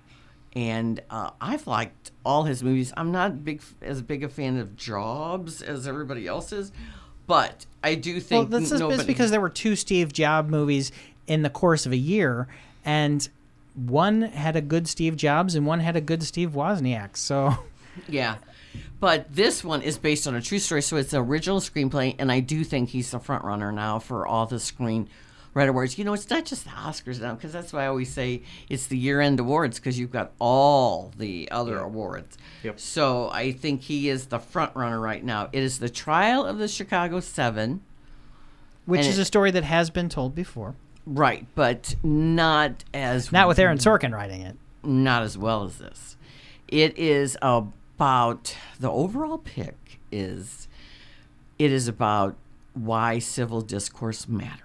And 0.57 1.03
uh, 1.11 1.30
I've 1.40 1.66
liked 1.66 2.12
all 2.24 2.45
his 2.45 2.62
movies. 2.62 2.92
I'm 2.97 3.11
not 3.11 3.45
big 3.45 3.61
as 3.82 4.03
big 4.03 4.22
a 4.22 4.28
fan 4.28 4.57
of 4.57 4.76
Jobs 4.76 5.62
as 5.62 5.88
everybody 5.88 6.28
else 6.28 6.53
is, 6.53 6.70
but 7.26 7.66
I 7.82 7.97
do 7.97 8.20
think 8.20 8.51
Well, 8.51 8.61
this 8.61 8.70
is 8.70 8.78
nobody, 8.78 9.05
because 9.05 9.32
there 9.32 9.40
were 9.40 9.49
two 9.49 9.74
Steve 9.74 10.12
Jobs 10.12 10.49
movies 10.49 10.92
in 11.26 11.42
the 11.42 11.51
course 11.51 11.86
of 11.86 11.92
a 11.92 11.97
year, 11.97 12.47
and 12.84 13.28
one 13.74 14.22
had 14.22 14.55
a 14.55 14.61
good 14.61 14.86
Steve 14.86 15.16
Jobs 15.16 15.57
and 15.57 15.66
one 15.66 15.80
had 15.80 15.97
a 15.97 16.01
good 16.01 16.22
Steve 16.22 16.51
Wozniak. 16.51 17.16
So 17.16 17.57
Yeah. 18.09 18.36
But 19.01 19.34
this 19.34 19.62
one 19.62 19.82
is 19.82 19.99
based 19.99 20.26
on 20.26 20.34
a 20.34 20.40
true 20.40 20.59
story, 20.59 20.82
so 20.82 20.97
it's 20.97 21.12
an 21.12 21.20
original 21.20 21.61
screenplay, 21.61 22.14
and 22.18 22.30
I 22.30 22.40
do 22.40 22.64
think 22.64 22.90
he's 22.90 23.11
the 23.11 23.18
front 23.18 23.45
runner 23.45 23.70
now 23.72 23.99
for 23.99 24.26
all 24.26 24.47
the 24.47 24.59
screen 24.61 25.09
writer 25.55 25.70
awards. 25.70 25.96
You 25.98 26.05
know, 26.05 26.12
it's 26.12 26.28
not 26.28 26.44
just 26.44 26.64
the 26.64 26.70
Oscars 26.70 27.20
now, 27.20 27.34
because 27.34 27.52
that's 27.52 27.72
why 27.72 27.84
I 27.84 27.86
always 27.86 28.12
say 28.12 28.42
it's 28.68 28.86
the 28.88 28.98
year 28.98 29.20
end 29.20 29.40
awards, 29.40 29.78
because 29.78 29.98
you've 29.98 30.11
got 30.11 30.32
all 30.38 31.12
the 31.16 31.48
other 31.50 31.78
awards. 31.78 32.36
Yep. 32.64 32.78
So 32.80 33.30
I 33.30 33.52
think 33.52 33.82
he 33.82 34.09
is 34.09 34.26
the 34.26 34.38
front 34.38 34.74
runner 34.74 35.00
right 35.00 35.22
now. 35.24 35.48
It 35.52 35.62
is 35.62 35.78
the 35.78 35.88
trial 35.88 36.44
of 36.44 36.59
the 36.59 36.68
Chicago 36.68 37.20
Seven. 37.20 37.82
which 38.86 39.07
is 39.07 39.18
it- 39.18 39.22
a 39.22 39.24
story 39.24 39.50
that 39.50 39.64
has 39.64 39.88
been 39.90 40.09
told 40.11 40.34
before, 40.34 40.74
Right, 41.07 41.46
but 41.55 41.94
not 42.02 42.84
as 42.92 43.30
not 43.32 43.48
with 43.48 43.59
Aaron 43.59 43.78
Sorkin 43.78 44.12
writing 44.12 44.42
it. 44.42 44.57
not 44.82 45.22
as 45.22 45.38
well 45.38 45.64
as 45.64 45.78
this. 45.78 46.16
It 46.68 46.96
is 46.98 47.36
about 47.40 48.55
the 48.80 48.90
overall 48.90 49.38
pick 49.38 50.00
is 50.12 50.68
it 51.59 51.70
is 51.72 51.88
about 51.88 52.36
why 52.74 53.18
civil 53.20 53.61
discourse 53.62 54.28
matters, 54.28 54.61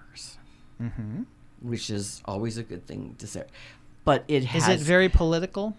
mm-hmm. 0.80 1.22
which 1.60 1.90
is 1.90 2.22
always 2.24 2.56
a 2.58 2.62
good 2.62 2.86
thing 2.86 3.14
to 3.18 3.26
say. 3.26 3.44
But 4.04 4.24
it 4.28 4.44
has 4.46 4.68
Is 4.68 4.80
it 4.80 4.84
very 4.84 5.08
political? 5.08 5.76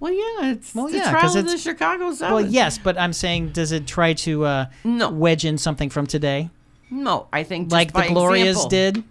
well, 0.00 0.12
yeah, 0.12 0.50
it's 0.52 0.74
Well, 0.74 0.88
the 0.88 0.98
yeah, 0.98 1.10
trial 1.10 1.22
'cause 1.22 1.36
of 1.36 1.46
the 1.46 1.56
Chicago 1.58 2.12
Seven. 2.12 2.34
Well, 2.34 2.46
yes, 2.46 2.76
but 2.78 2.98
I'm 2.98 3.12
saying, 3.12 3.50
does 3.50 3.72
it 3.72 3.86
try 3.86 4.12
to 4.14 4.44
uh, 4.44 4.66
No. 4.84 5.10
wedge 5.10 5.44
in 5.44 5.56
something 5.58 5.88
from 5.90 6.06
today, 6.06 6.50
no, 6.90 7.26
I 7.32 7.42
think 7.44 7.66
just 7.66 7.72
like 7.72 7.92
the 7.92 8.12
Glorias 8.12 8.48
example. 8.64 8.68
did? 8.68 9.04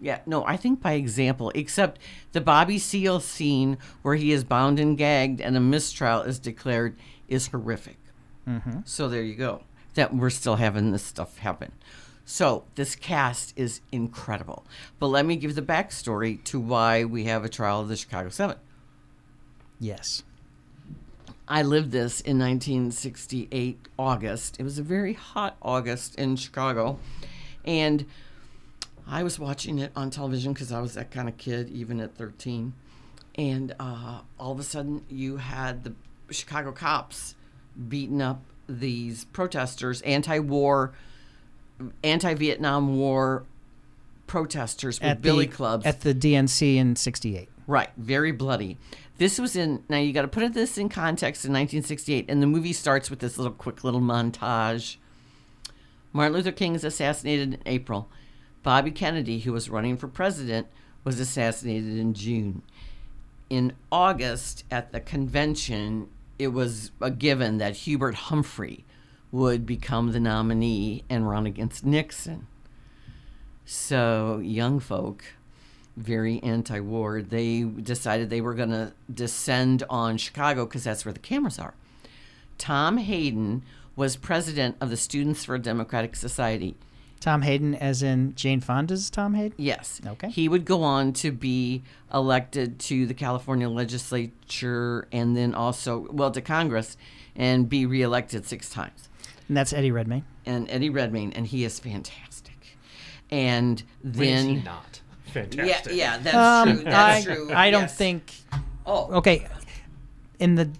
Yeah, 0.00 0.18
no, 0.26 0.44
I 0.44 0.56
think 0.58 0.82
by 0.82 0.92
example, 0.92 1.50
except 1.54 1.98
the 2.32 2.40
Bobby 2.42 2.78
Seale 2.78 3.18
scene 3.20 3.78
where 4.02 4.14
he 4.14 4.30
is 4.30 4.44
bound 4.44 4.78
and 4.78 4.96
gagged 4.98 5.40
and 5.40 5.56
a 5.56 5.60
mistrial 5.60 6.20
is 6.20 6.38
declared 6.38 6.96
is 7.28 7.46
horrific. 7.48 7.96
Mm-hmm. 8.46 8.80
So 8.84 9.08
there 9.08 9.22
you 9.22 9.34
go. 9.34 9.62
That 9.94 10.14
we're 10.14 10.28
still 10.30 10.56
having 10.56 10.92
this 10.92 11.02
stuff 11.02 11.38
happen. 11.38 11.72
So 12.28 12.64
this 12.74 12.96
cast 12.96 13.54
is 13.56 13.80
incredible. 13.92 14.66
But 14.98 15.06
let 15.06 15.24
me 15.24 15.36
give 15.36 15.54
the 15.54 15.62
backstory 15.62 16.42
to 16.44 16.58
why 16.58 17.04
we 17.04 17.24
have 17.24 17.44
a 17.44 17.48
trial 17.48 17.80
of 17.80 17.88
the 17.88 17.96
Chicago 17.96 18.28
Seven. 18.30 18.56
Yes. 19.78 20.24
I 21.46 21.62
lived 21.62 21.92
this 21.92 22.20
in 22.20 22.40
1968 22.40 23.78
August. 23.96 24.58
It 24.58 24.64
was 24.64 24.80
a 24.80 24.82
very 24.82 25.12
hot 25.12 25.56
August 25.62 26.16
in 26.16 26.34
Chicago, 26.34 26.98
and 27.64 28.04
I 29.06 29.22
was 29.22 29.38
watching 29.38 29.78
it 29.78 29.92
on 29.94 30.10
television 30.10 30.52
because 30.52 30.72
I 30.72 30.80
was 30.80 30.94
that 30.94 31.12
kind 31.12 31.28
of 31.28 31.38
kid, 31.38 31.70
even 31.70 32.00
at 32.00 32.16
13. 32.16 32.74
And 33.36 33.76
uh, 33.78 34.22
all 34.40 34.50
of 34.50 34.58
a 34.58 34.64
sudden, 34.64 35.04
you 35.08 35.36
had 35.36 35.84
the 35.84 35.92
Chicago 36.30 36.72
cops 36.72 37.36
beating 37.88 38.20
up 38.20 38.42
these 38.68 39.26
protesters, 39.26 40.02
anti-war, 40.02 40.92
anti-Vietnam 42.02 42.96
War 42.96 43.44
protesters 44.26 45.00
with 45.00 45.08
At 45.08 45.22
billy 45.22 45.46
the, 45.46 45.52
clubs. 45.52 45.86
at 45.86 46.00
the 46.00 46.14
DNC 46.14 46.76
in 46.76 46.96
'68. 46.96 47.48
Right, 47.66 47.90
very 47.96 48.32
bloody. 48.32 48.76
This 49.18 49.38
was 49.38 49.56
in 49.56 49.82
now 49.88 49.98
you 49.98 50.12
got 50.12 50.22
to 50.22 50.28
put 50.28 50.52
this 50.52 50.76
in 50.78 50.88
context 50.88 51.44
in 51.44 51.50
1968 51.52 52.26
and 52.28 52.42
the 52.42 52.46
movie 52.46 52.72
starts 52.72 53.08
with 53.10 53.20
this 53.20 53.38
little 53.38 53.52
quick 53.52 53.82
little 53.82 54.00
montage. 54.00 54.96
Martin 56.12 56.34
Luther 56.34 56.52
King 56.52 56.74
is 56.74 56.84
assassinated 56.84 57.54
in 57.54 57.60
April. 57.66 58.08
Bobby 58.62 58.90
Kennedy, 58.90 59.40
who 59.40 59.52
was 59.52 59.70
running 59.70 59.96
for 59.96 60.08
president, 60.08 60.66
was 61.04 61.20
assassinated 61.20 61.96
in 61.98 62.14
June. 62.14 62.62
In 63.48 63.74
August 63.92 64.64
at 64.70 64.92
the 64.92 65.00
convention, 65.00 66.08
it 66.38 66.48
was 66.48 66.90
a 67.00 67.10
given 67.10 67.58
that 67.58 67.76
Hubert 67.76 68.14
Humphrey 68.14 68.84
would 69.36 69.66
become 69.66 70.12
the 70.12 70.20
nominee 70.20 71.04
and 71.10 71.28
run 71.28 71.46
against 71.46 71.84
Nixon. 71.84 72.46
So, 73.64 74.40
young 74.42 74.80
folk 74.80 75.24
very 75.96 76.42
anti-war. 76.42 77.22
They 77.22 77.62
decided 77.62 78.28
they 78.28 78.40
were 78.40 78.54
going 78.54 78.70
to 78.70 78.92
descend 79.12 79.82
on 79.88 80.18
Chicago 80.18 80.66
because 80.66 80.84
that's 80.84 81.04
where 81.04 81.12
the 81.12 81.18
cameras 81.18 81.58
are. 81.58 81.74
Tom 82.58 82.98
Hayden 82.98 83.62
was 83.94 84.16
president 84.16 84.76
of 84.80 84.90
the 84.90 84.96
Students 84.96 85.44
for 85.44 85.54
a 85.54 85.58
Democratic 85.58 86.16
Society. 86.16 86.76
Tom 87.18 87.42
Hayden, 87.42 87.74
as 87.74 88.02
in 88.02 88.34
Jane 88.34 88.60
Fonda's 88.60 89.08
Tom 89.08 89.34
Hayden. 89.34 89.54
Yes. 89.56 90.02
Okay. 90.06 90.28
He 90.28 90.48
would 90.48 90.66
go 90.66 90.82
on 90.82 91.14
to 91.14 91.32
be 91.32 91.82
elected 92.12 92.78
to 92.78 93.06
the 93.06 93.14
California 93.14 93.68
legislature 93.68 95.08
and 95.10 95.34
then 95.36 95.54
also, 95.54 96.06
well, 96.10 96.30
to 96.30 96.42
Congress 96.42 96.96
and 97.34 97.68
be 97.68 97.86
reelected 97.86 98.44
six 98.44 98.68
times. 98.68 99.08
And 99.48 99.56
that's 99.56 99.72
Eddie 99.72 99.90
Redmayne. 99.92 100.24
And 100.44 100.68
Eddie 100.70 100.90
Redmayne, 100.90 101.32
and 101.32 101.46
he 101.46 101.64
is 101.64 101.78
fantastic. 101.78 102.76
And 103.30 103.82
When 104.02 104.12
is 104.28 104.44
then. 104.44 104.48
he 104.56 104.62
not 104.62 105.00
Yeah, 105.26 105.32
fantastic? 105.32 105.92
yeah, 105.96 106.18
that's 106.18 106.36
Um, 106.36 106.74
true. 106.76 106.84
That's 106.84 107.26
I, 107.26 107.34
true. 107.34 107.52
I 107.52 107.70
don't 107.70 107.82
yes. 107.82 107.96
think. 107.96 108.32
Oh, 108.86 109.12
Okay, 109.16 109.46
in 110.38 110.54
the 110.54 110.70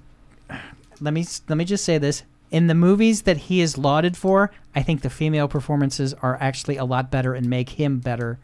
let 1.01 1.13
me 1.13 1.25
let 1.49 1.57
me 1.59 1.65
just 1.65 1.85
say 1.85 1.99
this: 1.99 2.23
in 2.51 2.69
the 2.69 2.75
movies 2.75 3.23
that 3.23 3.37
he 3.37 3.61
is 3.61 3.77
lauded 3.77 4.17
for, 4.17 4.51
I 4.75 4.83
think 4.83 5.03
the 5.03 5.11
female 5.11 5.49
performances 5.49 6.15
are 6.15 6.39
actually 6.41 6.77
a 6.77 6.85
lot 6.85 7.11
better 7.11 7.35
and 7.35 7.51
make 7.51 7.71
him 7.71 7.99
better 7.99 8.39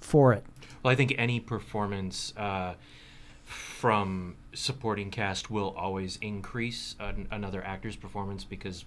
for 0.00 0.32
it. 0.32 0.44
Well, 0.82 0.92
I 0.92 0.94
think 0.94 1.14
any 1.18 1.40
performance 1.40 2.32
uh, 2.36 2.74
from 3.44 4.36
supporting 4.54 5.10
cast 5.10 5.50
will 5.50 5.74
always 5.76 6.16
increase 6.22 6.94
an, 7.00 7.26
another 7.30 7.62
actor's 7.64 7.96
performance 7.96 8.44
because, 8.44 8.84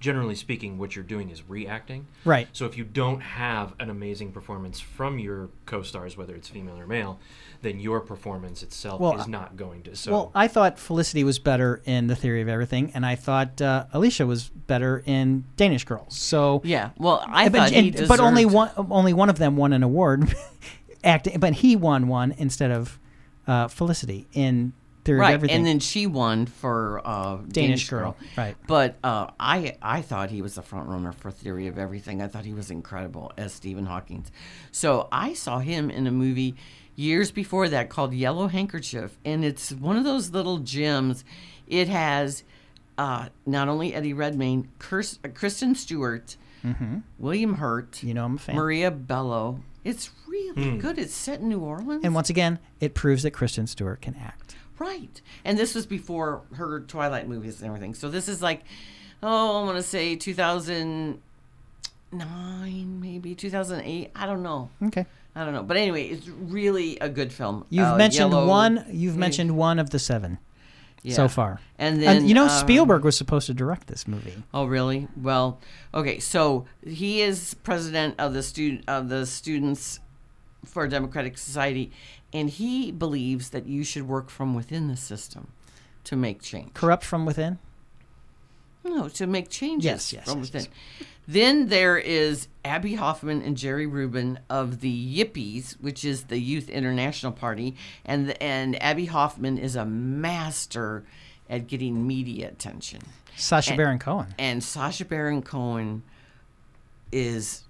generally 0.00 0.34
speaking, 0.34 0.78
what 0.78 0.94
you're 0.94 1.04
doing 1.04 1.30
is 1.30 1.42
reacting. 1.48 2.06
Right. 2.24 2.48
So 2.52 2.66
if 2.66 2.76
you 2.76 2.84
don't 2.84 3.20
have 3.20 3.74
an 3.80 3.90
amazing 3.90 4.32
performance 4.32 4.78
from 4.80 5.18
your 5.18 5.48
co-stars, 5.66 6.16
whether 6.16 6.34
it's 6.34 6.48
female 6.48 6.78
or 6.78 6.86
male, 6.86 7.18
then 7.62 7.80
your 7.80 8.00
performance 8.00 8.62
itself 8.62 9.00
Well, 9.00 9.18
is 9.18 9.26
not 9.26 9.56
going 9.56 9.82
to. 9.82 9.96
So 9.96 10.12
Well, 10.12 10.32
I 10.34 10.46
thought 10.46 10.78
Felicity 10.78 11.24
was 11.24 11.38
better 11.40 11.82
in 11.84 12.06
The 12.06 12.14
Theory 12.14 12.40
of 12.40 12.48
Everything, 12.48 12.92
and 12.94 13.04
I 13.04 13.16
thought 13.16 13.60
uh, 13.60 13.86
Alicia 13.92 14.26
was 14.26 14.48
better 14.48 15.02
in 15.04 15.44
Danish 15.56 15.84
Girls. 15.84 16.16
So, 16.16 16.60
yeah. 16.64 16.90
Well, 16.96 17.24
I 17.26 17.48
but, 17.48 17.58
thought 17.58 17.70
he 17.70 17.88
and- 17.88 18.08
but 18.08 18.20
only 18.20 18.44
one 18.44 18.70
only 18.90 19.12
one 19.12 19.28
of 19.28 19.38
them 19.38 19.56
won 19.56 19.72
an 19.72 19.82
award, 19.82 20.32
acting. 21.04 21.40
But 21.40 21.54
he 21.54 21.74
won 21.74 22.06
one 22.06 22.32
instead 22.38 22.70
of 22.70 22.98
uh, 23.48 23.66
Felicity 23.66 24.28
in 24.32 24.72
Theory 25.08 25.18
of 25.18 25.20
right, 25.22 25.34
Everything. 25.34 25.56
and 25.56 25.66
then 25.66 25.78
she 25.80 26.06
won 26.06 26.46
for 26.46 27.00
uh, 27.04 27.38
Danish, 27.48 27.88
Girl, 27.88 28.16
right. 28.36 28.54
But 28.66 28.96
uh, 29.02 29.30
I 29.40 29.76
I 29.80 30.02
thought 30.02 30.30
he 30.30 30.42
was 30.42 30.54
the 30.56 30.62
front 30.62 30.88
runner 30.88 31.12
for 31.12 31.30
Theory 31.30 31.66
of 31.66 31.78
Everything. 31.78 32.20
I 32.20 32.28
thought 32.28 32.44
he 32.44 32.52
was 32.54 32.70
incredible 32.70 33.32
as 33.38 33.52
Stephen 33.52 33.86
Hawking. 33.86 34.26
So 34.70 35.08
I 35.10 35.32
saw 35.34 35.60
him 35.60 35.90
in 35.90 36.06
a 36.06 36.10
movie 36.10 36.54
years 36.94 37.30
before 37.30 37.68
that 37.68 37.88
called 37.88 38.12
Yellow 38.12 38.48
Handkerchief, 38.48 39.16
and 39.24 39.44
it's 39.44 39.72
one 39.72 39.96
of 39.96 40.04
those 40.04 40.30
little 40.30 40.58
gems. 40.58 41.24
It 41.66 41.88
has 41.88 42.44
uh, 42.98 43.28
not 43.46 43.68
only 43.68 43.94
Eddie 43.94 44.12
Redmayne, 44.12 44.68
Kirst- 44.78 45.18
uh, 45.24 45.28
Kristen 45.28 45.74
Stewart, 45.74 46.36
William 47.18 47.54
Hurt, 47.54 47.92
Mm-hmm. 47.92 48.06
You 48.08 48.14
know 48.14 48.24
I'm 48.24 48.34
a 48.36 48.38
fan. 48.38 48.56
Maria 48.56 48.90
Bello. 48.90 49.60
It's 49.84 50.10
really 50.26 50.76
good. 50.78 50.98
It's 50.98 51.14
set 51.14 51.40
in 51.40 51.48
New 51.48 51.60
Orleans. 51.60 52.04
And 52.04 52.14
once 52.14 52.28
again, 52.28 52.58
it 52.80 52.94
proves 52.94 53.22
that 53.22 53.30
Kristen 53.30 53.66
Stewart 53.66 54.02
can 54.02 54.16
act. 54.16 54.56
Right. 54.78 55.20
And 55.44 55.58
this 55.58 55.74
was 55.74 55.86
before 55.86 56.42
her 56.54 56.80
Twilight 56.80 57.28
movies 57.28 57.58
and 57.60 57.66
everything. 57.68 57.94
So 57.94 58.08
this 58.08 58.28
is 58.28 58.40
like, 58.42 58.62
oh, 59.22 59.60
I 59.60 59.64
want 59.64 59.76
to 59.76 59.82
say 59.82 60.14
2009, 60.16 61.18
maybe 63.00 63.34
2008. 63.34 64.10
I 64.14 64.26
don't 64.26 64.42
know. 64.42 64.70
Okay. 64.84 65.06
I 65.34 65.44
don't 65.44 65.52
know. 65.54 65.62
But 65.62 65.76
anyway, 65.76 66.04
it's 66.08 66.28
really 66.28 66.98
a 67.00 67.08
good 67.08 67.32
film. 67.32 67.64
You've 67.70 67.86
Uh, 67.86 67.96
mentioned 67.96 68.30
Yellow- 68.32 68.46
one. 68.48 68.84
You've 68.90 69.16
mentioned 69.16 69.56
one 69.56 69.78
of 69.78 69.90
the 69.90 69.98
seven 69.98 70.38
Yeah. 71.02 71.14
so 71.14 71.28
far. 71.28 71.60
And 71.78 72.02
then 72.02 72.16
And 72.18 72.28
you 72.28 72.34
know, 72.34 72.46
uh, 72.46 72.48
Spielberg 72.48 73.04
was 73.04 73.16
supposed 73.16 73.46
to 73.46 73.54
direct 73.54 73.86
this 73.86 74.08
movie. 74.08 74.42
Oh, 74.52 74.64
really? 74.64 75.06
Well, 75.16 75.60
okay. 75.94 76.18
So 76.18 76.66
he 76.84 77.20
is 77.22 77.54
president 77.62 78.16
of 78.18 78.32
the 78.34 78.42
student 78.42 78.84
of 78.88 79.08
the 79.08 79.26
Students 79.26 80.00
for 80.64 80.88
Democratic 80.88 81.38
Society, 81.38 81.92
and 82.32 82.50
he 82.50 82.90
believes 82.92 83.50
that 83.50 83.66
you 83.66 83.84
should 83.84 84.06
work 84.08 84.28
from 84.30 84.54
within 84.54 84.88
the 84.88 84.96
system 84.96 85.48
to 86.04 86.16
make 86.16 86.42
change. 86.42 86.74
Corrupt 86.74 87.04
from 87.04 87.24
within. 87.26 87.58
No, 88.84 89.08
to 89.10 89.26
make 89.26 89.50
changes 89.50 89.84
Yes, 89.84 90.12
yes, 90.12 90.24
from 90.24 90.38
yes, 90.38 90.52
within. 90.52 90.70
yes. 90.98 91.08
Then 91.26 91.68
there 91.68 91.98
is 91.98 92.48
Abbie 92.64 92.94
Hoffman 92.94 93.42
and 93.42 93.54
Jerry 93.56 93.86
Rubin 93.86 94.38
of 94.48 94.80
the 94.80 95.18
Yippies, 95.18 95.72
which 95.80 96.02
is 96.04 96.24
the 96.24 96.38
Youth 96.38 96.70
International 96.70 97.32
Party, 97.32 97.76
and 98.06 98.40
and 98.42 98.80
Abbie 98.82 99.06
Hoffman 99.06 99.58
is 99.58 99.76
a 99.76 99.84
master 99.84 101.04
at 101.50 101.66
getting 101.66 102.06
media 102.06 102.48
attention. 102.48 103.02
Sacha 103.36 103.70
And- 103.72 103.76
Baron 103.76 103.98
Cohen. 103.98 104.34
And 104.38 104.64
Sacha 104.64 105.04
Baron 105.04 105.42
Cohen 105.42 106.02
is 107.12 107.64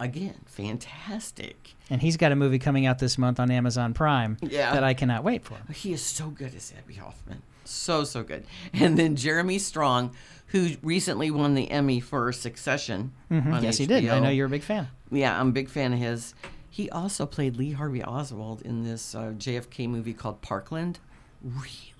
again 0.00 0.40
fantastic. 0.46 1.73
And 1.90 2.00
he's 2.00 2.16
got 2.16 2.32
a 2.32 2.36
movie 2.36 2.58
coming 2.58 2.86
out 2.86 2.98
this 2.98 3.18
month 3.18 3.38
on 3.38 3.50
Amazon 3.50 3.92
Prime 3.94 4.38
Yeah. 4.40 4.72
that 4.72 4.82
I 4.84 4.94
cannot 4.94 5.22
wait 5.22 5.44
for. 5.44 5.56
He 5.72 5.92
is 5.92 6.02
so 6.02 6.28
good 6.30 6.54
as 6.54 6.72
Abbie 6.78 6.94
Hoffman. 6.94 7.42
So 7.66 8.04
so 8.04 8.22
good. 8.22 8.44
And 8.72 8.98
then 8.98 9.16
Jeremy 9.16 9.58
Strong, 9.58 10.14
who 10.48 10.70
recently 10.82 11.30
won 11.30 11.54
the 11.54 11.70
Emmy 11.70 12.00
for 12.00 12.32
Succession. 12.32 13.12
on 13.30 13.42
Mm-hmm. 13.42 13.64
Yes, 13.64 13.76
he 13.78 13.86
did. 13.86 14.08
I 14.08 14.18
know 14.20 14.30
you're 14.30 14.46
a 14.46 14.50
big 14.50 14.62
fan. 14.62 14.88
Yeah, 15.10 15.38
I'm 15.38 15.48
a 15.48 15.52
big 15.52 15.68
fan 15.68 15.92
of 15.92 15.98
his. 15.98 16.34
He 16.70 16.90
also 16.90 17.24
played 17.26 17.56
Lee 17.56 17.72
Harvey 17.72 18.02
Oswald 18.02 18.62
in 18.62 18.82
this 18.82 19.14
uh, 19.14 19.32
JFK 19.36 19.88
movie 19.88 20.12
called 20.14 20.40
Parkland. 20.42 20.98
Really 21.42 21.54
good, 21.58 21.62
really 21.62 21.68
good. 21.68 21.93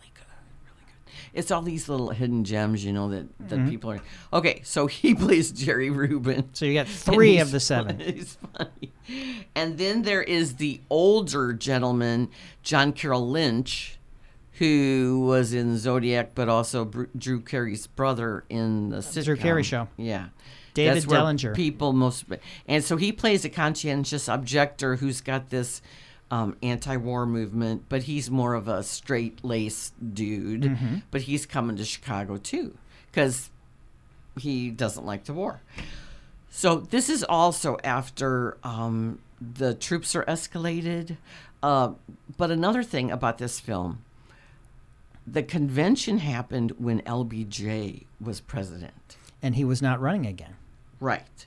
It's 1.32 1.50
all 1.50 1.62
these 1.62 1.88
little 1.88 2.10
hidden 2.10 2.44
gems, 2.44 2.84
you 2.84 2.92
know, 2.92 3.08
that, 3.10 3.26
that 3.48 3.58
Mm-hmm. 3.58 3.68
people 3.70 3.90
are. 3.92 4.00
Okay, 4.32 4.60
so 4.64 4.86
he 4.88 5.14
plays 5.14 5.50
Jerry 5.52 5.90
Rubin. 5.90 6.48
So 6.52 6.64
you 6.64 6.74
got 6.74 6.86
three 6.88 7.38
of 7.38 7.50
the 7.50 7.60
seven. 7.60 7.98
He's 8.00 8.36
funny. 8.56 8.92
And 9.54 9.78
then 9.78 10.02
there 10.02 10.22
is 10.22 10.54
the 10.56 10.80
older 10.90 11.52
gentleman, 11.52 12.30
John 12.62 12.92
Carroll 12.92 13.28
Lynch, 13.28 13.98
who 14.58 15.24
was 15.26 15.52
in 15.52 15.76
Zodiac, 15.78 16.30
but 16.34 16.48
also 16.48 16.84
Br- 16.84 17.04
Drew 17.16 17.40
Carey's 17.40 17.86
brother 17.86 18.44
in 18.48 18.90
the 18.90 18.98
sitcom. 18.98 19.24
Drew 19.24 19.36
Carey 19.36 19.62
Show. 19.62 19.88
Yeah. 19.96 20.28
David 20.74 20.94
That's 21.02 21.06
Dellinger. 21.06 21.54
People 21.54 21.92
most, 21.92 22.24
and 22.66 22.82
so 22.82 22.96
he 22.96 23.12
plays 23.12 23.44
a 23.44 23.48
conscientious 23.48 24.26
objector 24.26 24.96
who's 24.96 25.20
got 25.20 25.50
this 25.50 25.80
um, 26.30 26.56
anti-war 26.62 27.26
movement, 27.26 27.84
but 27.88 28.04
he's 28.04 28.30
more 28.30 28.54
of 28.54 28.68
a 28.68 28.82
straight-laced 28.82 30.14
dude. 30.14 30.62
Mm-hmm. 30.62 30.96
But 31.10 31.22
he's 31.22 31.46
coming 31.46 31.76
to 31.76 31.84
Chicago 31.84 32.36
too, 32.36 32.76
because 33.10 33.50
he 34.38 34.70
doesn't 34.70 35.04
like 35.04 35.24
the 35.24 35.32
war. 35.32 35.60
So 36.50 36.76
this 36.76 37.08
is 37.08 37.24
also 37.24 37.78
after 37.82 38.56
um, 38.62 39.18
the 39.40 39.74
troops 39.74 40.14
are 40.14 40.24
escalated. 40.24 41.16
Uh, 41.62 41.92
but 42.36 42.50
another 42.50 42.82
thing 42.82 43.10
about 43.10 43.38
this 43.38 43.58
film, 43.58 44.04
the 45.26 45.42
convention 45.42 46.18
happened 46.18 46.72
when 46.78 47.00
LBJ 47.02 48.04
was 48.20 48.40
president. 48.40 49.16
And 49.42 49.56
he 49.56 49.64
was 49.64 49.82
not 49.82 50.00
running 50.00 50.26
again. 50.26 50.56
Right. 51.00 51.46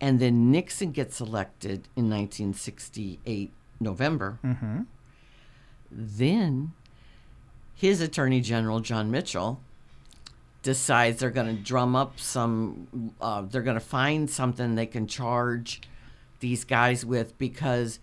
And 0.00 0.18
then 0.18 0.50
Nixon 0.50 0.92
gets 0.92 1.20
elected 1.20 1.88
in 1.96 2.08
1968, 2.08 3.52
November. 3.80 4.38
Mm-hmm. 4.44 4.82
Then 5.90 6.72
his 7.74 8.00
Attorney 8.00 8.40
General, 8.40 8.80
John 8.80 9.10
Mitchell, 9.10 9.60
decides 10.62 11.20
they're 11.20 11.30
going 11.30 11.54
to 11.54 11.62
drum 11.62 11.94
up 11.94 12.18
some, 12.18 13.12
uh, 13.20 13.42
they're 13.42 13.62
going 13.62 13.74
to 13.74 13.80
find 13.80 14.30
something 14.30 14.74
they 14.74 14.86
can 14.86 15.06
charge 15.06 15.82
these 16.40 16.64
guys 16.64 17.04
with 17.04 17.36
because 17.38 17.98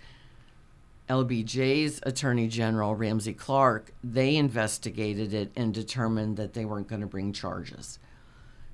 LBJ's 1.10 2.00
Attorney 2.04 2.48
General, 2.48 2.96
Ramsey 2.96 3.34
Clark, 3.34 3.92
they 4.04 4.36
investigated 4.36 5.34
it 5.34 5.52
and 5.56 5.74
determined 5.74 6.38
that 6.38 6.54
they 6.54 6.64
weren't 6.64 6.88
going 6.88 7.02
to 7.02 7.08
bring 7.08 7.34
charges. 7.34 8.00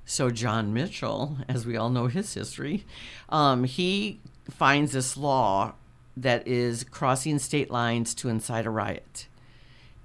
So 0.04 0.30
John 0.30 0.72
Mitchell, 0.72 1.38
as 1.48 1.66
we 1.66 1.76
all 1.76 1.90
know 1.90 2.06
his 2.06 2.32
history, 2.32 2.86
um, 3.28 3.64
he 3.64 4.20
finds 4.48 4.92
this 4.92 5.16
law 5.16 5.74
that 6.22 6.46
is 6.46 6.84
crossing 6.84 7.38
state 7.38 7.70
lines 7.70 8.14
to 8.16 8.28
incite 8.28 8.66
a 8.66 8.70
riot. 8.70 9.26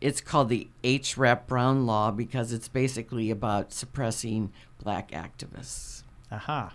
It's 0.02 0.22
called 0.22 0.50
the 0.50 0.68
H. 0.84 1.18
Rap 1.18 1.48
Brown 1.48 1.86
Law 1.86 2.12
because 2.12 2.52
it's 2.52 2.68
basically 2.68 3.32
about 3.32 3.72
suppressing 3.72 4.52
black 4.82 5.12
activists. 5.12 6.04
Aha. 6.32 6.74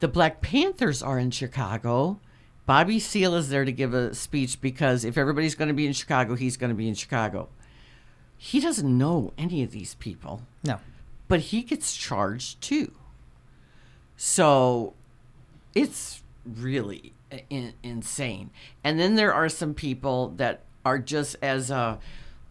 The 0.00 0.08
Black 0.08 0.40
Panthers 0.42 1.02
are 1.02 1.18
in 1.18 1.30
Chicago. 1.30 2.18
Bobby 2.66 2.98
Seale 2.98 3.36
is 3.36 3.48
there 3.48 3.64
to 3.64 3.72
give 3.72 3.94
a 3.94 4.12
speech 4.14 4.60
because 4.60 5.04
if 5.04 5.16
everybody's 5.16 5.54
going 5.54 5.68
to 5.68 5.74
be 5.74 5.86
in 5.86 5.92
Chicago, 5.92 6.34
he's 6.34 6.56
going 6.56 6.70
to 6.70 6.74
be 6.74 6.88
in 6.88 6.94
Chicago. 6.94 7.48
He 8.36 8.58
doesn't 8.60 8.98
know 8.98 9.32
any 9.38 9.62
of 9.62 9.70
these 9.70 9.94
people 9.94 10.42
No. 10.64 10.80
but 11.28 11.40
he 11.40 11.62
gets 11.62 11.96
charged 11.96 12.60
too. 12.60 12.92
So 14.16 14.92
it's 15.74 16.22
really 16.44 17.13
in, 17.50 17.74
insane. 17.82 18.50
And 18.82 18.98
then 18.98 19.14
there 19.14 19.32
are 19.32 19.48
some 19.48 19.74
people 19.74 20.28
that 20.36 20.62
are 20.84 20.98
just 20.98 21.36
as 21.42 21.70
uh, 21.70 21.98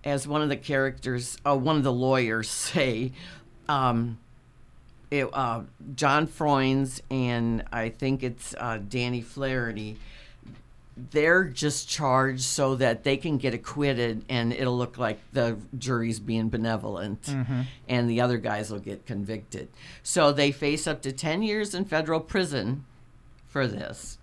as 0.03 0.27
one 0.27 0.41
of 0.41 0.49
the 0.49 0.57
characters, 0.57 1.37
uh, 1.45 1.55
one 1.55 1.77
of 1.77 1.83
the 1.83 1.93
lawyers 1.93 2.49
say, 2.49 3.11
um, 3.69 4.17
it, 5.11 5.29
uh, 5.31 5.61
John 5.95 6.27
Froines 6.27 7.01
and 7.11 7.63
I 7.71 7.89
think 7.89 8.23
it's 8.23 8.55
uh, 8.57 8.79
Danny 8.87 9.21
Flaherty. 9.21 9.97
They're 11.11 11.45
just 11.45 11.89
charged 11.89 12.41
so 12.43 12.75
that 12.75 13.03
they 13.03 13.17
can 13.17 13.37
get 13.37 13.53
acquitted 13.53 14.25
and 14.29 14.53
it'll 14.53 14.77
look 14.77 14.97
like 14.99 15.19
the 15.31 15.57
jury's 15.77 16.19
being 16.19 16.49
benevolent 16.49 17.27
and 17.87 18.07
the 18.09 18.21
other 18.21 18.37
guys 18.37 18.71
will 18.71 18.79
get 18.79 19.05
convicted. 19.07 19.69
So 20.03 20.31
they 20.31 20.51
face 20.51 20.85
up 20.85 21.01
to 21.03 21.11
10 21.11 21.41
years 21.41 21.73
in 21.73 21.85
federal 21.85 22.19
prison 22.19 22.85
for 23.47 23.65
this. 23.65 24.19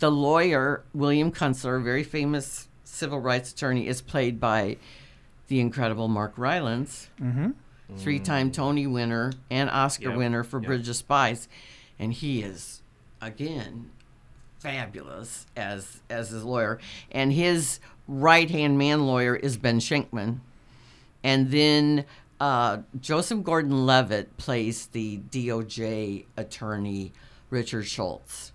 The 0.00 0.10
lawyer, 0.10 0.82
William 0.92 1.30
Kunstler, 1.30 1.78
a 1.78 1.82
very 1.82 2.02
famous 2.04 2.68
civil 2.84 3.20
rights 3.20 3.52
attorney, 3.52 3.86
is 3.86 4.02
played 4.02 4.40
by 4.40 4.76
the 5.48 5.60
incredible 5.60 6.08
Mark 6.08 6.34
Rylance, 6.36 7.08
three 7.96 8.18
time 8.18 8.50
Tony 8.50 8.86
winner 8.86 9.32
and 9.50 9.68
Oscar 9.70 10.08
Yep, 10.10 10.18
winner 10.18 10.42
for 10.42 10.58
yep. 10.60 10.66
Bridge 10.66 10.88
of 10.88 10.96
Spies. 10.96 11.48
And 11.98 12.12
he 12.12 12.42
is, 12.42 12.82
again, 13.20 13.90
fabulous 14.58 15.46
as 15.56 16.00
as 16.08 16.30
his 16.30 16.44
lawyer. 16.44 16.78
And 17.10 17.32
his 17.32 17.80
right 18.08 18.50
hand 18.50 18.78
man 18.78 19.06
lawyer 19.06 19.36
is 19.36 19.56
Ben 19.56 19.80
Shenkman. 19.80 20.40
And 21.22 21.50
then 21.50 22.06
uh, 22.40 22.78
Joseph 22.98 23.42
Gordon 23.42 23.84
Levitt 23.84 24.36
plays 24.38 24.86
the 24.86 25.18
DOJ 25.30 26.24
attorney 26.36 27.12
Richard 27.50 27.84
Schultz. 27.84 28.52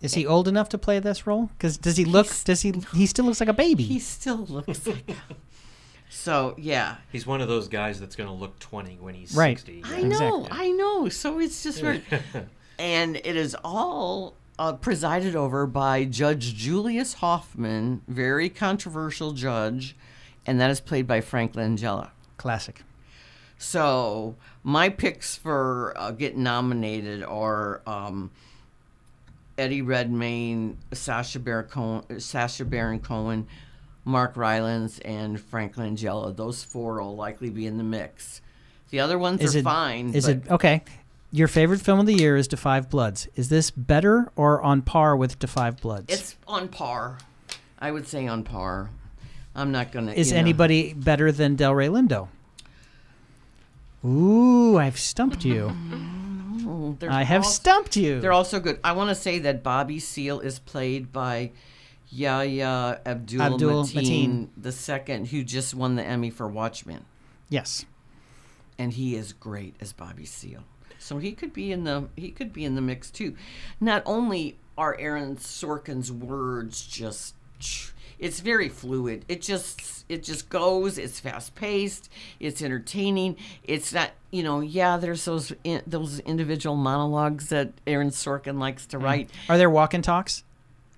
Is 0.00 0.14
he 0.14 0.26
old 0.26 0.48
enough 0.48 0.68
to 0.70 0.78
play 0.78 0.98
this 0.98 1.26
role? 1.26 1.46
Because 1.56 1.76
does 1.76 1.96
he 1.96 2.04
look? 2.04 2.26
He's- 2.26 2.44
does 2.44 2.62
he? 2.62 2.72
He 2.94 3.06
still 3.06 3.26
looks 3.26 3.40
like 3.40 3.48
a 3.48 3.54
baby. 3.54 3.82
He 3.84 3.98
still 3.98 4.46
looks 4.48 4.86
like. 4.86 5.10
A- 5.10 5.34
so 6.08 6.54
yeah, 6.58 6.96
He's 7.12 7.26
one 7.26 7.40
of 7.40 7.48
those 7.48 7.68
guys 7.68 8.00
that's 8.00 8.16
going 8.16 8.28
to 8.28 8.34
look 8.34 8.58
20 8.58 8.96
when 9.00 9.14
he's 9.14 9.34
Right. 9.34 9.56
60. 9.58 9.82
I 9.84 10.02
know, 10.02 10.40
Exactly. 10.40 10.48
I 10.50 10.70
know. 10.72 11.08
So 11.08 11.38
it's 11.38 11.62
just 11.62 11.82
weird. 11.82 12.02
and 12.78 13.16
it 13.16 13.36
is 13.36 13.54
all 13.62 14.34
uh, 14.58 14.72
presided 14.72 15.36
over 15.36 15.66
by 15.66 16.04
Judge 16.04 16.54
Julius 16.54 17.14
Hoffman, 17.14 18.02
very 18.08 18.48
controversial 18.48 19.32
judge, 19.32 19.96
and 20.44 20.60
that 20.60 20.70
is 20.70 20.80
played 20.80 21.06
by 21.06 21.20
Frank 21.20 21.52
Langella. 21.52 22.10
Classic. 22.36 22.82
So 23.56 24.36
my 24.64 24.88
picks 24.88 25.36
for 25.36 25.92
uh, 25.96 26.10
getting 26.10 26.42
nominated 26.42 27.22
are 27.22 27.82
um, 27.86 28.30
Eddie 29.60 29.82
Redmayne, 29.82 30.78
Sacha 30.92 31.38
Baron 31.38 31.66
Cohen, 31.66 32.18
Sacha 32.18 32.64
Baron 32.64 32.98
Cohen, 32.98 33.46
Mark 34.06 34.36
Rylance, 34.36 34.98
and 35.00 35.38
Frank 35.38 35.76
Langella. 35.76 36.34
Those 36.34 36.64
four 36.64 37.02
will 37.02 37.14
likely 37.14 37.50
be 37.50 37.66
in 37.66 37.76
the 37.76 37.84
mix. 37.84 38.40
The 38.88 39.00
other 39.00 39.18
ones 39.18 39.42
Is 39.42 39.54
are 39.54 39.58
it 39.58 39.62
fine. 39.62 40.14
Is 40.14 40.26
it 40.26 40.50
okay? 40.50 40.82
Your 41.30 41.46
favorite 41.46 41.80
film 41.80 42.00
of 42.00 42.06
the 42.06 42.14
year 42.14 42.36
is 42.36 42.48
Da 42.48 42.56
Five 42.56 42.88
Bloods. 42.88 43.28
Is 43.36 43.50
this 43.50 43.70
better 43.70 44.32
or 44.34 44.62
on 44.62 44.80
par 44.80 45.14
with 45.14 45.38
Da 45.38 45.46
Five 45.46 45.80
Bloods? 45.80 46.06
It's 46.08 46.36
on 46.48 46.68
par. 46.68 47.18
I 47.78 47.92
would 47.92 48.08
say 48.08 48.26
on 48.26 48.42
par. 48.42 48.90
I'm 49.54 49.70
not 49.70 49.92
gonna. 49.92 50.12
is 50.12 50.28
you 50.28 50.34
know. 50.34 50.40
anybody 50.40 50.94
better 50.94 51.30
than 51.30 51.56
Delroy 51.56 51.90
Lindo? 51.90 52.28
Ooh, 54.04 54.78
I've 54.78 54.98
stumped 54.98 55.44
you. 55.44 55.70
Mm-hmm. 56.70 56.98
They're 56.98 57.10
I 57.10 57.22
have 57.22 57.44
all- 57.44 57.50
stumped 57.50 57.96
you. 57.96 58.20
They're 58.20 58.32
also 58.32 58.60
good. 58.60 58.78
I 58.84 58.92
want 58.92 59.08
to 59.10 59.14
say 59.14 59.38
that 59.40 59.62
Bobby 59.62 59.98
Seale 59.98 60.40
is 60.40 60.58
played 60.58 61.12
by 61.12 61.50
Yahya 62.10 63.00
Abdul, 63.06 63.42
Abdul 63.42 63.84
Mateen 63.84 64.48
the 64.56 64.72
second, 64.72 65.28
who 65.28 65.42
just 65.44 65.74
won 65.74 65.96
the 65.96 66.02
Emmy 66.04 66.30
for 66.30 66.48
Watchmen, 66.48 67.04
yes. 67.48 67.84
and 68.78 68.92
he 68.92 69.14
is 69.14 69.32
great 69.32 69.74
as 69.80 69.92
Bobby 69.92 70.24
Seale. 70.24 70.64
So 70.98 71.18
he 71.18 71.32
could 71.32 71.52
be 71.52 71.72
in 71.72 71.84
the 71.84 72.08
he 72.16 72.30
could 72.30 72.52
be 72.52 72.64
in 72.64 72.74
the 72.74 72.80
mix 72.82 73.10
too. 73.10 73.34
Not 73.80 74.02
only 74.06 74.58
are 74.76 74.96
Aaron 74.98 75.36
Sorkin's 75.36 76.10
words 76.12 76.86
just 76.86 77.34
it's 78.20 78.40
very 78.40 78.68
fluid. 78.68 79.24
It 79.28 79.40
just 79.40 80.04
it 80.08 80.22
just 80.22 80.48
goes. 80.48 80.98
It's 80.98 81.18
fast 81.18 81.54
paced. 81.54 82.10
It's 82.38 82.62
entertaining. 82.62 83.36
It's 83.64 83.92
not 83.92 84.10
you 84.30 84.42
know 84.42 84.60
yeah. 84.60 84.98
There's 84.98 85.24
those 85.24 85.52
in, 85.64 85.82
those 85.86 86.20
individual 86.20 86.76
monologues 86.76 87.48
that 87.48 87.72
Aaron 87.86 88.10
Sorkin 88.10 88.58
likes 88.58 88.86
to 88.86 88.98
mm. 88.98 89.02
write. 89.02 89.30
Are 89.48 89.58
there 89.58 89.70
walk 89.70 89.94
and 89.94 90.04
talks? 90.04 90.44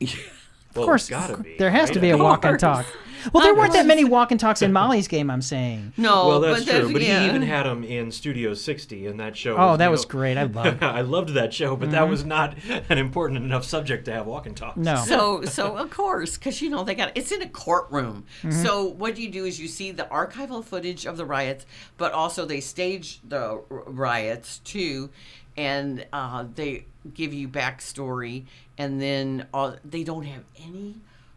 Well, 0.74 0.84
Of 0.84 0.86
course, 0.88 1.08
gotta 1.08 1.36
be. 1.36 1.56
there 1.58 1.70
has 1.70 1.90
to 1.90 2.00
be 2.00 2.10
a 2.10 2.16
walk 2.16 2.44
and 2.44 2.58
talk. 2.58 2.86
Well, 3.32 3.44
there 3.44 3.54
weren't 3.54 3.72
that 3.74 3.86
many 3.86 4.02
walk 4.04 4.32
and 4.32 4.40
talks 4.40 4.62
in 4.62 4.72
Molly's 4.80 5.06
game. 5.06 5.30
I'm 5.30 5.42
saying. 5.42 5.92
No, 5.96 6.26
Well, 6.26 6.40
that's 6.40 6.64
but 6.64 6.80
true. 6.80 6.92
But 6.92 7.02
yeah. 7.02 7.20
he 7.20 7.26
even 7.28 7.42
had 7.42 7.66
them 7.66 7.84
in 7.84 8.10
Studio 8.10 8.52
60 8.52 9.06
in 9.06 9.18
that 9.18 9.36
show. 9.36 9.56
Oh, 9.56 9.76
that 9.76 9.92
was 9.92 10.02
know- 10.02 10.08
great. 10.10 10.36
I 10.36 10.42
love. 10.42 10.66
it. 10.66 10.82
I 10.82 11.02
loved 11.02 11.28
that 11.34 11.54
show, 11.54 11.76
but 11.76 11.92
that 11.92 12.08
was 12.08 12.24
not 12.24 12.56
an 12.88 12.98
important 12.98 13.44
enough 13.44 13.64
subject 13.64 14.06
to 14.06 14.12
have 14.12 14.26
walk 14.26 14.46
and 14.46 14.56
talks. 14.56 14.76
No. 14.76 14.96
So, 14.96 15.44
so 15.44 15.76
of 15.76 15.90
course, 15.90 16.36
because 16.36 16.60
you 16.60 16.68
know 16.68 16.82
they 16.82 16.96
got 16.96 17.12
it's 17.14 17.30
in 17.30 17.42
a 17.42 17.48
courtroom. 17.48 18.24
Mm-hmm. 18.42 18.60
So 18.64 18.86
what 18.86 19.16
you 19.18 19.28
do 19.30 19.44
is 19.44 19.60
you 19.60 19.68
see 19.68 19.92
the 19.92 20.04
archival 20.10 20.64
footage 20.64 21.06
of 21.06 21.16
the 21.16 21.24
riots, 21.24 21.64
but 21.98 22.10
also 22.12 22.44
they 22.44 22.58
stage 22.60 23.20
the 23.22 23.62
riots 23.68 24.58
too, 24.64 25.10
and 25.56 26.04
uh, 26.12 26.44
they 26.56 26.86
give 27.14 27.32
you 27.32 27.48
backstory, 27.48 28.44
and 28.78 29.00
then 29.00 29.46
uh, 29.52 29.76
they 29.84 30.04
don't 30.04 30.24
have 30.24 30.44
any 30.64 30.96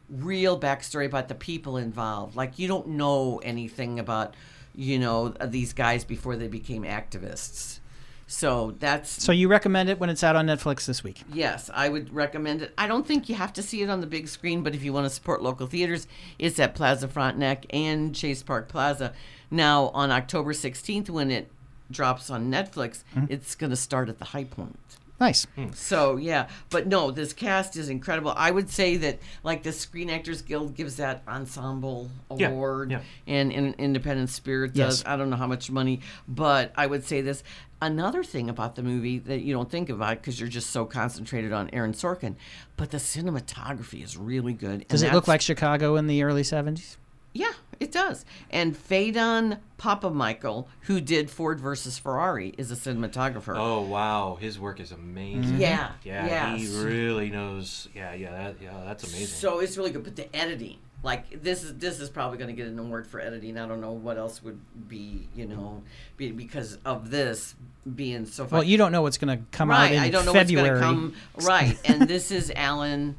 real 0.09 0.59
backstory 0.59 1.05
about 1.05 1.28
the 1.28 1.36
people 1.36 1.78
involved. 1.78 2.36
Like 2.36 2.59
you 2.59 2.68
don't 2.68 2.89
know 2.89 3.39
anything 3.43 3.99
about 3.99 4.36
you 4.74 4.99
know 4.99 5.30
these 5.30 5.74
guys 5.74 6.03
before 6.03 6.36
they 6.36 6.47
became 6.47 6.84
activists. 6.84 7.80
So 8.28 8.74
that's 8.80 9.24
So 9.24 9.32
you 9.32 9.47
recommend 9.47 9.89
it 9.89 9.99
when 9.99 10.09
it's 10.09 10.24
out 10.24 10.36
on 10.36 10.47
Netflix 10.47 10.86
this 10.86 11.03
week? 11.03 11.22
Yes, 11.32 11.70
I 11.74 11.89
would 11.89 12.11
recommend 12.13 12.63
it. 12.63 12.74
I 12.76 12.88
don't 12.88 13.05
think 13.05 13.30
you 13.30 13.36
have 13.36 13.53
to 13.53 13.61
see 13.61 13.84
it 13.84 13.89
on 13.89 14.01
the 14.01 14.07
big 14.07 14.28
screen, 14.28 14.63
but 14.63 14.74
if 14.74 14.84
you 14.84 14.91
want 14.93 15.05
to 15.05 15.11
support 15.11 15.43
local 15.43 15.68
theaters, 15.68 16.07
it's 16.39 16.59
at 16.59 16.74
Plaza 16.74 17.07
Frontenac 17.07 17.68
and 17.70 18.16
Chase 18.16 18.41
Park 18.41 18.68
Plaza. 18.68 19.13
Now, 19.51 19.89
on 19.89 20.09
October 20.09 20.53
16th, 20.53 21.07
when 21.09 21.30
it 21.30 21.51
drops 21.91 22.32
on 22.32 22.49
Netflix, 22.49 23.03
it's 23.30 23.53
going 23.53 23.70
to 23.70 23.76
start 23.76 24.09
at 24.09 24.18
the 24.18 24.26
Hi-Pointe. 24.26 24.97
Nice. 25.20 25.45
Hmm. 25.55 25.68
So, 25.74 26.18
yeah, 26.18 26.49
but 26.70 26.88
no, 26.88 27.09
this 27.09 27.32
cast 27.32 27.78
is 27.78 27.88
incredible. 27.89 28.34
I 28.36 28.51
would 28.51 28.70
say 28.70 28.97
that, 28.97 29.20
like, 29.43 29.63
the 29.63 29.72
Screen 29.72 30.09
Actors 30.09 30.41
Guild 30.41 30.76
gives 30.76 30.97
that 30.97 31.24
ensemble 31.28 32.09
Yeah, 32.36 32.49
award, 32.49 32.91
yeah. 32.91 33.01
and, 33.26 33.51
and 33.53 33.74
Independent 33.76 34.30
Spirit 34.30 34.74
does. 34.74 34.99
Yes. 34.99 35.03
I 35.07 35.16
don't 35.16 35.30
know 35.30 35.38
how 35.38 35.47
much 35.47 35.72
money, 35.72 36.01
but 36.28 36.74
I 36.76 36.86
would 36.88 37.05
say 37.05 37.22
this. 37.22 37.43
Another 37.82 38.24
thing 38.24 38.49
about 38.49 38.76
the 38.76 38.84
movie 38.84 39.20
that 39.20 39.39
you 39.41 39.53
don't 39.53 39.70
think 39.70 39.89
about 39.89 40.18
because 40.18 40.39
you're 40.39 40.49
just 40.49 40.70
so 40.72 40.86
concentrated 40.86 41.53
on 41.53 41.70
Aaron 41.72 41.93
Sorkin, 41.93 42.36
but 42.78 42.91
the 42.91 42.97
cinematography 42.97 44.03
is 44.03 44.18
really 44.18 44.53
good. 44.53 44.72
and 44.82 44.88
Does 44.88 45.01
it 45.01 45.07
look 45.07 45.24
that's- 45.26 45.28
like 45.28 45.41
Chicago 45.41 45.95
in 45.95 46.07
the 46.07 46.24
early 46.24 46.41
'70s? 46.43 46.97
Yeah, 47.34 47.51
it 47.80 47.91
does. 47.91 48.26
And 48.49 48.76
Phaedon 48.76 49.57
Papamichael, 49.80 50.67
who 50.82 51.01
did 51.01 51.30
Ford 51.30 51.59
versus 51.59 51.97
Ferrari, 51.97 52.53
is 52.57 52.71
a 52.71 52.76
cinematographer. 52.76 53.55
Oh 53.57 53.82
wow, 53.82 54.38
his 54.39 54.59
work 54.59 54.80
is 54.80 54.91
amazing. 54.91 55.43
Mm-hmm. 55.43 55.61
Yeah, 55.61 55.91
Yeah, 56.03 56.26
yes. 56.55 56.59
he 56.61 56.84
really 56.84 57.30
knows. 57.30 57.88
Yeah, 57.95 58.13
yeah, 58.13 58.32
that, 58.32 58.55
yeah, 58.61 58.84
that's 58.86 59.03
amazing. 59.03 59.28
So 59.28 59.59
it's 59.59 59.78
really 59.78 59.91
good. 59.91 60.03
But 60.03 60.15
the 60.15 60.34
editing, 60.36 60.78
like 61.03 61.41
this 61.43 61.63
is 61.63 61.76
this 61.78 61.99
is 61.99 62.09
probably 62.09 62.38
going 62.38 62.49
to 62.49 62.55
get 62.55 62.67
an 62.67 62.80
award 62.80 63.07
for 63.07 63.19
editing. 63.19 63.57
I 63.57 63.67
don't 63.67 63.82
know 63.82 63.91
what 63.91 64.17
else 64.17 64.41
would 64.43 64.59
be, 64.89 65.28
you 65.36 65.45
know, 65.45 65.84
be, 66.17 66.32
because 66.32 66.78
of 66.86 67.11
this 67.11 67.55
being 67.95 68.26
so. 68.26 68.45
Well, 68.45 68.63
you 68.63 68.78
don't 68.78 68.91
know 68.91 69.01
what's 69.01 69.17
going 69.17 69.38
to 69.38 69.43
come 69.51 69.69
right? 69.69 69.88
out 69.88 69.91
in 69.93 69.99
I 69.99 70.09
don't 70.09 70.26
know 70.26 70.34
February. 70.34 70.71
what's 70.71 70.82
come. 70.82 71.13
Right, 71.41 71.78
and 71.86 72.03
this 72.07 72.32
is 72.32 72.51
Alan 72.55 73.15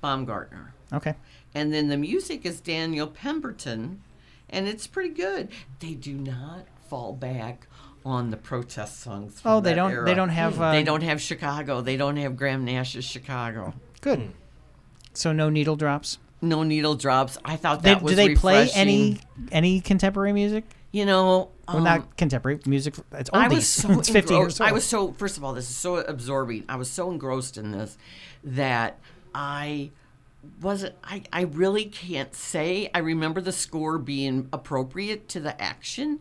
Baumgarten, 0.00 0.58
Okay. 0.92 1.14
And 1.54 1.72
then 1.72 1.88
the 1.88 1.96
music 1.96 2.44
is 2.44 2.60
Daniel 2.60 3.06
Pemberton, 3.06 4.02
and 4.50 4.66
it's 4.66 4.86
pretty 4.86 5.10
good. 5.14 5.48
They 5.80 5.94
do 5.94 6.14
not 6.14 6.66
fall 6.88 7.12
back 7.12 7.66
on 8.04 8.30
the 8.30 8.36
protest 8.36 9.00
songs. 9.00 9.40
From 9.40 9.50
Oh, 9.50 9.60
they 9.60 9.70
that 9.70 9.76
don't. 9.76 9.90
era. 9.92 10.04
They 10.04 10.14
don't 10.14 10.28
have. 10.28 10.60
Uh, 10.60 10.72
they 10.72 10.82
don't 10.82 11.02
have 11.02 11.20
Chicago. 11.20 11.80
They 11.80 11.96
don't 11.96 12.16
have 12.16 12.36
Graham 12.36 12.64
Nash's 12.64 13.04
Chicago. 13.04 13.74
Good. 14.00 14.32
So 15.14 15.32
no 15.32 15.48
needle 15.48 15.76
drops. 15.76 16.18
No 16.42 16.62
needle 16.62 16.94
drops. 16.96 17.38
I 17.44 17.56
thought 17.56 17.82
They, 17.82 17.94
that 17.94 18.02
was 18.02 18.12
do 18.12 18.16
they 18.16 18.34
play 18.34 18.68
any 18.74 19.18
any 19.52 19.80
contemporary 19.80 20.32
music? 20.34 20.64
You 20.92 21.06
know, 21.06 21.50
Well, 21.66 21.78
um, 21.78 21.84
not 21.84 22.16
contemporary 22.16 22.60
music. 22.66 22.94
It's 23.12 23.30
oldies. 23.30 23.38
I 23.44 23.48
was 23.48 23.66
so 23.66 23.90
it's 24.00 24.08
50 24.10 24.34
years 24.34 24.40
engrossed. 24.40 24.60
I 24.60 24.64
old. 24.66 24.74
was 24.74 24.84
so. 24.84 25.12
First 25.12 25.36
of 25.38 25.44
all, 25.44 25.54
this 25.54 25.70
is 25.70 25.74
so 25.76 25.96
absorbing. 25.96 26.64
I 26.68 26.76
was 26.76 26.90
so 26.90 27.10
engrossed 27.10 27.56
in 27.56 27.70
this 27.72 27.96
that 28.44 28.98
I 29.34 29.90
wasn't. 30.60 30.94
I 31.02 31.22
I 31.32 31.42
really 31.42 31.84
can't 31.86 32.34
say. 32.34 32.90
I 32.94 32.98
remember 32.98 33.40
the 33.40 33.52
score 33.52 33.98
being 33.98 34.48
appropriate 34.52 35.28
to 35.30 35.40
the 35.40 35.60
action, 35.60 36.20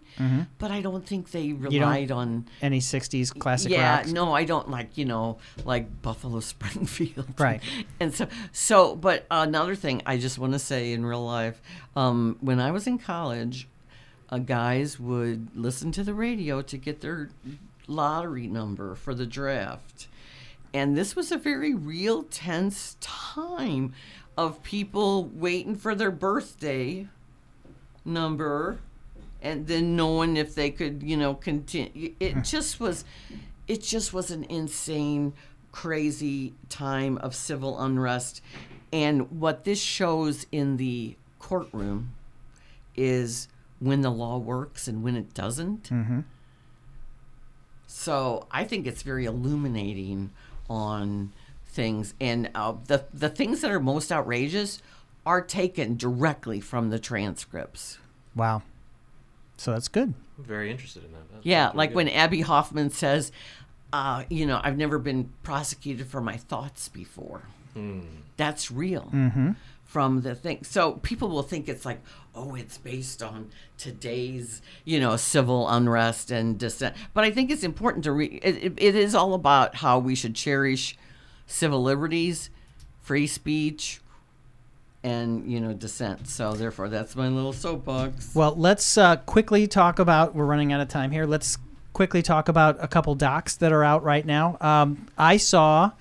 but 0.58 0.72
I 0.72 0.82
don't 0.82 1.06
think 1.06 1.32
they 1.32 1.54
relied 1.54 2.12
on. 2.12 2.48
any 2.62 2.80
'60s 2.80 3.38
classic 3.38 3.72
yeah, 3.72 3.98
rock. 3.98 4.08
no, 4.08 4.34
I 4.34 4.44
don't 4.44 4.70
like 4.70 4.98
you 4.98 5.06
know 5.06 5.38
like 5.66 6.02
Buffalo 6.02 6.40
Springfield, 6.54 7.40
Right. 7.40 7.62
And 8.00 8.14
so, 8.14 8.28
so, 8.52 8.96
but 8.96 9.26
another 9.32 9.76
thing 9.76 10.02
I 10.06 10.18
just 10.18 10.38
want 10.38 10.54
to 10.54 10.60
say 10.60 10.94
in 10.94 11.06
real 11.06 11.26
life, 11.26 11.62
um, 11.96 12.38
when 12.42 12.60
I 12.60 12.72
was 12.72 12.88
in 12.88 12.98
college, 12.98 13.68
uh, 14.30 14.38
guys 14.40 15.00
would 15.00 15.56
listen 15.56 15.92
to 15.94 16.04
the 16.04 16.14
radio 16.14 16.62
to 16.62 16.78
get 16.78 17.02
their 17.02 17.30
lottery 17.88 18.48
number 18.48 18.96
for 18.96 19.14
the 19.14 19.26
draft, 19.26 20.08
and 20.74 20.98
this 20.98 21.16
was 21.16 21.32
a 21.32 21.38
very 21.38 21.74
real 21.74 22.24
tense 22.24 22.98
time 23.00 23.94
of 24.38 24.64
people 24.64 25.26
waiting 25.26 25.76
for 25.76 25.94
their 25.94 26.12
birthday 26.12 27.08
number 28.04 28.80
and 29.42 29.68
then 29.68 29.96
knowing 29.96 30.38
if 30.38 30.56
they 30.56 30.70
could 30.70 31.04
you 31.04 31.16
know 31.16 31.34
continue 31.34 32.14
it 32.20 32.34
hmm. 32.34 32.42
just 32.42 32.80
was 32.80 33.06
it 33.68 33.82
just 33.82 34.14
was 34.14 34.32
an 34.32 34.44
insane 34.46 35.34
crazy 35.74 36.54
time 36.70 37.18
of 37.18 37.36
civil 37.36 37.82
unrest. 37.82 38.42
And 38.94 39.40
what 39.42 39.66
this 39.66 39.82
shows 39.82 40.46
in 40.52 40.78
the 40.78 41.18
courtroom 41.40 42.14
is 42.96 43.50
when 43.80 44.02
the 44.02 44.12
law 44.12 44.38
works 44.38 44.88
and 44.88 45.04
when 45.04 45.18
it 45.18 45.34
doesn't. 45.34 45.90
Mm-hmm. 45.90 46.22
So 47.86 48.48
i 48.50 48.64
think 48.64 48.88
it's 48.88 49.04
very 49.04 49.26
illuminating 49.26 50.32
on 50.70 51.32
things 51.66 52.14
and 52.20 52.50
uh, 52.56 52.74
the 52.88 53.06
the 53.14 53.30
things 53.30 53.62
that 53.62 53.72
are 53.72 53.80
most 53.80 54.12
outrageous 54.12 54.82
are 55.26 55.42
taken 55.42 55.96
directly 55.98 56.60
from 56.60 56.90
the 56.90 57.00
transcripts 57.00 57.98
Wow. 58.36 58.64
So 59.58 59.72
that's 59.72 59.88
good. 59.88 60.14
I'm 60.38 60.44
very 60.44 60.72
interested 60.72 61.04
in 61.04 61.12
that. 61.12 61.32
That's 61.32 61.46
yeah, 61.46 61.72
like 61.74 61.92
good. 61.92 61.96
when 61.96 62.10
Abbie 62.10 62.42
Hoffman 62.42 62.90
says, 62.90 63.32
uh, 63.92 64.24
you 64.30 64.46
know, 64.46 64.60
I've 64.64 64.78
never 64.78 64.98
been 64.98 65.32
prosecuted 65.44 66.08
for 66.08 66.22
my 66.22 66.38
thoughts 66.38 66.90
before. 66.90 67.44
That's 68.38 68.70
real 68.70 69.10
from 69.94 70.22
the 70.22 70.34
thing. 70.34 70.64
So 70.64 70.94
people 70.94 71.30
will 71.30 71.44
think 71.44 71.70
it's 71.70 71.86
like, 71.86 72.02
oh, 72.34 72.56
it's 72.56 72.80
based 72.80 73.22
on 73.22 73.52
today's, 73.78 74.64
you 74.86 75.00
know, 75.00 75.16
civil 75.18 75.70
unrest 75.70 76.32
and 76.32 76.58
dissent. 76.58 76.96
But 77.14 77.26
I 77.26 77.30
think 77.30 77.52
it's 77.52 77.64
important 77.64 78.04
to 78.06 78.12
read. 78.12 78.40
It, 78.44 78.74
it, 78.76 78.96
is 78.96 79.14
all 79.14 79.36
about 79.36 79.76
how 79.76 80.00
we 80.00 80.16
should 80.16 80.34
cherish 80.34 80.98
civil 81.46 81.84
liberties, 81.84 82.50
free 83.02 83.28
speech, 83.28 84.02
and 85.04 85.50
you 85.50 85.60
know, 85.60 85.74
dissent. 85.74 86.28
So 86.28 86.54
therefore, 86.54 86.90
that's 86.90 87.16
my 87.16 87.28
little 87.28 87.54
soapbox. 87.54 88.34
Well, 88.34 88.56
let's 88.56 88.98
uh, 88.98 89.18
quickly 89.18 89.68
talk 89.68 90.00
about. 90.00 90.34
We're 90.34 90.46
running 90.46 90.74
out 90.74 90.82
of 90.82 90.88
time 90.88 91.12
here. 91.12 91.28
Let's 91.28 91.60
quickly 91.94 92.24
talk 92.24 92.50
about 92.50 92.84
a 92.84 92.88
couple 92.88 93.14
docs 93.14 93.56
that 93.58 93.72
are 93.72 93.84
out 93.84 94.04
right 94.04 94.26
now. 94.26 94.58
Um, 94.60 95.06
I 95.20 95.38
saw 95.38 95.92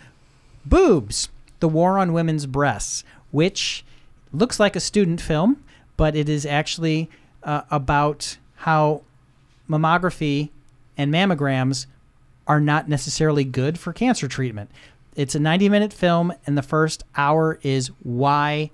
Boobs: 0.64 1.28
The 1.60 1.69
War 1.69 1.98
on 1.98 2.14
Women's 2.14 2.47
Breasts, 2.47 3.05
which 3.33 3.85
looks 4.33 4.61
like 4.61 4.77
a 4.77 4.81
student 4.81 5.21
film, 5.21 5.63
but 5.97 6.15
it 6.15 6.29
is 6.29 6.47
actually 6.47 7.11
uh, 7.43 7.63
about 7.71 8.39
how 8.57 9.03
mammography 9.69 10.51
and 10.97 11.13
mammograms 11.13 11.87
are 12.47 12.61
not 12.61 12.89
necessarily 12.89 13.45
good 13.45 13.79
for 13.79 13.93
cancer 13.93 14.29
treatment. 14.29 14.71
It's 15.15 15.35
a 15.35 15.41
90 15.41 15.69
minute 15.69 15.93
film, 15.93 16.33
and 16.47 16.57
the 16.57 16.63
first 16.63 17.05
hour 17.17 17.59
is 17.63 17.89
why 18.03 18.71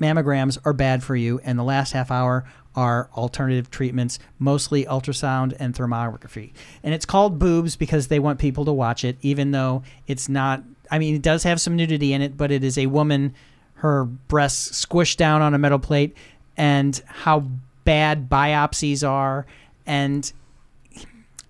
mammograms 0.00 0.58
are 0.64 0.72
bad 0.72 1.02
for 1.02 1.16
you, 1.16 1.40
and 1.44 1.58
the 1.58 1.62
last 1.64 1.92
half 1.92 2.10
hour 2.10 2.44
are 2.74 3.10
alternative 3.14 3.70
treatments, 3.70 4.18
mostly 4.38 4.84
ultrasound 4.84 5.54
and 5.58 5.74
thermography. 5.74 6.52
And 6.82 6.94
it's 6.94 7.04
called 7.04 7.38
Boobs 7.38 7.76
because 7.76 8.08
they 8.08 8.18
want 8.18 8.38
people 8.38 8.64
to 8.64 8.72
watch 8.72 9.04
it, 9.04 9.16
even 9.22 9.50
though 9.50 9.82
it's 10.06 10.28
not. 10.28 10.62
I 10.92 10.98
mean, 10.98 11.14
it 11.14 11.22
does 11.22 11.42
have 11.44 11.60
some 11.60 11.74
nudity 11.74 12.12
in 12.12 12.20
it, 12.20 12.36
but 12.36 12.52
it 12.52 12.62
is 12.62 12.76
a 12.76 12.86
woman, 12.86 13.34
her 13.76 14.04
breasts 14.04 14.84
squished 14.84 15.16
down 15.16 15.40
on 15.40 15.54
a 15.54 15.58
metal 15.58 15.78
plate, 15.78 16.14
and 16.56 17.02
how 17.06 17.46
bad 17.84 18.28
biopsies 18.28 19.08
are. 19.08 19.46
And 19.86 20.30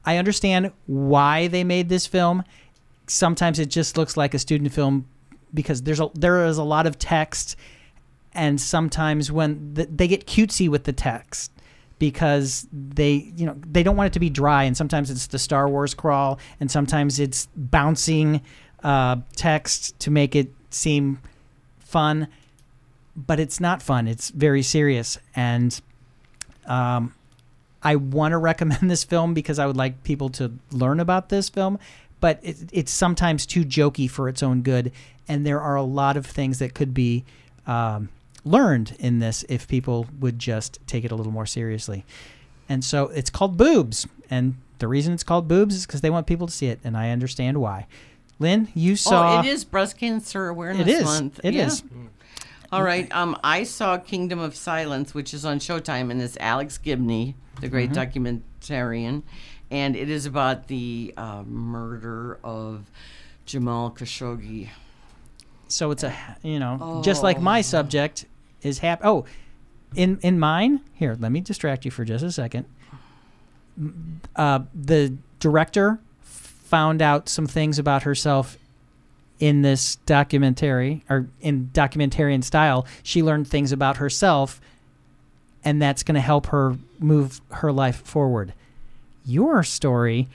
I 0.05 0.17
understand 0.17 0.71
why 0.87 1.49
they 1.49 1.65
made 1.65 1.89
this 1.89 2.07
film. 2.07 2.45
Sometimes 3.09 3.59
it 3.59 3.67
just 3.67 3.99
looks 3.99 4.17
like 4.17 4.33
a 4.33 4.39
student 4.39 4.73
film 4.73 5.09
because 5.53 5.83
there's 5.83 6.01
a 6.01 6.09
there 6.15 6.47
is 6.47 6.57
a 6.57 6.63
lot 6.63 6.87
of 6.87 6.99
text 6.99 7.57
and 8.33 8.59
sometimes 8.59 9.31
when 9.31 9.75
the, 9.75 9.85
they 9.87 10.09
get 10.09 10.27
cutesy 10.27 10.69
with 10.69 10.85
the 10.85 10.93
text 10.93 11.53
because 11.99 12.67
they 12.73 13.31
you 13.37 13.45
know 13.45 13.55
they 13.67 13.83
don't 13.83 13.97
want 13.97 14.07
it 14.07 14.13
to 14.13 14.21
be 14.21 14.31
dry 14.31 14.65
and 14.65 14.77
sometimes 14.77 15.11
it's 15.11 15.27
the 15.27 15.39
star 15.39 15.69
wars 15.69 15.93
crawl 15.93 16.39
and 16.59 16.71
sometimes 16.71 17.19
it's 17.19 17.49
bouncing 17.55 18.41
uh, 18.83 19.17
text 19.37 19.99
to 20.01 20.11
make 20.11 20.35
it 20.35 20.51
seem 20.71 21.19
fun 21.79 22.29
but 23.15 23.39
it's 23.39 23.61
not 23.61 23.83
fun 23.83 24.09
it's 24.09 24.31
very 24.31 24.63
serious 24.63 25.19
and 25.37 25.81
um, 26.67 27.15
i 27.83 27.95
want 27.97 28.33
to 28.33 28.39
recommend 28.51 28.91
this 28.91 29.05
film 29.05 29.35
because 29.35 29.59
i 29.59 29.67
would 29.67 29.77
like 29.77 30.03
people 30.03 30.29
to 30.29 30.53
learn 30.71 31.01
about 31.01 31.29
this 31.29 31.49
film 31.49 31.79
but 32.21 32.39
it, 32.43 32.57
it's 32.73 32.93
sometimes 32.93 33.45
too 33.45 33.65
jokey 33.65 34.09
for 34.09 34.29
its 34.29 34.43
own 34.43 34.63
good 34.63 34.91
and 35.29 35.47
there 35.47 35.61
are 35.61 35.77
a 35.77 35.83
lot 35.83 36.17
of 36.17 36.27
things 36.27 36.59
that 36.59 36.75
could 36.75 36.95
be 36.95 37.25
um, 37.67 38.09
learned 38.45 38.97
in 38.99 39.19
this 39.19 39.45
if 39.49 39.69
people 39.69 40.07
would 40.21 40.39
just 40.39 40.79
take 40.87 41.05
it 41.05 41.13
a 41.13 41.15
little 41.15 41.33
more 41.33 41.47
seriously. 41.47 42.05
And 42.69 42.85
so 42.85 43.09
it's 43.09 43.31
called 43.31 43.57
Boobs. 43.57 44.07
And 44.31 44.57
the 44.79 44.89
reason 44.89 45.13
it's 45.13 45.23
called 45.23 45.49
Boobs 45.49 45.75
is 45.75 45.87
because 45.87 46.01
they 46.01 46.11
want 46.11 46.27
people 46.27 46.47
to 46.47 46.53
see 46.53 46.67
it. 46.67 46.81
And 46.83 46.97
I 46.97 47.11
understand 47.11 47.59
why. 47.59 47.87
Lynn, 48.43 48.69
you 48.75 48.97
saw. 48.97 49.37
Oh, 49.37 49.41
it 49.41 49.47
is 49.47 49.65
Breast 49.65 49.97
Cancer 49.99 50.49
Awareness 50.49 50.87
It 50.87 50.91
is. 50.91 51.05
Month. 51.05 51.41
It 51.45 51.55
yeah. 51.55 51.67
is. 51.67 51.83
All 52.71 52.83
right. 52.83 53.11
Um, 53.15 53.39
I 53.45 53.65
saw 53.65 53.97
Kingdom 53.99 54.39
of 54.39 54.55
Silence, 54.57 55.15
which 55.15 55.33
is 55.35 55.45
on 55.45 55.59
Showtime, 55.59 56.11
and 56.11 56.21
it's 56.21 56.37
Alex 56.41 56.79
Gibney, 56.79 57.35
the 57.61 57.69
great 57.69 57.91
Mm-hmm. 57.91 58.41
documentarian, 58.63 59.23
and 59.71 59.95
it 59.97 60.09
is 60.11 60.27
about 60.27 60.69
the 60.69 61.13
uh, 61.17 61.43
murder 61.47 62.39
of 62.43 62.91
Jamal 63.47 63.91
Khashoggi. 63.91 64.69
So 65.69 65.91
it's 65.91 66.03
a, 66.03 66.15
you 66.43 66.59
know, 66.59 67.01
just 67.05 67.23
like 67.23 67.39
Oh. 67.39 67.43
my 67.43 67.61
subject 67.63 68.27
is 68.63 68.79
happy. 68.81 69.03
Oh, 69.05 69.25
in 69.95 70.19
in 70.23 70.39
mine, 70.39 70.81
here, 70.95 71.17
let 71.19 71.31
me 71.33 71.41
distract 71.41 71.85
you 71.85 71.91
for 71.91 72.05
just 72.05 72.25
a 72.25 72.33
second. 72.33 72.65
Uh, 74.37 74.61
the 74.75 75.15
director 75.41 75.99
found 76.73 77.03
out 77.03 77.29
some 77.29 77.47
things 77.47 77.79
about 77.79 78.05
herself 78.05 78.57
in 79.39 79.61
this 79.61 79.97
documentary 80.07 81.05
or 81.11 81.29
in 81.43 81.69
documentarian 81.75 82.43
style. 82.43 82.87
She 83.03 83.23
learned 83.23 83.47
things 83.47 83.73
about 83.73 83.99
herself, 83.99 84.59
and 85.63 85.83
that's 85.83 86.03
going 86.03 86.15
to 86.15 86.23
help 86.23 86.47
her 86.47 86.79
move 86.99 87.43
her 87.51 87.71
life 87.71 87.97
forward. 87.97 88.55
Your 89.27 89.63
story 89.63 90.29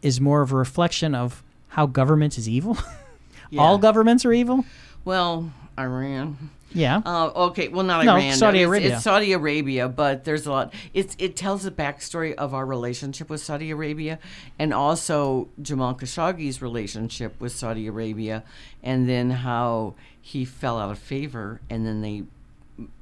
is 0.00 0.18
more 0.18 0.40
of 0.40 0.50
a 0.50 0.56
reflection 0.56 1.14
of 1.14 1.42
how 1.68 1.84
government 1.84 2.38
is 2.38 2.48
evil. 2.48 2.78
All 3.58 3.76
governments 3.76 4.24
are 4.24 4.32
evil. 4.32 4.64
Well, 5.04 5.52
Iran. 5.78 6.48
Yeah. 6.72 7.02
Uh, 7.04 7.30
okay, 7.48 7.68
well 7.68 7.84
not 7.84 8.04
No, 8.04 8.16
Iran. 8.16 8.34
Saudi 8.34 8.62
Arabia. 8.62 8.94
It's 8.94 9.04
Saudi 9.04 9.32
Arabia, 9.32 9.88
but 9.88 10.24
there's 10.24 10.46
a 10.46 10.50
lot. 10.50 10.74
It's 10.94 11.16
it 11.18 11.36
tells 11.36 11.64
the 11.64 11.70
backstory 11.70 12.34
of 12.34 12.54
our 12.54 12.64
relationship 12.66 13.28
with 13.28 13.40
Saudi 13.40 13.70
Arabia, 13.70 14.18
and 14.58 14.72
also 14.72 15.48
Jamal 15.60 15.94
Khashoggi's 15.94 16.62
relationship 16.62 17.40
with 17.40 17.52
Saudi 17.52 17.86
Arabia, 17.86 18.44
and 18.82 19.08
then 19.08 19.30
how 19.30 19.94
he 20.20 20.44
fell 20.44 20.78
out 20.78 20.90
of 20.90 20.98
favor, 20.98 21.60
and 21.68 21.86
then 21.86 22.02
they 22.02 22.24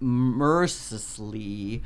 mercilessly 0.01 1.83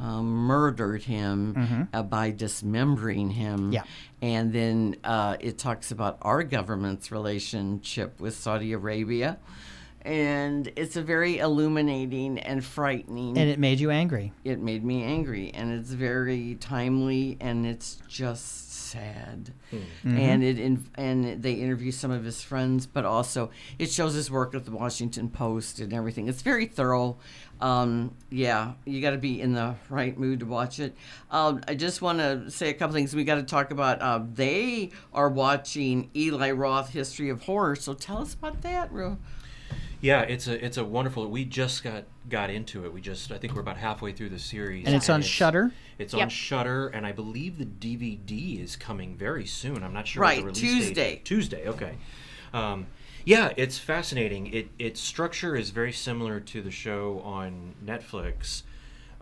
um, 0.00 0.26
murdered 0.26 1.02
him 1.04 1.88
uh, 1.92 2.02
by 2.02 2.30
dismembering 2.30 3.30
him. 3.30 3.58
Mm-hmm. 3.58 3.72
Yeah. 3.72 3.82
And 4.22 4.52
then 4.52 4.96
uh, 5.04 5.36
it 5.40 5.58
talks 5.58 5.90
about 5.90 6.18
our 6.22 6.42
government's 6.42 7.10
relationship 7.12 8.18
with 8.20 8.34
Saudi 8.34 8.72
Arabia. 8.72 9.38
And 10.02 10.72
it's 10.76 10.96
a 10.96 11.02
very 11.02 11.38
illuminating 11.38 12.38
and 12.38 12.64
frightening. 12.64 13.36
and 13.36 13.50
it 13.50 13.58
made 13.58 13.80
you 13.80 13.90
angry. 13.90 14.32
it 14.44 14.58
made 14.58 14.84
me 14.84 15.02
angry. 15.04 15.50
And 15.52 15.72
it's 15.72 15.90
very 15.90 16.54
timely 16.54 17.36
and 17.40 17.66
it's 17.66 17.98
just 18.08 18.72
sad. 18.72 19.52
And 20.04 20.42
it 20.42 20.58
in, 20.58 20.84
and 20.96 21.42
they 21.42 21.52
interview 21.52 21.92
some 21.92 22.10
of 22.10 22.24
his 22.24 22.42
friends, 22.42 22.86
but 22.86 23.04
also 23.04 23.50
it 23.78 23.90
shows 23.90 24.14
his 24.14 24.30
work 24.30 24.54
at 24.54 24.64
the 24.64 24.72
Washington 24.72 25.28
Post 25.28 25.78
and 25.78 25.92
everything. 25.92 26.28
It's 26.28 26.42
very 26.42 26.66
thorough. 26.66 27.18
Um, 27.60 28.16
yeah, 28.30 28.72
you 28.86 29.00
got 29.02 29.10
to 29.10 29.18
be 29.18 29.40
in 29.40 29.52
the 29.52 29.74
right 29.90 30.18
mood 30.18 30.40
to 30.40 30.46
watch 30.46 30.80
it. 30.80 30.96
Um, 31.30 31.60
I 31.68 31.74
just 31.74 32.00
want 32.02 32.18
to 32.18 32.50
say 32.50 32.70
a 32.70 32.74
couple 32.74 32.94
things. 32.94 33.14
We 33.14 33.22
got 33.22 33.34
to 33.36 33.42
talk 33.42 33.70
about. 33.70 34.00
Uh, 34.00 34.22
they 34.32 34.90
are 35.12 35.28
watching 35.28 36.10
Eli 36.16 36.50
Roth 36.52 36.88
History 36.90 37.28
of 37.28 37.42
Horror. 37.42 37.76
So 37.76 37.92
tell 37.94 38.18
us 38.18 38.32
about 38.34 38.62
that, 38.62 38.90
Ro. 38.90 39.18
Yeah, 40.00 40.22
it's 40.22 40.46
a 40.46 40.64
it's 40.64 40.76
a 40.78 40.84
wonderful. 40.84 41.26
We 41.28 41.44
just 41.44 41.84
got 41.84 42.04
got 42.28 42.50
into 42.50 42.84
it. 42.86 42.92
We 42.92 43.00
just 43.00 43.30
I 43.32 43.38
think 43.38 43.54
we're 43.54 43.60
about 43.60 43.76
halfway 43.76 44.12
through 44.12 44.30
the 44.30 44.38
series, 44.38 44.86
And 44.86 44.94
it's 44.94 45.10
on 45.10 45.22
Shudder. 45.22 45.72
It's 45.98 46.14
on 46.14 46.28
Shudder, 46.30 46.88
and 46.88 47.06
I 47.06 47.12
believe 47.12 47.58
the 47.58 47.66
DVD 47.66 48.62
is 48.62 48.76
coming 48.76 49.14
very 49.16 49.46
soon. 49.46 49.82
I'm 49.82 49.92
not 49.92 50.06
sure. 50.06 50.22
Right, 50.22 50.42
what 50.42 50.54
the 50.54 50.60
release 50.60 50.84
Tuesday. 50.84 50.94
Date. 50.94 51.24
Tuesday. 51.24 51.68
Okay. 51.68 51.96
Um, 52.54 52.86
yeah, 53.24 53.52
it's 53.56 53.78
fascinating. 53.78 54.46
It 54.52 54.68
its 54.78 55.00
structure 55.00 55.54
is 55.54 55.70
very 55.70 55.92
similar 55.92 56.40
to 56.40 56.62
the 56.62 56.70
show 56.70 57.20
on 57.20 57.74
Netflix, 57.84 58.62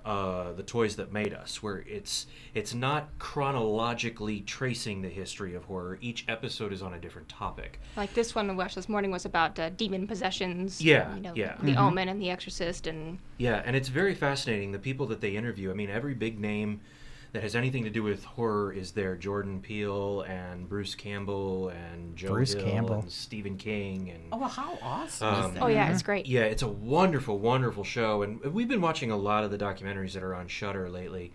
uh, 0.05 0.53
"The 0.53 0.63
Toys 0.63 0.97
That 0.97 1.13
Made 1.13 1.35
Us," 1.35 1.63
where 1.63 1.85
it's 1.87 2.27
it's 2.55 2.75
not 2.75 3.09
chronologically 3.19 4.41
tracing 4.41 5.03
the 5.03 5.09
history 5.09 5.55
of 5.55 5.65
horror. 5.65 5.99
Each 6.01 6.25
episode 6.29 6.73
is 6.73 6.83
on 6.83 6.95
a 6.95 6.99
different 6.99 7.29
topic. 7.29 7.81
Like 7.97 8.15
this 8.15 8.35
one 8.35 8.49
we 8.49 8.55
watched 8.55 8.75
this 8.75 8.89
morning 8.89 9.11
was 9.11 9.25
about 9.25 9.59
uh, 9.59 9.71
demon 9.71 10.07
possessions. 10.07 10.81
Yeah, 10.81 11.15
You 11.15 11.21
know, 11.21 11.33
yeah. 11.35 11.57
The 11.63 11.77
Omen 11.77 12.09
and 12.09 12.21
The 12.21 12.31
Exorcist 12.31 12.87
and 12.87 13.19
Yeah, 13.39 13.63
and 13.65 13.77
it's 13.77 13.89
very 13.89 14.15
fascinating. 14.15 14.73
The 14.73 14.79
people 14.79 15.07
that 15.07 15.21
they 15.21 15.37
interview, 15.37 15.71
I 15.71 15.75
mean, 15.75 15.91
every 15.91 16.15
big 16.15 16.39
name 16.39 16.81
that 17.33 17.43
has 17.43 17.55
anything 17.55 17.85
to 17.85 17.91
do 17.91 18.03
with 18.03 18.25
horror 18.25 18.73
is 18.73 18.93
there. 18.93 19.15
Jordan 19.15 19.61
Peele 19.61 20.23
and 20.23 20.69
Bruce 20.69 20.95
Campbell 20.95 21.69
and 21.69 22.17
Joe 22.17 22.29
Bruce 22.29 22.55
Hill 22.55 22.65
Campbell. 22.65 22.95
and 23.01 23.11
Stephen 23.13 23.57
King 23.59 24.11
and 24.11 24.23
Oh, 24.33 24.45
how 24.45 24.79
awesome 24.83 25.29
Um, 25.35 25.59
oh 25.61 25.67
yeah, 25.67 25.91
it's 25.93 26.03
great. 26.03 26.27
yeah, 26.27 26.43
it's 26.43 26.63
a 26.63 26.69
wonderful, 26.69 27.39
wonderful 27.39 27.85
show, 27.85 28.23
and 28.23 28.41
we've 28.43 28.69
been 28.69 28.81
watching 28.81 29.11
a 29.11 29.17
lot 29.17 29.45
of 29.45 29.51
the 29.51 29.59
documentaries 29.59 30.13
that 30.15 30.23
are 30.23 30.35
on 30.35 30.49
Shudder 30.49 30.89
lately, 30.89 31.33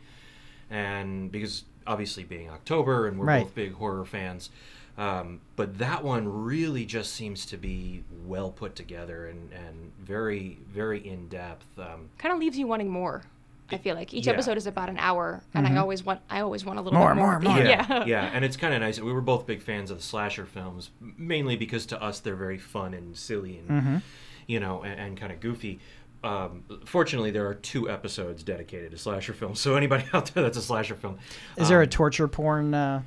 and 0.70 1.32
because 1.32 1.64
obviously 1.86 2.24
being 2.24 2.50
October 2.50 3.08
and 3.08 3.20
we're 3.20 3.26
Right. 3.26 3.44
both 3.44 3.54
big 3.56 3.74
horror 3.74 4.06
fans, 4.06 4.50
um, 4.98 5.42
but 5.56 5.78
that 5.80 6.04
one 6.04 6.28
really 6.28 6.86
just 6.86 7.14
seems 7.14 7.46
to 7.48 7.58
be 7.58 8.04
well 8.26 8.52
put 8.52 8.76
together 8.76 9.28
and 9.28 9.52
and 9.52 9.92
very 10.00 10.58
very 10.72 11.06
in 11.08 11.28
depth. 11.28 11.66
Um, 11.78 12.10
Kind 12.18 12.34
of 12.34 12.40
leaves 12.40 12.58
you 12.58 12.68
wanting 12.68 12.90
more. 12.90 13.24
I 13.72 13.78
feel 13.78 13.96
like 13.96 14.14
each 14.14 14.28
Yeah. 14.28 14.34
episode 14.34 14.58
is 14.58 14.68
about 14.68 14.90
an 14.90 14.98
hour, 14.98 15.42
and 15.54 15.66
I 15.66 15.78
always 15.78 16.04
want 16.04 16.20
I 16.30 16.42
always 16.42 16.64
want 16.66 16.80
a 16.80 16.82
little 16.82 17.00
More, 17.00 17.14
bit 17.16 17.20
more. 17.20 17.40
more, 17.40 17.56
more. 17.56 17.64
Yeah. 17.64 18.06
yeah, 18.06 18.30
and 18.34 18.44
it's 18.46 18.58
kind 18.58 18.74
of 18.74 18.82
nice. 18.82 19.00
We 19.00 19.12
were 19.14 19.22
both 19.22 19.46
big 19.48 19.62
fans 19.62 19.90
of 19.90 19.98
the 19.98 20.04
slasher 20.04 20.46
films, 20.46 20.92
mainly 21.00 21.56
because 21.56 21.86
to 21.88 22.02
us 22.02 22.20
they're 22.20 22.36
very 22.36 22.58
fun 22.58 22.94
and 22.94 23.18
silly 23.18 23.62
and 23.68 24.02
you 24.48 24.60
know 24.60 24.84
and, 24.84 25.00
and 25.00 25.18
kind 25.20 25.32
of 25.32 25.40
goofy. 25.40 25.80
Um, 26.24 26.64
fortunately, 26.86 27.32
there 27.32 27.48
are 27.48 27.54
two 27.56 27.90
episodes 27.90 28.44
dedicated 28.44 28.92
to 28.92 28.98
slasher 28.98 29.34
films. 29.34 29.60
So 29.60 29.76
anybody 29.76 30.06
out 30.14 30.28
there 30.34 30.44
that's 30.44 30.58
a 30.58 30.62
slasher 30.62 30.96
film, 30.96 31.18
Is 31.58 31.68
there 31.68 31.82
a 31.82 31.84
um, 31.84 31.90
torture 31.90 32.28
porn 32.30 32.74
uh, 32.74 33.02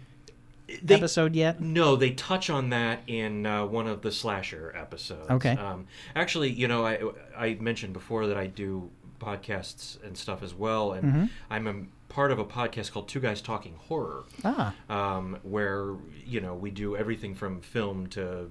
they- 0.82 0.96
episode 0.96 1.34
yet? 1.34 1.60
No, 1.60 1.96
they 1.96 2.10
touch 2.10 2.50
on 2.50 2.70
that 2.70 3.00
in 3.06 3.46
uh, 3.46 3.64
one 3.66 3.86
of 3.86 4.02
the 4.02 4.10
slasher 4.12 4.74
episodes. 4.76 5.30
Okay. 5.30 5.52
Um, 5.52 5.86
actually, 6.14 6.50
you 6.50 6.66
know, 6.68 6.84
I 6.84 6.98
I 7.36 7.54
mentioned 7.60 7.92
before 7.92 8.26
that 8.26 8.36
I 8.36 8.48
do 8.48 8.90
podcasts 9.26 10.02
and 10.04 10.16
stuff 10.16 10.42
as 10.42 10.54
well, 10.54 10.92
and 10.92 11.04
Mm-hmm. 11.06 11.24
I'm 11.50 11.66
a 11.66 11.74
part 12.12 12.30
of 12.32 12.38
a 12.38 12.44
podcast 12.44 12.92
called 12.92 13.08
Two 13.08 13.20
Guys 13.20 13.40
Talking 13.42 13.74
Horror 13.88 14.24
Ah, 14.44 14.74
um, 14.88 15.38
where 15.42 15.94
you 16.24 16.40
know 16.40 16.54
we 16.54 16.70
do 16.70 16.96
everything 16.96 17.34
from 17.34 17.60
film 17.60 18.06
to 18.08 18.50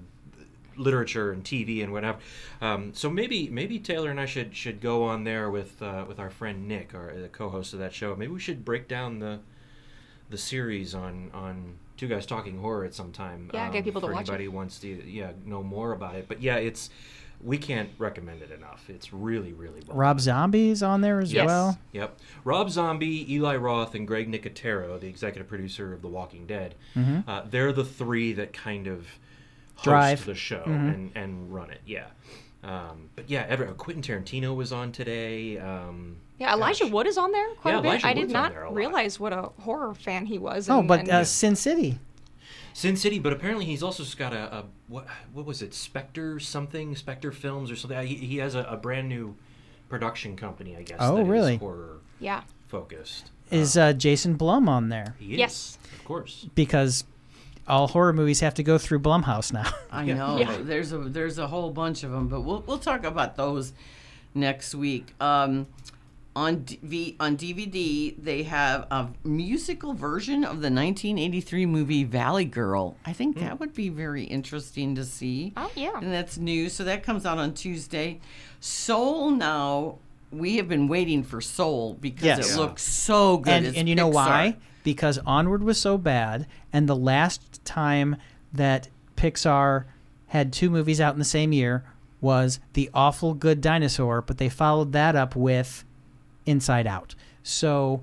literature 0.78 1.32
and 1.32 1.44
TV 1.44 1.82
and 1.84 1.94
whatever. 1.94 2.18
Um, 2.62 2.94
so 2.94 3.10
maybe 3.10 3.50
maybe 3.50 3.80
Taylor 3.80 4.10
and 4.12 4.20
I 4.20 4.26
should 4.26 4.56
should 4.56 4.82
go 4.82 5.04
on 5.04 5.24
there 5.24 5.50
with 5.50 5.82
uh, 5.82 6.06
with 6.08 6.20
our 6.20 6.30
friend 6.30 6.68
Nick, 6.68 6.94
our 6.94 7.14
the 7.16 7.30
co-host 7.30 7.74
of 7.74 7.80
that 7.80 7.94
show. 7.94 8.16
Maybe 8.16 8.32
we 8.34 8.40
should 8.40 8.66
break 8.66 8.88
down 8.88 9.20
the 9.20 9.40
the 10.30 10.38
series 10.38 10.94
on 10.96 11.32
on 11.34 11.76
two 11.98 12.08
guys 12.08 12.26
talking 12.26 12.58
horror 12.60 12.84
at 12.84 12.94
some 12.94 13.12
time. 13.12 13.50
Yeah, 13.54 13.72
get 13.72 13.86
people 13.86 14.02
to 14.02 14.08
for 14.08 14.14
watch 14.14 14.24
it. 14.28 14.30
anybody 14.30 14.48
wants 14.50 14.80
to 14.80 14.88
yeah 15.10 15.32
know 15.46 15.64
more 15.64 15.94
about 15.94 16.16
it. 16.16 16.28
But 16.28 16.42
yeah, 16.42 16.58
it's 16.58 16.90
we 17.46 17.58
can't 17.58 17.90
recommend 18.00 18.42
it 18.42 18.52
enough. 18.52 18.84
It's 18.90 19.14
really 19.14 19.54
really 19.54 19.82
well. 19.88 19.96
Rob 19.98 20.20
Zombie's 20.20 20.82
on 20.84 21.02
there 21.02 21.20
as 21.20 21.32
Yes. 21.32 21.46
well. 21.46 21.78
Yep. 21.94 22.18
Rob 22.44 22.70
Zombie, 22.72 23.32
Eli 23.34 23.56
Roth, 23.56 23.94
and 23.96 24.08
Greg 24.08 24.30
Nicotero, 24.32 25.00
the 25.00 25.08
executive 25.08 25.48
producer 25.48 25.94
of 25.94 26.02
The 26.02 26.08
Walking 26.08 26.46
Dead, 26.48 26.76
uh, 27.28 27.44
they're 27.50 27.72
the 27.72 27.86
three 27.86 28.34
that 28.34 28.52
kind 28.54 28.88
of 28.88 29.08
host 29.76 29.84
Drive. 29.86 30.26
the 30.26 30.36
show 30.36 30.64
and, 30.66 31.12
and 31.16 31.54
run 31.54 31.70
it. 31.70 31.82
Yeah. 31.86 32.06
Um, 32.64 33.10
but 33.16 33.30
yeah, 33.30 33.46
ever, 33.48 33.66
Quentin 33.74 34.02
Tarantino 34.02 34.56
was 34.56 34.72
on 34.72 34.92
today. 34.92 35.60
Um, 35.60 36.16
Yeah, 36.40 36.54
Elijah 36.56 36.86
gosh. 36.86 36.94
Wood 36.94 37.08
is 37.08 37.18
on 37.18 37.32
there 37.32 37.48
quite 37.62 37.72
Yeah, 37.74 37.80
a 37.80 37.82
bit. 37.84 37.88
Elijah 37.90 38.08
I 38.08 38.14
did 38.14 38.22
Wood's 38.22 38.34
on 38.34 38.42
not 38.42 38.52
there 38.54 38.64
a 38.64 38.70
lot. 38.70 38.76
realize 38.76 39.20
what 39.20 39.34
a 39.34 39.50
horror 39.62 39.94
fan 39.94 40.26
he 40.26 40.40
was. 40.40 40.68
Oh, 40.70 40.80
and- 40.80 40.88
but 40.88 41.02
and- 41.02 41.10
uh, 41.12 41.24
Sin 41.26 41.56
City. 41.56 42.00
Sin 42.76 42.98
City, 42.98 43.20
but 43.20 43.32
apparently 43.32 43.64
he's 43.64 43.82
also 43.82 44.04
got 44.18 44.34
a, 44.34 44.54
a 44.54 44.66
what 44.90 45.08
what 45.32 45.46
was 45.46 45.62
it, 45.62 45.74
Spectre 45.74 46.42
something, 46.42 46.94
Spectre 46.98 47.32
Films 47.32 47.72
or 47.72 47.78
something. 47.78 48.06
He, 48.06 48.16
he 48.16 48.38
has 48.40 48.54
a, 48.54 48.64
a 48.64 48.76
brand 48.76 49.08
new 49.08 49.38
production 49.88 50.36
company, 50.36 50.76
I 50.76 50.82
guess. 50.84 50.98
Oh, 51.00 51.16
that 51.16 51.22
is 51.22 51.28
really? 51.30 51.56
horror 51.56 52.02
yeah. 52.20 52.42
focused. 52.68 53.32
Is 53.50 53.78
uh, 53.78 53.94
Jason 53.94 54.34
Blum 54.36 54.68
on 54.68 54.90
there? 54.90 55.16
He 55.18 55.36
is, 55.36 55.40
Yes. 55.40 55.78
of 55.94 56.04
course. 56.04 56.50
Because 56.54 57.06
all 57.66 57.88
horror 57.88 58.12
movies 58.12 58.42
have 58.42 58.56
to 58.56 58.64
go 58.64 58.78
through 58.78 59.00
Blumhouse 59.00 59.54
now. 59.54 59.72
I 59.90 60.04
know. 60.04 60.38
Yeah. 60.38 60.58
There's 60.60 60.92
a 60.92 60.98
there's 60.98 61.40
a 61.40 61.48
whole 61.48 61.72
bunch 61.72 62.04
of 62.04 62.12
them, 62.12 62.28
but 62.28 62.42
we'll 62.42 62.62
we'll 62.68 62.78
talk 62.78 63.06
about 63.06 63.38
those 63.38 63.72
next 64.34 64.76
week. 64.76 65.14
Um, 65.22 65.68
on 66.36 66.58
DV, 66.58 67.16
on 67.20 67.38
DVD, 67.38 68.14
they 68.22 68.44
have 68.44 68.88
a 68.92 69.08
musical 69.24 69.94
version 69.94 70.44
of 70.44 70.62
the 70.62 70.70
1983 70.70 71.66
movie 71.66 72.04
Valley 72.04 72.46
Girl. 72.46 72.98
I 73.06 73.14
think 73.14 73.38
hmm. 73.38 73.46
that 73.46 73.60
would 73.60 73.74
be 73.74 73.90
very 73.90 74.26
interesting 74.26 74.96
to 74.96 75.06
see. 75.06 75.54
Oh, 75.56 75.72
yeah. 75.76 75.98
And 76.02 76.12
that's 76.12 76.38
new, 76.38 76.68
so 76.70 76.84
that 76.84 77.04
comes 77.04 77.26
out 77.26 77.38
on 77.38 77.54
Tuesday. 77.54 78.20
Soul 78.60 79.32
now. 79.32 80.00
We 80.32 80.58
have 80.58 80.68
been 80.68 80.88
waiting 80.90 81.24
for 81.24 81.40
Soul 81.40 81.94
because 81.94 82.26
Yes. 82.26 82.40
it 82.40 82.52
Yeah. 82.56 82.58
looks 82.58 82.84
so 82.84 83.38
good. 83.38 83.54
and 83.64 83.76
and 83.78 83.88
you 83.88 83.96
know 83.96 84.10
Pixar. 84.10 84.14
why? 84.14 84.58
Because 84.84 85.18
Onward 85.20 85.64
was 85.64 85.80
so 85.80 85.98
bad, 85.98 86.46
and 86.74 86.90
the 86.90 86.96
last 86.96 87.64
time 87.64 88.18
that 88.52 88.90
Pixar 89.16 89.86
had 90.28 90.52
two 90.52 90.70
movies 90.70 91.00
out 91.00 91.14
in 91.14 91.20
the 91.20 91.26
same 91.26 91.54
year 91.54 91.86
was 92.20 92.60
The 92.74 92.90
Awful 92.94 93.34
Good 93.34 93.62
Dinosaur, 93.62 94.22
but 94.22 94.38
they 94.38 94.50
followed 94.50 94.92
that 94.92 95.16
up 95.16 95.36
with 95.36 95.86
Inside 96.46 96.88
Out. 96.88 97.16
So 97.44 98.02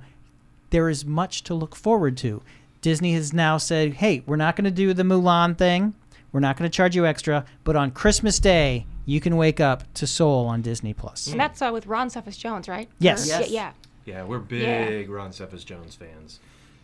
there 0.70 0.88
is 0.88 1.04
much 1.04 1.42
to 1.44 1.54
look 1.54 1.76
forward 1.76 2.16
to. 2.18 2.42
Disney 2.80 3.14
has 3.14 3.32
now 3.32 3.58
said, 3.58 3.94
"Hey, 3.94 4.22
we're 4.26 4.36
not 4.36 4.56
going 4.56 4.64
to 4.64 4.70
do 4.70 4.92
the 4.92 5.02
Mulan 5.02 5.56
thing. 5.56 5.94
We're 6.32 6.40
not 6.40 6.56
going 6.56 6.68
to 6.70 6.74
charge 6.74 6.96
you 6.96 7.06
extra, 7.06 7.44
but 7.62 7.76
on 7.76 7.90
Christmas 7.90 8.38
Day, 8.38 8.86
you 9.04 9.20
can 9.20 9.36
wake 9.36 9.60
up 9.60 9.84
to 9.94 10.06
Soul 10.06 10.46
on 10.46 10.62
Disney 10.62 10.92
Plus." 10.92 11.28
And 11.28 11.38
that's 11.38 11.62
uh, 11.62 11.70
with 11.72 11.86
Ron 11.86 12.10
Cephas 12.10 12.36
Jones, 12.36 12.68
right? 12.68 12.88
Yes. 12.98 13.28
Yes. 13.28 13.50
Yeah, 13.50 13.72
Yeah, 14.04 14.24
we're 14.24 14.38
big 14.38 15.10
Ron 15.10 15.32
Cephas 15.32 15.64
Jones 15.64 15.94
fans. 15.94 16.40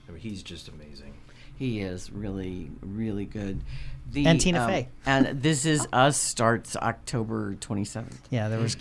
I 0.08 0.12
mean, 0.12 0.20
he's 0.20 0.42
just 0.42 0.68
amazing. 0.68 1.14
He 1.58 1.80
is 1.80 2.12
really, 2.12 2.70
really 2.80 3.24
good. 3.24 3.62
The, 4.12 4.26
And 4.26 4.40
Tina 4.40 4.66
Fey. 4.66 4.88
And 5.04 5.42
This 5.42 5.66
Is 5.66 5.86
Us 5.92 6.16
starts 6.16 6.76
October 6.76 7.56
27th. 7.56 8.14
Yeah, 8.30 8.48
there 8.48 8.60
was 8.60 8.76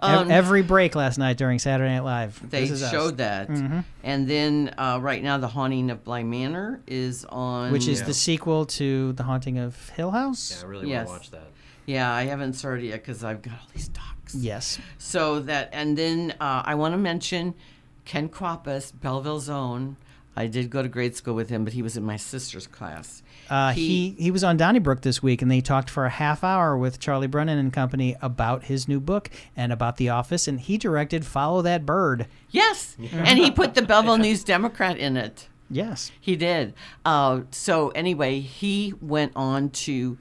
Um, 0.00 0.30
every 0.30 0.62
break 0.62 0.94
last 0.94 1.18
night 1.18 1.36
during 1.36 1.58
Saturday 1.58 1.90
Night 1.94 2.04
Live. 2.04 2.50
They 2.50 2.60
This 2.62 2.70
Is 2.70 2.82
Us. 2.82 2.92
Mm-hmm. 2.92 2.96
showed 2.98 3.16
that. 3.18 3.48
And 4.04 4.28
then 4.28 4.74
uh, 4.78 4.98
right 5.02 5.22
now, 5.22 5.38
The 5.38 5.48
Haunting 5.48 5.90
of 5.90 6.04
Bly 6.04 6.22
Manor 6.22 6.80
is 6.86 7.24
on. 7.24 7.72
which 7.72 7.88
is 7.88 8.00
Yeah. 8.00 8.06
the 8.06 8.14
sequel 8.14 8.66
to 8.66 9.12
The 9.14 9.22
Haunting 9.24 9.58
of 9.58 9.88
Hill 9.90 10.10
House. 10.12 10.58
Yeah, 10.60 10.66
I 10.66 10.70
really 10.70 10.88
Yes. 10.90 11.06
want 11.08 11.22
to 11.24 11.30
watch 11.32 11.42
that. 11.42 11.50
Yeah, 11.86 12.12
I 12.12 12.24
haven't 12.24 12.52
started 12.52 12.84
yet 12.84 13.00
because 13.02 13.24
I've 13.24 13.42
got 13.42 13.54
all 13.54 13.68
these 13.74 13.88
docs. 13.88 14.34
Yes. 14.34 14.78
So 14.98 15.40
that, 15.40 15.70
and 15.72 15.96
then 15.96 16.34
uh, 16.38 16.62
I 16.64 16.74
want 16.74 16.92
to 16.92 16.98
mention 16.98 17.54
Ken 18.04 18.28
Kwapis, 18.28 18.92
Belleville's 18.92 19.48
own. 19.48 19.96
I 20.36 20.46
did 20.46 20.70
go 20.70 20.82
to 20.82 20.88
grade 20.88 21.16
school 21.16 21.34
with 21.34 21.48
him, 21.48 21.64
but 21.64 21.72
he 21.72 21.82
was 21.82 21.96
in 21.96 22.04
my 22.04 22.16
sister's 22.16 22.66
class. 22.66 23.22
Uh, 23.50 23.72
he, 23.72 24.10
he 24.18 24.30
was 24.30 24.44
on 24.44 24.56
Donnybrook 24.56 25.00
this 25.02 25.22
week, 25.22 25.40
and 25.42 25.50
they 25.50 25.60
talked 25.60 25.88
for 25.88 26.04
a 26.04 26.10
half 26.10 26.44
hour 26.44 26.76
with 26.76 27.00
Charlie 27.00 27.26
Brennan 27.26 27.58
and 27.58 27.72
company 27.72 28.16
about 28.20 28.64
his 28.64 28.86
new 28.88 29.00
book 29.00 29.30
and 29.56 29.72
about 29.72 29.96
The 29.96 30.08
Office, 30.10 30.46
and 30.46 30.60
he 30.60 30.76
directed 30.78 31.24
Follow 31.24 31.62
That 31.62 31.86
Bird. 31.86 32.26
Yes, 32.50 32.96
and 33.12 33.38
he 33.38 33.50
put 33.50 33.74
the 33.74 33.82
Belleville 33.82 34.18
News 34.18 34.44
Democrat 34.44 34.98
in 34.98 35.16
it. 35.16 35.48
Yes. 35.70 36.10
He 36.20 36.34
did. 36.36 36.74
Uh, 37.04 37.42
so 37.50 37.88
anyway, 37.90 38.40
he 38.40 38.94
went 39.00 39.32
on 39.36 39.70
to 39.70 40.16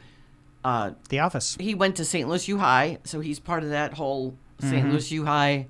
uh, 0.65 0.91
The 1.09 1.19
Office. 1.19 1.55
he 1.59 1.73
went 1.75 1.95
to 1.97 2.05
St. 2.05 2.27
Louis 2.27 2.47
U 2.49 2.57
High, 2.57 2.99
so 3.05 3.19
he's 3.21 3.39
part 3.39 3.63
of 3.63 3.69
that 3.69 3.93
whole 3.93 4.35
St. 4.59 4.89
Louis 4.89 5.11
U 5.11 5.25
High 5.25 5.67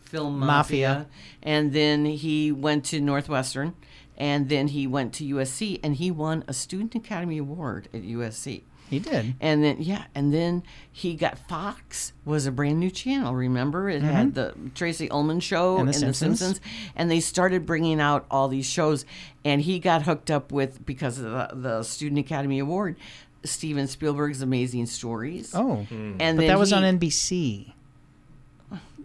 film 0.00 0.40
mafia. 0.40 0.88
Mafia. 0.88 1.06
And 1.42 1.72
then 1.72 2.04
he 2.04 2.50
went 2.50 2.84
to 2.86 3.00
Northwestern, 3.00 3.74
and 4.20 4.48
then 4.48 4.68
he 4.68 4.86
went 4.86 5.12
to 5.14 5.24
USC, 5.24 5.80
and 5.82 5.96
he 5.96 6.12
won 6.12 6.44
a 6.46 6.52
Student 6.52 6.94
Academy 6.94 7.38
Award 7.38 7.88
at 7.92 8.02
USC. 8.02 8.62
He 8.88 8.98
did. 8.98 9.34
And 9.40 9.62
then 9.62 9.76
yeah, 9.80 10.04
and 10.16 10.34
then 10.34 10.64
he 10.90 11.14
got 11.14 11.38
Fox 11.38 12.12
was 12.24 12.44
a 12.46 12.50
brand 12.50 12.80
new 12.80 12.90
channel. 12.90 13.34
Remember, 13.36 13.88
it 13.88 14.02
had 14.02 14.34
the 14.34 14.52
Tracey 14.74 15.08
Ullman 15.10 15.38
show 15.38 15.76
Mm-hmm. 15.78 15.80
And 15.80 15.88
and, 15.88 15.88
The 15.88 16.06
the, 16.08 16.14
Simpsons. 16.14 16.38
Simpsons, 16.40 16.60
and 16.96 17.08
they 17.10 17.20
started 17.20 17.64
bringing 17.64 18.00
out 18.00 18.26
all 18.32 18.48
these 18.48 18.66
shows. 18.66 19.04
And 19.44 19.62
he 19.62 19.78
got 19.78 20.02
hooked 20.02 20.28
up 20.30 20.50
with 20.52 20.84
because 20.84 21.18
of 21.18 21.24
the, 21.24 21.48
the 21.54 21.82
Student 21.84 22.18
Academy 22.18 22.58
Award, 22.58 22.96
Steven 23.44 23.86
Spielberg's 23.86 24.42
Amazing 24.42 24.86
Stories. 24.86 25.52
Oh. 25.54 25.86
and 25.90 26.36
But 26.36 26.48
that 26.48 26.58
was 26.58 26.70
he- 26.70 26.74
on 26.76 26.82
NBC. 26.98 27.72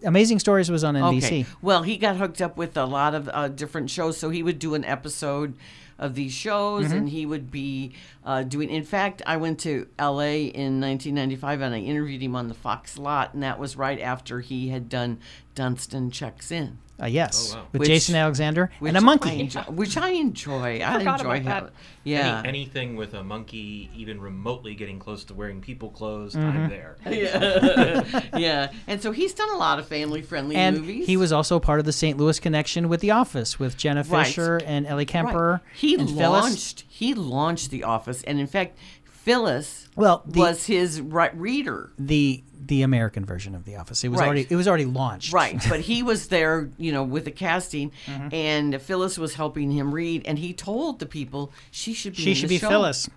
Amazing 0.04 0.38
Stories 0.40 0.70
was 0.70 0.84
on 0.84 0.94
NBC. 0.94 1.24
Okay. 1.24 1.46
Well, 1.62 1.82
he 1.82 1.96
got 1.96 2.16
hooked 2.16 2.40
up 2.42 2.56
with 2.56 2.76
a 2.76 2.84
lot 2.84 3.14
of 3.14 3.28
uh, 3.32 3.48
different 3.48 3.90
shows, 3.90 4.16
so 4.18 4.30
he 4.30 4.42
would 4.42 4.58
do 4.58 4.74
an 4.74 4.84
episode 4.84 5.54
of 5.98 6.14
these 6.14 6.32
shows, 6.32 6.86
Mm-hmm. 6.86 6.96
and 6.96 7.08
he 7.08 7.24
would 7.24 7.50
be 7.50 7.92
uh, 8.24 8.42
doing. 8.42 8.68
In 8.68 8.84
fact, 8.84 9.22
I 9.26 9.38
went 9.38 9.58
to 9.60 9.86
L.A. 9.98 10.44
in 10.44 10.80
1995, 10.80 11.60
and 11.62 11.74
I 11.74 11.78
interviewed 11.78 12.22
him 12.22 12.36
on 12.36 12.48
the 12.48 12.54
Fox 12.54 12.98
lot, 12.98 13.32
and 13.32 13.42
that 13.42 13.58
was 13.58 13.76
right 13.76 13.98
after 14.00 14.40
he 14.40 14.68
had 14.68 14.88
done 14.90 15.18
Dunstan 15.56 16.10
Checks 16.12 16.52
In, 16.52 16.78
Uh, 17.02 17.06
yes. 17.06 17.52
Oh, 17.52 17.56
wow. 17.58 17.66
With 17.72 17.80
Which- 17.80 17.88
Jason 17.88 18.14
Alexander 18.14 18.70
which 18.78 18.90
and 18.90 18.96
a 18.96 19.00
monkey. 19.00 19.40
enjoy, 19.40 19.60
which 19.62 19.96
I 19.96 20.10
enjoy. 20.10 20.80
I 20.84 20.98
Forgot 20.98 21.20
enjoy 21.20 21.30
about 21.32 21.44
that. 21.44 21.52
having. 21.52 21.70
Yeah. 22.04 22.38
Any, 22.38 22.48
anything 22.48 22.96
with 22.96 23.12
a 23.14 23.24
monkey 23.24 23.90
even 23.96 24.20
remotely 24.20 24.74
getting 24.74 24.98
close 24.98 25.24
to 25.24 25.34
wearing 25.34 25.60
people 25.60 25.90
clothes, 25.90 26.34
Mm-hmm. 26.34 26.46
I'm 26.58 26.68
there. 26.70 26.96
yeah. 27.10 28.30
yeah. 28.38 28.70
And 28.86 29.02
so 29.02 29.10
he's 29.12 29.34
done 29.34 29.50
a 29.50 29.56
lot 29.58 29.78
of 29.78 29.86
family-friendly 29.88 30.54
and 30.56 30.78
movies. 30.80 31.06
he 31.06 31.16
was 31.16 31.32
also 31.32 31.58
part 31.58 31.80
of 31.80 31.86
the 31.86 31.92
St. 31.92 32.16
Louis 32.18 32.38
connection 32.38 32.88
with 32.88 33.00
The 33.00 33.10
Office 33.10 33.58
with 33.58 33.76
Jenna 33.76 34.02
Right. 34.04 34.26
Fischer 34.26 34.60
and 34.64 34.86
Ellie 34.86 35.04
Kemper. 35.06 35.52
Right. 35.52 35.60
Kemper 35.60 35.62
He 35.74 35.94
and 35.96 36.08
Phyllis. 36.08 36.42
launched. 36.44 36.84
He 36.88 37.12
launched 37.14 37.70
The 37.70 37.82
Office, 37.84 38.22
and 38.22 38.38
in 38.38 38.46
fact, 38.46 38.78
Phyllis 39.04 39.88
Well, 39.96 40.22
the- 40.26 40.38
was 40.38 40.66
his 40.66 41.00
ri- 41.00 41.30
reader. 41.34 41.90
the 41.98 42.44
the 42.68 42.82
American 42.82 43.24
version 43.24 43.54
of 43.54 43.64
The 43.64 43.76
Office. 43.76 44.02
It 44.04 44.08
was 44.08 44.20
Right. 44.20 44.26
already 44.26 44.46
it 44.50 44.56
was 44.56 44.66
already 44.68 44.84
launched. 44.86 45.32
Right, 45.32 45.62
but 45.68 45.80
he 45.90 46.02
was 46.02 46.28
there, 46.28 46.70
you 46.78 46.92
know, 46.92 47.02
with 47.02 47.24
the 47.24 47.30
casting, 47.30 47.92
Mm-hmm. 48.06 48.28
and 48.34 48.80
Phyllis 48.82 49.18
was 49.18 49.34
helping 49.34 49.70
him 49.70 49.94
read, 49.94 50.22
and 50.26 50.38
he 50.38 50.52
told 50.52 50.98
the 50.98 51.06
people 51.06 51.52
she 51.70 51.92
should 51.94 52.14
be. 52.16 52.22
She 52.22 52.30
in 52.30 52.36
should 52.36 52.48
the 52.48 52.56
be 52.56 52.58
show. 52.60 52.68
Phyllis. 52.68 53.08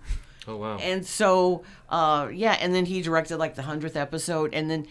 Oh 0.47 0.55
wow. 0.57 0.77
And 0.77 1.05
so, 1.05 1.63
uh, 1.89 2.30
yeah, 2.34 2.53
and 2.59 2.73
then 2.73 2.85
he 2.85 3.01
directed 3.01 3.38
like 3.38 3.55
the 3.55 3.63
hundredth 3.63 3.95
episode, 3.95 4.53
and 4.53 4.69
then 4.69 4.88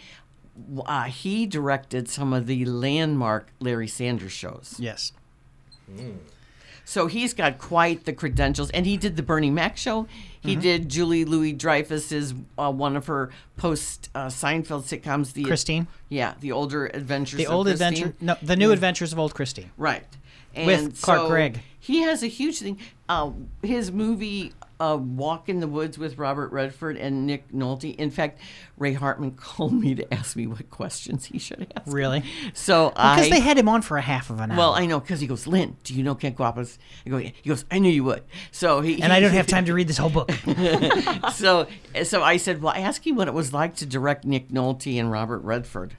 uh, 0.86 1.04
he 1.04 1.46
directed 1.46 2.08
some 2.08 2.32
of 2.32 2.46
the 2.46 2.64
landmark 2.64 3.52
Larry 3.60 3.88
Sanders 3.88 4.32
shows. 4.32 4.76
Yes. 4.78 5.12
So 6.88 7.06
he's 7.06 7.34
got 7.34 7.58
quite 7.58 8.06
the 8.06 8.14
credentials, 8.14 8.70
and 8.70 8.86
he 8.86 8.96
did 8.96 9.16
the 9.16 9.22
Bernie 9.22 9.50
Mac 9.50 9.76
show. 9.76 10.06
He 10.40 10.52
Mm-hmm. 10.52 10.60
did 10.62 10.88
Julie 10.88 11.26
Louis 11.26 11.52
Dreyfus's 11.52 12.32
uh, 12.56 12.72
one 12.72 12.96
of 12.96 13.06
her 13.08 13.28
post 13.58 14.08
uh, 14.14 14.28
Seinfeld 14.28 14.84
sitcoms. 14.84 15.34
The 15.34 15.44
Christine. 15.44 15.86
yeah, 16.08 16.32
the 16.40 16.52
older 16.52 16.86
adventures. 16.86 17.36
The 17.36 17.46
old 17.46 17.66
Christine. 17.66 17.88
adventure 17.88 18.14
no 18.22 18.36
the 18.40 18.56
new 18.56 18.72
adventures 18.72 19.12
of 19.12 19.18
old 19.18 19.34
Christine. 19.34 19.70
right? 19.76 20.06
With 20.56 21.02
Clark 21.02 21.20
so 21.20 21.28
Gregg. 21.28 21.60
He 21.78 21.98
has 22.02 22.22
a 22.22 22.26
huge 22.26 22.58
thing. 22.60 22.78
Uh, 23.06 23.32
his 23.62 23.92
movie. 23.92 24.54
Uh, 24.80 24.96
Walk 24.96 25.48
in 25.48 25.58
the 25.58 25.66
Woods 25.66 25.98
with 25.98 26.18
Robert 26.18 26.52
Redford 26.52 26.96
and 26.96 27.26
Nick 27.26 27.50
Nolte. 27.52 27.96
In 27.96 28.10
fact, 28.10 28.38
Ray 28.76 28.92
Hartman 28.92 29.32
called 29.36 29.72
me 29.72 29.94
to 29.96 30.14
ask 30.14 30.36
me 30.36 30.46
what 30.46 30.70
questions 30.70 31.24
he 31.26 31.38
should 31.38 31.72
ask. 31.76 31.92
Really? 31.92 32.22
So 32.54 32.90
Because 32.90 33.26
I 33.26 33.30
they 33.30 33.40
had 33.40 33.58
him 33.58 33.68
on 33.68 33.82
for 33.82 33.96
a 33.96 34.02
half 34.02 34.30
of 34.30 34.38
an 34.38 34.52
hour. 34.52 34.56
well, 34.56 34.74
I 34.74 34.86
know 34.86 35.00
because 35.00 35.18
he 35.20 35.26
goes, 35.26 35.46
Lynn, 35.48 35.76
do 35.82 35.94
you 35.94 36.02
know 36.04 36.14
Ken 36.14 36.34
Kwapis? 36.34 36.78
I 37.04 37.10
go, 37.10 37.16
"Yeah." 37.16 37.30
he 37.42 37.48
goes, 37.48 37.64
I 37.72 37.80
knew 37.80 37.90
you 37.90 38.04
would. 38.04 38.22
So 38.52 38.80
he 38.80 39.02
and 39.02 39.12
I 39.12 39.18
don't 39.18 39.32
have 39.40 39.48
time 39.48 39.64
to 39.64 39.74
read 39.74 39.88
this 39.88 39.98
whole 39.98 40.10
book. 40.10 40.30
so 41.32 41.66
so 42.04 42.22
I 42.22 42.36
said, 42.36 42.62
well, 42.62 42.74
ask 42.74 43.04
him 43.06 43.16
what 43.16 43.26
it 43.28 43.34
was 43.34 43.52
like 43.52 43.74
to 43.76 43.86
direct 43.86 44.24
Nick 44.24 44.48
Nolte 44.50 44.98
and 45.00 45.10
Robert 45.10 45.40
Redford. 45.40 45.94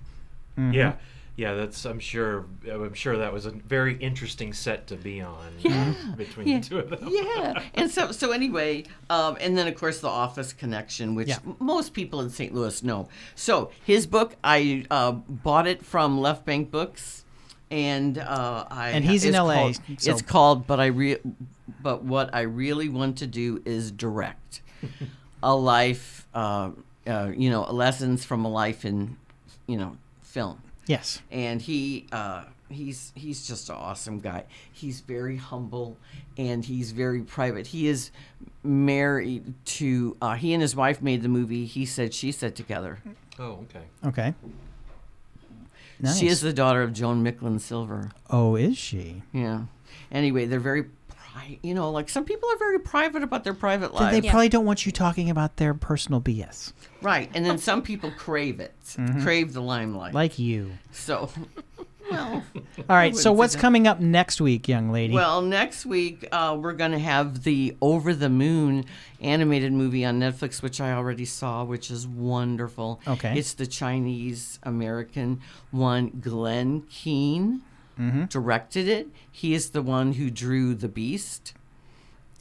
Mm-hmm. 0.58 0.74
Yeah. 0.74 0.94
Yeah, 1.40 1.54
that's. 1.54 1.86
I'm 1.86 2.00
sure. 2.00 2.46
I'm 2.70 2.94
sure 2.94 3.16
that 3.18 3.32
was 3.32 3.46
a 3.46 3.52
very 3.52 3.96
interesting 4.00 4.52
set 4.52 4.88
to 4.88 4.98
be 4.98 5.22
on. 5.22 5.54
Yeah, 5.60 5.94
between 6.18 6.48
yeah, 6.50 6.60
the 6.60 6.68
two 6.68 6.80
of 6.80 6.90
them. 6.90 7.08
yeah. 7.10 7.64
And 7.76 7.90
so, 7.90 8.12
so 8.12 8.32
anyway, 8.34 8.84
um, 9.10 9.38
and 9.40 9.58
then 9.58 9.66
of 9.66 9.76
course 9.76 10.02
the 10.02 10.10
Office 10.10 10.52
connection, 10.52 11.16
which 11.16 11.30
Yeah. 11.30 11.38
most 11.60 11.94
people 11.94 12.20
in 12.20 12.30
St. 12.30 12.54
Louis 12.54 12.84
know. 12.84 13.08
So 13.36 13.72
his 13.86 14.06
book, 14.06 14.36
I 14.44 14.86
uh, 14.92 15.14
bought 15.14 15.66
it 15.66 15.86
from 15.86 16.20
Left 16.20 16.46
Bank 16.46 16.72
Books, 16.72 17.24
and 17.72 18.18
uh, 18.18 18.66
I 18.70 18.90
And 18.90 19.06
he's 19.06 19.24
in 19.24 19.32
LA, 19.34 19.54
Called, 19.54 19.76
so- 19.98 20.12
It's 20.12 20.22
called, 20.22 20.68
but 20.68 20.82
I 20.82 20.88
re- 20.88 21.20
but 21.82 22.04
what 22.04 22.36
I 22.36 22.42
really 22.42 22.90
want 22.90 23.18
to 23.20 23.28
do 23.28 23.62
is 23.64 23.92
direct 23.92 24.60
a 25.42 25.56
life, 25.56 26.28
uh, 26.34 26.72
uh, 27.08 27.32
you 27.34 27.50
know, 27.50 27.62
lessons 27.72 28.26
from 28.26 28.44
a 28.44 28.50
life 28.50 28.84
in, 28.84 29.16
you 29.68 29.78
know, 29.78 29.96
film 30.22 30.62
Yes. 30.90 31.22
and 31.32 31.62
he 31.62 32.08
uh, 32.12 32.46
he's 32.70 33.12
he's 33.16 33.48
just 33.48 33.70
an 33.70 33.76
awesome 33.76 34.20
guy. 34.20 34.46
He's 34.72 35.02
very 35.02 35.38
humble 35.38 35.98
and 36.38 36.66
he's 36.66 36.92
very 36.92 37.22
private. 37.22 37.68
He 37.68 37.88
is 37.88 38.10
married 38.64 39.54
to 39.66 40.18
uh, 40.22 40.34
he 40.34 40.52
and 40.54 40.62
his 40.62 40.76
wife 40.76 41.02
made 41.02 41.22
the 41.22 41.30
movie 41.30 41.66
He 41.66 41.86
Said 41.86 42.14
She 42.14 42.32
Said 42.32 42.56
together. 42.56 43.00
Oh, 43.38 43.66
okay. 43.70 43.86
Okay. 44.06 44.34
Nice. 46.02 46.18
She 46.18 46.28
is 46.28 46.42
the 46.42 46.54
daughter 46.54 46.82
of 46.82 46.92
Joan 46.94 47.24
Micklin 47.24 47.60
Silver. 47.60 48.12
oh, 48.30 48.56
is 48.56 48.78
she? 48.78 49.22
Yeah. 49.34 49.64
Anyway, 50.12 50.46
they're 50.46 50.60
very 50.60 50.86
pri- 51.40 51.60
you 51.64 51.74
know, 51.74 51.92
like 51.92 52.10
some 52.10 52.26
people 52.26 52.50
are 52.50 52.58
very 52.58 52.80
private 52.80 53.24
about 53.24 53.44
their 53.44 53.54
private 53.54 53.94
life. 53.94 54.12
They. 54.12 54.22
Yeah. 54.22 54.32
probably 54.32 54.50
don't 54.50 54.66
want 54.66 54.86
you 54.86 54.92
talking 54.92 55.30
about 55.30 55.58
their 55.58 55.74
personal 55.74 56.22
BS, 56.22 56.74
Right. 57.02 57.30
And 57.34 57.46
then 57.46 57.58
some 57.58 57.82
people 57.82 58.12
crave 58.12 58.60
it. 58.60 58.74
Crave 59.22 59.54
the 59.54 59.62
limelight. 59.62 60.14
like 60.14 60.38
you. 60.40 60.72
so 60.92 61.30
well, 62.12 62.44
All 62.78 62.96
right. 62.96 63.16
So 63.16 63.32
what's 63.32 63.56
coming 63.56 63.88
up 63.88 64.00
next 64.00 64.42
week, 64.42 64.68
young 64.68 64.92
lady? 64.92 65.14
Well, 65.14 65.42
next 65.42 65.86
week 65.86 66.28
uh, 66.32 66.58
we're 66.60 66.74
going 66.74 66.92
to 66.92 67.00
have 67.00 67.44
the 67.44 67.78
Over 67.82 68.14
the 68.14 68.30
Moon 68.30 68.86
animated 69.22 69.72
movie 69.72 70.04
on 70.06 70.20
Netflix, 70.20 70.62
which 70.62 70.82
I 70.82 70.94
already 70.94 71.26
saw, 71.26 71.64
which 71.64 71.92
is 71.92 72.08
wonderful. 72.08 73.00
Okay. 73.08 73.38
It's 73.38 73.54
the 73.54 73.68
Chinese 73.68 74.60
American 74.64 75.42
one. 75.72 76.20
Glenn 76.22 76.82
Keane 76.90 77.62
directed 78.30 78.88
it. 78.88 79.08
He 79.32 79.54
is 79.54 79.72
the 79.72 79.82
one 79.82 80.14
who 80.14 80.30
drew 80.30 80.74
The 80.76 80.88
Beast, 80.88 81.54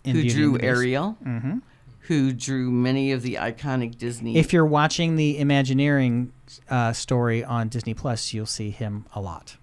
In 0.04 0.16
who 0.16 0.28
drew 0.28 0.52
Beast. 0.52 0.64
Ariel, 0.64 1.18
who 2.02 2.32
drew 2.32 2.70
many 2.70 3.12
of 3.12 3.22
the 3.22 3.34
iconic 3.34 3.98
Disney. 3.98 4.36
If 4.36 4.52
you're 4.52 4.64
watching 4.66 5.16
the 5.16 5.38
Imagineering 5.38 6.32
uh, 6.70 6.92
story 6.92 7.44
on 7.44 7.68
Disney 7.68 7.92
Plus, 7.94 8.32
you'll 8.32 8.46
see 8.46 8.70
him 8.70 9.04
a 9.14 9.20
lot. 9.20 9.56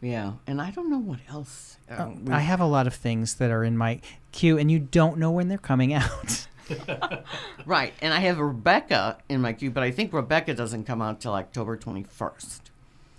yeah, 0.00 0.32
and 0.46 0.60
I 0.62 0.70
don't 0.70 0.90
know 0.90 0.98
what 0.98 1.18
else. 1.28 1.78
Uh, 1.90 2.10
we- 2.22 2.32
I 2.32 2.40
have 2.40 2.60
a 2.60 2.66
lot 2.66 2.86
of 2.86 2.94
things 2.94 3.34
that 3.34 3.50
are 3.50 3.64
in 3.64 3.76
my 3.76 4.00
queue, 4.32 4.56
and 4.58 4.70
you 4.70 4.78
don't 4.78 5.18
know 5.18 5.30
when 5.30 5.48
they're 5.48 5.58
coming 5.58 5.92
out. 5.94 6.46
right, 7.66 7.92
and 8.00 8.14
I 8.14 8.20
have 8.20 8.38
Rebecca 8.38 9.18
in 9.28 9.40
my 9.42 9.52
queue, 9.52 9.70
but 9.70 9.82
I 9.82 9.90
think 9.90 10.12
Rebecca 10.12 10.54
doesn't 10.54 10.84
come 10.84 11.02
out 11.02 11.20
till 11.20 11.34
October 11.34 11.76
21st. 11.76 12.60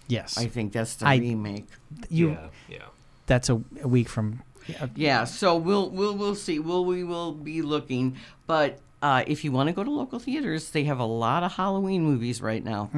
Yes, 0.07 0.37
I 0.37 0.47
think 0.47 0.73
that's 0.73 0.95
the 0.95 1.07
I- 1.07 1.17
remake. 1.17 1.67
you. 2.09 2.29
yeah, 2.31 2.47
yeah. 2.69 2.77
That's 3.27 3.49
a, 3.49 3.61
a 3.81 3.87
week 3.87 4.07
from. 4.09 4.41
uh, 4.79 4.87
Yeah, 4.95 5.23
so 5.25 5.55
we'll 5.57 5.89
we'll 5.89 6.15
we'll 6.15 6.35
see. 6.35 6.59
We'll 6.59 6.85
we 6.85 7.03
will 7.03 7.31
be 7.33 7.61
looking, 7.61 8.17
but 8.47 8.79
uh, 9.01 9.23
if 9.27 9.43
you 9.43 9.51
want 9.51 9.67
to 9.69 9.73
go 9.73 9.83
to 9.83 9.89
local 9.91 10.19
theaters, 10.19 10.69
they 10.71 10.83
have 10.85 10.99
a 10.99 11.05
lot 11.05 11.41
of 11.43 11.53
Halloween 11.53 12.03
movies 12.03 12.41
right 12.41 12.63
now, 12.63 12.89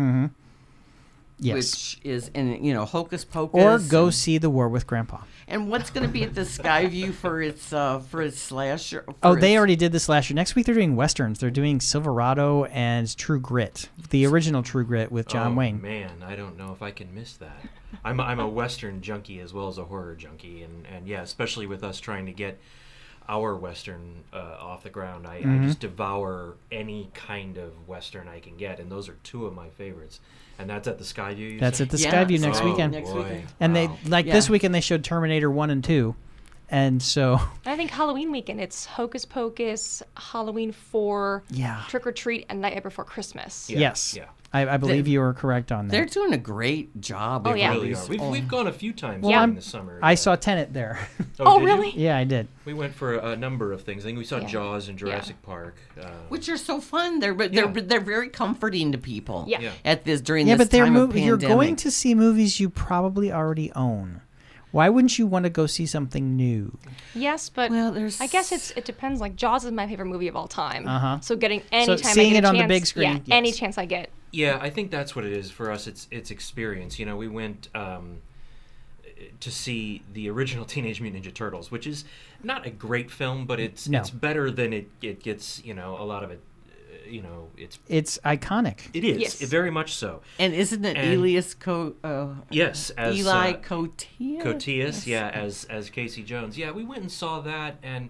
Yes. 1.39 1.55
which 1.55 1.99
is 2.03 2.29
in 2.33 2.63
you 2.63 2.73
know 2.73 2.85
Hocus 2.85 3.23
Pocus, 3.23 3.61
or 3.61 3.89
go 3.89 4.05
and, 4.05 4.13
see 4.13 4.37
The 4.39 4.49
War 4.49 4.67
with 4.69 4.87
Grandpa. 4.87 5.19
and 5.47 5.69
what's 5.69 5.91
going 5.91 6.05
to 6.05 6.11
be 6.11 6.23
at 6.23 6.33
the 6.33 6.41
Skyview 6.41 7.13
for 7.13 7.41
its 7.41 7.71
uh, 7.71 7.99
for 7.99 8.21
its 8.23 8.39
slasher. 8.39 9.03
for 9.07 9.13
Oh, 9.21 9.35
they 9.35 9.53
its- 9.53 9.57
already 9.57 9.75
did 9.75 9.91
this 9.91 10.09
last 10.09 10.29
year. 10.29 10.35
Next 10.35 10.55
week 10.55 10.65
they're 10.65 10.73
doing 10.73 10.95
westerns. 10.95 11.39
They're 11.39 11.51
doing 11.51 11.79
Silverado 11.79 12.65
and 12.65 13.15
True 13.17 13.39
Grit, 13.39 13.89
the 14.09 14.25
original 14.25 14.63
True 14.63 14.83
Grit 14.83 15.11
with 15.11 15.27
John 15.27 15.55
Wayne. 15.55 15.79
oh, 15.79 15.83
Wayne. 15.87 16.01
Man, 16.01 16.23
I 16.25 16.35
don't 16.35 16.57
know 16.57 16.71
if 16.73 16.81
I 16.81 16.89
can 16.91 17.13
miss 17.13 17.37
that. 17.37 17.61
I'm 18.03 18.19
I'm 18.19 18.39
a 18.39 18.47
Western 18.47 19.01
junkie 19.01 19.39
as 19.39 19.53
well 19.53 19.67
as 19.67 19.77
a 19.77 19.83
horror 19.85 20.15
junkie, 20.15 20.63
and 20.63 20.87
and 20.87 21.07
yeah, 21.07 21.21
especially 21.21 21.67
with 21.67 21.83
us 21.83 21.99
trying 21.99 22.25
to 22.25 22.31
get 22.33 22.59
our 23.29 23.55
Western 23.55 24.23
uh, 24.33 24.55
off 24.59 24.83
the 24.83 24.89
ground, 24.89 25.27
I, 25.27 25.41
Mm-hmm. 25.41 25.63
I 25.63 25.67
just 25.67 25.81
devour 25.81 26.55
any 26.71 27.09
kind 27.13 27.57
of 27.57 27.85
Western 27.87 28.27
I 28.27 28.39
can 28.39 28.55
get, 28.57 28.79
and 28.79 28.89
those 28.91 29.07
are 29.09 29.17
two 29.23 29.45
of 29.45 29.53
my 29.53 29.67
favorites. 29.69 30.19
And 30.59 30.69
that's 30.69 30.87
at 30.87 30.97
the 30.97 31.03
Skyview. 31.03 31.53
You 31.53 31.59
That's 31.59 31.77
said? 31.77 31.87
at 31.87 31.91
the 31.91 31.99
Yeah, 31.99 32.25
Skyview 32.25 32.39
next 32.39 32.57
so- 32.59 32.65
weekend. 32.69 32.93
Next 32.93 33.09
boy. 33.11 33.17
weekend. 33.23 33.43
and 33.59 33.75
they 33.75 33.87
Wow. 33.87 33.97
like 34.07 34.25
this 34.25 34.49
weekend 34.49 34.73
they 34.73 34.81
showed 34.81 35.03
Terminator 35.03 35.51
one 35.51 35.69
and 35.69 35.83
two, 35.83 36.15
and 36.69 37.01
so 37.01 37.39
I 37.65 37.75
think 37.75 37.91
Halloween 37.91 38.31
weekend, 38.31 38.59
it's 38.59 38.85
Hocus 38.85 39.23
Pocus, 39.23 40.01
Halloween 40.17 40.71
4, 40.71 41.43
Yeah. 41.51 41.83
Trick 41.89 42.05
or 42.07 42.11
Treat, 42.11 42.45
and 42.49 42.59
Night 42.61 42.81
Before 42.83 43.05
Christmas. 43.05 43.69
Yeah, 43.69 43.79
yes, 43.79 44.15
yeah. 44.17 44.25
I, 44.53 44.67
I 44.67 44.77
believe 44.77 45.07
you 45.07 45.19
were 45.19 45.33
correct 45.33 45.71
on 45.71 45.87
that. 45.87 45.91
They're 45.91 46.05
doing 46.05 46.33
a 46.33 46.37
great 46.37 47.01
job. 47.01 47.45
Oh, 47.45 47.51
of 47.51 47.57
yeah. 47.57 47.69
all 47.69 47.75
really 47.81 47.93
are. 47.93 48.05
We've, 48.07 48.21
oh, 48.21 48.31
we've 48.31 48.47
gone 48.47 48.67
a 48.67 48.71
few 48.71 48.93
times 48.93 49.27
Yeah. 49.27 49.39
during 49.41 49.55
the 49.55 49.61
summer. 49.61 49.99
I 50.01 50.15
saw 50.15 50.35
Tenet 50.35 50.73
there. 50.73 50.99
Oh, 51.39 51.59
did 51.59 51.67
you? 51.67 51.73
really? 51.75 51.91
yeah, 51.95 52.17
I 52.17 52.23
did. 52.23 52.47
We 52.65 52.73
went 52.73 52.95
for 52.95 53.13
a, 53.13 53.35
number 53.35 53.71
of 53.71 53.83
things. 53.83 54.03
I 54.03 54.07
think 54.07 54.17
we 54.17 54.23
saw 54.25 54.37
Yeah. 54.39 54.47
Jaws 54.47 54.87
and 54.89 54.97
Jurassic 54.97 55.39
Park. 55.43 55.75
Uh, 56.01 56.07
which 56.29 56.49
are 56.49 56.57
so 56.57 56.81
fun. 56.81 57.19
They're 57.19 57.35
they're 57.35 57.49
Yeah. 57.69 57.81
they're 57.85 57.99
very 57.99 58.29
comforting 58.29 58.91
to 58.93 58.97
people. 58.97 59.45
Yeah. 59.47 59.59
Yeah. 59.59 59.71
At 59.85 60.03
this 60.03 60.19
during 60.21 60.47
Yeah, 60.47 60.55
this 60.55 60.65
but 60.65 60.71
they're 60.71 60.85
time 60.85 60.93
mo- 60.93 61.03
of 61.03 61.15
you're 61.17 61.37
going 61.37 61.75
to 61.75 61.91
see 61.91 62.15
movies 62.15 62.59
you 62.59 62.69
probably 62.71 63.31
already 63.31 63.71
own. 63.73 64.21
Why 64.71 64.89
wouldn't 64.89 65.19
you 65.19 65.27
want 65.27 65.43
to 65.43 65.49
go 65.51 65.67
see 65.67 65.85
something 65.85 66.35
new? 66.35 66.77
Yes, 67.13 67.49
but 67.49 67.69
Well, 67.71 67.91
there's- 67.91 68.19
I 68.19 68.25
guess 68.27 68.51
it's 68.51 68.71
it 68.71 68.85
depends. 68.85 69.21
Like 69.21 69.35
Jaws 69.35 69.63
is 69.63 69.71
my 69.71 69.85
favorite 69.87 70.07
movie 70.07 70.27
of 70.27 70.35
all 70.35 70.47
time. 70.47 70.87
Uh-huh. 70.87 71.19
So 71.21 71.35
getting 71.35 71.61
any 71.71 71.85
time 71.97 72.13
seeing 72.13 72.31
I 72.31 72.33
get 72.33 72.43
it 72.43 72.45
a 72.45 72.49
on 72.49 72.57
the 72.57 72.67
big 72.67 72.85
screen, 72.87 73.21
yeah, 73.25 73.35
any 73.35 73.51
chance 73.51 73.77
I 73.77 73.85
get. 73.85 74.09
Yeah, 74.31 74.59
I 74.61 74.69
think 74.69 74.91
that's 74.91 75.15
what 75.15 75.25
it 75.25 75.31
is 75.33 75.49
for 75.51 75.71
us. 75.71 75.87
It's 75.87 76.07
it's 76.11 76.31
experience. 76.31 76.99
You 76.99 77.05
know, 77.05 77.15
we 77.15 77.27
went 77.27 77.69
um, 77.75 78.17
to 79.39 79.51
see 79.51 80.03
the 80.13 80.29
original 80.29 80.65
Teenage 80.73 81.01
Mutant 81.01 81.23
Ninja 81.25 81.33
Turtles, 81.33 81.71
which 81.71 81.87
is 81.87 82.05
not 82.43 82.65
a 82.65 82.69
great 82.69 83.09
film, 83.09 83.45
but 83.45 83.59
it's 83.59 83.87
No. 83.87 83.99
it's 83.99 84.09
better 84.09 84.51
than 84.51 84.73
it 84.73 84.89
it 85.01 85.23
gets. 85.23 85.63
You 85.63 85.73
know, 85.73 85.97
a 85.99 86.03
lot 86.03 86.23
of 86.23 86.31
it. 86.31 86.41
uh, 86.69 87.09
You 87.09 87.21
know, 87.21 87.47
it's 87.57 87.79
It's 87.87 88.19
iconic. 88.25 88.89
it 88.93 89.03
is 89.05 89.17
Yes. 89.19 89.41
very 89.49 89.71
much 89.71 89.95
so. 89.95 90.21
And 90.39 90.53
isn't 90.53 90.83
it 90.83 90.97
And- 90.97 91.13
Elias 91.15 91.53
Co? 91.53 91.95
Uh, 92.03 92.35
Yes, 92.51 92.89
as 92.91 93.17
Eli 93.17 93.51
uh, 93.51 93.57
Cotillas. 93.57 94.43
Cotillas, 94.43 95.07
yeah, 95.07 95.29
as 95.29 95.63
as 95.69 95.89
Casey 95.89 96.21
Jones. 96.23 96.57
Yeah, 96.57 96.71
we 96.71 96.83
went 96.83 97.01
and 97.01 97.11
saw 97.11 97.39
that, 97.41 97.77
and 97.81 98.09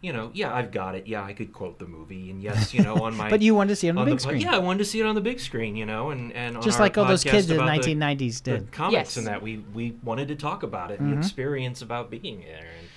you 0.00 0.12
know, 0.12 0.30
yeah, 0.32 0.54
I've 0.54 0.70
got 0.70 0.94
it. 0.94 1.06
Yeah, 1.08 1.24
I 1.24 1.32
could 1.32 1.52
quote 1.52 1.78
the 1.78 1.86
movie, 1.86 2.30
and 2.30 2.40
yes, 2.40 2.72
you 2.72 2.82
know, 2.82 2.96
on 3.02 3.16
my. 3.16 3.28
But 3.28 3.42
you 3.42 3.54
wanted 3.54 3.70
to 3.70 3.76
see 3.76 3.88
it 3.88 3.90
on 3.90 3.96
the 3.96 4.04
big 4.04 4.18
po- 4.18 4.22
screen. 4.22 4.40
Yeah, 4.40 4.54
I 4.54 4.58
wanted 4.58 4.78
to 4.78 4.84
see 4.84 5.00
it 5.00 5.06
on 5.06 5.14
the 5.16 5.20
big 5.20 5.40
screen, 5.40 5.74
you 5.74 5.86
know, 5.86 6.10
and 6.10 6.32
and 6.32 6.56
on 6.56 6.62
Just 6.62 6.78
our 6.78 6.84
like 6.84 6.96
all 6.96 7.04
those 7.04 7.24
kids 7.24 7.50
in 7.50 7.56
the 7.56 7.62
about 7.62 7.80
1990s 7.80 8.42
the 8.42 8.50
did. 8.58 8.72
comics 8.72 8.92
Yes. 8.92 9.16
and 9.16 9.26
that 9.26 9.42
we 9.42 9.58
we 9.74 9.96
wanted 10.04 10.28
to 10.28 10.36
talk 10.36 10.62
about 10.62 10.90
it 10.90 11.00
and 11.00 11.08
the 11.08 11.14
mm-hmm. 11.14 11.22
experience 11.22 11.82
about 11.82 12.10
being 12.10 12.40
there, 12.40 12.68
and 12.78 12.88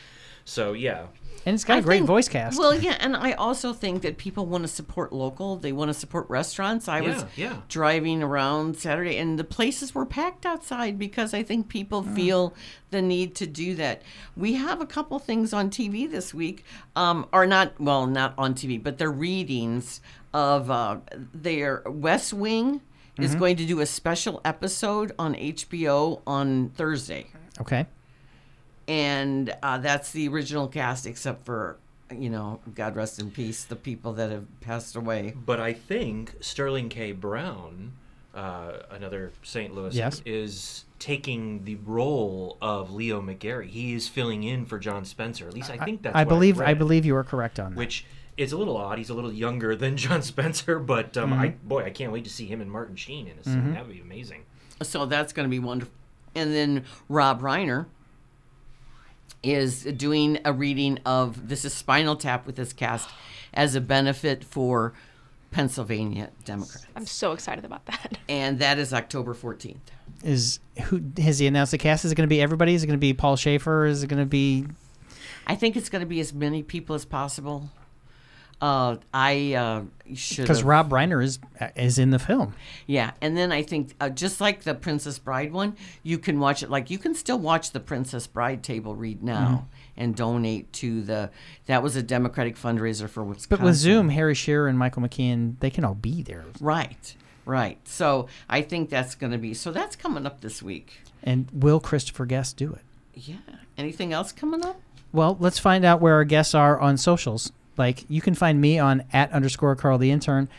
so 0.46 0.74
yeah, 0.74 1.08
And 1.46 1.56
it's 1.56 1.64
got 1.64 1.76
a 1.76 1.78
I 1.78 1.82
great 1.82 1.98
think- 1.98 2.08
voice 2.08 2.28
cast. 2.30 2.60
Well, 2.60 2.76
yeah, 2.76 2.98
and 3.00 3.16
I 3.18 3.32
also 3.32 3.74
think 3.74 4.04
that 4.04 4.18
people 4.18 4.46
want 4.46 4.64
to 4.64 4.68
support 4.68 5.12
local. 5.12 5.56
They 5.56 5.72
want 5.72 5.90
to 5.90 5.94
support 5.94 6.30
restaurants. 6.30 6.88
I 6.88 7.02
was 7.02 7.26
Yeah, 7.36 7.50
yeah. 7.54 7.56
driving 7.68 8.22
around 8.22 8.78
Saturday, 8.78 9.18
and 9.18 9.40
the 9.40 9.44
places 9.44 9.96
were 9.96 10.06
packed 10.06 10.46
outside 10.46 11.00
because 11.00 11.34
I 11.34 11.42
think 11.42 11.68
people 11.68 12.04
feel 12.04 12.54
the 12.92 13.02
need 13.02 13.34
to 13.36 13.48
do 13.48 13.74
that. 13.76 14.04
We 14.38 14.54
have 14.54 14.82
a 14.82 14.86
couple 14.86 15.18
things 15.18 15.52
on 15.52 15.70
TV 15.72 16.10
this 16.10 16.34
week, 16.34 16.64
um, 16.96 17.26
or 17.34 17.48
not. 17.48 17.80
Well, 17.80 18.06
not 18.06 18.34
on 18.38 18.54
TV, 18.54 18.82
but 18.82 18.98
they're 19.00 19.12
readings 19.12 20.00
of 20.34 20.70
uh, 20.70 20.98
their 21.34 21.82
West 21.88 22.34
Wing. 22.34 22.82
Is 23.18 23.36
going 23.36 23.56
to 23.58 23.66
do 23.66 23.82
a 23.82 23.86
special 23.86 24.42
episode 24.44 25.12
on 25.20 25.36
HBO 25.36 26.22
on 26.26 26.70
Thursday 26.70 27.28
okay. 27.60 27.86
And 28.88 29.54
uh, 29.64 29.78
that's 29.78 30.12
the 30.12 30.28
original 30.28 30.68
cast, 30.68 31.06
except 31.06 31.46
for 31.46 31.78
you 32.14 32.30
know, 32.30 32.60
God 32.76 32.98
rest 32.98 33.20
in 33.22 33.32
peace, 33.32 33.64
the 33.64 33.76
people 33.78 34.12
that 34.14 34.30
have 34.32 34.46
passed 34.60 34.98
away. 34.98 35.34
but 35.46 35.62
I 35.62 35.72
think 35.72 36.36
Sterling 36.42 36.90
K. 36.90 37.14
Brown, 37.14 37.94
uh, 38.36 38.80
another 38.90 39.32
St. 39.44 39.74
Louis, 39.74 39.96
Yes. 39.96 40.22
is 40.26 40.84
taking 41.00 41.64
the 41.64 41.76
role 41.86 42.58
of 42.62 42.92
Leo 42.94 43.22
McGarry. 43.22 43.68
He 43.68 43.94
is 43.94 44.10
filling 44.10 44.44
in 44.44 44.66
for 44.66 44.78
John 44.78 45.06
Spencer. 45.06 45.48
At 45.48 45.54
least 45.54 45.70
I 45.72 45.78
think 45.78 46.02
that's. 46.02 46.14
I 46.16 46.24
what 46.24 46.30
believe 46.30 46.60
I 46.60 46.66
read. 46.66 46.80
believe 46.80 47.06
you 47.06 47.16
are 47.16 47.24
correct 47.24 47.60
on 47.62 47.72
that. 47.72 47.78
which 47.78 48.06
is 48.36 48.52
a 48.52 48.58
little 48.58 48.76
odd. 48.76 48.98
He's 48.98 49.10
a 49.10 49.14
little 49.14 49.32
younger 49.32 49.74
than 49.76 49.96
John 50.06 50.22
Spencer, 50.22 50.80
but 50.80 51.16
um, 51.16 51.32
Mm-hmm. 51.32 51.66
boy, 51.68 51.86
I 51.86 51.92
can't 51.92 52.12
wait 52.12 52.26
to 52.26 52.30
see 52.30 52.46
him 52.46 52.60
and 52.60 52.70
Martin 52.70 52.98
Sheen 52.98 53.28
in 53.28 53.38
a 53.38 53.44
scene. 53.46 53.74
That 53.74 53.88
would 53.88 53.96
be 53.96 54.02
amazing. 54.02 54.44
So 54.84 55.06
that's 55.06 55.32
going 55.32 55.46
to 55.46 55.50
be 55.50 55.60
wonderful. 55.60 55.94
And 56.36 56.54
then 56.54 56.84
Rob 57.08 57.42
Reiner 57.42 57.86
is 59.44 59.84
doing 59.84 60.40
a 60.46 60.54
reading 60.54 61.00
of 61.06 61.48
this 61.50 61.66
is 61.66 61.74
Spinal 61.74 62.16
Tap 62.16 62.46
with 62.46 62.56
this 62.56 62.74
cast 62.74 63.10
as 63.54 63.76
a 63.76 63.82
benefit 63.82 64.44
for 64.44 64.94
Pennsylvania 65.52 66.30
Democrats. 66.46 66.86
I'm 66.96 67.06
so 67.06 67.34
excited 67.34 67.66
about 67.66 67.86
that. 67.88 68.18
and 68.30 68.60
that 68.60 68.78
is 68.78 68.94
October 68.94 69.34
14th. 69.34 69.78
is 70.24 70.60
who 70.86 71.02
has 71.18 71.40
he 71.40 71.48
announced 71.48 71.72
the 71.72 71.78
cast? 71.78 72.06
Is 72.06 72.12
it 72.12 72.16
going 72.16 72.28
to 72.28 72.34
be 72.34 72.42
everybody? 72.42 72.74
Is 72.74 72.84
it 72.84 72.88
going 72.88 72.98
to 72.98 73.02
be 73.02 73.14
Paul 73.14 73.36
Shaffer? 73.36 73.86
Is 73.86 74.04
it 74.04 74.08
going 74.08 74.22
to 74.22 74.26
be 74.26 74.66
I 75.48 75.56
think 75.56 75.76
it's 75.76 75.90
going 75.90 76.02
to 76.02 76.08
be 76.08 76.20
as 76.20 76.34
many 76.34 76.64
people 76.64 76.96
as 76.96 77.06
possible. 77.06 77.70
Uh, 78.62 78.98
I 79.12 79.54
uh, 79.56 79.82
should 80.14 80.44
because 80.44 80.62
Rob 80.62 80.92
Reiner 80.92 81.24
is 81.24 81.40
is 81.76 81.98
in 81.98 82.12
the 82.12 82.20
film? 82.20 82.54
Yeah, 82.86 83.12
and 83.20 83.36
then 83.36 83.52
I 83.52 83.64
think 83.64 83.96
uh, 84.00 84.10
just 84.10 84.40
like 84.40 84.62
the 84.62 84.76
Princess 84.76 85.18
Bride 85.18 85.52
one, 85.52 85.76
you 86.04 86.20
can 86.20 86.40
watch 86.40 86.62
it. 86.62 86.70
Like 86.70 86.92
you 86.92 87.00
can 87.00 87.16
still 87.16 87.40
watch 87.40 87.72
the 87.72 87.80
Princess 87.80 88.28
Bride 88.28 88.62
table 88.62 88.96
read 88.96 89.24
now 89.24 89.42
Mm-hmm. 89.42 90.02
and 90.04 90.16
donate 90.16 90.72
to 90.74 91.02
the. 91.02 91.32
That 91.66 91.82
was 91.82 91.96
a 91.96 92.04
Democratic 92.04 92.56
fundraiser 92.56 93.10
for 93.10 93.24
Wisconsin. 93.24 93.48
But 93.50 93.62
with 93.62 93.76
Zoom, 93.76 94.10
Harry 94.10 94.36
Shearer 94.36 94.68
and 94.68 94.78
Michael 94.78 95.02
McKean, 95.02 95.60
they 95.60 95.72
can 95.72 95.84
all 95.84 95.96
be 95.96 96.22
there. 96.22 96.46
right, 96.60 97.16
right. 97.46 97.80
So 97.88 98.28
I 98.48 98.62
think 98.62 98.92
that's 98.92 99.16
going 99.16 99.32
to 99.32 99.40
be. 99.40 99.56
So 99.56 99.72
that's 99.72 99.96
coming 99.96 100.28
up 100.28 100.42
this 100.42 100.62
week. 100.62 101.02
And 101.24 101.48
will 101.52 101.80
Christopher 101.80 102.28
Guest 102.28 102.58
do 102.58 102.74
it? 102.74 102.82
Yeah. 103.16 103.38
Anything 103.76 104.14
else 104.14 104.32
coming 104.32 104.64
up? 104.64 104.80
Well, 105.12 105.36
let's 105.40 105.58
find 105.60 105.84
out 105.84 106.00
where 106.00 106.14
our 106.14 106.24
guests 106.24 106.54
are 106.54 106.80
on 106.80 106.98
socials. 106.98 107.52
Like 107.82 108.06
you 108.08 108.22
can 108.22 108.36
find 108.36 108.62
me 108.62 108.78
on 108.78 109.06
at 109.12 109.32
underscore 109.32 109.76
Carl 109.76 109.98
the 109.98 110.12
intern 110.12 110.50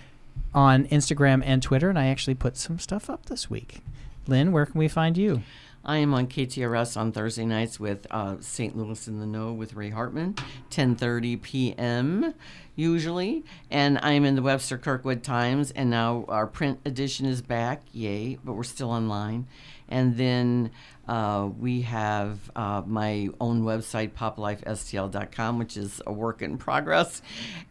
on 0.52 0.86
Instagram 0.88 1.40
and 1.44 1.62
Twitter, 1.62 1.88
and 1.88 1.96
I 1.96 2.06
actually 2.06 2.34
put 2.34 2.56
some 2.56 2.80
stuff 2.80 3.08
up 3.08 3.26
this 3.26 3.48
week. 3.48 3.78
Lynn, 4.26 4.50
where 4.50 4.66
can 4.66 4.76
we 4.76 4.88
find 4.88 5.16
you? 5.16 5.42
I 5.84 5.98
am 5.98 6.14
on 6.14 6.26
KTRS 6.26 6.96
on 6.96 7.12
Thursday 7.12 7.44
nights 7.44 7.78
with 7.78 8.08
uh, 8.10 8.38
St. 8.40 8.76
Louis 8.76 9.06
in 9.06 9.20
the 9.20 9.26
Know 9.26 9.52
with 9.52 9.74
Ray 9.74 9.90
Hartman, 9.90 10.34
10:30 10.72 11.40
p.m. 11.40 12.34
usually, 12.74 13.44
and 13.70 14.00
I'm 14.02 14.24
in 14.24 14.34
the 14.34 14.42
Webster 14.42 14.76
Kirkwood 14.76 15.22
Times, 15.22 15.70
and 15.70 15.90
now 15.90 16.24
our 16.26 16.48
print 16.48 16.80
edition 16.84 17.26
is 17.26 17.40
back, 17.40 17.84
yay! 17.92 18.36
But 18.42 18.54
we're 18.54 18.64
still 18.64 18.90
online, 18.90 19.46
and 19.88 20.16
then 20.16 20.72
uh, 21.12 21.47
we 21.60 21.82
have 21.82 22.39
uh, 22.56 22.82
my 22.86 23.28
own 23.39 23.64
website, 23.64 24.12
poplifestl.com, 24.12 25.59
which 25.59 25.76
is 25.76 26.01
a 26.06 26.12
work 26.12 26.40
in 26.40 26.56
progress, 26.56 27.20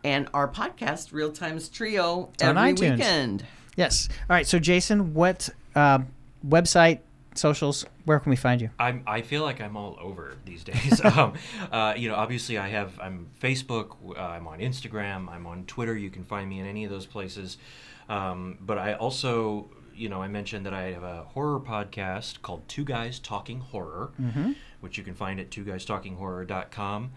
and 0.03 0.27
our 0.31 0.47
podcast, 0.47 1.11
Real 1.11 1.31
Times 1.31 1.67
Trio, 1.67 2.29
It's 2.35 2.43
on 2.43 2.55
every 2.55 2.73
iTunes. 2.73 2.91
weekend. 2.97 3.45
Yes. 3.75 4.09
All 4.29 4.35
right. 4.35 4.45
So, 4.45 4.59
Jason, 4.59 5.15
what 5.15 5.49
uh, 5.75 5.99
website, 6.47 6.99
socials, 7.33 7.83
where 8.05 8.19
can 8.19 8.29
we 8.29 8.35
find 8.35 8.61
you? 8.61 8.69
I'm, 8.77 9.01
I 9.07 9.23
feel 9.23 9.41
like 9.41 9.59
I'm 9.59 9.75
all 9.75 9.97
over 9.99 10.35
these 10.45 10.63
days. 10.63 11.03
um, 11.17 11.33
uh, 11.71 11.95
you 11.97 12.09
know, 12.09 12.15
obviously 12.15 12.59
I 12.59 12.69
have 12.69 12.99
I'm 12.99 13.27
Facebook, 13.41 13.95
uh, 14.15 14.21
I'm 14.21 14.45
on 14.45 14.59
Instagram, 14.59 15.29
I'm 15.29 15.47
on 15.47 15.65
Twitter. 15.65 15.97
You 15.97 16.11
can 16.11 16.25
find 16.25 16.47
me 16.47 16.59
in 16.59 16.67
any 16.67 16.83
of 16.83 16.91
those 16.91 17.07
places. 17.07 17.57
Um, 18.07 18.59
but 18.61 18.77
I 18.77 18.93
also, 18.93 19.71
you 19.93 20.09
know, 20.09 20.21
I 20.21 20.27
mentioned 20.27 20.65
that 20.65 20.73
I 20.73 20.91
have 20.91 21.03
a 21.03 21.23
horror 21.23 21.59
podcast 21.59 22.41
called 22.41 22.67
Two 22.67 22.83
Guys 22.83 23.19
Talking 23.19 23.59
Horror, 23.59 24.11
mm-hmm. 24.19 24.51
which 24.79 24.97
you 24.97 25.03
can 25.03 25.13
find 25.13 25.39
at 25.39 25.49
twoguystalkinghorror.com. 25.49 27.11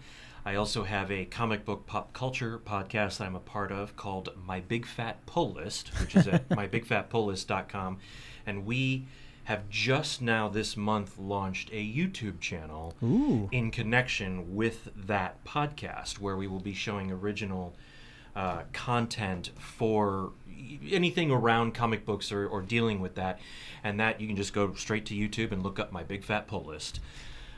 I 0.47 0.55
also 0.55 0.83
have 0.83 1.11
a 1.11 1.25
comic 1.25 1.65
book 1.65 1.87
pop 1.87 2.13
culture 2.13 2.59
podcast 2.59 3.17
that 3.17 3.25
I'm 3.25 3.35
a 3.35 3.39
part 3.39 3.71
of 3.71 3.95
called 3.95 4.29
My 4.35 4.59
Big 4.59 4.85
Fat 4.85 5.25
Pull 5.25 5.53
List, 5.53 5.89
which 5.99 6.15
is 6.15 6.27
at 6.27 6.47
mybigfatpulllist.com. 6.49 7.97
And 8.45 8.65
we 8.65 9.07
have 9.45 9.67
just 9.69 10.21
now 10.21 10.47
this 10.47 10.77
month 10.77 11.17
launched 11.17 11.69
a 11.71 11.83
YouTube 11.83 12.39
channel 12.39 12.95
Ooh. 13.03 13.49
in 13.51 13.71
connection 13.71 14.55
with 14.55 14.89
that 14.95 15.43
podcast 15.45 16.19
where 16.19 16.35
we 16.35 16.47
will 16.47 16.59
be 16.59 16.73
showing 16.73 17.11
original 17.11 17.75
uh, 18.35 18.63
content 18.73 19.51
for 19.57 20.33
anything 20.91 21.31
around 21.31 21.73
comic 21.73 22.05
books 22.05 22.31
or, 22.31 22.47
or 22.47 22.61
dealing 22.61 22.99
with 22.99 23.15
that. 23.15 23.39
And 23.83 23.99
that 23.99 24.19
you 24.19 24.27
can 24.27 24.35
just 24.35 24.53
go 24.53 24.73
straight 24.73 25.05
to 25.07 25.13
YouTube 25.13 25.51
and 25.51 25.63
look 25.63 25.79
up 25.79 25.91
My 25.91 26.03
Big 26.03 26.23
Fat 26.23 26.47
Pull 26.47 26.63
List. 26.63 26.99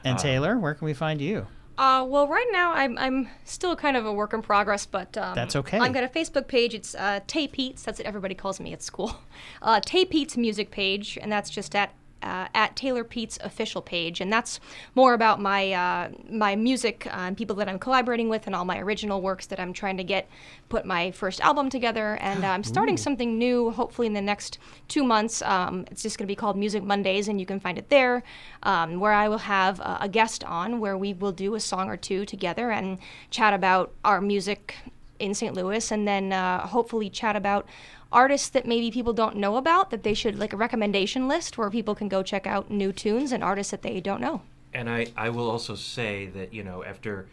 And 0.04 0.18
Taylor, 0.18 0.58
where 0.58 0.74
can 0.74 0.86
we 0.86 0.94
find 0.94 1.22
you? 1.22 1.48
Uh, 1.78 2.04
well, 2.08 2.28
right 2.28 2.48
now 2.52 2.74
I'm 2.74 2.98
I'm 2.98 3.30
still 3.44 3.76
kind 3.76 3.96
of 3.96 4.06
a 4.06 4.12
work 4.12 4.34
in 4.34 4.42
progress, 4.42 4.88
but 4.88 5.16
um, 5.16 5.36
That's 5.36 5.56
okay. 5.56 5.78
I've 5.78 5.94
got 5.94 6.04
a 6.04 6.08
Facebook 6.08 6.48
page. 6.48 6.74
It's 6.74 6.96
uh, 6.96 7.20
Tay 7.28 7.48
Pete's. 7.48 7.84
That's 7.84 8.00
what 8.00 8.08
everybody 8.08 8.34
calls 8.34 8.60
me 8.60 8.74
at 8.74 8.82
school. 8.82 9.20
Uh, 9.62 9.80
Tay 9.84 10.06
Pete's 10.06 10.38
music 10.38 10.72
page, 10.72 11.18
and 11.22 11.32
that's 11.32 11.50
just 11.50 11.76
at 11.76 11.94
uh, 12.22 12.48
at 12.54 12.76
Taylor 12.76 13.04
Pete's 13.04 13.38
official 13.44 13.82
page, 13.82 14.22
and 14.22 14.32
that's 14.32 14.60
more 14.96 15.14
about 15.14 15.40
my 15.42 15.72
uh, 15.72 16.10
my 16.30 16.56
music 16.56 17.08
uh, 17.08 17.28
and 17.28 17.38
people 17.38 17.56
that 17.58 17.70
I'm 17.70 17.80
collaborating 17.80 18.30
with, 18.30 18.48
and 18.48 18.56
all 18.56 18.66
my 18.66 18.80
original 18.80 19.22
works 19.22 19.46
that 19.48 19.60
I'm 19.60 19.74
trying 19.74 19.98
to 19.98 20.04
get 20.04 20.30
put 20.70 20.86
my 20.86 21.12
first 21.12 21.40
album 21.42 21.70
together. 21.70 22.18
And 22.22 22.44
uh, 22.44 22.48
I'm 22.48 22.64
starting 22.64 22.98
something 22.98 23.38
new, 23.38 23.72
hopefully 23.72 24.08
in 24.08 24.14
the 24.14 24.22
next 24.22 24.60
two 24.88 25.04
months. 25.04 25.42
Um, 25.42 25.86
it's 25.92 26.04
just 26.04 26.18
going 26.18 26.26
to 26.28 26.32
be 26.32 26.36
called 26.36 26.58
Music 26.58 26.84
Mondays, 26.84 27.28
and 27.28 27.40
you 27.40 27.46
can 27.46 27.60
find 27.60 27.78
it 27.78 27.90
there, 27.90 28.24
um, 28.64 29.00
where 29.00 29.14
I 29.14 29.28
will 29.28 29.38
have 29.38 29.80
a 29.80 30.10
guest 30.10 30.44
on, 30.44 30.80
where 30.80 30.98
we 30.98 31.14
will 31.14 31.32
do 31.32 31.56
a 31.56 31.60
song 31.60 31.90
or 31.90 31.98
two 31.98 32.26
together 32.26 32.72
and 32.72 33.00
chat 33.30 33.54
about 33.54 33.94
our 34.04 34.22
music 34.22 34.76
in 35.20 35.34
St. 35.34 35.54
Louis, 35.54 35.92
and 35.92 36.08
then 36.08 36.34
uh, 36.34 36.66
hopefully 36.68 37.10
chat 37.10 37.36
about 37.36 37.68
artists 38.12 38.50
that 38.50 38.66
maybe 38.66 38.92
people 38.92 39.14
don't 39.14 39.36
know 39.36 39.58
about 39.58 39.90
that 39.90 40.04
they 40.04 40.14
should 40.14 40.38
like 40.38 40.54
a 40.54 40.58
recommendation 40.58 41.28
list 41.28 41.58
where 41.58 41.70
people 41.70 41.96
can 41.96 42.08
go 42.08 42.24
check 42.24 42.48
out 42.48 42.72
new 42.72 42.92
tunes 42.92 43.32
and 43.32 43.44
artists 43.44 43.72
that 43.72 43.82
they 43.82 44.00
don't 44.00 44.22
know. 44.22 44.42
And 44.74 44.90
I, 44.90 45.08
I 45.16 45.30
will 45.30 45.50
also 45.50 45.76
say 45.76 46.28
that 46.28 46.54
you 46.54 46.64
know 46.64 46.84
after 46.84 47.28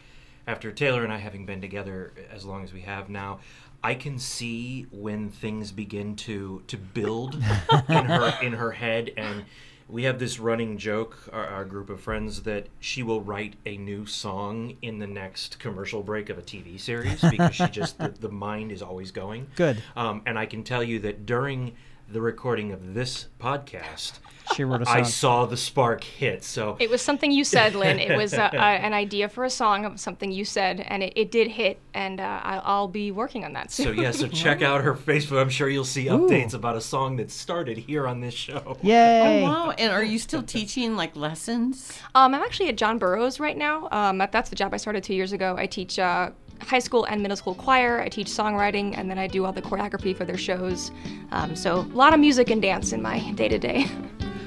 after 0.46 0.72
Taylor 0.72 1.04
and 1.04 1.12
I 1.12 1.18
having 1.18 1.46
been 1.46 1.60
together 1.60 2.12
as 2.30 2.44
long 2.44 2.64
as 2.64 2.72
we 2.72 2.82
have 2.82 3.08
now, 3.08 3.40
I 3.82 3.94
can 3.94 4.18
see 4.18 4.86
when 4.90 5.30
things 5.30 5.72
begin 5.72 6.16
to 6.16 6.62
to 6.66 6.76
build 6.76 7.34
in 7.88 8.04
her 8.06 8.38
in 8.42 8.52
her 8.54 8.72
head 8.72 9.12
and 9.16 9.44
we 9.88 10.04
have 10.04 10.18
this 10.18 10.38
running 10.38 10.78
joke 10.78 11.18
our, 11.32 11.46
our 11.46 11.64
group 11.64 11.90
of 11.90 12.00
friends 12.00 12.42
that 12.42 12.66
she 12.80 13.02
will 13.02 13.20
write 13.20 13.54
a 13.66 13.76
new 13.76 14.06
song 14.06 14.76
in 14.82 14.98
the 14.98 15.06
next 15.06 15.58
commercial 15.58 16.02
break 16.02 16.30
of 16.30 16.38
a 16.38 16.42
TV 16.42 16.78
series 16.78 17.20
because 17.20 17.54
she 17.54 17.66
just 17.68 17.98
the, 18.00 18.08
the 18.20 18.28
mind 18.28 18.72
is 18.72 18.82
always 18.82 19.10
going 19.10 19.46
Good. 19.56 19.82
um, 19.96 20.22
and 20.26 20.38
I 20.38 20.46
can 20.46 20.62
tell 20.62 20.82
you 20.82 20.98
that 21.00 21.26
during 21.26 21.74
the 22.08 22.20
recording 22.20 22.72
of 22.72 22.94
this 22.94 23.28
podcast 23.40 24.18
She 24.54 24.62
wrote 24.62 24.82
a 24.82 24.88
I 24.88 24.96
song. 24.96 24.96
I 24.96 25.02
saw 25.02 25.46
the 25.46 25.56
spark 25.56 26.04
hit 26.04 26.44
so 26.44 26.76
It 26.78 26.90
was 26.90 27.00
something 27.00 27.32
you 27.32 27.44
said, 27.44 27.74
Lynn. 27.74 27.98
It 27.98 28.16
was 28.16 28.34
uh, 28.34 28.42
uh, 28.52 28.56
an 28.56 28.92
idea 28.92 29.28
for 29.28 29.44
a 29.44 29.50
song 29.50 29.84
of 29.84 29.98
something 29.98 30.30
you 30.30 30.44
said, 30.44 30.80
and 30.80 31.02
it, 31.02 31.14
it 31.16 31.30
did 31.30 31.48
hit, 31.48 31.80
and 31.94 32.20
uh, 32.20 32.40
I, 32.42 32.58
I'll 32.58 32.88
be 32.88 33.10
working 33.10 33.44
on 33.44 33.54
that 33.54 33.72
soon. 33.72 33.86
So 33.86 33.92
yeah, 33.92 34.10
so 34.10 34.28
check 34.28 34.60
out 34.60 34.84
her 34.84 34.94
Facebook. 34.94 35.40
I'm 35.40 35.48
sure 35.48 35.68
you'll 35.68 35.84
see 35.84 36.06
updates 36.06 36.52
about 36.52 36.76
a 36.76 36.80
song 36.80 37.16
that 37.16 37.30
started 37.30 37.78
here 37.78 38.06
on 38.06 38.20
this 38.20 38.34
show. 38.34 38.76
Yay! 38.82 39.42
Oh, 39.42 39.48
wow. 39.48 39.70
And 39.70 39.90
are 39.90 40.04
you 40.04 40.18
still 40.18 40.42
teaching 40.42 40.96
like 40.96 41.16
lessons? 41.16 41.90
Um, 42.14 42.34
I'm 42.34 42.42
actually 42.42 42.68
at 42.68 42.76
John 42.76 42.98
Burroughs 42.98 43.40
right 43.40 43.56
now. 43.56 43.88
Um, 43.92 44.18
that's 44.30 44.50
the 44.50 44.56
job 44.56 44.74
I 44.74 44.76
started 44.76 45.02
two 45.04 45.14
years 45.14 45.32
ago. 45.32 45.56
I 45.56 45.66
teach 45.66 45.98
uh, 45.98 46.30
high 46.66 46.78
school 46.78 47.04
and 47.04 47.20
middle 47.22 47.36
school 47.36 47.54
choir. 47.54 48.00
I 48.00 48.08
teach 48.08 48.28
songwriting, 48.28 48.96
and 48.96 49.10
then 49.10 49.18
I 49.18 49.26
do 49.26 49.44
all 49.44 49.52
the 49.52 49.62
choreography 49.62 50.16
for 50.16 50.24
their 50.24 50.36
shows. 50.38 50.90
Um, 51.32 51.54
so 51.56 51.80
a 51.80 51.96
lot 51.96 52.12
of 52.14 52.20
music 52.20 52.50
and 52.50 52.60
dance 52.62 52.92
in 52.92 53.02
my 53.02 53.18
day 53.32 53.48
to 53.48 53.58
day. 53.58 53.86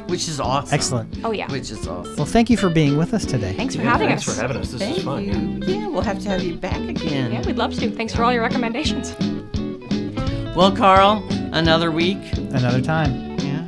Which 0.07 0.30
is 0.30 0.39
awesome. 0.39 0.73
Excellent. 0.73 1.19
Oh 1.26 1.31
yeah. 1.31 1.52
Which 1.52 1.69
is 1.69 1.85
awesome. 1.85 2.15
Well, 2.15 2.26
thank 2.26 2.49
you 2.49 2.56
for 2.56 2.69
being 2.69 2.98
with 2.98 3.14
us 3.14 3.26
today. 3.26 3.53
Thanks 3.53 3.76
for 3.76 3.81
Yeah, 3.81 3.91
having 3.91 4.07
thanks 4.07 4.26
us. 4.27 4.35
for 4.35 4.41
having 4.41 4.56
us. 4.57 4.72
This 4.72 4.80
Thank 4.81 4.98
is 4.99 5.03
fun. 5.03 5.26
you. 5.26 5.65
Yeah, 5.68 5.88
we'll 5.88 6.02
have 6.02 6.19
to 6.19 6.30
have 6.30 6.41
you 6.44 6.56
back 6.56 6.77
again. 6.80 7.34
Yeah, 7.34 7.45
we'd 7.45 7.57
love 7.57 7.73
to. 7.73 7.91
Thanks 7.91 8.15
for 8.15 8.23
all 8.23 8.31
your 8.31 8.41
recommendations. 8.41 9.14
Well, 10.56 10.72
Carl, 10.76 11.23
another 11.53 11.91
week. 11.91 12.19
Another 12.38 12.81
time. 12.81 13.38
Yeah. 13.39 13.68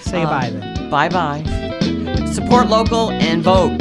Say 0.00 0.22
Um, 0.22 0.28
goodbye 0.30 0.50
then. 0.50 0.90
Bye 0.90 1.08
bye. 1.10 2.24
Support 2.32 2.68
local 2.68 3.10
and 3.10 3.42
vote. 3.42 3.78